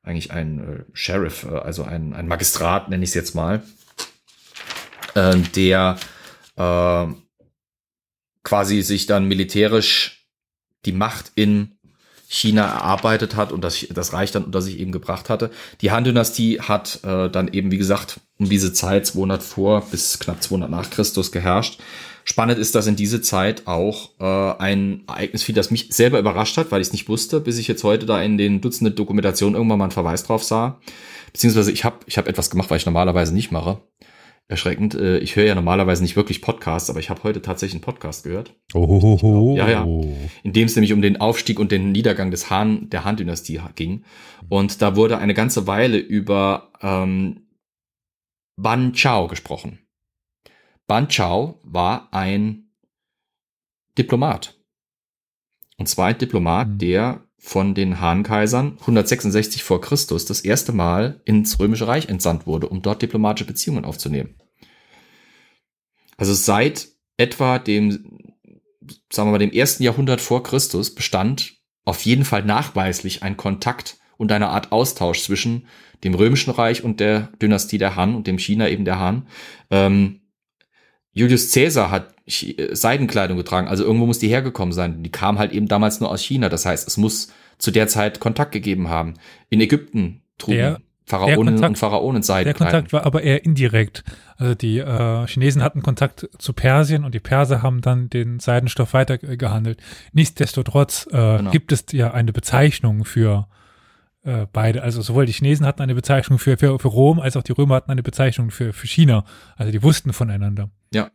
eigentlich 0.04 0.32
ein 0.32 0.60
äh, 0.60 0.84
Sheriff, 0.94 1.46
äh, 1.46 1.56
also 1.56 1.84
ein, 1.84 2.14
ein 2.14 2.28
Magistrat, 2.28 2.90
nenne 2.90 3.04
ich 3.04 3.10
es 3.12 3.16
jetzt 3.16 3.36
mal, 3.36 3.64
äh, 5.16 5.38
der 5.56 5.98
äh, 6.56 7.06
quasi 8.44 8.82
sich 8.82 9.06
dann 9.06 9.28
militärisch 9.28 10.28
die 10.86 10.92
Macht 10.92 11.32
in 11.36 11.78
China 12.28 12.66
erarbeitet 12.66 13.36
hat 13.36 13.52
und 13.52 13.64
das, 13.64 13.86
das 13.92 14.12
Reich 14.12 14.32
dann 14.32 14.44
unter 14.44 14.62
sich 14.62 14.80
eben 14.80 14.92
gebracht 14.92 15.30
hatte. 15.30 15.52
Die 15.82 15.92
Han-Dynastie 15.92 16.60
hat 16.62 17.00
äh, 17.04 17.30
dann 17.30 17.48
eben, 17.48 17.72
wie 17.72 17.78
gesagt, 17.78 18.20
um 18.40 18.50
diese 18.50 18.74
Zeit 18.74 19.06
200 19.06 19.44
vor 19.44 19.82
bis 19.92 20.18
knapp 20.20 20.42
200 20.42 20.70
nach 20.70 20.90
Christus 20.90 21.32
geherrscht. 21.32 21.80
Spannend 22.26 22.58
ist, 22.58 22.76
dass 22.76 22.88
in 22.88 22.96
diese 22.96 23.22
Zeit 23.22 23.68
auch 23.68 24.12
äh, 24.20 24.62
ein 24.62 25.04
Ereignis 25.08 25.44
fiel, 25.44 25.56
das 25.56 25.72
mich 25.72 25.88
selber 25.92 26.20
überrascht 26.20 26.58
hat, 26.58 26.72
weil 26.72 26.82
ich 26.82 26.88
es 26.88 26.94
nicht 26.94 27.10
wusste, 27.10 27.42
bis 27.42 27.58
ich 27.58 27.68
jetzt 27.68 27.84
heute 27.84 28.06
da 28.06 28.22
in 28.22 28.38
den 28.38 28.62
Dutzenden 28.62 28.96
Dokumentationen 28.96 29.56
irgendwann 29.56 29.80
mal 29.80 29.86
einen 29.86 29.92
Verweis 29.92 30.24
drauf 30.24 30.44
sah. 30.44 30.80
Beziehungsweise 31.32 31.72
ich 31.72 31.84
habe 31.84 31.98
ich 32.06 32.18
hab 32.18 32.28
etwas 32.28 32.50
gemacht, 32.50 32.70
was 32.70 32.78
ich 32.78 32.86
normalerweise 32.86 33.34
nicht 33.34 33.52
mache. 33.52 33.82
Erschreckend. 34.48 34.94
Äh, 34.94 35.20
ich 35.20 35.36
höre 35.36 35.46
ja 35.46 35.56
normalerweise 35.56 36.04
nicht 36.04 36.16
wirklich 36.16 36.42
Podcasts, 36.42 36.90
aber 36.90 37.00
ich 37.00 37.10
habe 37.10 37.24
heute 37.24 37.42
tatsächlich 37.42 37.76
einen 37.76 37.94
Podcast 37.94 38.24
gehört. 38.24 38.54
Oh. 38.74 39.56
Ja, 39.58 39.70
ja. 39.70 39.84
In 40.44 40.54
dem 40.54 40.66
es 40.66 40.76
nämlich 40.76 40.94
um 40.94 41.02
den 41.02 41.20
Aufstieg 41.20 41.60
und 41.60 41.72
den 41.72 41.92
Niedergang 41.92 42.30
des 42.30 42.50
Han, 42.50 42.90
der 42.90 43.04
Han-Dynastie 43.04 43.62
ging. 43.76 44.04
Und 44.50 44.82
da 44.82 44.96
wurde 44.96 45.18
eine 45.18 45.34
ganze 45.34 45.66
Weile 45.66 45.98
über 45.98 46.72
ähm, 46.82 47.48
Ban 48.58 48.94
Chao 48.94 49.28
gesprochen. 49.28 49.80
Ban 50.88 51.08
Chao 51.10 51.60
war 51.64 52.10
ein 52.12 52.72
Diplomat. 53.98 54.60
Und 55.78 55.88
zwar 55.88 56.08
ein 56.08 56.18
Diplomat, 56.18 56.68
mhm. 56.68 56.78
der 56.78 57.28
von 57.38 57.76
den 57.76 58.00
Han-Kaisern 58.00 58.78
166 58.80 59.64
vor 59.64 59.82
Christus 59.82 60.26
das 60.26 60.42
erste 60.42 60.72
Mal 60.72 61.22
ins 61.26 61.60
Römische 61.60 61.88
Reich 61.88 62.08
entsandt 62.08 62.48
wurde, 62.48 62.70
um 62.70 62.82
dort 62.82 63.02
diplomatische 63.02 63.46
Beziehungen 63.46 63.84
aufzunehmen. 63.84 64.36
Also 66.16 66.34
seit 66.34 66.88
etwa 67.18 67.60
dem, 67.60 68.18
sagen 69.12 69.28
wir 69.28 69.34
mal, 69.34 69.40
dem 69.40 69.52
ersten 69.52 69.84
Jahrhundert 69.84 70.22
vor 70.22 70.42
Christus 70.42 70.96
bestand 70.96 71.58
auf 71.84 72.06
jeden 72.06 72.24
Fall 72.24 72.44
nachweislich 72.46 73.24
ein 73.24 73.36
Kontakt 73.36 73.98
und 74.16 74.32
eine 74.32 74.48
Art 74.48 74.72
Austausch 74.72 75.22
zwischen 75.22 75.68
dem 76.06 76.14
Römischen 76.14 76.52
Reich 76.52 76.84
und 76.84 77.02
der 77.02 77.30
Dynastie 77.42 77.78
der 77.78 77.98
Han 77.98 78.16
und 78.16 78.26
dem 78.26 78.38
China 78.38 78.70
eben 78.70 78.86
der 78.86 79.00
Han. 79.00 79.28
Ähm, 79.70 80.22
Julius 81.14 81.52
Caesar 81.52 81.92
hat 81.92 82.14
äh, 82.26 82.76
Seidenkleidung 82.76 83.38
getragen, 83.38 83.68
also 83.68 83.84
irgendwo 83.84 84.06
muss 84.06 84.20
die 84.20 84.28
hergekommen 84.28 84.74
sein. 84.74 85.04
Die 85.04 85.12
kam 85.12 85.40
halt 85.40 85.52
eben 85.52 85.68
damals 85.68 86.00
nur 86.00 86.10
aus 86.10 86.22
China. 86.22 86.50
Das 86.50 86.66
heißt, 86.66 86.88
es 86.88 86.98
muss 86.98 87.32
zu 87.58 87.72
der 87.72 87.88
Zeit 87.88 88.20
Kontakt 88.20 88.52
gegeben 88.52 88.90
haben. 88.90 89.14
In 89.50 89.62
Ägypten 89.62 90.22
trugen 90.38 90.58
der, 90.58 90.82
Pharaonen 91.06 91.56
Kontakt, 91.56 91.70
und 91.70 91.78
Pharaonen 91.78 92.24
Seidenkleidung. 92.24 92.72
Der 92.72 92.82
Kontakt 92.82 92.94
war 92.94 93.06
aber 93.06 93.24
eher 93.24 93.44
indirekt. 93.44 94.04
Also 94.38 94.56
die 94.56 94.80
äh, 94.80 95.28
Chinesen 95.28 95.62
hatten 95.62 95.82
Kontakt 95.82 96.30
zu 96.38 96.54
Persien 96.54 97.04
und 97.04 97.14
die 97.14 97.20
Perser 97.20 97.62
haben 97.62 97.82
dann 97.82 98.10
den 98.10 98.40
Seidenstoff 98.40 98.94
weitergehandelt. 98.94 99.82
Nichtsdestotrotz 100.14 101.08
äh, 101.12 101.38
genau. 101.38 101.52
gibt 101.52 101.72
es 101.72 101.86
ja 101.92 102.12
eine 102.12 102.32
Bezeichnung 102.32 103.04
für 103.04 103.48
äh, 104.24 104.48
beide. 104.52 104.82
Also 104.82 105.02
sowohl 105.02 105.26
die 105.26 105.34
Chinesen 105.34 105.66
hatten 105.66 105.82
eine 105.82 105.96
Bezeichnung 105.96 106.40
für, 106.40 106.58
für, 106.58 106.80
für 106.80 106.88
Rom, 106.88 107.20
als 107.20 107.36
auch 107.36 107.44
die 107.44 107.52
Römer 107.52 107.76
hatten 107.76 107.92
eine 107.92 108.04
Bezeichnung 108.04 108.50
für, 108.52 108.72
für 108.72 108.88
China. 108.88 109.26
Also 109.58 109.72
die 109.72 109.84
wussten 109.84 110.14
voneinander. 110.14 110.70
Ja. 110.94 111.12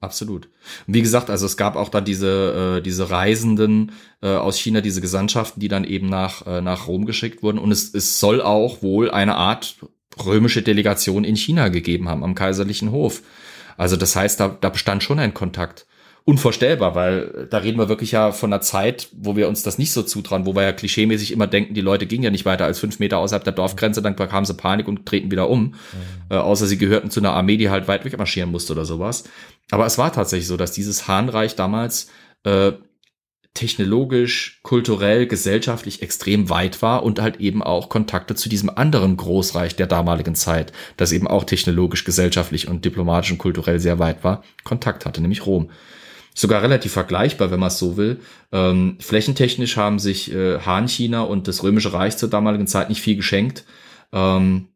Absolut. 0.00 0.46
Und 0.88 0.94
wie 0.94 1.02
gesagt, 1.02 1.30
also 1.30 1.46
es 1.46 1.56
gab 1.56 1.76
auch 1.76 1.88
da 1.88 2.00
diese, 2.00 2.78
äh, 2.78 2.82
diese 2.82 3.10
Reisenden 3.10 3.92
äh, 4.20 4.28
aus 4.28 4.58
China, 4.58 4.80
diese 4.80 5.00
Gesandtschaften, 5.00 5.60
die 5.60 5.68
dann 5.68 5.84
eben 5.84 6.08
nach, 6.08 6.44
äh, 6.44 6.60
nach 6.60 6.88
Rom 6.88 7.06
geschickt 7.06 7.44
wurden. 7.44 7.58
Und 7.58 7.70
es, 7.70 7.94
es 7.94 8.18
soll 8.18 8.42
auch 8.42 8.82
wohl 8.82 9.12
eine 9.12 9.36
Art 9.36 9.76
römische 10.24 10.62
Delegation 10.62 11.22
in 11.22 11.36
China 11.36 11.68
gegeben 11.68 12.08
haben, 12.08 12.24
am 12.24 12.34
kaiserlichen 12.34 12.90
Hof. 12.90 13.22
Also 13.76 13.96
das 13.96 14.16
heißt, 14.16 14.40
da, 14.40 14.48
da 14.60 14.70
bestand 14.70 15.04
schon 15.04 15.20
ein 15.20 15.34
Kontakt 15.34 15.86
unvorstellbar, 16.24 16.94
weil 16.94 17.48
da 17.50 17.58
reden 17.58 17.78
wir 17.78 17.88
wirklich 17.88 18.12
ja 18.12 18.30
von 18.30 18.52
einer 18.52 18.60
Zeit, 18.60 19.08
wo 19.12 19.34
wir 19.34 19.48
uns 19.48 19.62
das 19.62 19.78
nicht 19.78 19.92
so 19.92 20.02
zutrauen, 20.02 20.46
wo 20.46 20.54
wir 20.54 20.62
ja 20.62 20.72
klischeemäßig 20.72 21.32
immer 21.32 21.48
denken, 21.48 21.74
die 21.74 21.80
Leute 21.80 22.06
gingen 22.06 22.22
ja 22.22 22.30
nicht 22.30 22.44
weiter 22.44 22.64
als 22.64 22.78
fünf 22.78 23.00
Meter 23.00 23.18
außerhalb 23.18 23.42
der 23.42 23.52
Dorfgrenze, 23.52 24.02
dann 24.02 24.14
bekamen 24.14 24.44
sie 24.44 24.54
Panik 24.54 24.86
und 24.86 25.04
treten 25.04 25.30
wieder 25.32 25.50
um, 25.50 25.62
mhm. 25.62 25.76
äh, 26.30 26.36
außer 26.36 26.66
sie 26.66 26.78
gehörten 26.78 27.10
zu 27.10 27.20
einer 27.20 27.32
Armee, 27.32 27.56
die 27.56 27.70
halt 27.70 27.88
weit 27.88 28.04
weg 28.04 28.16
marschieren 28.16 28.50
musste 28.50 28.72
oder 28.72 28.84
sowas. 28.84 29.24
Aber 29.70 29.84
es 29.84 29.98
war 29.98 30.12
tatsächlich 30.12 30.46
so, 30.46 30.56
dass 30.56 30.72
dieses 30.72 31.08
Hahnreich 31.08 31.56
damals 31.56 32.08
äh, 32.44 32.72
technologisch, 33.54 34.60
kulturell, 34.62 35.26
gesellschaftlich 35.26 36.02
extrem 36.02 36.48
weit 36.48 36.80
war 36.82 37.02
und 37.02 37.20
halt 37.20 37.40
eben 37.40 37.62
auch 37.62 37.88
Kontakte 37.88 38.34
zu 38.34 38.48
diesem 38.48 38.70
anderen 38.70 39.16
Großreich 39.16 39.76
der 39.76 39.86
damaligen 39.86 40.34
Zeit, 40.34 40.72
das 40.96 41.12
eben 41.12 41.26
auch 41.26 41.44
technologisch, 41.44 42.04
gesellschaftlich 42.04 42.68
und 42.68 42.84
diplomatisch 42.84 43.32
und 43.32 43.38
kulturell 43.38 43.78
sehr 43.78 43.98
weit 43.98 44.24
war, 44.24 44.42
Kontakt 44.64 45.04
hatte, 45.04 45.20
nämlich 45.20 45.44
Rom 45.44 45.70
sogar 46.34 46.62
relativ 46.62 46.92
vergleichbar, 46.92 47.50
wenn 47.50 47.60
man 47.60 47.68
es 47.68 47.78
so 47.78 47.96
will. 47.96 48.20
Ähm, 48.52 48.96
flächentechnisch 49.00 49.76
haben 49.76 49.98
sich 49.98 50.32
äh, 50.32 50.58
Han 50.60 50.88
China 50.88 51.22
und 51.22 51.48
das 51.48 51.62
Römische 51.62 51.92
Reich 51.92 52.16
zur 52.16 52.30
damaligen 52.30 52.66
Zeit 52.66 52.88
nicht 52.88 53.02
viel 53.02 53.16
geschenkt. 53.16 53.64
Ähm, 54.12 54.68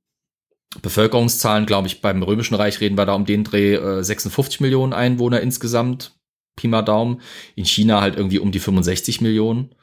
Bevölkerungszahlen, 0.83 1.66
glaube 1.66 1.87
ich, 1.89 2.01
beim 2.01 2.23
Römischen 2.23 2.55
Reich 2.55 2.81
reden 2.81 2.99
wir 2.99 3.07
da 3.07 3.15
um 3.15 3.24
den 3.24 3.45
Dreh 3.45 3.74
äh, 3.74 4.03
56 4.03 4.61
Millionen 4.61 4.93
Einwohner 4.93 5.41
insgesamt. 5.41 6.16
Pi 6.57 6.69
mal 6.69 6.83
Daumen. 6.83 7.20
In 7.55 7.65
China 7.65 8.01
halt 8.01 8.16
irgendwie 8.16 8.39
um 8.39 8.53
die 8.53 8.59
65 8.59 9.20
Millionen. 9.20 9.74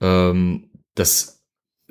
Ähm, 0.00 0.70
das 0.94 1.44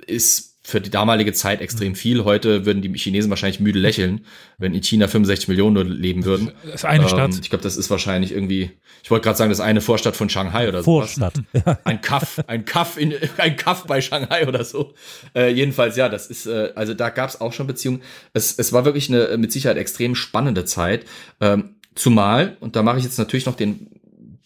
ist 0.06 0.55
für 0.68 0.82
die 0.82 0.90
damalige 0.90 1.32
Zeit 1.32 1.62
extrem 1.62 1.90
mhm. 1.90 1.96
viel. 1.96 2.24
Heute 2.24 2.66
würden 2.66 2.82
die 2.82 2.92
Chinesen 2.98 3.30
wahrscheinlich 3.30 3.60
müde 3.60 3.78
lächeln, 3.78 4.26
wenn 4.58 4.74
in 4.74 4.82
China 4.82 5.08
65 5.08 5.48
Millionen 5.48 5.76
nur 5.76 5.84
leben 5.84 6.26
würden. 6.26 6.54
Das 6.64 6.74
ist 6.74 6.86
eine 6.86 7.04
ähm, 7.04 7.10
Stadt. 7.10 7.40
Ich 7.40 7.52
glaube, 7.52 7.62
das 7.62 7.78
ist 7.78 7.92
wahrscheinlich 7.92 8.32
irgendwie, 8.32 8.72
ich 9.04 9.12
wollte 9.12 9.26
gerade 9.26 9.38
sagen, 9.38 9.50
das 9.52 9.60
ist 9.60 9.64
eine 9.64 9.80
Vorstadt 9.80 10.16
von 10.16 10.28
Shanghai 10.28 10.68
oder 10.68 10.80
so. 10.80 10.86
Vorstadt. 10.86 11.36
Ein 11.84 12.02
Kaff, 12.02 12.44
ein 12.48 12.66
Kaff 12.66 12.98
in, 12.98 13.14
ein 13.38 13.56
Kaff 13.58 13.86
bei 13.86 14.02
Shanghai 14.02 14.48
oder 14.48 14.64
so. 14.64 14.96
Äh, 15.36 15.52
jedenfalls, 15.52 15.98
ja, 15.98 16.10
das 16.10 16.28
ist, 16.28 16.48
äh, 16.48 16.72
also 16.74 16.96
da 16.96 17.10
gab 17.10 17.30
es 17.30 17.40
auch 17.40 17.54
schon 17.54 17.68
Beziehungen. 17.68 18.02
Es, 18.34 18.58
es 18.58 18.74
war 18.74 18.86
wirklich 18.86 19.08
eine 19.10 19.38
mit 19.38 19.52
Sicherheit 19.52 19.78
extrem 19.78 20.16
spannende 20.16 20.66
Zeit. 20.66 21.06
Ähm, 21.42 21.76
zumal, 21.94 22.58
und 22.60 22.76
da 22.76 22.82
mache 22.82 22.98
ich 22.98 23.04
jetzt 23.04 23.20
natürlich 23.20 23.46
noch 23.46 23.56
den 23.56 23.88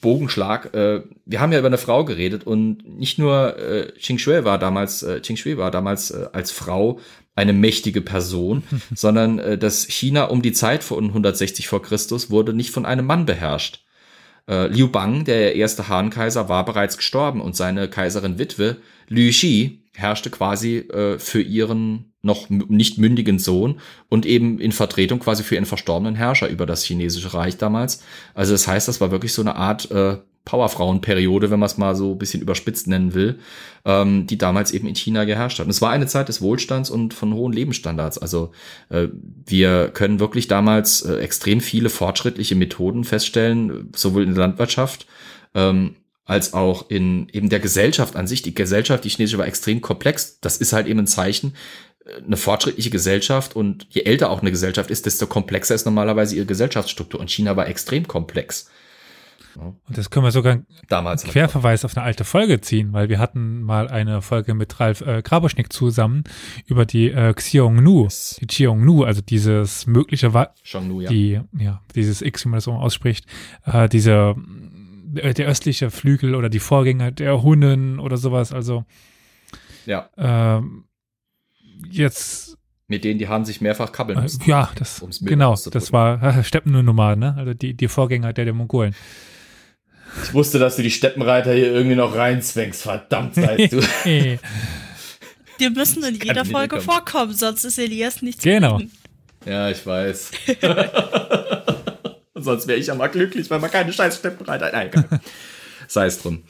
Bogenschlag. 0.01 0.73
Äh, 0.73 1.03
wir 1.25 1.41
haben 1.41 1.51
ja 1.51 1.59
über 1.59 1.67
eine 1.67 1.77
Frau 1.77 2.05
geredet 2.05 2.45
und 2.45 2.97
nicht 2.97 3.19
nur 3.19 3.57
äh, 3.57 3.91
Qing 3.99 4.17
Shui 4.17 4.45
war 4.45 4.57
damals, 4.57 5.03
äh, 5.03 5.19
Qing 5.19 5.37
Shui 5.37 5.57
war 5.57 5.71
damals 5.71 6.11
äh, 6.11 6.27
als 6.31 6.51
Frau 6.51 6.99
eine 7.35 7.53
mächtige 7.53 8.01
Person, 8.01 8.63
sondern 8.95 9.39
äh, 9.39 9.57
das 9.57 9.85
China 9.85 10.25
um 10.25 10.41
die 10.41 10.53
Zeit 10.53 10.83
von 10.83 11.05
160 11.05 11.67
vor 11.67 11.81
Christus 11.81 12.29
wurde 12.29 12.53
nicht 12.53 12.71
von 12.71 12.85
einem 12.85 13.05
Mann 13.05 13.25
beherrscht. 13.25 13.83
Äh, 14.47 14.67
Liu 14.67 14.87
Bang, 14.87 15.25
der 15.25 15.55
erste 15.55 15.89
Han-Kaiser, 15.89 16.49
war 16.49 16.65
bereits 16.65 16.97
gestorben 16.97 17.41
und 17.41 17.55
seine 17.55 17.89
Kaiserin 17.89 18.39
Witwe 18.39 18.77
Lü 19.07 19.29
Xi 19.29 19.78
herrschte 19.93 20.29
quasi 20.29 20.77
äh, 20.77 21.19
für 21.19 21.41
ihren 21.41 22.13
noch 22.21 22.49
nicht 22.49 22.97
mündigen 22.97 23.39
Sohn 23.39 23.79
und 24.09 24.25
eben 24.25 24.59
in 24.59 24.71
Vertretung 24.71 25.19
quasi 25.19 25.43
für 25.43 25.55
ihren 25.55 25.65
verstorbenen 25.65 26.15
Herrscher 26.15 26.49
über 26.49 26.65
das 26.65 26.83
chinesische 26.83 27.33
Reich 27.33 27.57
damals. 27.57 28.03
Also 28.33 28.51
das 28.51 28.67
heißt, 28.67 28.87
das 28.87 28.99
war 28.99 29.11
wirklich 29.11 29.33
so 29.33 29.41
eine 29.41 29.55
Art 29.55 29.89
äh, 29.91 30.17
Powerfrauenperiode, 30.49 31.51
wenn 31.51 31.59
man 31.59 31.67
es 31.67 31.77
mal 31.77 31.95
so 31.95 32.13
ein 32.13 32.17
bisschen 32.17 32.41
überspitzt 32.41 32.87
nennen 32.87 33.13
will, 33.13 33.39
ähm, 33.85 34.25
die 34.25 34.37
damals 34.37 34.71
eben 34.71 34.87
in 34.87 34.95
China 34.95 35.25
geherrscht 35.25 35.59
hat. 35.59 35.67
Und 35.67 35.71
es 35.71 35.81
war 35.81 35.91
eine 35.91 36.07
Zeit 36.07 36.27
des 36.27 36.41
Wohlstands 36.41 36.89
und 36.89 37.13
von 37.13 37.33
hohen 37.33 37.53
Lebensstandards. 37.53 38.17
Also 38.17 38.51
äh, 38.89 39.09
wir 39.45 39.89
können 39.89 40.19
wirklich 40.19 40.47
damals 40.47 41.03
äh, 41.03 41.17
extrem 41.19 41.61
viele 41.61 41.89
fortschrittliche 41.89 42.55
Methoden 42.55 43.03
feststellen, 43.03 43.91
sowohl 43.95 44.23
in 44.23 44.33
der 44.33 44.47
Landwirtschaft 44.47 45.05
ähm, 45.53 45.95
als 46.29 46.53
auch 46.53 46.89
in 46.89 47.27
eben 47.29 47.49
der 47.49 47.59
Gesellschaft 47.59 48.15
an 48.15 48.27
sich. 48.27 48.43
Die 48.43 48.53
Gesellschaft, 48.53 49.03
die 49.03 49.09
chinesische, 49.09 49.39
war 49.39 49.47
extrem 49.47 49.81
komplex. 49.81 50.39
Das 50.41 50.57
ist 50.57 50.73
halt 50.73 50.85
eben 50.85 50.99
ein 50.99 51.07
Zeichen, 51.07 51.55
äh, 52.05 52.23
eine 52.23 52.37
fortschrittliche 52.37 52.91
Gesellschaft 52.91 53.55
und 53.55 53.87
je 53.89 54.03
älter 54.03 54.29
auch 54.29 54.41
eine 54.41 54.51
Gesellschaft 54.51 54.91
ist, 54.91 55.07
desto 55.07 55.25
komplexer 55.25 55.73
ist 55.73 55.85
normalerweise 55.85 56.35
ihre 56.35 56.45
Gesellschaftsstruktur. 56.45 57.19
Und 57.19 57.31
China 57.31 57.57
war 57.57 57.67
extrem 57.67 58.07
komplex. 58.07 58.69
Und 59.55 59.75
das 59.87 60.11
können 60.11 60.23
wir 60.23 60.31
sogar 60.31 60.59
Damals 60.87 61.23
einen 61.23 61.33
Querverweis 61.33 61.83
auf 61.83 61.97
eine 61.97 62.05
alte 62.05 62.23
Folge 62.23 62.61
ziehen, 62.61 62.93
weil 62.93 63.09
wir 63.09 63.17
hatten 63.17 63.63
mal 63.63 63.87
eine 63.87 64.21
Folge 64.21 64.53
mit 64.53 64.79
Ralf 64.79 65.01
äh, 65.01 65.23
Graboschnick 65.23 65.73
zusammen 65.73 66.23
über 66.67 66.85
die 66.85 67.09
äh, 67.09 67.33
Xiongnu, 67.33 68.03
yes. 68.03 68.37
die 68.39 68.45
Xiongnu, 68.45 69.03
also 69.03 69.21
dieses 69.21 69.87
mögliche, 69.87 70.31
Xiongnu, 70.63 71.01
ja. 71.01 71.09
die, 71.09 71.41
ja, 71.57 71.81
dieses 71.95 72.21
X, 72.21 72.45
wie 72.45 72.49
man 72.49 72.57
das 72.57 72.65
so 72.65 72.73
ausspricht, 72.73 73.25
äh, 73.65 73.89
diese, 73.89 74.35
der 75.11 75.47
östliche 75.47 75.91
Flügel 75.91 76.35
oder 76.35 76.49
die 76.49 76.59
Vorgänger 76.59 77.11
der 77.11 77.41
Hunnen 77.41 77.99
oder 77.99 78.17
sowas, 78.17 78.53
also 78.53 78.85
ja. 79.85 80.09
Ähm, 80.17 80.85
jetzt 81.89 82.57
mit 82.87 83.03
denen 83.03 83.19
die 83.19 83.27
haben 83.27 83.45
sich 83.45 83.61
mehrfach 83.61 83.91
kabbeln 83.91 84.17
äh, 84.17 84.23
müssen. 84.23 84.43
Ja, 84.45 84.71
das 84.75 85.05
genau, 85.21 85.55
das 85.55 85.93
war 85.93 86.21
äh, 86.39 86.43
Steppennomaden, 86.43 87.19
ne? 87.19 87.35
Also 87.37 87.53
die, 87.53 87.75
die 87.75 87.87
Vorgänger 87.87 88.33
der, 88.33 88.45
der 88.45 88.53
Mongolen. 88.53 88.95
Ich 90.23 90.33
wusste, 90.33 90.57
dass 90.57 90.75
du 90.75 90.81
die 90.81 90.89
Steppenreiter 90.89 91.53
hier 91.53 91.71
irgendwie 91.71 91.95
noch 91.95 92.15
reinzwängst. 92.15 92.81
Verdammt, 92.81 93.37
weißt 93.37 93.73
du. 93.73 93.81
Die 95.59 95.69
müssen 95.69 96.03
in 96.03 96.15
jeder 96.15 96.45
Folge 96.45 96.79
vorkommen, 96.79 97.33
sonst 97.33 97.65
ist 97.65 97.77
Elias 97.77 98.21
nicht 98.21 98.41
Genau. 98.41 98.81
Ja, 99.45 99.69
ich 99.69 99.85
weiß. 99.85 100.31
sonst 102.43 102.67
wäre 102.67 102.79
ich 102.79 102.87
ja 102.87 102.95
mal 102.95 103.07
glücklich, 103.07 103.49
weil 103.49 103.59
man 103.59 103.71
keine 103.71 103.93
scheiß 103.93 104.17
Steppenreiter. 104.17 104.71
Nein, 104.71 104.91
sei 105.87 106.05
es 106.05 106.21
drum. 106.21 106.43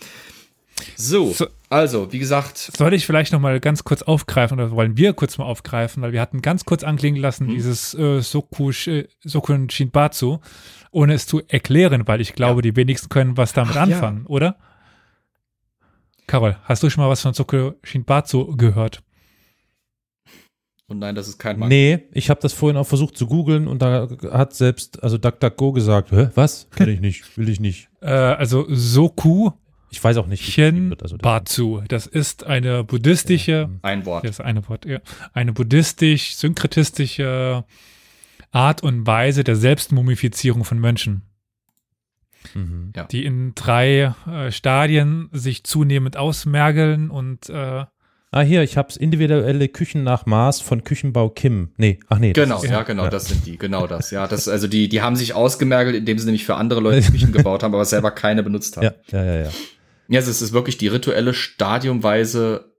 So, 0.96 1.34
so, 1.34 1.48
also, 1.70 2.12
wie 2.12 2.20
gesagt. 2.20 2.58
Soll 2.58 2.94
ich 2.94 3.06
vielleicht 3.06 3.34
noch 3.34 3.40
mal 3.40 3.60
ganz 3.60 3.84
kurz 3.84 4.02
aufgreifen, 4.02 4.60
oder 4.60 4.72
wollen 4.72 4.98
wir 4.98 5.14
kurz 5.14 5.38
mal 5.38 5.46
aufgreifen, 5.46 6.02
weil 6.02 6.14
wir 6.14 6.22
hatten 6.22 6.42
ganz 6.42 6.64
kurz 6.64 6.84
anklingen 6.84 7.22
lassen, 7.22 7.48
hm. 7.48 7.56
dieses 7.56 7.94
äh, 7.94 8.22
Soku, 8.22 8.72
Sokun 9.24 9.70
Shinbatsu 9.70 10.40
ohne 10.92 11.14
es 11.14 11.28
zu 11.28 11.42
erklären, 11.48 12.08
weil 12.08 12.22
ich 12.22 12.34
glaube, 12.34 12.60
ja. 12.60 12.62
die 12.64 12.76
wenigsten 12.76 13.10
können 13.10 13.38
was 13.38 13.54
damit 13.54 13.78
Ach, 13.78 13.82
anfangen, 13.82 14.24
ja. 14.24 14.30
oder? 14.30 14.56
Carol, 16.28 16.58
hast 16.64 16.84
du 16.84 16.90
schon 16.90 17.04
mal 17.04 17.10
was 17.10 17.22
von 17.22 17.34
Soko 17.34 17.74
Shinbatsu 17.84 18.56
gehört? 18.56 19.02
Und 20.90 21.00
nein, 21.00 21.16
das 21.16 21.28
ist 21.28 21.38
kein 21.38 21.58
Manga. 21.58 21.70
Nee, 21.70 22.00
ich 22.12 22.30
habe 22.30 22.42
das 22.42 22.52
vorhin 22.52 22.76
auch 22.76 22.88
versucht 22.88 23.18
zu 23.18 23.28
googeln 23.28 23.68
und 23.68 23.82
da 23.82 24.10
hat 24.32 24.54
selbst, 24.54 25.02
also 25.02 25.18
DuckDuckGo 25.18 25.72
gesagt, 25.72 26.12
Hä, 26.12 26.30
was? 26.36 26.68
Kenn 26.76 26.90
ich 26.90 27.00
nicht, 27.00 27.38
will 27.38 27.48
ich 27.48 27.60
nicht. 27.60 27.90
Äh, 28.02 28.10
also 28.10 28.66
Soku 28.70 29.52
ich 29.92 30.04
weiß 30.04 30.18
auch 30.18 30.28
nicht. 30.28 30.44
Shinbatsu. 30.44 31.78
Also 31.78 31.88
das 31.88 32.06
ist 32.06 32.44
eine 32.44 32.84
buddhistische. 32.84 33.70
Ein 33.82 34.06
Wort. 34.06 34.24
Das 34.24 34.30
ist 34.32 34.42
eine 34.42 34.68
Wort, 34.70 34.86
ja. 34.86 35.00
Eine 35.34 35.52
buddhistisch-synkretistische 35.54 37.64
Art 38.52 38.84
und 38.84 39.08
Weise 39.08 39.44
der 39.44 39.56
Selbstmumifizierung 39.56 40.64
von 40.64 40.78
Mönchen. 40.80 41.24
Mhm. 42.54 42.94
Ja. 42.96 43.06
Die 43.06 43.26
in 43.26 43.54
drei 43.56 44.14
äh, 44.28 44.52
Stadien 44.52 45.30
sich 45.32 45.64
zunehmend 45.64 46.18
ausmergeln 46.18 47.10
und 47.10 47.50
äh, 47.50 47.86
Ah, 48.32 48.42
hier, 48.42 48.62
ich 48.62 48.78
hab's 48.78 48.96
individuelle 48.96 49.68
Küchen 49.70 50.04
nach 50.04 50.28
Maß 50.28 50.62
von 50.62 50.84
Küchenbau 50.84 51.30
Kim. 51.30 51.72
Nee, 51.78 52.00
ach 52.10 52.20
nee. 52.20 52.34
Genau, 52.34 52.62
ist, 52.62 52.70
ja, 52.70 52.84
genau, 52.84 53.06
ja. 53.06 53.10
das 53.10 53.26
sind 53.28 53.46
die, 53.46 53.58
genau 53.58 53.88
das. 53.88 54.12
Ja, 54.12 54.28
das, 54.28 54.48
also 54.48 54.68
die, 54.68 54.88
die 54.88 55.02
haben 55.02 55.16
sich 55.16 55.34
ausgemergelt, 55.34 55.96
indem 55.96 56.20
sie 56.20 56.26
nämlich 56.26 56.46
für 56.46 56.56
andere 56.56 56.80
Leute 56.80 57.02
Küchen 57.12 57.32
gebaut 57.32 57.64
haben, 57.64 57.74
aber 57.74 57.86
selber 57.86 58.12
keine 58.12 58.44
benutzt 58.44 58.78
haben. 58.78 58.84
Ja, 58.84 58.94
ja, 59.12 59.24
ja, 59.24 59.36
ja. 59.46 59.50
Ja, 60.10 60.20
also 60.20 60.32
es 60.32 60.42
ist 60.42 60.54
wirklich 60.54 60.78
die 60.78 60.88
rituelle 60.88 61.34
stadiumweise 61.34 62.74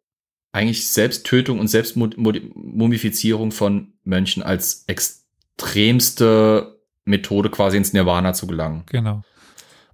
eigentlich 0.53 0.89
Selbsttötung 0.89 1.61
und 1.61 1.69
Selbstmumifizierung 1.69 3.53
von 3.53 3.93
Mönchen 4.05 4.43
als 4.43 4.85
ex 4.89 5.21
extremste 5.61 6.81
Methode, 7.05 7.51
quasi 7.51 7.77
ins 7.77 7.93
Nirvana 7.93 8.33
zu 8.33 8.47
gelangen. 8.47 8.85
Genau. 8.87 9.23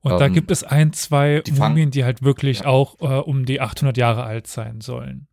Und 0.01 0.13
ähm, 0.13 0.19
da 0.19 0.29
gibt 0.29 0.51
es 0.51 0.63
ein, 0.63 0.93
zwei 0.93 1.43
die 1.45 1.53
Mumien, 1.53 1.91
die 1.91 2.05
halt 2.05 2.23
wirklich 2.23 2.61
ja. 2.61 2.67
auch 2.67 3.01
äh, 3.01 3.21
um 3.21 3.45
die 3.45 3.61
800 3.61 3.97
Jahre 3.97 4.25
alt 4.25 4.47
sein 4.47 4.81
sollen. 4.81 5.29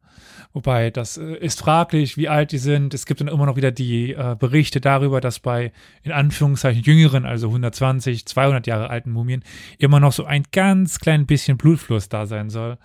Wobei, 0.53 0.91
das 0.91 1.17
äh, 1.17 1.35
ist 1.37 1.59
fraglich, 1.59 2.15
wie 2.15 2.29
alt 2.29 2.51
die 2.51 2.59
sind. 2.59 2.93
Es 2.93 3.05
gibt 3.05 3.19
dann 3.19 3.27
immer 3.27 3.47
noch 3.47 3.55
wieder 3.55 3.71
die 3.71 4.13
äh, 4.13 4.35
Berichte 4.37 4.79
darüber, 4.79 5.19
dass 5.19 5.39
bei 5.39 5.71
in 6.03 6.11
Anführungszeichen 6.11 6.83
jüngeren, 6.83 7.25
also 7.25 7.47
120, 7.47 8.25
200 8.27 8.67
Jahre 8.67 8.89
alten 8.89 9.11
Mumien, 9.11 9.43
immer 9.79 9.99
noch 9.99 10.13
so 10.13 10.25
ein 10.25 10.43
ganz 10.51 10.99
klein 10.99 11.25
bisschen 11.25 11.57
Blutfluss 11.57 12.07
da 12.07 12.27
sein 12.27 12.51
soll. 12.51 12.77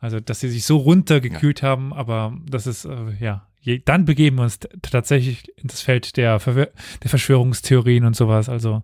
Also, 0.00 0.18
dass 0.18 0.40
sie 0.40 0.48
sich 0.48 0.64
so 0.64 0.78
runtergekühlt 0.78 1.62
ja. 1.62 1.68
haben, 1.68 1.92
aber 1.92 2.36
das 2.50 2.66
ist, 2.66 2.84
äh, 2.86 3.12
ja, 3.20 3.46
dann 3.84 4.04
begeben 4.04 4.38
wir 4.38 4.42
uns 4.42 4.58
tatsächlich 4.82 5.56
in 5.56 5.68
das 5.68 5.80
Feld 5.80 6.16
der, 6.16 6.40
Verwir 6.40 6.70
der 7.04 7.10
Verschwörungstheorien 7.10 8.04
und 8.04 8.16
sowas. 8.16 8.48
Also 8.48 8.82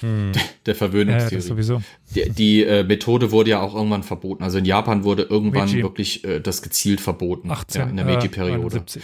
hm. 0.00 0.32
der 0.66 0.74
Verwöhnungstheorie. 0.74 1.36
Äh, 1.36 1.46
sowieso. 1.46 1.82
Die, 2.14 2.30
die 2.30 2.64
äh, 2.64 2.84
Methode 2.84 3.32
wurde 3.32 3.50
ja 3.50 3.60
auch 3.60 3.74
irgendwann 3.74 4.02
verboten. 4.02 4.42
Also 4.42 4.58
in 4.58 4.64
Japan 4.64 5.04
wurde 5.04 5.22
irgendwann 5.24 5.68
Meiji. 5.68 5.82
wirklich 5.82 6.24
äh, 6.24 6.40
das 6.40 6.62
gezielt 6.62 7.00
verboten 7.00 7.50
18, 7.50 7.80
ja, 7.80 7.88
in 7.88 7.96
der 7.96 8.04
Meiji-Periode. 8.04 8.76
Äh, 8.78 9.00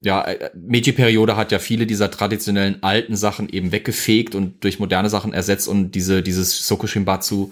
ja, 0.00 0.22
äh, 0.22 0.50
Meiji-Periode 0.54 1.36
hat 1.36 1.52
ja 1.52 1.58
viele 1.58 1.86
dieser 1.86 2.10
traditionellen 2.10 2.82
alten 2.82 3.16
Sachen 3.16 3.48
eben 3.48 3.72
weggefegt 3.72 4.34
und 4.34 4.62
durch 4.62 4.78
moderne 4.78 5.08
Sachen 5.08 5.32
ersetzt 5.32 5.68
und 5.68 5.92
diese 5.92 6.22
dieses 6.22 6.66
Sokushinbatsu, 6.66 7.50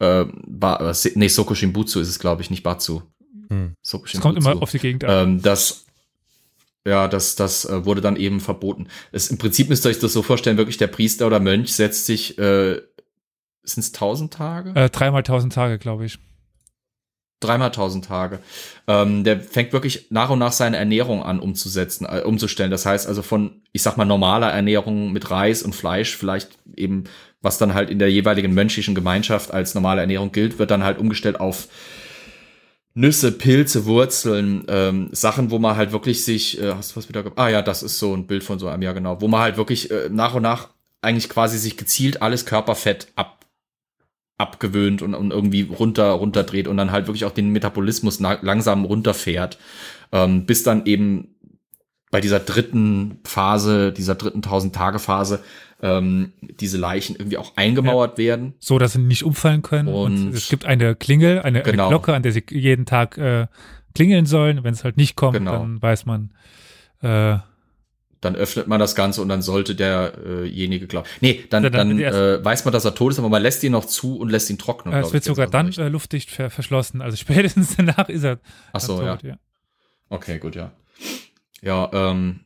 äh, 0.00 0.24
ba, 0.46 0.90
äh, 0.90 1.10
nee, 1.14 1.28
Sokushinbutsu 1.28 2.00
ist 2.00 2.08
es 2.08 2.18
glaube 2.18 2.42
ich, 2.42 2.50
nicht 2.50 2.62
Batsu. 2.62 3.02
Hm. 3.48 3.74
Es 3.82 4.20
kommt 4.20 4.38
immer 4.38 4.60
auf 4.62 4.70
die 4.70 4.78
Gegend 4.78 5.04
an. 5.04 5.28
Ähm, 5.28 5.42
das, 5.42 5.83
ja, 6.86 7.08
das, 7.08 7.34
das 7.34 7.64
äh, 7.64 7.84
wurde 7.84 8.00
dann 8.00 8.16
eben 8.16 8.40
verboten. 8.40 8.88
Es, 9.10 9.28
Im 9.28 9.38
Prinzip 9.38 9.68
müsst 9.68 9.86
ihr 9.86 9.90
euch 9.90 9.98
das 9.98 10.12
so 10.12 10.22
vorstellen, 10.22 10.58
wirklich 10.58 10.76
der 10.76 10.86
Priester 10.86 11.26
oder 11.26 11.40
Mönch 11.40 11.72
setzt 11.72 12.06
sich, 12.06 12.38
äh, 12.38 12.80
sind 13.62 13.80
es 13.80 13.92
tausend 13.92 14.34
Tage? 14.34 14.72
Äh, 14.74 14.90
dreimal 14.90 15.22
tausend 15.22 15.54
Tage, 15.54 15.78
glaube 15.78 16.04
ich. 16.04 16.18
Dreimal 17.40 17.70
tausend 17.70 18.04
Tage. 18.04 18.38
Ähm, 18.86 19.24
der 19.24 19.40
fängt 19.40 19.72
wirklich 19.72 20.06
nach 20.10 20.30
und 20.30 20.38
nach 20.38 20.52
seine 20.52 20.76
Ernährung 20.76 21.22
an 21.22 21.40
umzusetzen, 21.40 22.06
äh, 22.06 22.20
umzustellen. 22.20 22.70
Das 22.70 22.84
heißt 22.84 23.06
also 23.06 23.22
von, 23.22 23.62
ich 23.72 23.82
sag 23.82 23.96
mal, 23.96 24.04
normaler 24.04 24.50
Ernährung 24.50 25.12
mit 25.12 25.30
Reis 25.30 25.62
und 25.62 25.74
Fleisch, 25.74 26.16
vielleicht 26.16 26.58
eben, 26.76 27.04
was 27.40 27.58
dann 27.58 27.74
halt 27.74 27.88
in 27.88 27.98
der 27.98 28.10
jeweiligen 28.10 28.52
mönchischen 28.52 28.94
Gemeinschaft 28.94 29.52
als 29.52 29.74
normale 29.74 30.02
Ernährung 30.02 30.32
gilt, 30.32 30.58
wird 30.58 30.70
dann 30.70 30.84
halt 30.84 30.98
umgestellt 30.98 31.40
auf 31.40 31.68
Nüsse, 32.94 33.32
Pilze, 33.32 33.86
Wurzeln, 33.86 34.64
ähm, 34.68 35.08
Sachen, 35.10 35.50
wo 35.50 35.58
man 35.58 35.76
halt 35.76 35.90
wirklich 35.90 36.24
sich, 36.24 36.60
äh, 36.60 36.74
hast 36.74 36.92
du 36.92 36.96
was 36.96 37.08
wieder, 37.08 37.24
ah 37.34 37.48
ja, 37.48 37.60
das 37.60 37.82
ist 37.82 37.98
so 37.98 38.14
ein 38.14 38.26
Bild 38.28 38.44
von 38.44 38.60
so 38.60 38.68
einem, 38.68 38.82
ja 38.82 38.92
genau, 38.92 39.20
wo 39.20 39.26
man 39.26 39.40
halt 39.40 39.56
wirklich 39.56 39.90
äh, 39.90 40.08
nach 40.10 40.34
und 40.34 40.42
nach 40.42 40.68
eigentlich 41.02 41.28
quasi 41.28 41.58
sich 41.58 41.76
gezielt 41.76 42.22
alles 42.22 42.46
Körperfett 42.46 43.08
ab, 43.16 43.44
abgewöhnt 44.38 45.02
und, 45.02 45.14
und 45.14 45.32
irgendwie 45.32 45.62
runter, 45.62 46.10
runterdreht 46.12 46.68
und 46.68 46.76
dann 46.76 46.92
halt 46.92 47.08
wirklich 47.08 47.24
auch 47.24 47.32
den 47.32 47.50
Metabolismus 47.50 48.20
langsam 48.20 48.84
runterfährt, 48.84 49.58
ähm, 50.12 50.46
bis 50.46 50.62
dann 50.62 50.86
eben 50.86 51.34
bei 52.12 52.20
dieser 52.20 52.38
dritten 52.38 53.18
Phase, 53.24 53.90
dieser 53.90 54.14
dritten 54.14 54.40
1000-Tage-Phase, 54.40 55.40
ähm, 55.82 56.32
diese 56.40 56.78
Leichen 56.78 57.16
irgendwie 57.16 57.38
auch 57.38 57.56
eingemauert 57.56 58.18
ja. 58.18 58.24
werden. 58.24 58.54
So, 58.58 58.78
dass 58.78 58.92
sie 58.92 59.00
nicht 59.00 59.24
umfallen 59.24 59.62
können. 59.62 59.88
Und, 59.88 60.26
und 60.26 60.34
es 60.34 60.48
gibt 60.48 60.64
eine 60.64 60.94
Klingel, 60.94 61.40
eine, 61.40 61.62
genau. 61.62 61.84
eine, 61.84 61.90
Glocke, 61.90 62.14
an 62.14 62.22
der 62.22 62.32
sie 62.32 62.44
jeden 62.50 62.86
Tag 62.86 63.18
äh, 63.18 63.46
klingeln 63.94 64.26
sollen. 64.26 64.64
Wenn 64.64 64.74
es 64.74 64.84
halt 64.84 64.96
nicht 64.96 65.16
kommt, 65.16 65.34
genau. 65.38 65.58
dann 65.58 65.82
weiß 65.82 66.06
man. 66.06 66.32
Äh, 67.02 67.38
dann 68.24 68.36
öffnet 68.36 68.66
man 68.66 68.80
das 68.80 68.94
Ganze 68.94 69.20
und 69.20 69.28
dann 69.28 69.42
sollte 69.42 69.74
derjenige 69.74 70.86
glauben. 70.86 71.06
Nee, 71.20 71.44
dann, 71.50 71.62
dann, 71.62 71.72
dann 71.72 71.98
äh, 72.00 72.42
weiß 72.42 72.64
man, 72.64 72.72
dass 72.72 72.86
er 72.86 72.94
tot 72.94 73.12
ist, 73.12 73.18
aber 73.18 73.28
man 73.28 73.42
lässt 73.42 73.62
ihn 73.62 73.72
noch 73.72 73.84
zu 73.84 74.18
und 74.18 74.30
lässt 74.30 74.48
ihn 74.48 74.56
trocknen. 74.56 74.94
Es 74.94 75.12
wird 75.12 75.24
sogar 75.24 75.46
dann 75.46 75.70
äh, 75.74 75.88
luftdicht 75.88 76.30
ver 76.30 76.48
verschlossen. 76.48 77.02
Also 77.02 77.16
spätestens 77.18 77.76
danach 77.76 78.08
ist 78.08 78.24
er 78.24 78.38
Ach 78.72 78.80
so, 78.80 78.96
tot, 78.98 79.22
ja. 79.22 79.30
ja. 79.30 79.38
Okay, 80.08 80.38
gut, 80.38 80.54
ja. 80.54 80.72
Ja, 81.60 81.90
ähm. 81.92 82.43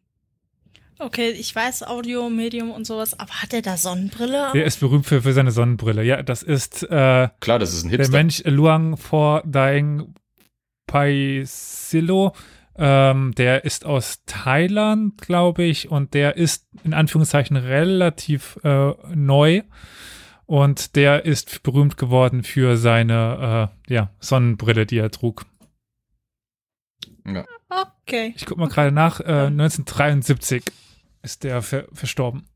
Okay, 1.01 1.31
ich 1.31 1.55
weiß 1.55 1.85
Audio, 1.85 2.29
Medium 2.29 2.73
und 2.73 2.85
sowas, 2.85 3.19
aber 3.19 3.31
hat 3.31 3.53
er 3.53 3.62
da 3.62 3.77
Sonnenbrille? 3.77 4.51
Er 4.53 4.65
ist 4.65 4.81
berühmt 4.81 5.07
für, 5.07 5.23
für 5.23 5.33
seine 5.33 5.53
Sonnenbrille. 5.53 6.03
Ja, 6.03 6.23
das 6.23 6.43
ist 6.43 6.83
äh, 6.83 7.29
klar, 7.41 7.59
das 7.61 7.73
ist 7.73 7.85
ein 7.85 7.91
Hipster. 7.91 8.11
Der 8.11 8.19
Mensch 8.20 8.43
Luang 8.45 8.97
For 8.97 9.43
Daeng 9.47 10.15
Paisilo. 10.87 12.35
Ähm, 12.77 13.33
der 13.37 13.65
ist 13.65 13.85
aus 13.85 14.25
Thailand, 14.27 15.20
glaube 15.20 15.65
ich, 15.65 15.91
und 15.91 16.15
der 16.15 16.37
ist 16.37 16.66
in 16.85 16.95
Anführungszeichen 16.95 17.57
relativ 17.57 18.59
äh, 18.65 18.93
neu. 19.15 19.62
Und 20.47 20.97
der 20.97 21.25
ist 21.25 21.62
berühmt 21.62 21.97
geworden 21.97 22.43
für 22.43 22.77
seine 22.77 23.70
äh, 23.89 23.93
ja, 23.93 24.11
Sonnenbrille, 24.19 24.87
die 24.87 24.99
er 24.99 25.11
trug. 25.11 25.45
Ja. 27.27 27.45
Okay. 28.03 28.33
Ich 28.35 28.47
gucke 28.47 28.61
mal 28.61 28.69
gerade 28.69 28.93
nach. 28.93 29.20
Äh, 29.20 29.49
1973 29.49 30.65
ist 31.23 31.45
der 31.45 31.62
ver 31.62 31.86
verstorben. 31.93 32.49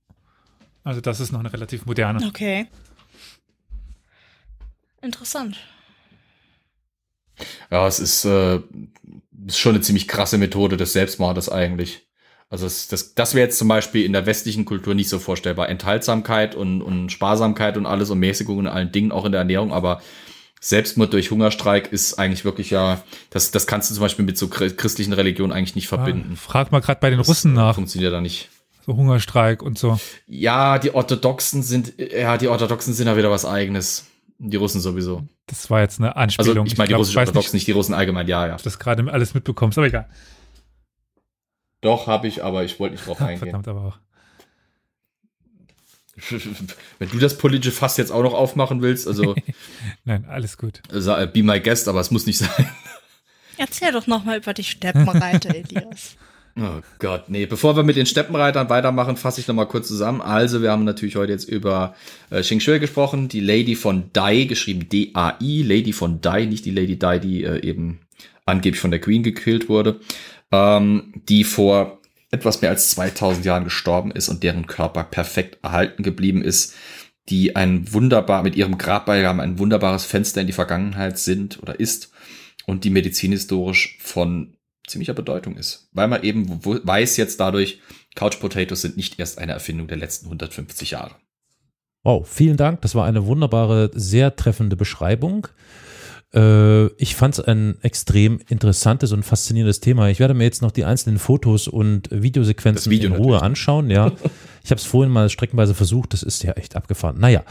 Also 0.84 1.00
das 1.00 1.20
ist 1.20 1.32
noch 1.32 1.40
eine 1.40 1.52
relativ 1.52 1.86
moderne. 1.86 2.24
Okay. 2.26 2.66
Interessant. 5.00 5.58
Ja, 7.70 7.86
es 7.86 7.98
ist, 7.98 8.24
äh, 8.24 8.60
ist 9.46 9.58
schon 9.58 9.74
eine 9.74 9.82
ziemlich 9.82 10.06
krasse 10.06 10.38
Methode 10.38 10.76
des 10.76 10.92
Selbstmordes 10.92 11.48
eigentlich. 11.48 12.06
Also 12.50 12.66
das, 12.66 12.86
das, 12.88 13.14
das 13.14 13.34
wäre 13.34 13.46
jetzt 13.46 13.58
zum 13.58 13.68
Beispiel 13.68 14.04
in 14.04 14.12
der 14.12 14.26
westlichen 14.26 14.64
Kultur 14.64 14.94
nicht 14.94 15.08
so 15.08 15.18
vorstellbar. 15.18 15.68
Enthaltsamkeit 15.70 16.54
und, 16.54 16.82
und 16.82 17.10
Sparsamkeit 17.10 17.76
und 17.76 17.86
alles 17.86 18.10
und 18.10 18.18
Mäßigung 18.18 18.60
in 18.60 18.66
allen 18.66 18.92
Dingen, 18.92 19.10
auch 19.10 19.24
in 19.24 19.32
der 19.32 19.40
Ernährung, 19.40 19.72
aber 19.72 20.02
Selbstmord 20.64 21.12
durch 21.12 21.32
Hungerstreik 21.32 21.92
ist 21.92 22.20
eigentlich 22.20 22.44
wirklich 22.44 22.70
ja, 22.70 23.02
das, 23.30 23.50
das 23.50 23.66
kannst 23.66 23.90
du 23.90 23.94
zum 23.94 24.02
Beispiel 24.02 24.24
mit 24.24 24.38
so 24.38 24.46
christlichen 24.46 25.12
Religionen 25.12 25.52
eigentlich 25.52 25.74
nicht 25.74 25.88
verbinden. 25.88 26.30
Ja, 26.30 26.36
frag 26.36 26.70
mal 26.70 26.80
gerade 26.80 27.00
bei 27.00 27.10
den 27.10 27.18
das 27.18 27.28
Russen 27.28 27.52
nach. 27.52 27.74
Funktioniert 27.74 28.12
da 28.12 28.20
nicht. 28.20 28.48
So 28.86 28.96
Hungerstreik 28.96 29.60
und 29.60 29.76
so. 29.76 29.98
Ja, 30.28 30.78
die 30.78 30.94
Orthodoxen 30.94 31.64
sind, 31.64 31.94
ja, 31.98 32.38
die 32.38 32.46
Orthodoxen 32.46 32.94
sind 32.94 33.08
ja 33.08 33.16
wieder 33.16 33.32
was 33.32 33.44
eigenes. 33.44 34.06
Die 34.38 34.56
Russen 34.56 34.80
sowieso. 34.80 35.24
Das 35.46 35.68
war 35.68 35.80
jetzt 35.80 35.98
eine 35.98 36.14
Anspielung. 36.14 36.58
Also 36.58 36.72
ich 36.72 36.78
meine 36.78 36.88
die 36.88 36.94
russischen 36.94 37.18
Orthodoxen, 37.18 37.48
nicht, 37.48 37.54
nicht 37.54 37.66
die 37.66 37.72
Russen 37.72 37.94
allgemein, 37.94 38.28
ja, 38.28 38.46
ja. 38.46 38.56
Das 38.62 38.78
gerade 38.78 39.12
alles 39.12 39.34
mitbekommst, 39.34 39.78
aber 39.78 39.88
egal. 39.88 40.08
Doch, 41.80 42.06
habe 42.06 42.28
ich, 42.28 42.44
aber 42.44 42.62
ich 42.62 42.78
wollte 42.78 42.94
nicht 42.94 43.06
drauf 43.06 43.20
eingehen. 43.20 43.38
Verdammt 43.38 43.66
aber 43.66 43.80
auch. 43.80 43.98
Wenn 46.98 47.08
du 47.10 47.18
das 47.18 47.38
politische 47.38 47.72
Fass 47.72 47.96
jetzt 47.96 48.12
auch 48.12 48.22
noch 48.22 48.34
aufmachen 48.34 48.82
willst, 48.82 49.08
also. 49.08 49.34
Nein, 50.04 50.24
alles 50.26 50.58
gut. 50.58 50.82
Äh, 50.92 51.26
be 51.26 51.42
my 51.42 51.60
guest, 51.60 51.88
aber 51.88 52.00
es 52.00 52.10
muss 52.10 52.26
nicht 52.26 52.38
sein. 52.38 52.70
Erzähl 53.56 53.92
doch 53.92 54.06
nochmal 54.06 54.38
über 54.38 54.54
die 54.54 54.64
Steppenreiter, 54.64 55.54
Elias. 55.54 56.16
Oh 56.58 56.80
Gott, 56.98 57.28
nee. 57.28 57.46
Bevor 57.46 57.76
wir 57.76 57.82
mit 57.82 57.96
den 57.96 58.04
Steppenreitern 58.04 58.68
weitermachen, 58.68 59.16
fasse 59.16 59.40
ich 59.40 59.48
nochmal 59.48 59.68
kurz 59.68 59.88
zusammen. 59.88 60.20
Also, 60.20 60.60
wir 60.60 60.70
haben 60.70 60.84
natürlich 60.84 61.16
heute 61.16 61.32
jetzt 61.32 61.48
über 61.48 61.94
äh, 62.30 62.42
Xing 62.42 62.60
Shui 62.60 62.78
gesprochen, 62.78 63.28
die 63.28 63.40
Lady 63.40 63.74
von 63.74 64.10
Dai, 64.12 64.44
geschrieben 64.44 64.88
D-A-I, 64.88 65.62
Lady 65.62 65.94
von 65.94 66.20
Dai, 66.20 66.44
nicht 66.44 66.66
die 66.66 66.70
Lady 66.70 66.98
Dai, 66.98 67.18
die 67.18 67.44
äh, 67.44 67.66
eben 67.66 68.00
angeblich 68.44 68.80
von 68.80 68.90
der 68.90 69.00
Queen 69.00 69.22
gekillt 69.22 69.70
wurde, 69.70 70.00
ähm, 70.50 71.14
die 71.28 71.44
vor 71.44 72.01
etwas 72.32 72.60
mehr 72.62 72.70
als 72.70 72.90
2000 72.90 73.44
Jahren 73.44 73.64
gestorben 73.64 74.10
ist 74.10 74.28
und 74.28 74.42
deren 74.42 74.66
Körper 74.66 75.04
perfekt 75.04 75.58
erhalten 75.62 76.02
geblieben 76.02 76.42
ist, 76.42 76.74
die 77.28 77.54
ein 77.54 77.92
wunderbar, 77.92 78.42
mit 78.42 78.56
ihrem 78.56 78.78
Grabbeigaben 78.78 79.40
ein 79.40 79.58
wunderbares 79.58 80.04
Fenster 80.04 80.40
in 80.40 80.48
die 80.48 80.52
Vergangenheit 80.52 81.18
sind 81.18 81.62
oder 81.62 81.78
ist 81.78 82.10
und 82.66 82.84
die 82.84 82.90
medizinhistorisch 82.90 83.98
von 84.00 84.56
ziemlicher 84.86 85.14
Bedeutung 85.14 85.56
ist, 85.56 85.88
weil 85.92 86.08
man 86.08 86.24
eben 86.24 86.64
weiß 86.64 87.16
jetzt 87.18 87.38
dadurch, 87.38 87.80
Couch 88.16 88.40
Potatoes 88.40 88.82
sind 88.82 88.96
nicht 88.96 89.18
erst 89.18 89.38
eine 89.38 89.52
Erfindung 89.52 89.86
der 89.86 89.98
letzten 89.98 90.26
150 90.26 90.90
Jahre. 90.90 91.14
Wow, 92.02 92.28
vielen 92.28 92.56
Dank. 92.56 92.80
Das 92.80 92.96
war 92.96 93.06
eine 93.06 93.26
wunderbare, 93.26 93.90
sehr 93.94 94.34
treffende 94.34 94.74
Beschreibung. 94.74 95.46
Äh, 96.34 96.86
ich 96.94 97.14
fand 97.14 97.38
es 97.38 97.44
ein 97.44 97.76
extrem 97.82 98.40
interessantes 98.48 99.12
und 99.12 99.22
faszinierendes 99.22 99.80
Thema. 99.80 100.08
Ich 100.08 100.18
werde 100.18 100.34
mir 100.34 100.44
jetzt 100.44 100.62
noch 100.62 100.70
die 100.70 100.84
einzelnen 100.84 101.18
Fotos 101.18 101.68
und 101.68 102.08
Videosequenzen 102.10 102.90
Video 102.90 103.10
in 103.10 103.16
Ruhe 103.16 103.32
natürlich. 103.32 103.42
anschauen. 103.42 103.90
Ja, 103.90 104.12
ich 104.64 104.70
habe 104.70 104.78
es 104.78 104.84
vorhin 104.84 105.12
mal 105.12 105.28
streckenweise 105.28 105.74
versucht. 105.74 106.12
Das 106.12 106.22
ist 106.22 106.42
ja 106.42 106.52
echt 106.52 106.74
abgefahren. 106.76 107.18
Naja, 107.18 107.42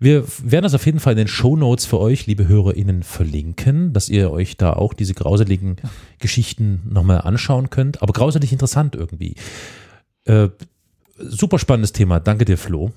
wir 0.00 0.24
werden 0.42 0.64
das 0.64 0.74
auf 0.74 0.84
jeden 0.84 1.00
Fall 1.00 1.12
in 1.12 1.18
den 1.18 1.28
Show 1.28 1.56
Notes 1.56 1.86
für 1.86 2.00
euch, 2.00 2.26
liebe 2.26 2.48
HörerInnen, 2.48 3.02
verlinken, 3.02 3.92
dass 3.92 4.08
ihr 4.08 4.30
euch 4.30 4.56
da 4.56 4.72
auch 4.72 4.94
diese 4.94 5.14
grauseligen 5.14 5.76
Geschichten 6.18 6.82
nochmal 6.90 7.20
anschauen 7.20 7.70
könnt. 7.70 8.02
Aber 8.02 8.12
grauselig 8.12 8.52
interessant 8.52 8.96
irgendwie. 8.96 9.36
Äh, 10.24 10.48
super 11.18 11.58
spannendes 11.58 11.92
Thema. 11.92 12.18
Danke 12.18 12.44
dir, 12.44 12.58
Flo. 12.58 12.92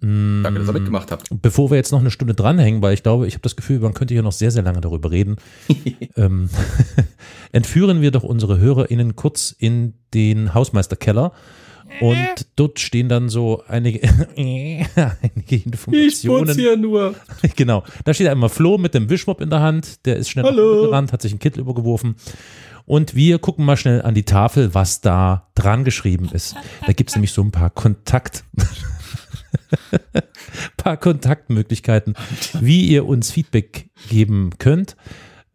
Danke, 0.00 0.58
dass 0.58 0.68
ihr 0.68 0.74
mitgemacht 0.74 1.10
habt. 1.10 1.28
Bevor 1.30 1.70
wir 1.70 1.76
jetzt 1.76 1.90
noch 1.90 2.00
eine 2.00 2.10
Stunde 2.10 2.34
dranhängen, 2.34 2.82
weil 2.82 2.92
ich 2.92 3.02
glaube, 3.02 3.26
ich 3.26 3.34
habe 3.34 3.42
das 3.42 3.56
Gefühl, 3.56 3.78
man 3.80 3.94
könnte 3.94 4.12
hier 4.12 4.22
noch 4.22 4.32
sehr, 4.32 4.50
sehr 4.50 4.62
lange 4.62 4.82
darüber 4.82 5.10
reden, 5.10 5.36
ähm, 6.16 6.50
entführen 7.52 8.02
wir 8.02 8.10
doch 8.10 8.22
unsere 8.22 8.58
HörerInnen 8.58 9.16
kurz 9.16 9.54
in 9.58 9.94
den 10.12 10.52
Hausmeisterkeller. 10.52 11.32
Und 12.00 12.46
dort 12.56 12.80
stehen 12.80 13.08
dann 13.08 13.28
so 13.28 13.62
einige, 13.68 14.00
einige 14.36 15.56
Informationen. 15.56 16.50
Ich 16.50 16.56
hier 16.56 16.76
nur. 16.76 17.14
Genau. 17.54 17.84
Da 18.04 18.12
steht 18.12 18.26
einmal 18.26 18.48
Flo 18.48 18.76
mit 18.76 18.92
dem 18.92 19.08
Wischmopp 19.08 19.40
in 19.40 19.50
der 19.50 19.60
Hand. 19.60 20.04
Der 20.04 20.16
ist 20.16 20.28
schnell 20.28 20.52
gerannt, 20.52 21.12
hat 21.12 21.22
sich 21.22 21.32
ein 21.32 21.38
Kittel 21.38 21.60
übergeworfen. 21.60 22.16
Und 22.86 23.14
wir 23.14 23.38
gucken 23.38 23.64
mal 23.64 23.76
schnell 23.76 24.02
an 24.02 24.14
die 24.14 24.24
Tafel, 24.24 24.74
was 24.74 25.00
da 25.00 25.48
dran 25.54 25.84
geschrieben 25.84 26.28
ist. 26.32 26.56
Da 26.86 26.92
gibt 26.92 27.10
es 27.10 27.16
nämlich 27.16 27.32
so 27.32 27.42
ein 27.42 27.52
paar 27.52 27.70
Kontakt. 27.70 28.44
paar 30.76 30.96
Kontaktmöglichkeiten, 30.96 32.14
wie 32.60 32.86
ihr 32.86 33.06
uns 33.06 33.30
Feedback 33.30 33.90
geben 34.08 34.50
könnt. 34.58 34.96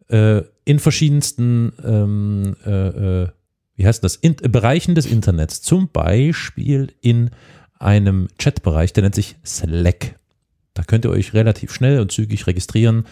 Äh, 0.08 0.42
in 0.64 0.78
verschiedensten 0.78 1.72
ähm, 1.84 2.56
äh, 2.64 3.22
äh 3.22 3.28
wie 3.76 3.86
heißt 3.86 4.04
das, 4.04 4.16
in, 4.16 4.36
Bereichen 4.36 4.94
des 4.94 5.06
Internets, 5.06 5.62
zum 5.62 5.88
Beispiel 5.88 6.92
in 7.00 7.30
einem 7.78 8.28
Chatbereich, 8.38 8.92
der 8.92 9.02
nennt 9.02 9.14
sich 9.14 9.36
Slack. 9.44 10.14
Da 10.74 10.82
könnt 10.82 11.04
ihr 11.04 11.10
euch 11.10 11.34
relativ 11.34 11.72
schnell 11.72 12.00
und 12.00 12.12
zügig 12.12 12.46
registrieren 12.46 13.04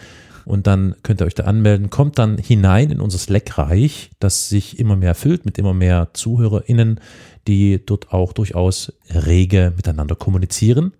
und 0.44 0.66
dann 0.66 0.96
könnt 1.02 1.20
ihr 1.20 1.26
euch 1.26 1.34
da 1.34 1.44
anmelden, 1.44 1.90
kommt 1.90 2.18
dann 2.18 2.38
hinein 2.38 2.90
in 2.90 3.00
unser 3.00 3.18
Slack-Reich, 3.18 4.10
das 4.18 4.48
sich 4.48 4.78
immer 4.78 4.96
mehr 4.96 5.14
füllt 5.14 5.44
mit 5.44 5.58
immer 5.58 5.74
mehr 5.74 6.10
ZuhörerInnen, 6.14 7.00
die 7.46 7.84
dort 7.84 8.12
auch 8.12 8.32
durchaus 8.32 8.92
rege 9.10 9.72
miteinander 9.76 10.16
kommunizieren. 10.16 10.92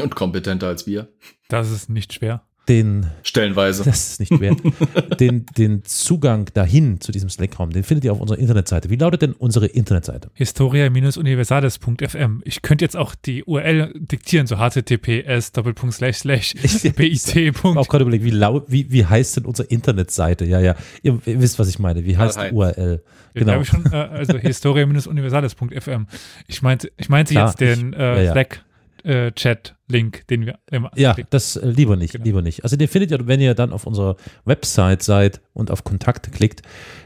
Und 0.00 0.14
kompetenter 0.14 0.68
als 0.68 0.86
wir. 0.86 1.08
Das 1.48 1.70
ist 1.70 1.88
nicht 1.90 2.12
schwer 2.12 2.42
den 2.68 3.06
stellenweise. 3.22 3.84
Das 3.84 4.10
ist 4.10 4.20
nicht 4.20 4.40
wert. 4.40 4.58
Den 5.20 5.46
den 5.58 5.84
Zugang 5.84 6.46
dahin 6.54 7.00
zu 7.00 7.12
diesem 7.12 7.28
Slack-Raum 7.28 7.70
den 7.70 7.82
findet 7.82 8.04
ihr 8.04 8.12
auf 8.12 8.20
unserer 8.20 8.38
Internetseite. 8.38 8.90
Wie 8.90 8.96
lautet 8.96 9.22
denn 9.22 9.32
unsere 9.32 9.66
Internetseite? 9.66 10.30
historia-universales.fm 10.34 12.42
ich 12.44 12.62
könnte 12.62 12.84
jetzt 12.84 12.96
auch 12.96 13.14
die 13.14 13.44
URL 13.44 13.92
diktieren 13.94 14.46
so 14.46 14.58
https 14.58 15.52
doppelpunkt 15.52 15.94
slash 15.94 16.18
slash 16.18 16.54
bit 16.96 17.00
ich 17.00 17.54
auch 17.62 17.88
gerade 17.88 18.02
überlegt 18.02 18.24
wie 18.24 18.30
laut 18.30 18.64
wie 18.68 18.90
wie 18.90 19.04
heißt 19.04 19.36
denn 19.36 19.44
unsere 19.44 19.68
Internetseite? 19.68 20.44
Ja 20.44 20.60
ja. 20.60 20.74
Ihr, 21.02 21.18
ihr 21.26 21.40
wisst 21.40 21.58
was 21.58 21.68
ich 21.68 21.78
meine. 21.78 22.04
Wie 22.04 22.16
heißt 22.16 22.38
die 22.40 22.54
URL 22.54 23.02
genau. 23.34 23.60
ich 23.60 23.68
schon, 23.68 23.86
äh, 23.86 23.96
also 23.96 24.38
historia-universales.fm 24.38 26.06
ich 26.46 26.62
meinte 26.62 26.90
ich 26.96 27.08
meinte 27.08 27.34
Klar, 27.34 27.48
jetzt 27.48 27.60
den 27.60 27.92
äh, 27.92 27.98
ja, 27.98 28.22
ja. 28.22 28.32
Slack 28.32 28.63
äh, 29.04 29.32
Chat-Link, 29.32 30.26
den 30.28 30.46
wir 30.46 30.58
immer. 30.70 30.90
Ja, 30.96 31.14
klicken. 31.14 31.28
das 31.30 31.56
äh, 31.56 31.68
lieber 31.68 31.96
nicht, 31.96 32.12
genau. 32.12 32.24
lieber 32.24 32.42
nicht. 32.42 32.64
Also 32.64 32.76
den 32.76 32.88
findet 32.88 33.10
ihr, 33.10 33.26
wenn 33.26 33.40
ihr 33.40 33.54
dann 33.54 33.72
auf 33.72 33.86
unserer 33.86 34.16
Website 34.44 35.02
seid 35.02 35.40
und 35.52 35.70
auf 35.70 35.84
Kontakte 35.84 36.30
klickt, 36.30 36.62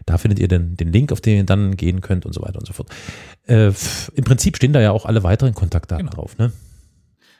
da 0.06 0.18
findet 0.18 0.38
ihr 0.38 0.48
den, 0.48 0.76
den 0.76 0.92
Link, 0.92 1.12
auf 1.12 1.20
den 1.20 1.36
ihr 1.36 1.44
dann 1.44 1.76
gehen 1.76 2.00
könnt 2.00 2.24
und 2.24 2.32
so 2.32 2.42
weiter 2.42 2.58
und 2.58 2.66
so 2.66 2.72
fort. 2.72 2.88
Äh, 3.46 3.72
Im 4.14 4.24
Prinzip 4.24 4.56
stehen 4.56 4.72
da 4.72 4.80
ja 4.80 4.92
auch 4.92 5.06
alle 5.06 5.22
weiteren 5.22 5.54
Kontaktdaten 5.54 6.06
genau. 6.06 6.22
drauf, 6.22 6.38
ne? 6.38 6.52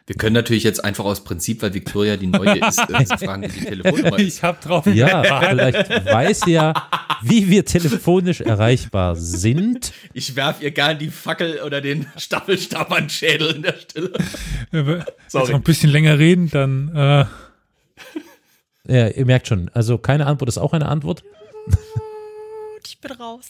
Wir 0.08 0.16
können 0.16 0.32
natürlich 0.32 0.64
jetzt 0.64 0.82
einfach 0.82 1.04
aus 1.04 1.22
Prinzip, 1.22 1.60
weil 1.60 1.74
Victoria 1.74 2.16
die 2.16 2.28
neue 2.28 2.66
ist, 2.66 2.78
äh, 2.78 3.18
fragen, 3.18 3.42
wie 3.42 3.48
die 3.60 3.64
Telefonnummer 3.66 4.18
ist. 4.18 4.38
Ich 4.38 4.42
hab 4.42 4.58
drauf. 4.62 4.86
Ja, 4.86 5.22
vielleicht 5.22 5.90
weiß 6.06 6.46
ja, 6.46 6.72
wie 7.20 7.50
wir 7.50 7.66
telefonisch 7.66 8.40
erreichbar 8.40 9.16
sind. 9.16 9.92
Ich 10.14 10.34
werf 10.34 10.62
ihr 10.62 10.70
gern 10.70 10.98
die 10.98 11.10
Fackel 11.10 11.60
oder 11.60 11.82
den 11.82 12.06
Staffelstab 12.16 12.90
an 12.90 13.10
Schädel 13.10 13.56
in 13.56 13.62
der 13.62 13.74
Stille. 13.74 14.12
Wenn 14.70 15.04
Sorry. 15.26 15.52
noch 15.52 15.58
ein 15.58 15.62
bisschen 15.62 15.90
länger 15.90 16.18
reden, 16.18 16.48
dann. 16.48 16.88
Äh. 16.96 17.24
Ja, 18.90 19.08
ihr 19.08 19.26
merkt 19.26 19.46
schon. 19.46 19.70
Also 19.74 19.98
keine 19.98 20.24
Antwort 20.24 20.48
ist 20.48 20.56
auch 20.56 20.72
eine 20.72 20.86
Antwort 20.86 21.22
ich 23.00 23.08
bin 23.08 23.16
raus. 23.16 23.46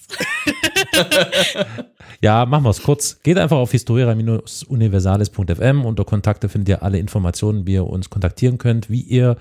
ja, 2.20 2.44
machen 2.44 2.64
wir 2.64 2.70
es 2.70 2.82
kurz. 2.82 3.18
Geht 3.22 3.38
einfach 3.38 3.56
auf 3.56 3.70
historia-universales.fm. 3.70 5.84
Unter 5.84 6.04
Kontakte 6.04 6.50
findet 6.50 6.68
ihr 6.68 6.82
alle 6.82 6.98
Informationen, 6.98 7.66
wie 7.66 7.74
ihr 7.74 7.86
uns 7.86 8.10
kontaktieren 8.10 8.58
könnt, 8.58 8.90
wie 8.90 9.00
ihr 9.00 9.36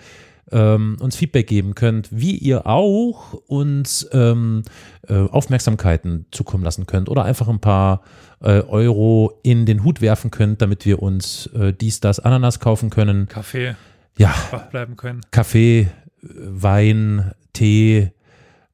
ähm, 0.51 0.97
uns 1.01 1.15
Feedback 1.17 1.47
geben 1.47 1.73
könnt, 1.75 2.07
wie 2.11 2.37
ihr 2.37 2.67
auch 2.67 3.33
uns 3.47 4.07
ähm, 4.13 4.63
äh, 5.09 5.13
Aufmerksamkeiten 5.13 6.27
zukommen 6.31 6.63
lassen 6.63 6.85
könnt 6.85 7.09
oder 7.09 7.25
einfach 7.25 7.49
ein 7.49 7.59
paar 7.59 8.01
äh, 8.41 8.61
Euro 8.61 9.37
in 9.43 9.65
den 9.65 9.83
Hut 9.83 9.99
werfen 9.99 10.31
könnt, 10.31 10.61
damit 10.61 10.85
wir 10.85 11.01
uns 11.01 11.47
äh, 11.47 11.73
dies, 11.73 11.99
das, 11.99 12.21
Ananas 12.21 12.61
kaufen 12.61 12.89
können. 12.89 13.27
Kaffee. 13.27 13.75
Ja. 14.17 14.33
Wach 14.51 14.67
bleiben 14.67 14.95
können. 14.95 15.19
Kaffee, 15.31 15.89
Wein, 16.21 17.33
Tee, 17.51 18.13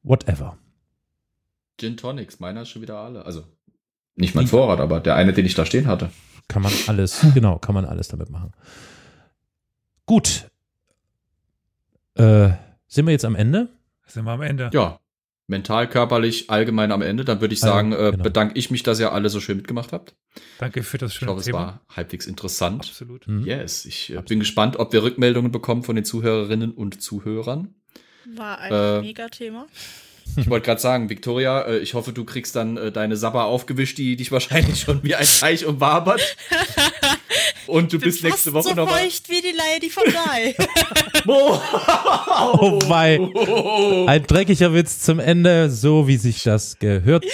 whatever. 0.04 0.56
Gin 1.78 1.96
Tonics, 1.96 2.40
meiner 2.40 2.62
ist 2.62 2.70
schon 2.70 2.82
wieder 2.82 2.98
alle. 2.98 3.24
Also 3.24 3.44
nicht 4.16 4.34
mein 4.34 4.46
Vorrat, 4.46 4.80
aber 4.80 5.00
der 5.00 5.16
eine, 5.16 5.32
den 5.32 5.44
ich 5.44 5.54
da 5.54 5.66
stehen 5.66 5.86
hatte. 5.86 6.10
Kann 6.48 6.62
man 6.62 6.72
alles, 6.86 7.20
genau, 7.34 7.58
kann 7.58 7.74
man 7.74 7.84
alles 7.84 8.08
damit 8.08 8.30
machen. 8.30 8.52
Gut. 10.06 10.50
Äh, 12.14 12.50
sind 12.86 13.06
wir 13.06 13.12
jetzt 13.12 13.24
am 13.24 13.34
Ende? 13.34 13.70
Sind 14.06 14.24
wir 14.24 14.32
am 14.32 14.42
Ende? 14.42 14.70
Ja. 14.72 15.00
Mental, 15.46 15.88
körperlich, 15.90 16.48
allgemein 16.48 16.90
am 16.90 17.02
Ende. 17.02 17.24
Dann 17.24 17.40
würde 17.42 17.52
ich 17.52 17.60
sagen, 17.60 17.92
äh, 17.92 18.12
genau. 18.12 18.22
bedanke 18.22 18.58
ich 18.58 18.70
mich, 18.70 18.82
dass 18.82 18.98
ihr 18.98 19.12
alle 19.12 19.28
so 19.28 19.40
schön 19.40 19.58
mitgemacht 19.58 19.92
habt. 19.92 20.14
Danke 20.58 20.82
für 20.82 20.96
das 20.96 21.12
schöne 21.12 21.32
ich 21.32 21.34
glaube, 21.34 21.42
Thema. 21.42 21.58
es 21.58 21.64
war 21.64 21.96
halbwegs 21.96 22.26
interessant. 22.26 22.80
Absolut. 22.80 23.26
Mhm. 23.26 23.44
Yes. 23.44 23.84
Ich 23.84 24.14
äh, 24.14 24.22
bin 24.22 24.38
gespannt, 24.38 24.78
ob 24.78 24.94
wir 24.94 25.02
Rückmeldungen 25.02 25.52
bekommen 25.52 25.82
von 25.82 25.96
den 25.96 26.04
Zuhörerinnen 26.06 26.72
und 26.72 27.02
Zuhörern. 27.02 27.74
War 28.34 28.58
ein 28.58 28.72
äh, 28.72 29.00
Mega-Thema. 29.02 29.66
Ich 30.36 30.48
wollte 30.50 30.66
gerade 30.66 30.80
sagen, 30.80 31.10
Victoria, 31.10 31.62
äh, 31.62 31.78
ich 31.78 31.94
hoffe, 31.94 32.12
du 32.12 32.24
kriegst 32.24 32.56
dann 32.56 32.76
äh, 32.76 32.90
deine 32.90 33.16
Sabber 33.16 33.44
aufgewischt, 33.44 33.98
die 33.98 34.16
dich 34.16 34.32
wahrscheinlich 34.32 34.80
schon 34.80 35.02
wie 35.02 35.14
ein 35.14 35.26
Teich 35.26 35.64
umwabert. 35.64 36.20
Und 37.66 37.92
du 37.92 37.98
bist 37.98 38.22
nächste 38.22 38.52
Woche 38.52 38.70
so 38.70 38.74
noch 38.74 38.86
mal. 38.86 38.98
feucht 38.98 39.28
wie 39.28 39.40
die 39.40 39.54
Lady 39.56 39.90
von 39.90 40.04
Guy. 40.04 40.54
oh 41.26 42.78
wei. 42.88 43.18
Ein 44.06 44.26
dreckiger 44.26 44.74
Witz 44.74 45.00
zum 45.00 45.18
Ende, 45.18 45.70
so 45.70 46.06
wie 46.06 46.16
sich 46.16 46.42
das 46.42 46.78
gehört. 46.78 47.24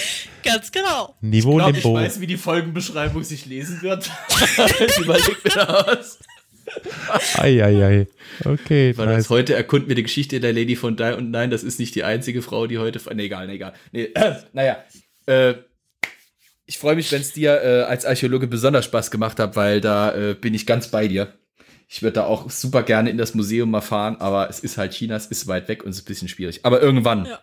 Ganz 0.43 0.71
genau. 0.71 1.15
Niveau 1.21 1.59
ich 1.59 1.65
glaub, 1.65 1.75
Ich 1.75 1.83
weiß, 1.83 2.21
wie 2.21 2.27
die 2.27 2.37
Folgenbeschreibung 2.37 3.23
sich 3.23 3.45
lesen 3.45 3.81
wird. 3.81 4.09
Überleg 4.99 5.43
mir 5.43 5.51
das. 5.51 6.19
Eieiei. 7.37 8.07
Okay. 8.43 8.97
Weil 8.97 9.07
nice. 9.07 9.17
das 9.17 9.29
heute 9.29 9.53
erkunden 9.53 9.89
wir 9.89 9.95
die 9.95 10.03
Geschichte 10.03 10.39
der 10.39 10.53
Lady 10.53 10.75
von 10.75 10.95
Di 10.95 11.13
und 11.13 11.31
nein, 11.31 11.49
das 11.49 11.63
ist 11.63 11.79
nicht 11.79 11.95
die 11.95 12.03
einzige 12.03 12.41
Frau, 12.41 12.67
die 12.67 12.77
heute. 12.77 12.99
Nee, 13.13 13.25
egal, 13.25 13.47
nee, 13.47 13.55
egal. 13.55 13.73
Nee, 13.91 14.03
äh, 14.13 14.35
naja. 14.53 14.83
Äh, 15.25 15.55
ich 16.65 16.77
freue 16.77 16.95
mich, 16.95 17.11
wenn 17.11 17.21
es 17.21 17.33
dir 17.33 17.61
äh, 17.61 17.81
als 17.83 18.05
Archäologe 18.05 18.47
besonders 18.47 18.85
Spaß 18.85 19.11
gemacht 19.11 19.39
hat, 19.39 19.57
weil 19.57 19.81
da 19.81 20.15
äh, 20.15 20.35
bin 20.35 20.53
ich 20.53 20.65
ganz 20.65 20.89
bei 20.89 21.07
dir. 21.07 21.33
Ich 21.89 22.01
würde 22.01 22.13
da 22.13 22.23
auch 22.23 22.49
super 22.49 22.83
gerne 22.83 23.09
in 23.09 23.17
das 23.17 23.35
Museum 23.35 23.69
mal 23.69 23.81
fahren, 23.81 24.15
aber 24.21 24.49
es 24.49 24.61
ist 24.61 24.77
halt 24.77 24.93
China, 24.93 25.17
es 25.17 25.25
ist 25.25 25.47
weit 25.47 25.67
weg 25.67 25.83
und 25.83 25.89
es 25.89 25.97
ist 25.97 26.03
ein 26.03 26.05
bisschen 26.05 26.29
schwierig. 26.29 26.61
Aber 26.63 26.81
irgendwann. 26.81 27.25
Ja. 27.25 27.41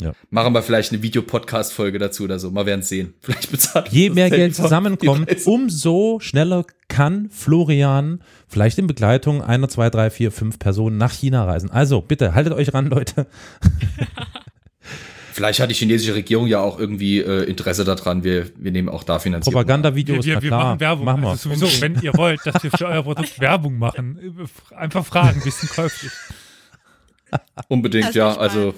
Ja. 0.00 0.12
Machen 0.30 0.54
wir 0.54 0.62
vielleicht 0.62 0.92
eine 0.92 1.02
Videopodcast-Folge 1.02 1.98
dazu 1.98 2.24
oder 2.24 2.38
so. 2.38 2.50
Mal 2.50 2.66
werden 2.66 2.80
es 2.80 2.88
sehen. 2.88 3.14
Vielleicht 3.20 3.50
bezahlt. 3.50 3.88
Je 3.88 4.10
mehr 4.10 4.30
Geld 4.30 4.54
zusammenkommt, 4.54 5.46
umso 5.46 6.20
schneller 6.20 6.64
kann 6.88 7.28
Florian 7.30 8.20
vielleicht 8.46 8.78
in 8.78 8.86
Begleitung 8.86 9.42
einer, 9.42 9.68
zwei, 9.68 9.90
drei, 9.90 10.10
vier, 10.10 10.32
fünf 10.32 10.58
Personen 10.58 10.96
nach 10.96 11.12
China 11.12 11.44
reisen. 11.44 11.70
Also 11.70 12.00
bitte, 12.00 12.34
haltet 12.34 12.54
euch 12.54 12.72
ran, 12.72 12.86
Leute. 12.86 13.26
Vielleicht 15.32 15.60
hat 15.60 15.70
die 15.70 15.74
chinesische 15.74 16.16
Regierung 16.16 16.48
ja 16.48 16.60
auch 16.60 16.80
irgendwie 16.80 17.20
äh, 17.20 17.44
Interesse 17.44 17.84
daran. 17.84 18.24
Wir, 18.24 18.46
wir 18.56 18.72
nehmen 18.72 18.88
auch 18.88 19.04
da 19.04 19.20
Finanzierung. 19.20 19.52
Propagandavideos, 19.52 20.26
wir, 20.26 20.34
wir, 20.34 20.42
wir 20.42 20.50
machen 20.50 20.80
Werbung. 20.80 21.04
Machen 21.04 21.22
wir. 21.22 21.28
Also 21.28 21.50
sowieso, 21.50 21.80
wenn 21.80 21.94
ihr 22.02 22.12
wollt, 22.14 22.44
dass 22.44 22.60
wir 22.64 22.72
für 22.72 22.86
euer 22.86 23.04
Produkt 23.04 23.38
Werbung 23.40 23.78
machen, 23.78 24.48
einfach 24.74 25.06
fragen, 25.06 25.40
bisschen 25.40 25.68
käuflich. 25.68 26.10
Unbedingt, 27.68 28.06
also 28.06 28.18
ja. 28.18 28.36
Also 28.36 28.74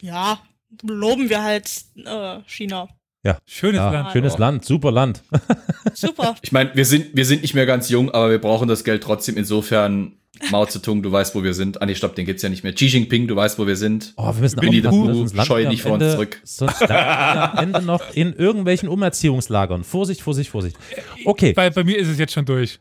ja, 0.00 0.40
loben 0.82 1.28
wir 1.28 1.42
halt 1.42 1.70
äh, 1.96 2.40
China. 2.46 2.88
Ja, 3.22 3.38
schönes 3.44 3.78
ja, 3.78 3.90
Land. 3.90 4.12
Schönes 4.12 4.38
Land, 4.38 4.64
super 4.64 4.90
Land. 4.90 5.22
super. 5.94 6.36
Ich 6.40 6.52
meine, 6.52 6.74
wir 6.74 6.86
sind, 6.86 7.14
wir 7.14 7.26
sind 7.26 7.42
nicht 7.42 7.54
mehr 7.54 7.66
ganz 7.66 7.90
jung, 7.90 8.10
aber 8.10 8.30
wir 8.30 8.38
brauchen 8.40 8.66
das 8.66 8.82
Geld 8.82 9.02
trotzdem. 9.02 9.36
Insofern, 9.36 10.12
Mao 10.50 10.64
Zedong, 10.64 11.02
du 11.02 11.12
weißt, 11.12 11.34
wo 11.34 11.42
wir 11.42 11.52
sind. 11.52 11.82
Ah, 11.82 11.86
nee, 11.86 11.94
stopp, 11.94 12.14
den 12.14 12.24
gibt's 12.24 12.42
ja 12.42 12.48
nicht 12.48 12.64
mehr. 12.64 12.72
Xi 12.72 12.86
Jinping, 12.86 13.28
du 13.28 13.36
weißt, 13.36 13.58
wo 13.58 13.66
wir 13.66 13.76
sind. 13.76 14.14
Oh, 14.16 14.32
wir 14.34 14.40
müssen 14.40 14.62
Winnie 14.62 14.86
auch 14.86 15.44
scheu 15.44 15.68
nicht 15.68 15.82
vor 15.82 15.92
uns 15.92 16.12
zurück. 16.12 16.40
Sonst 16.44 16.90
am 16.90 17.58
Ende 17.62 17.82
noch 17.82 18.14
in 18.14 18.32
irgendwelchen 18.32 18.88
Umerziehungslagern. 18.88 19.84
Vorsicht, 19.84 20.22
Vorsicht, 20.22 20.50
Vorsicht. 20.50 20.78
Okay. 21.26 21.52
Bei, 21.52 21.68
bei 21.68 21.84
mir 21.84 21.98
ist 21.98 22.08
es 22.08 22.18
jetzt 22.18 22.32
schon 22.32 22.46
durch. 22.46 22.78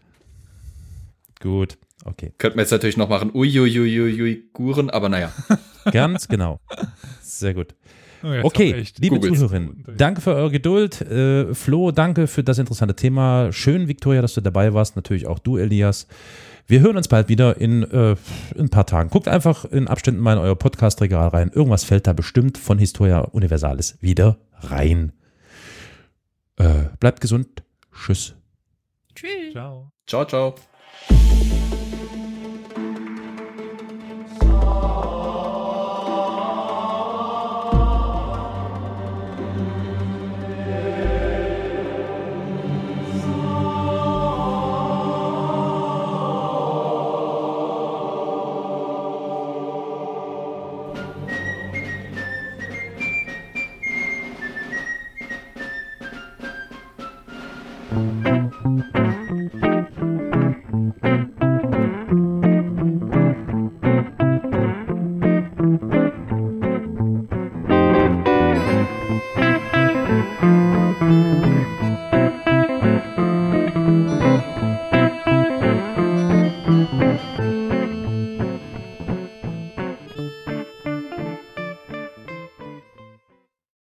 Gut, 1.41 1.77
okay. 2.05 2.33
Könnten 2.37 2.57
wir 2.57 2.63
jetzt 2.63 2.71
natürlich 2.71 2.97
noch 2.97 3.09
machen, 3.09 3.31
uiuiuiui, 3.33 4.43
Guren, 4.53 4.89
aber 4.89 5.09
naja. 5.09 5.33
Ganz 5.91 6.27
genau. 6.27 6.59
Sehr 7.21 7.53
gut. 7.53 7.75
Oh, 8.21 8.27
okay, 8.43 8.83
liebe 8.97 9.15
Googles. 9.15 9.39
Zuhörerinnen, 9.39 9.85
danke 9.97 10.19
für 10.21 10.35
eure 10.35 10.51
Geduld. 10.51 10.99
Äh, 11.01 11.53
Flo, 11.53 11.91
danke 11.91 12.27
für 12.27 12.43
das 12.43 12.57
interessante 12.57 12.95
Thema. 12.95 13.51
Schön, 13.53 13.87
Viktoria, 13.87 14.21
dass 14.21 14.33
du 14.33 14.41
dabei 14.41 14.73
warst. 14.73 14.95
Natürlich 14.95 15.25
auch 15.25 15.39
du, 15.39 15.57
Elias. 15.57 16.07
Wir 16.67 16.81
hören 16.81 16.97
uns 16.97 17.07
bald 17.07 17.29
wieder 17.29 17.57
in, 17.57 17.83
äh, 17.83 18.11
in 18.55 18.65
ein 18.65 18.69
paar 18.69 18.85
Tagen. 18.85 19.09
Guckt 19.09 19.27
einfach 19.27 19.65
in 19.65 19.87
Abständen 19.87 20.21
mal 20.21 20.33
in 20.33 20.39
euer 20.39 20.55
Podcast-Regal 20.55 21.29
rein. 21.29 21.49
Irgendwas 21.53 21.83
fällt 21.83 22.05
da 22.07 22.13
bestimmt 22.13 22.57
von 22.57 22.77
Historia 22.77 23.21
Universalis 23.21 23.97
wieder 24.01 24.37
rein. 24.53 25.13
Äh, 26.57 26.89
bleibt 26.99 27.21
gesund. 27.21 27.63
Tschüss. 27.91 28.35
Tschüss. 29.15 29.53
Ciao. 29.53 29.91
Ciao, 30.05 30.25
ciao. 30.25 30.55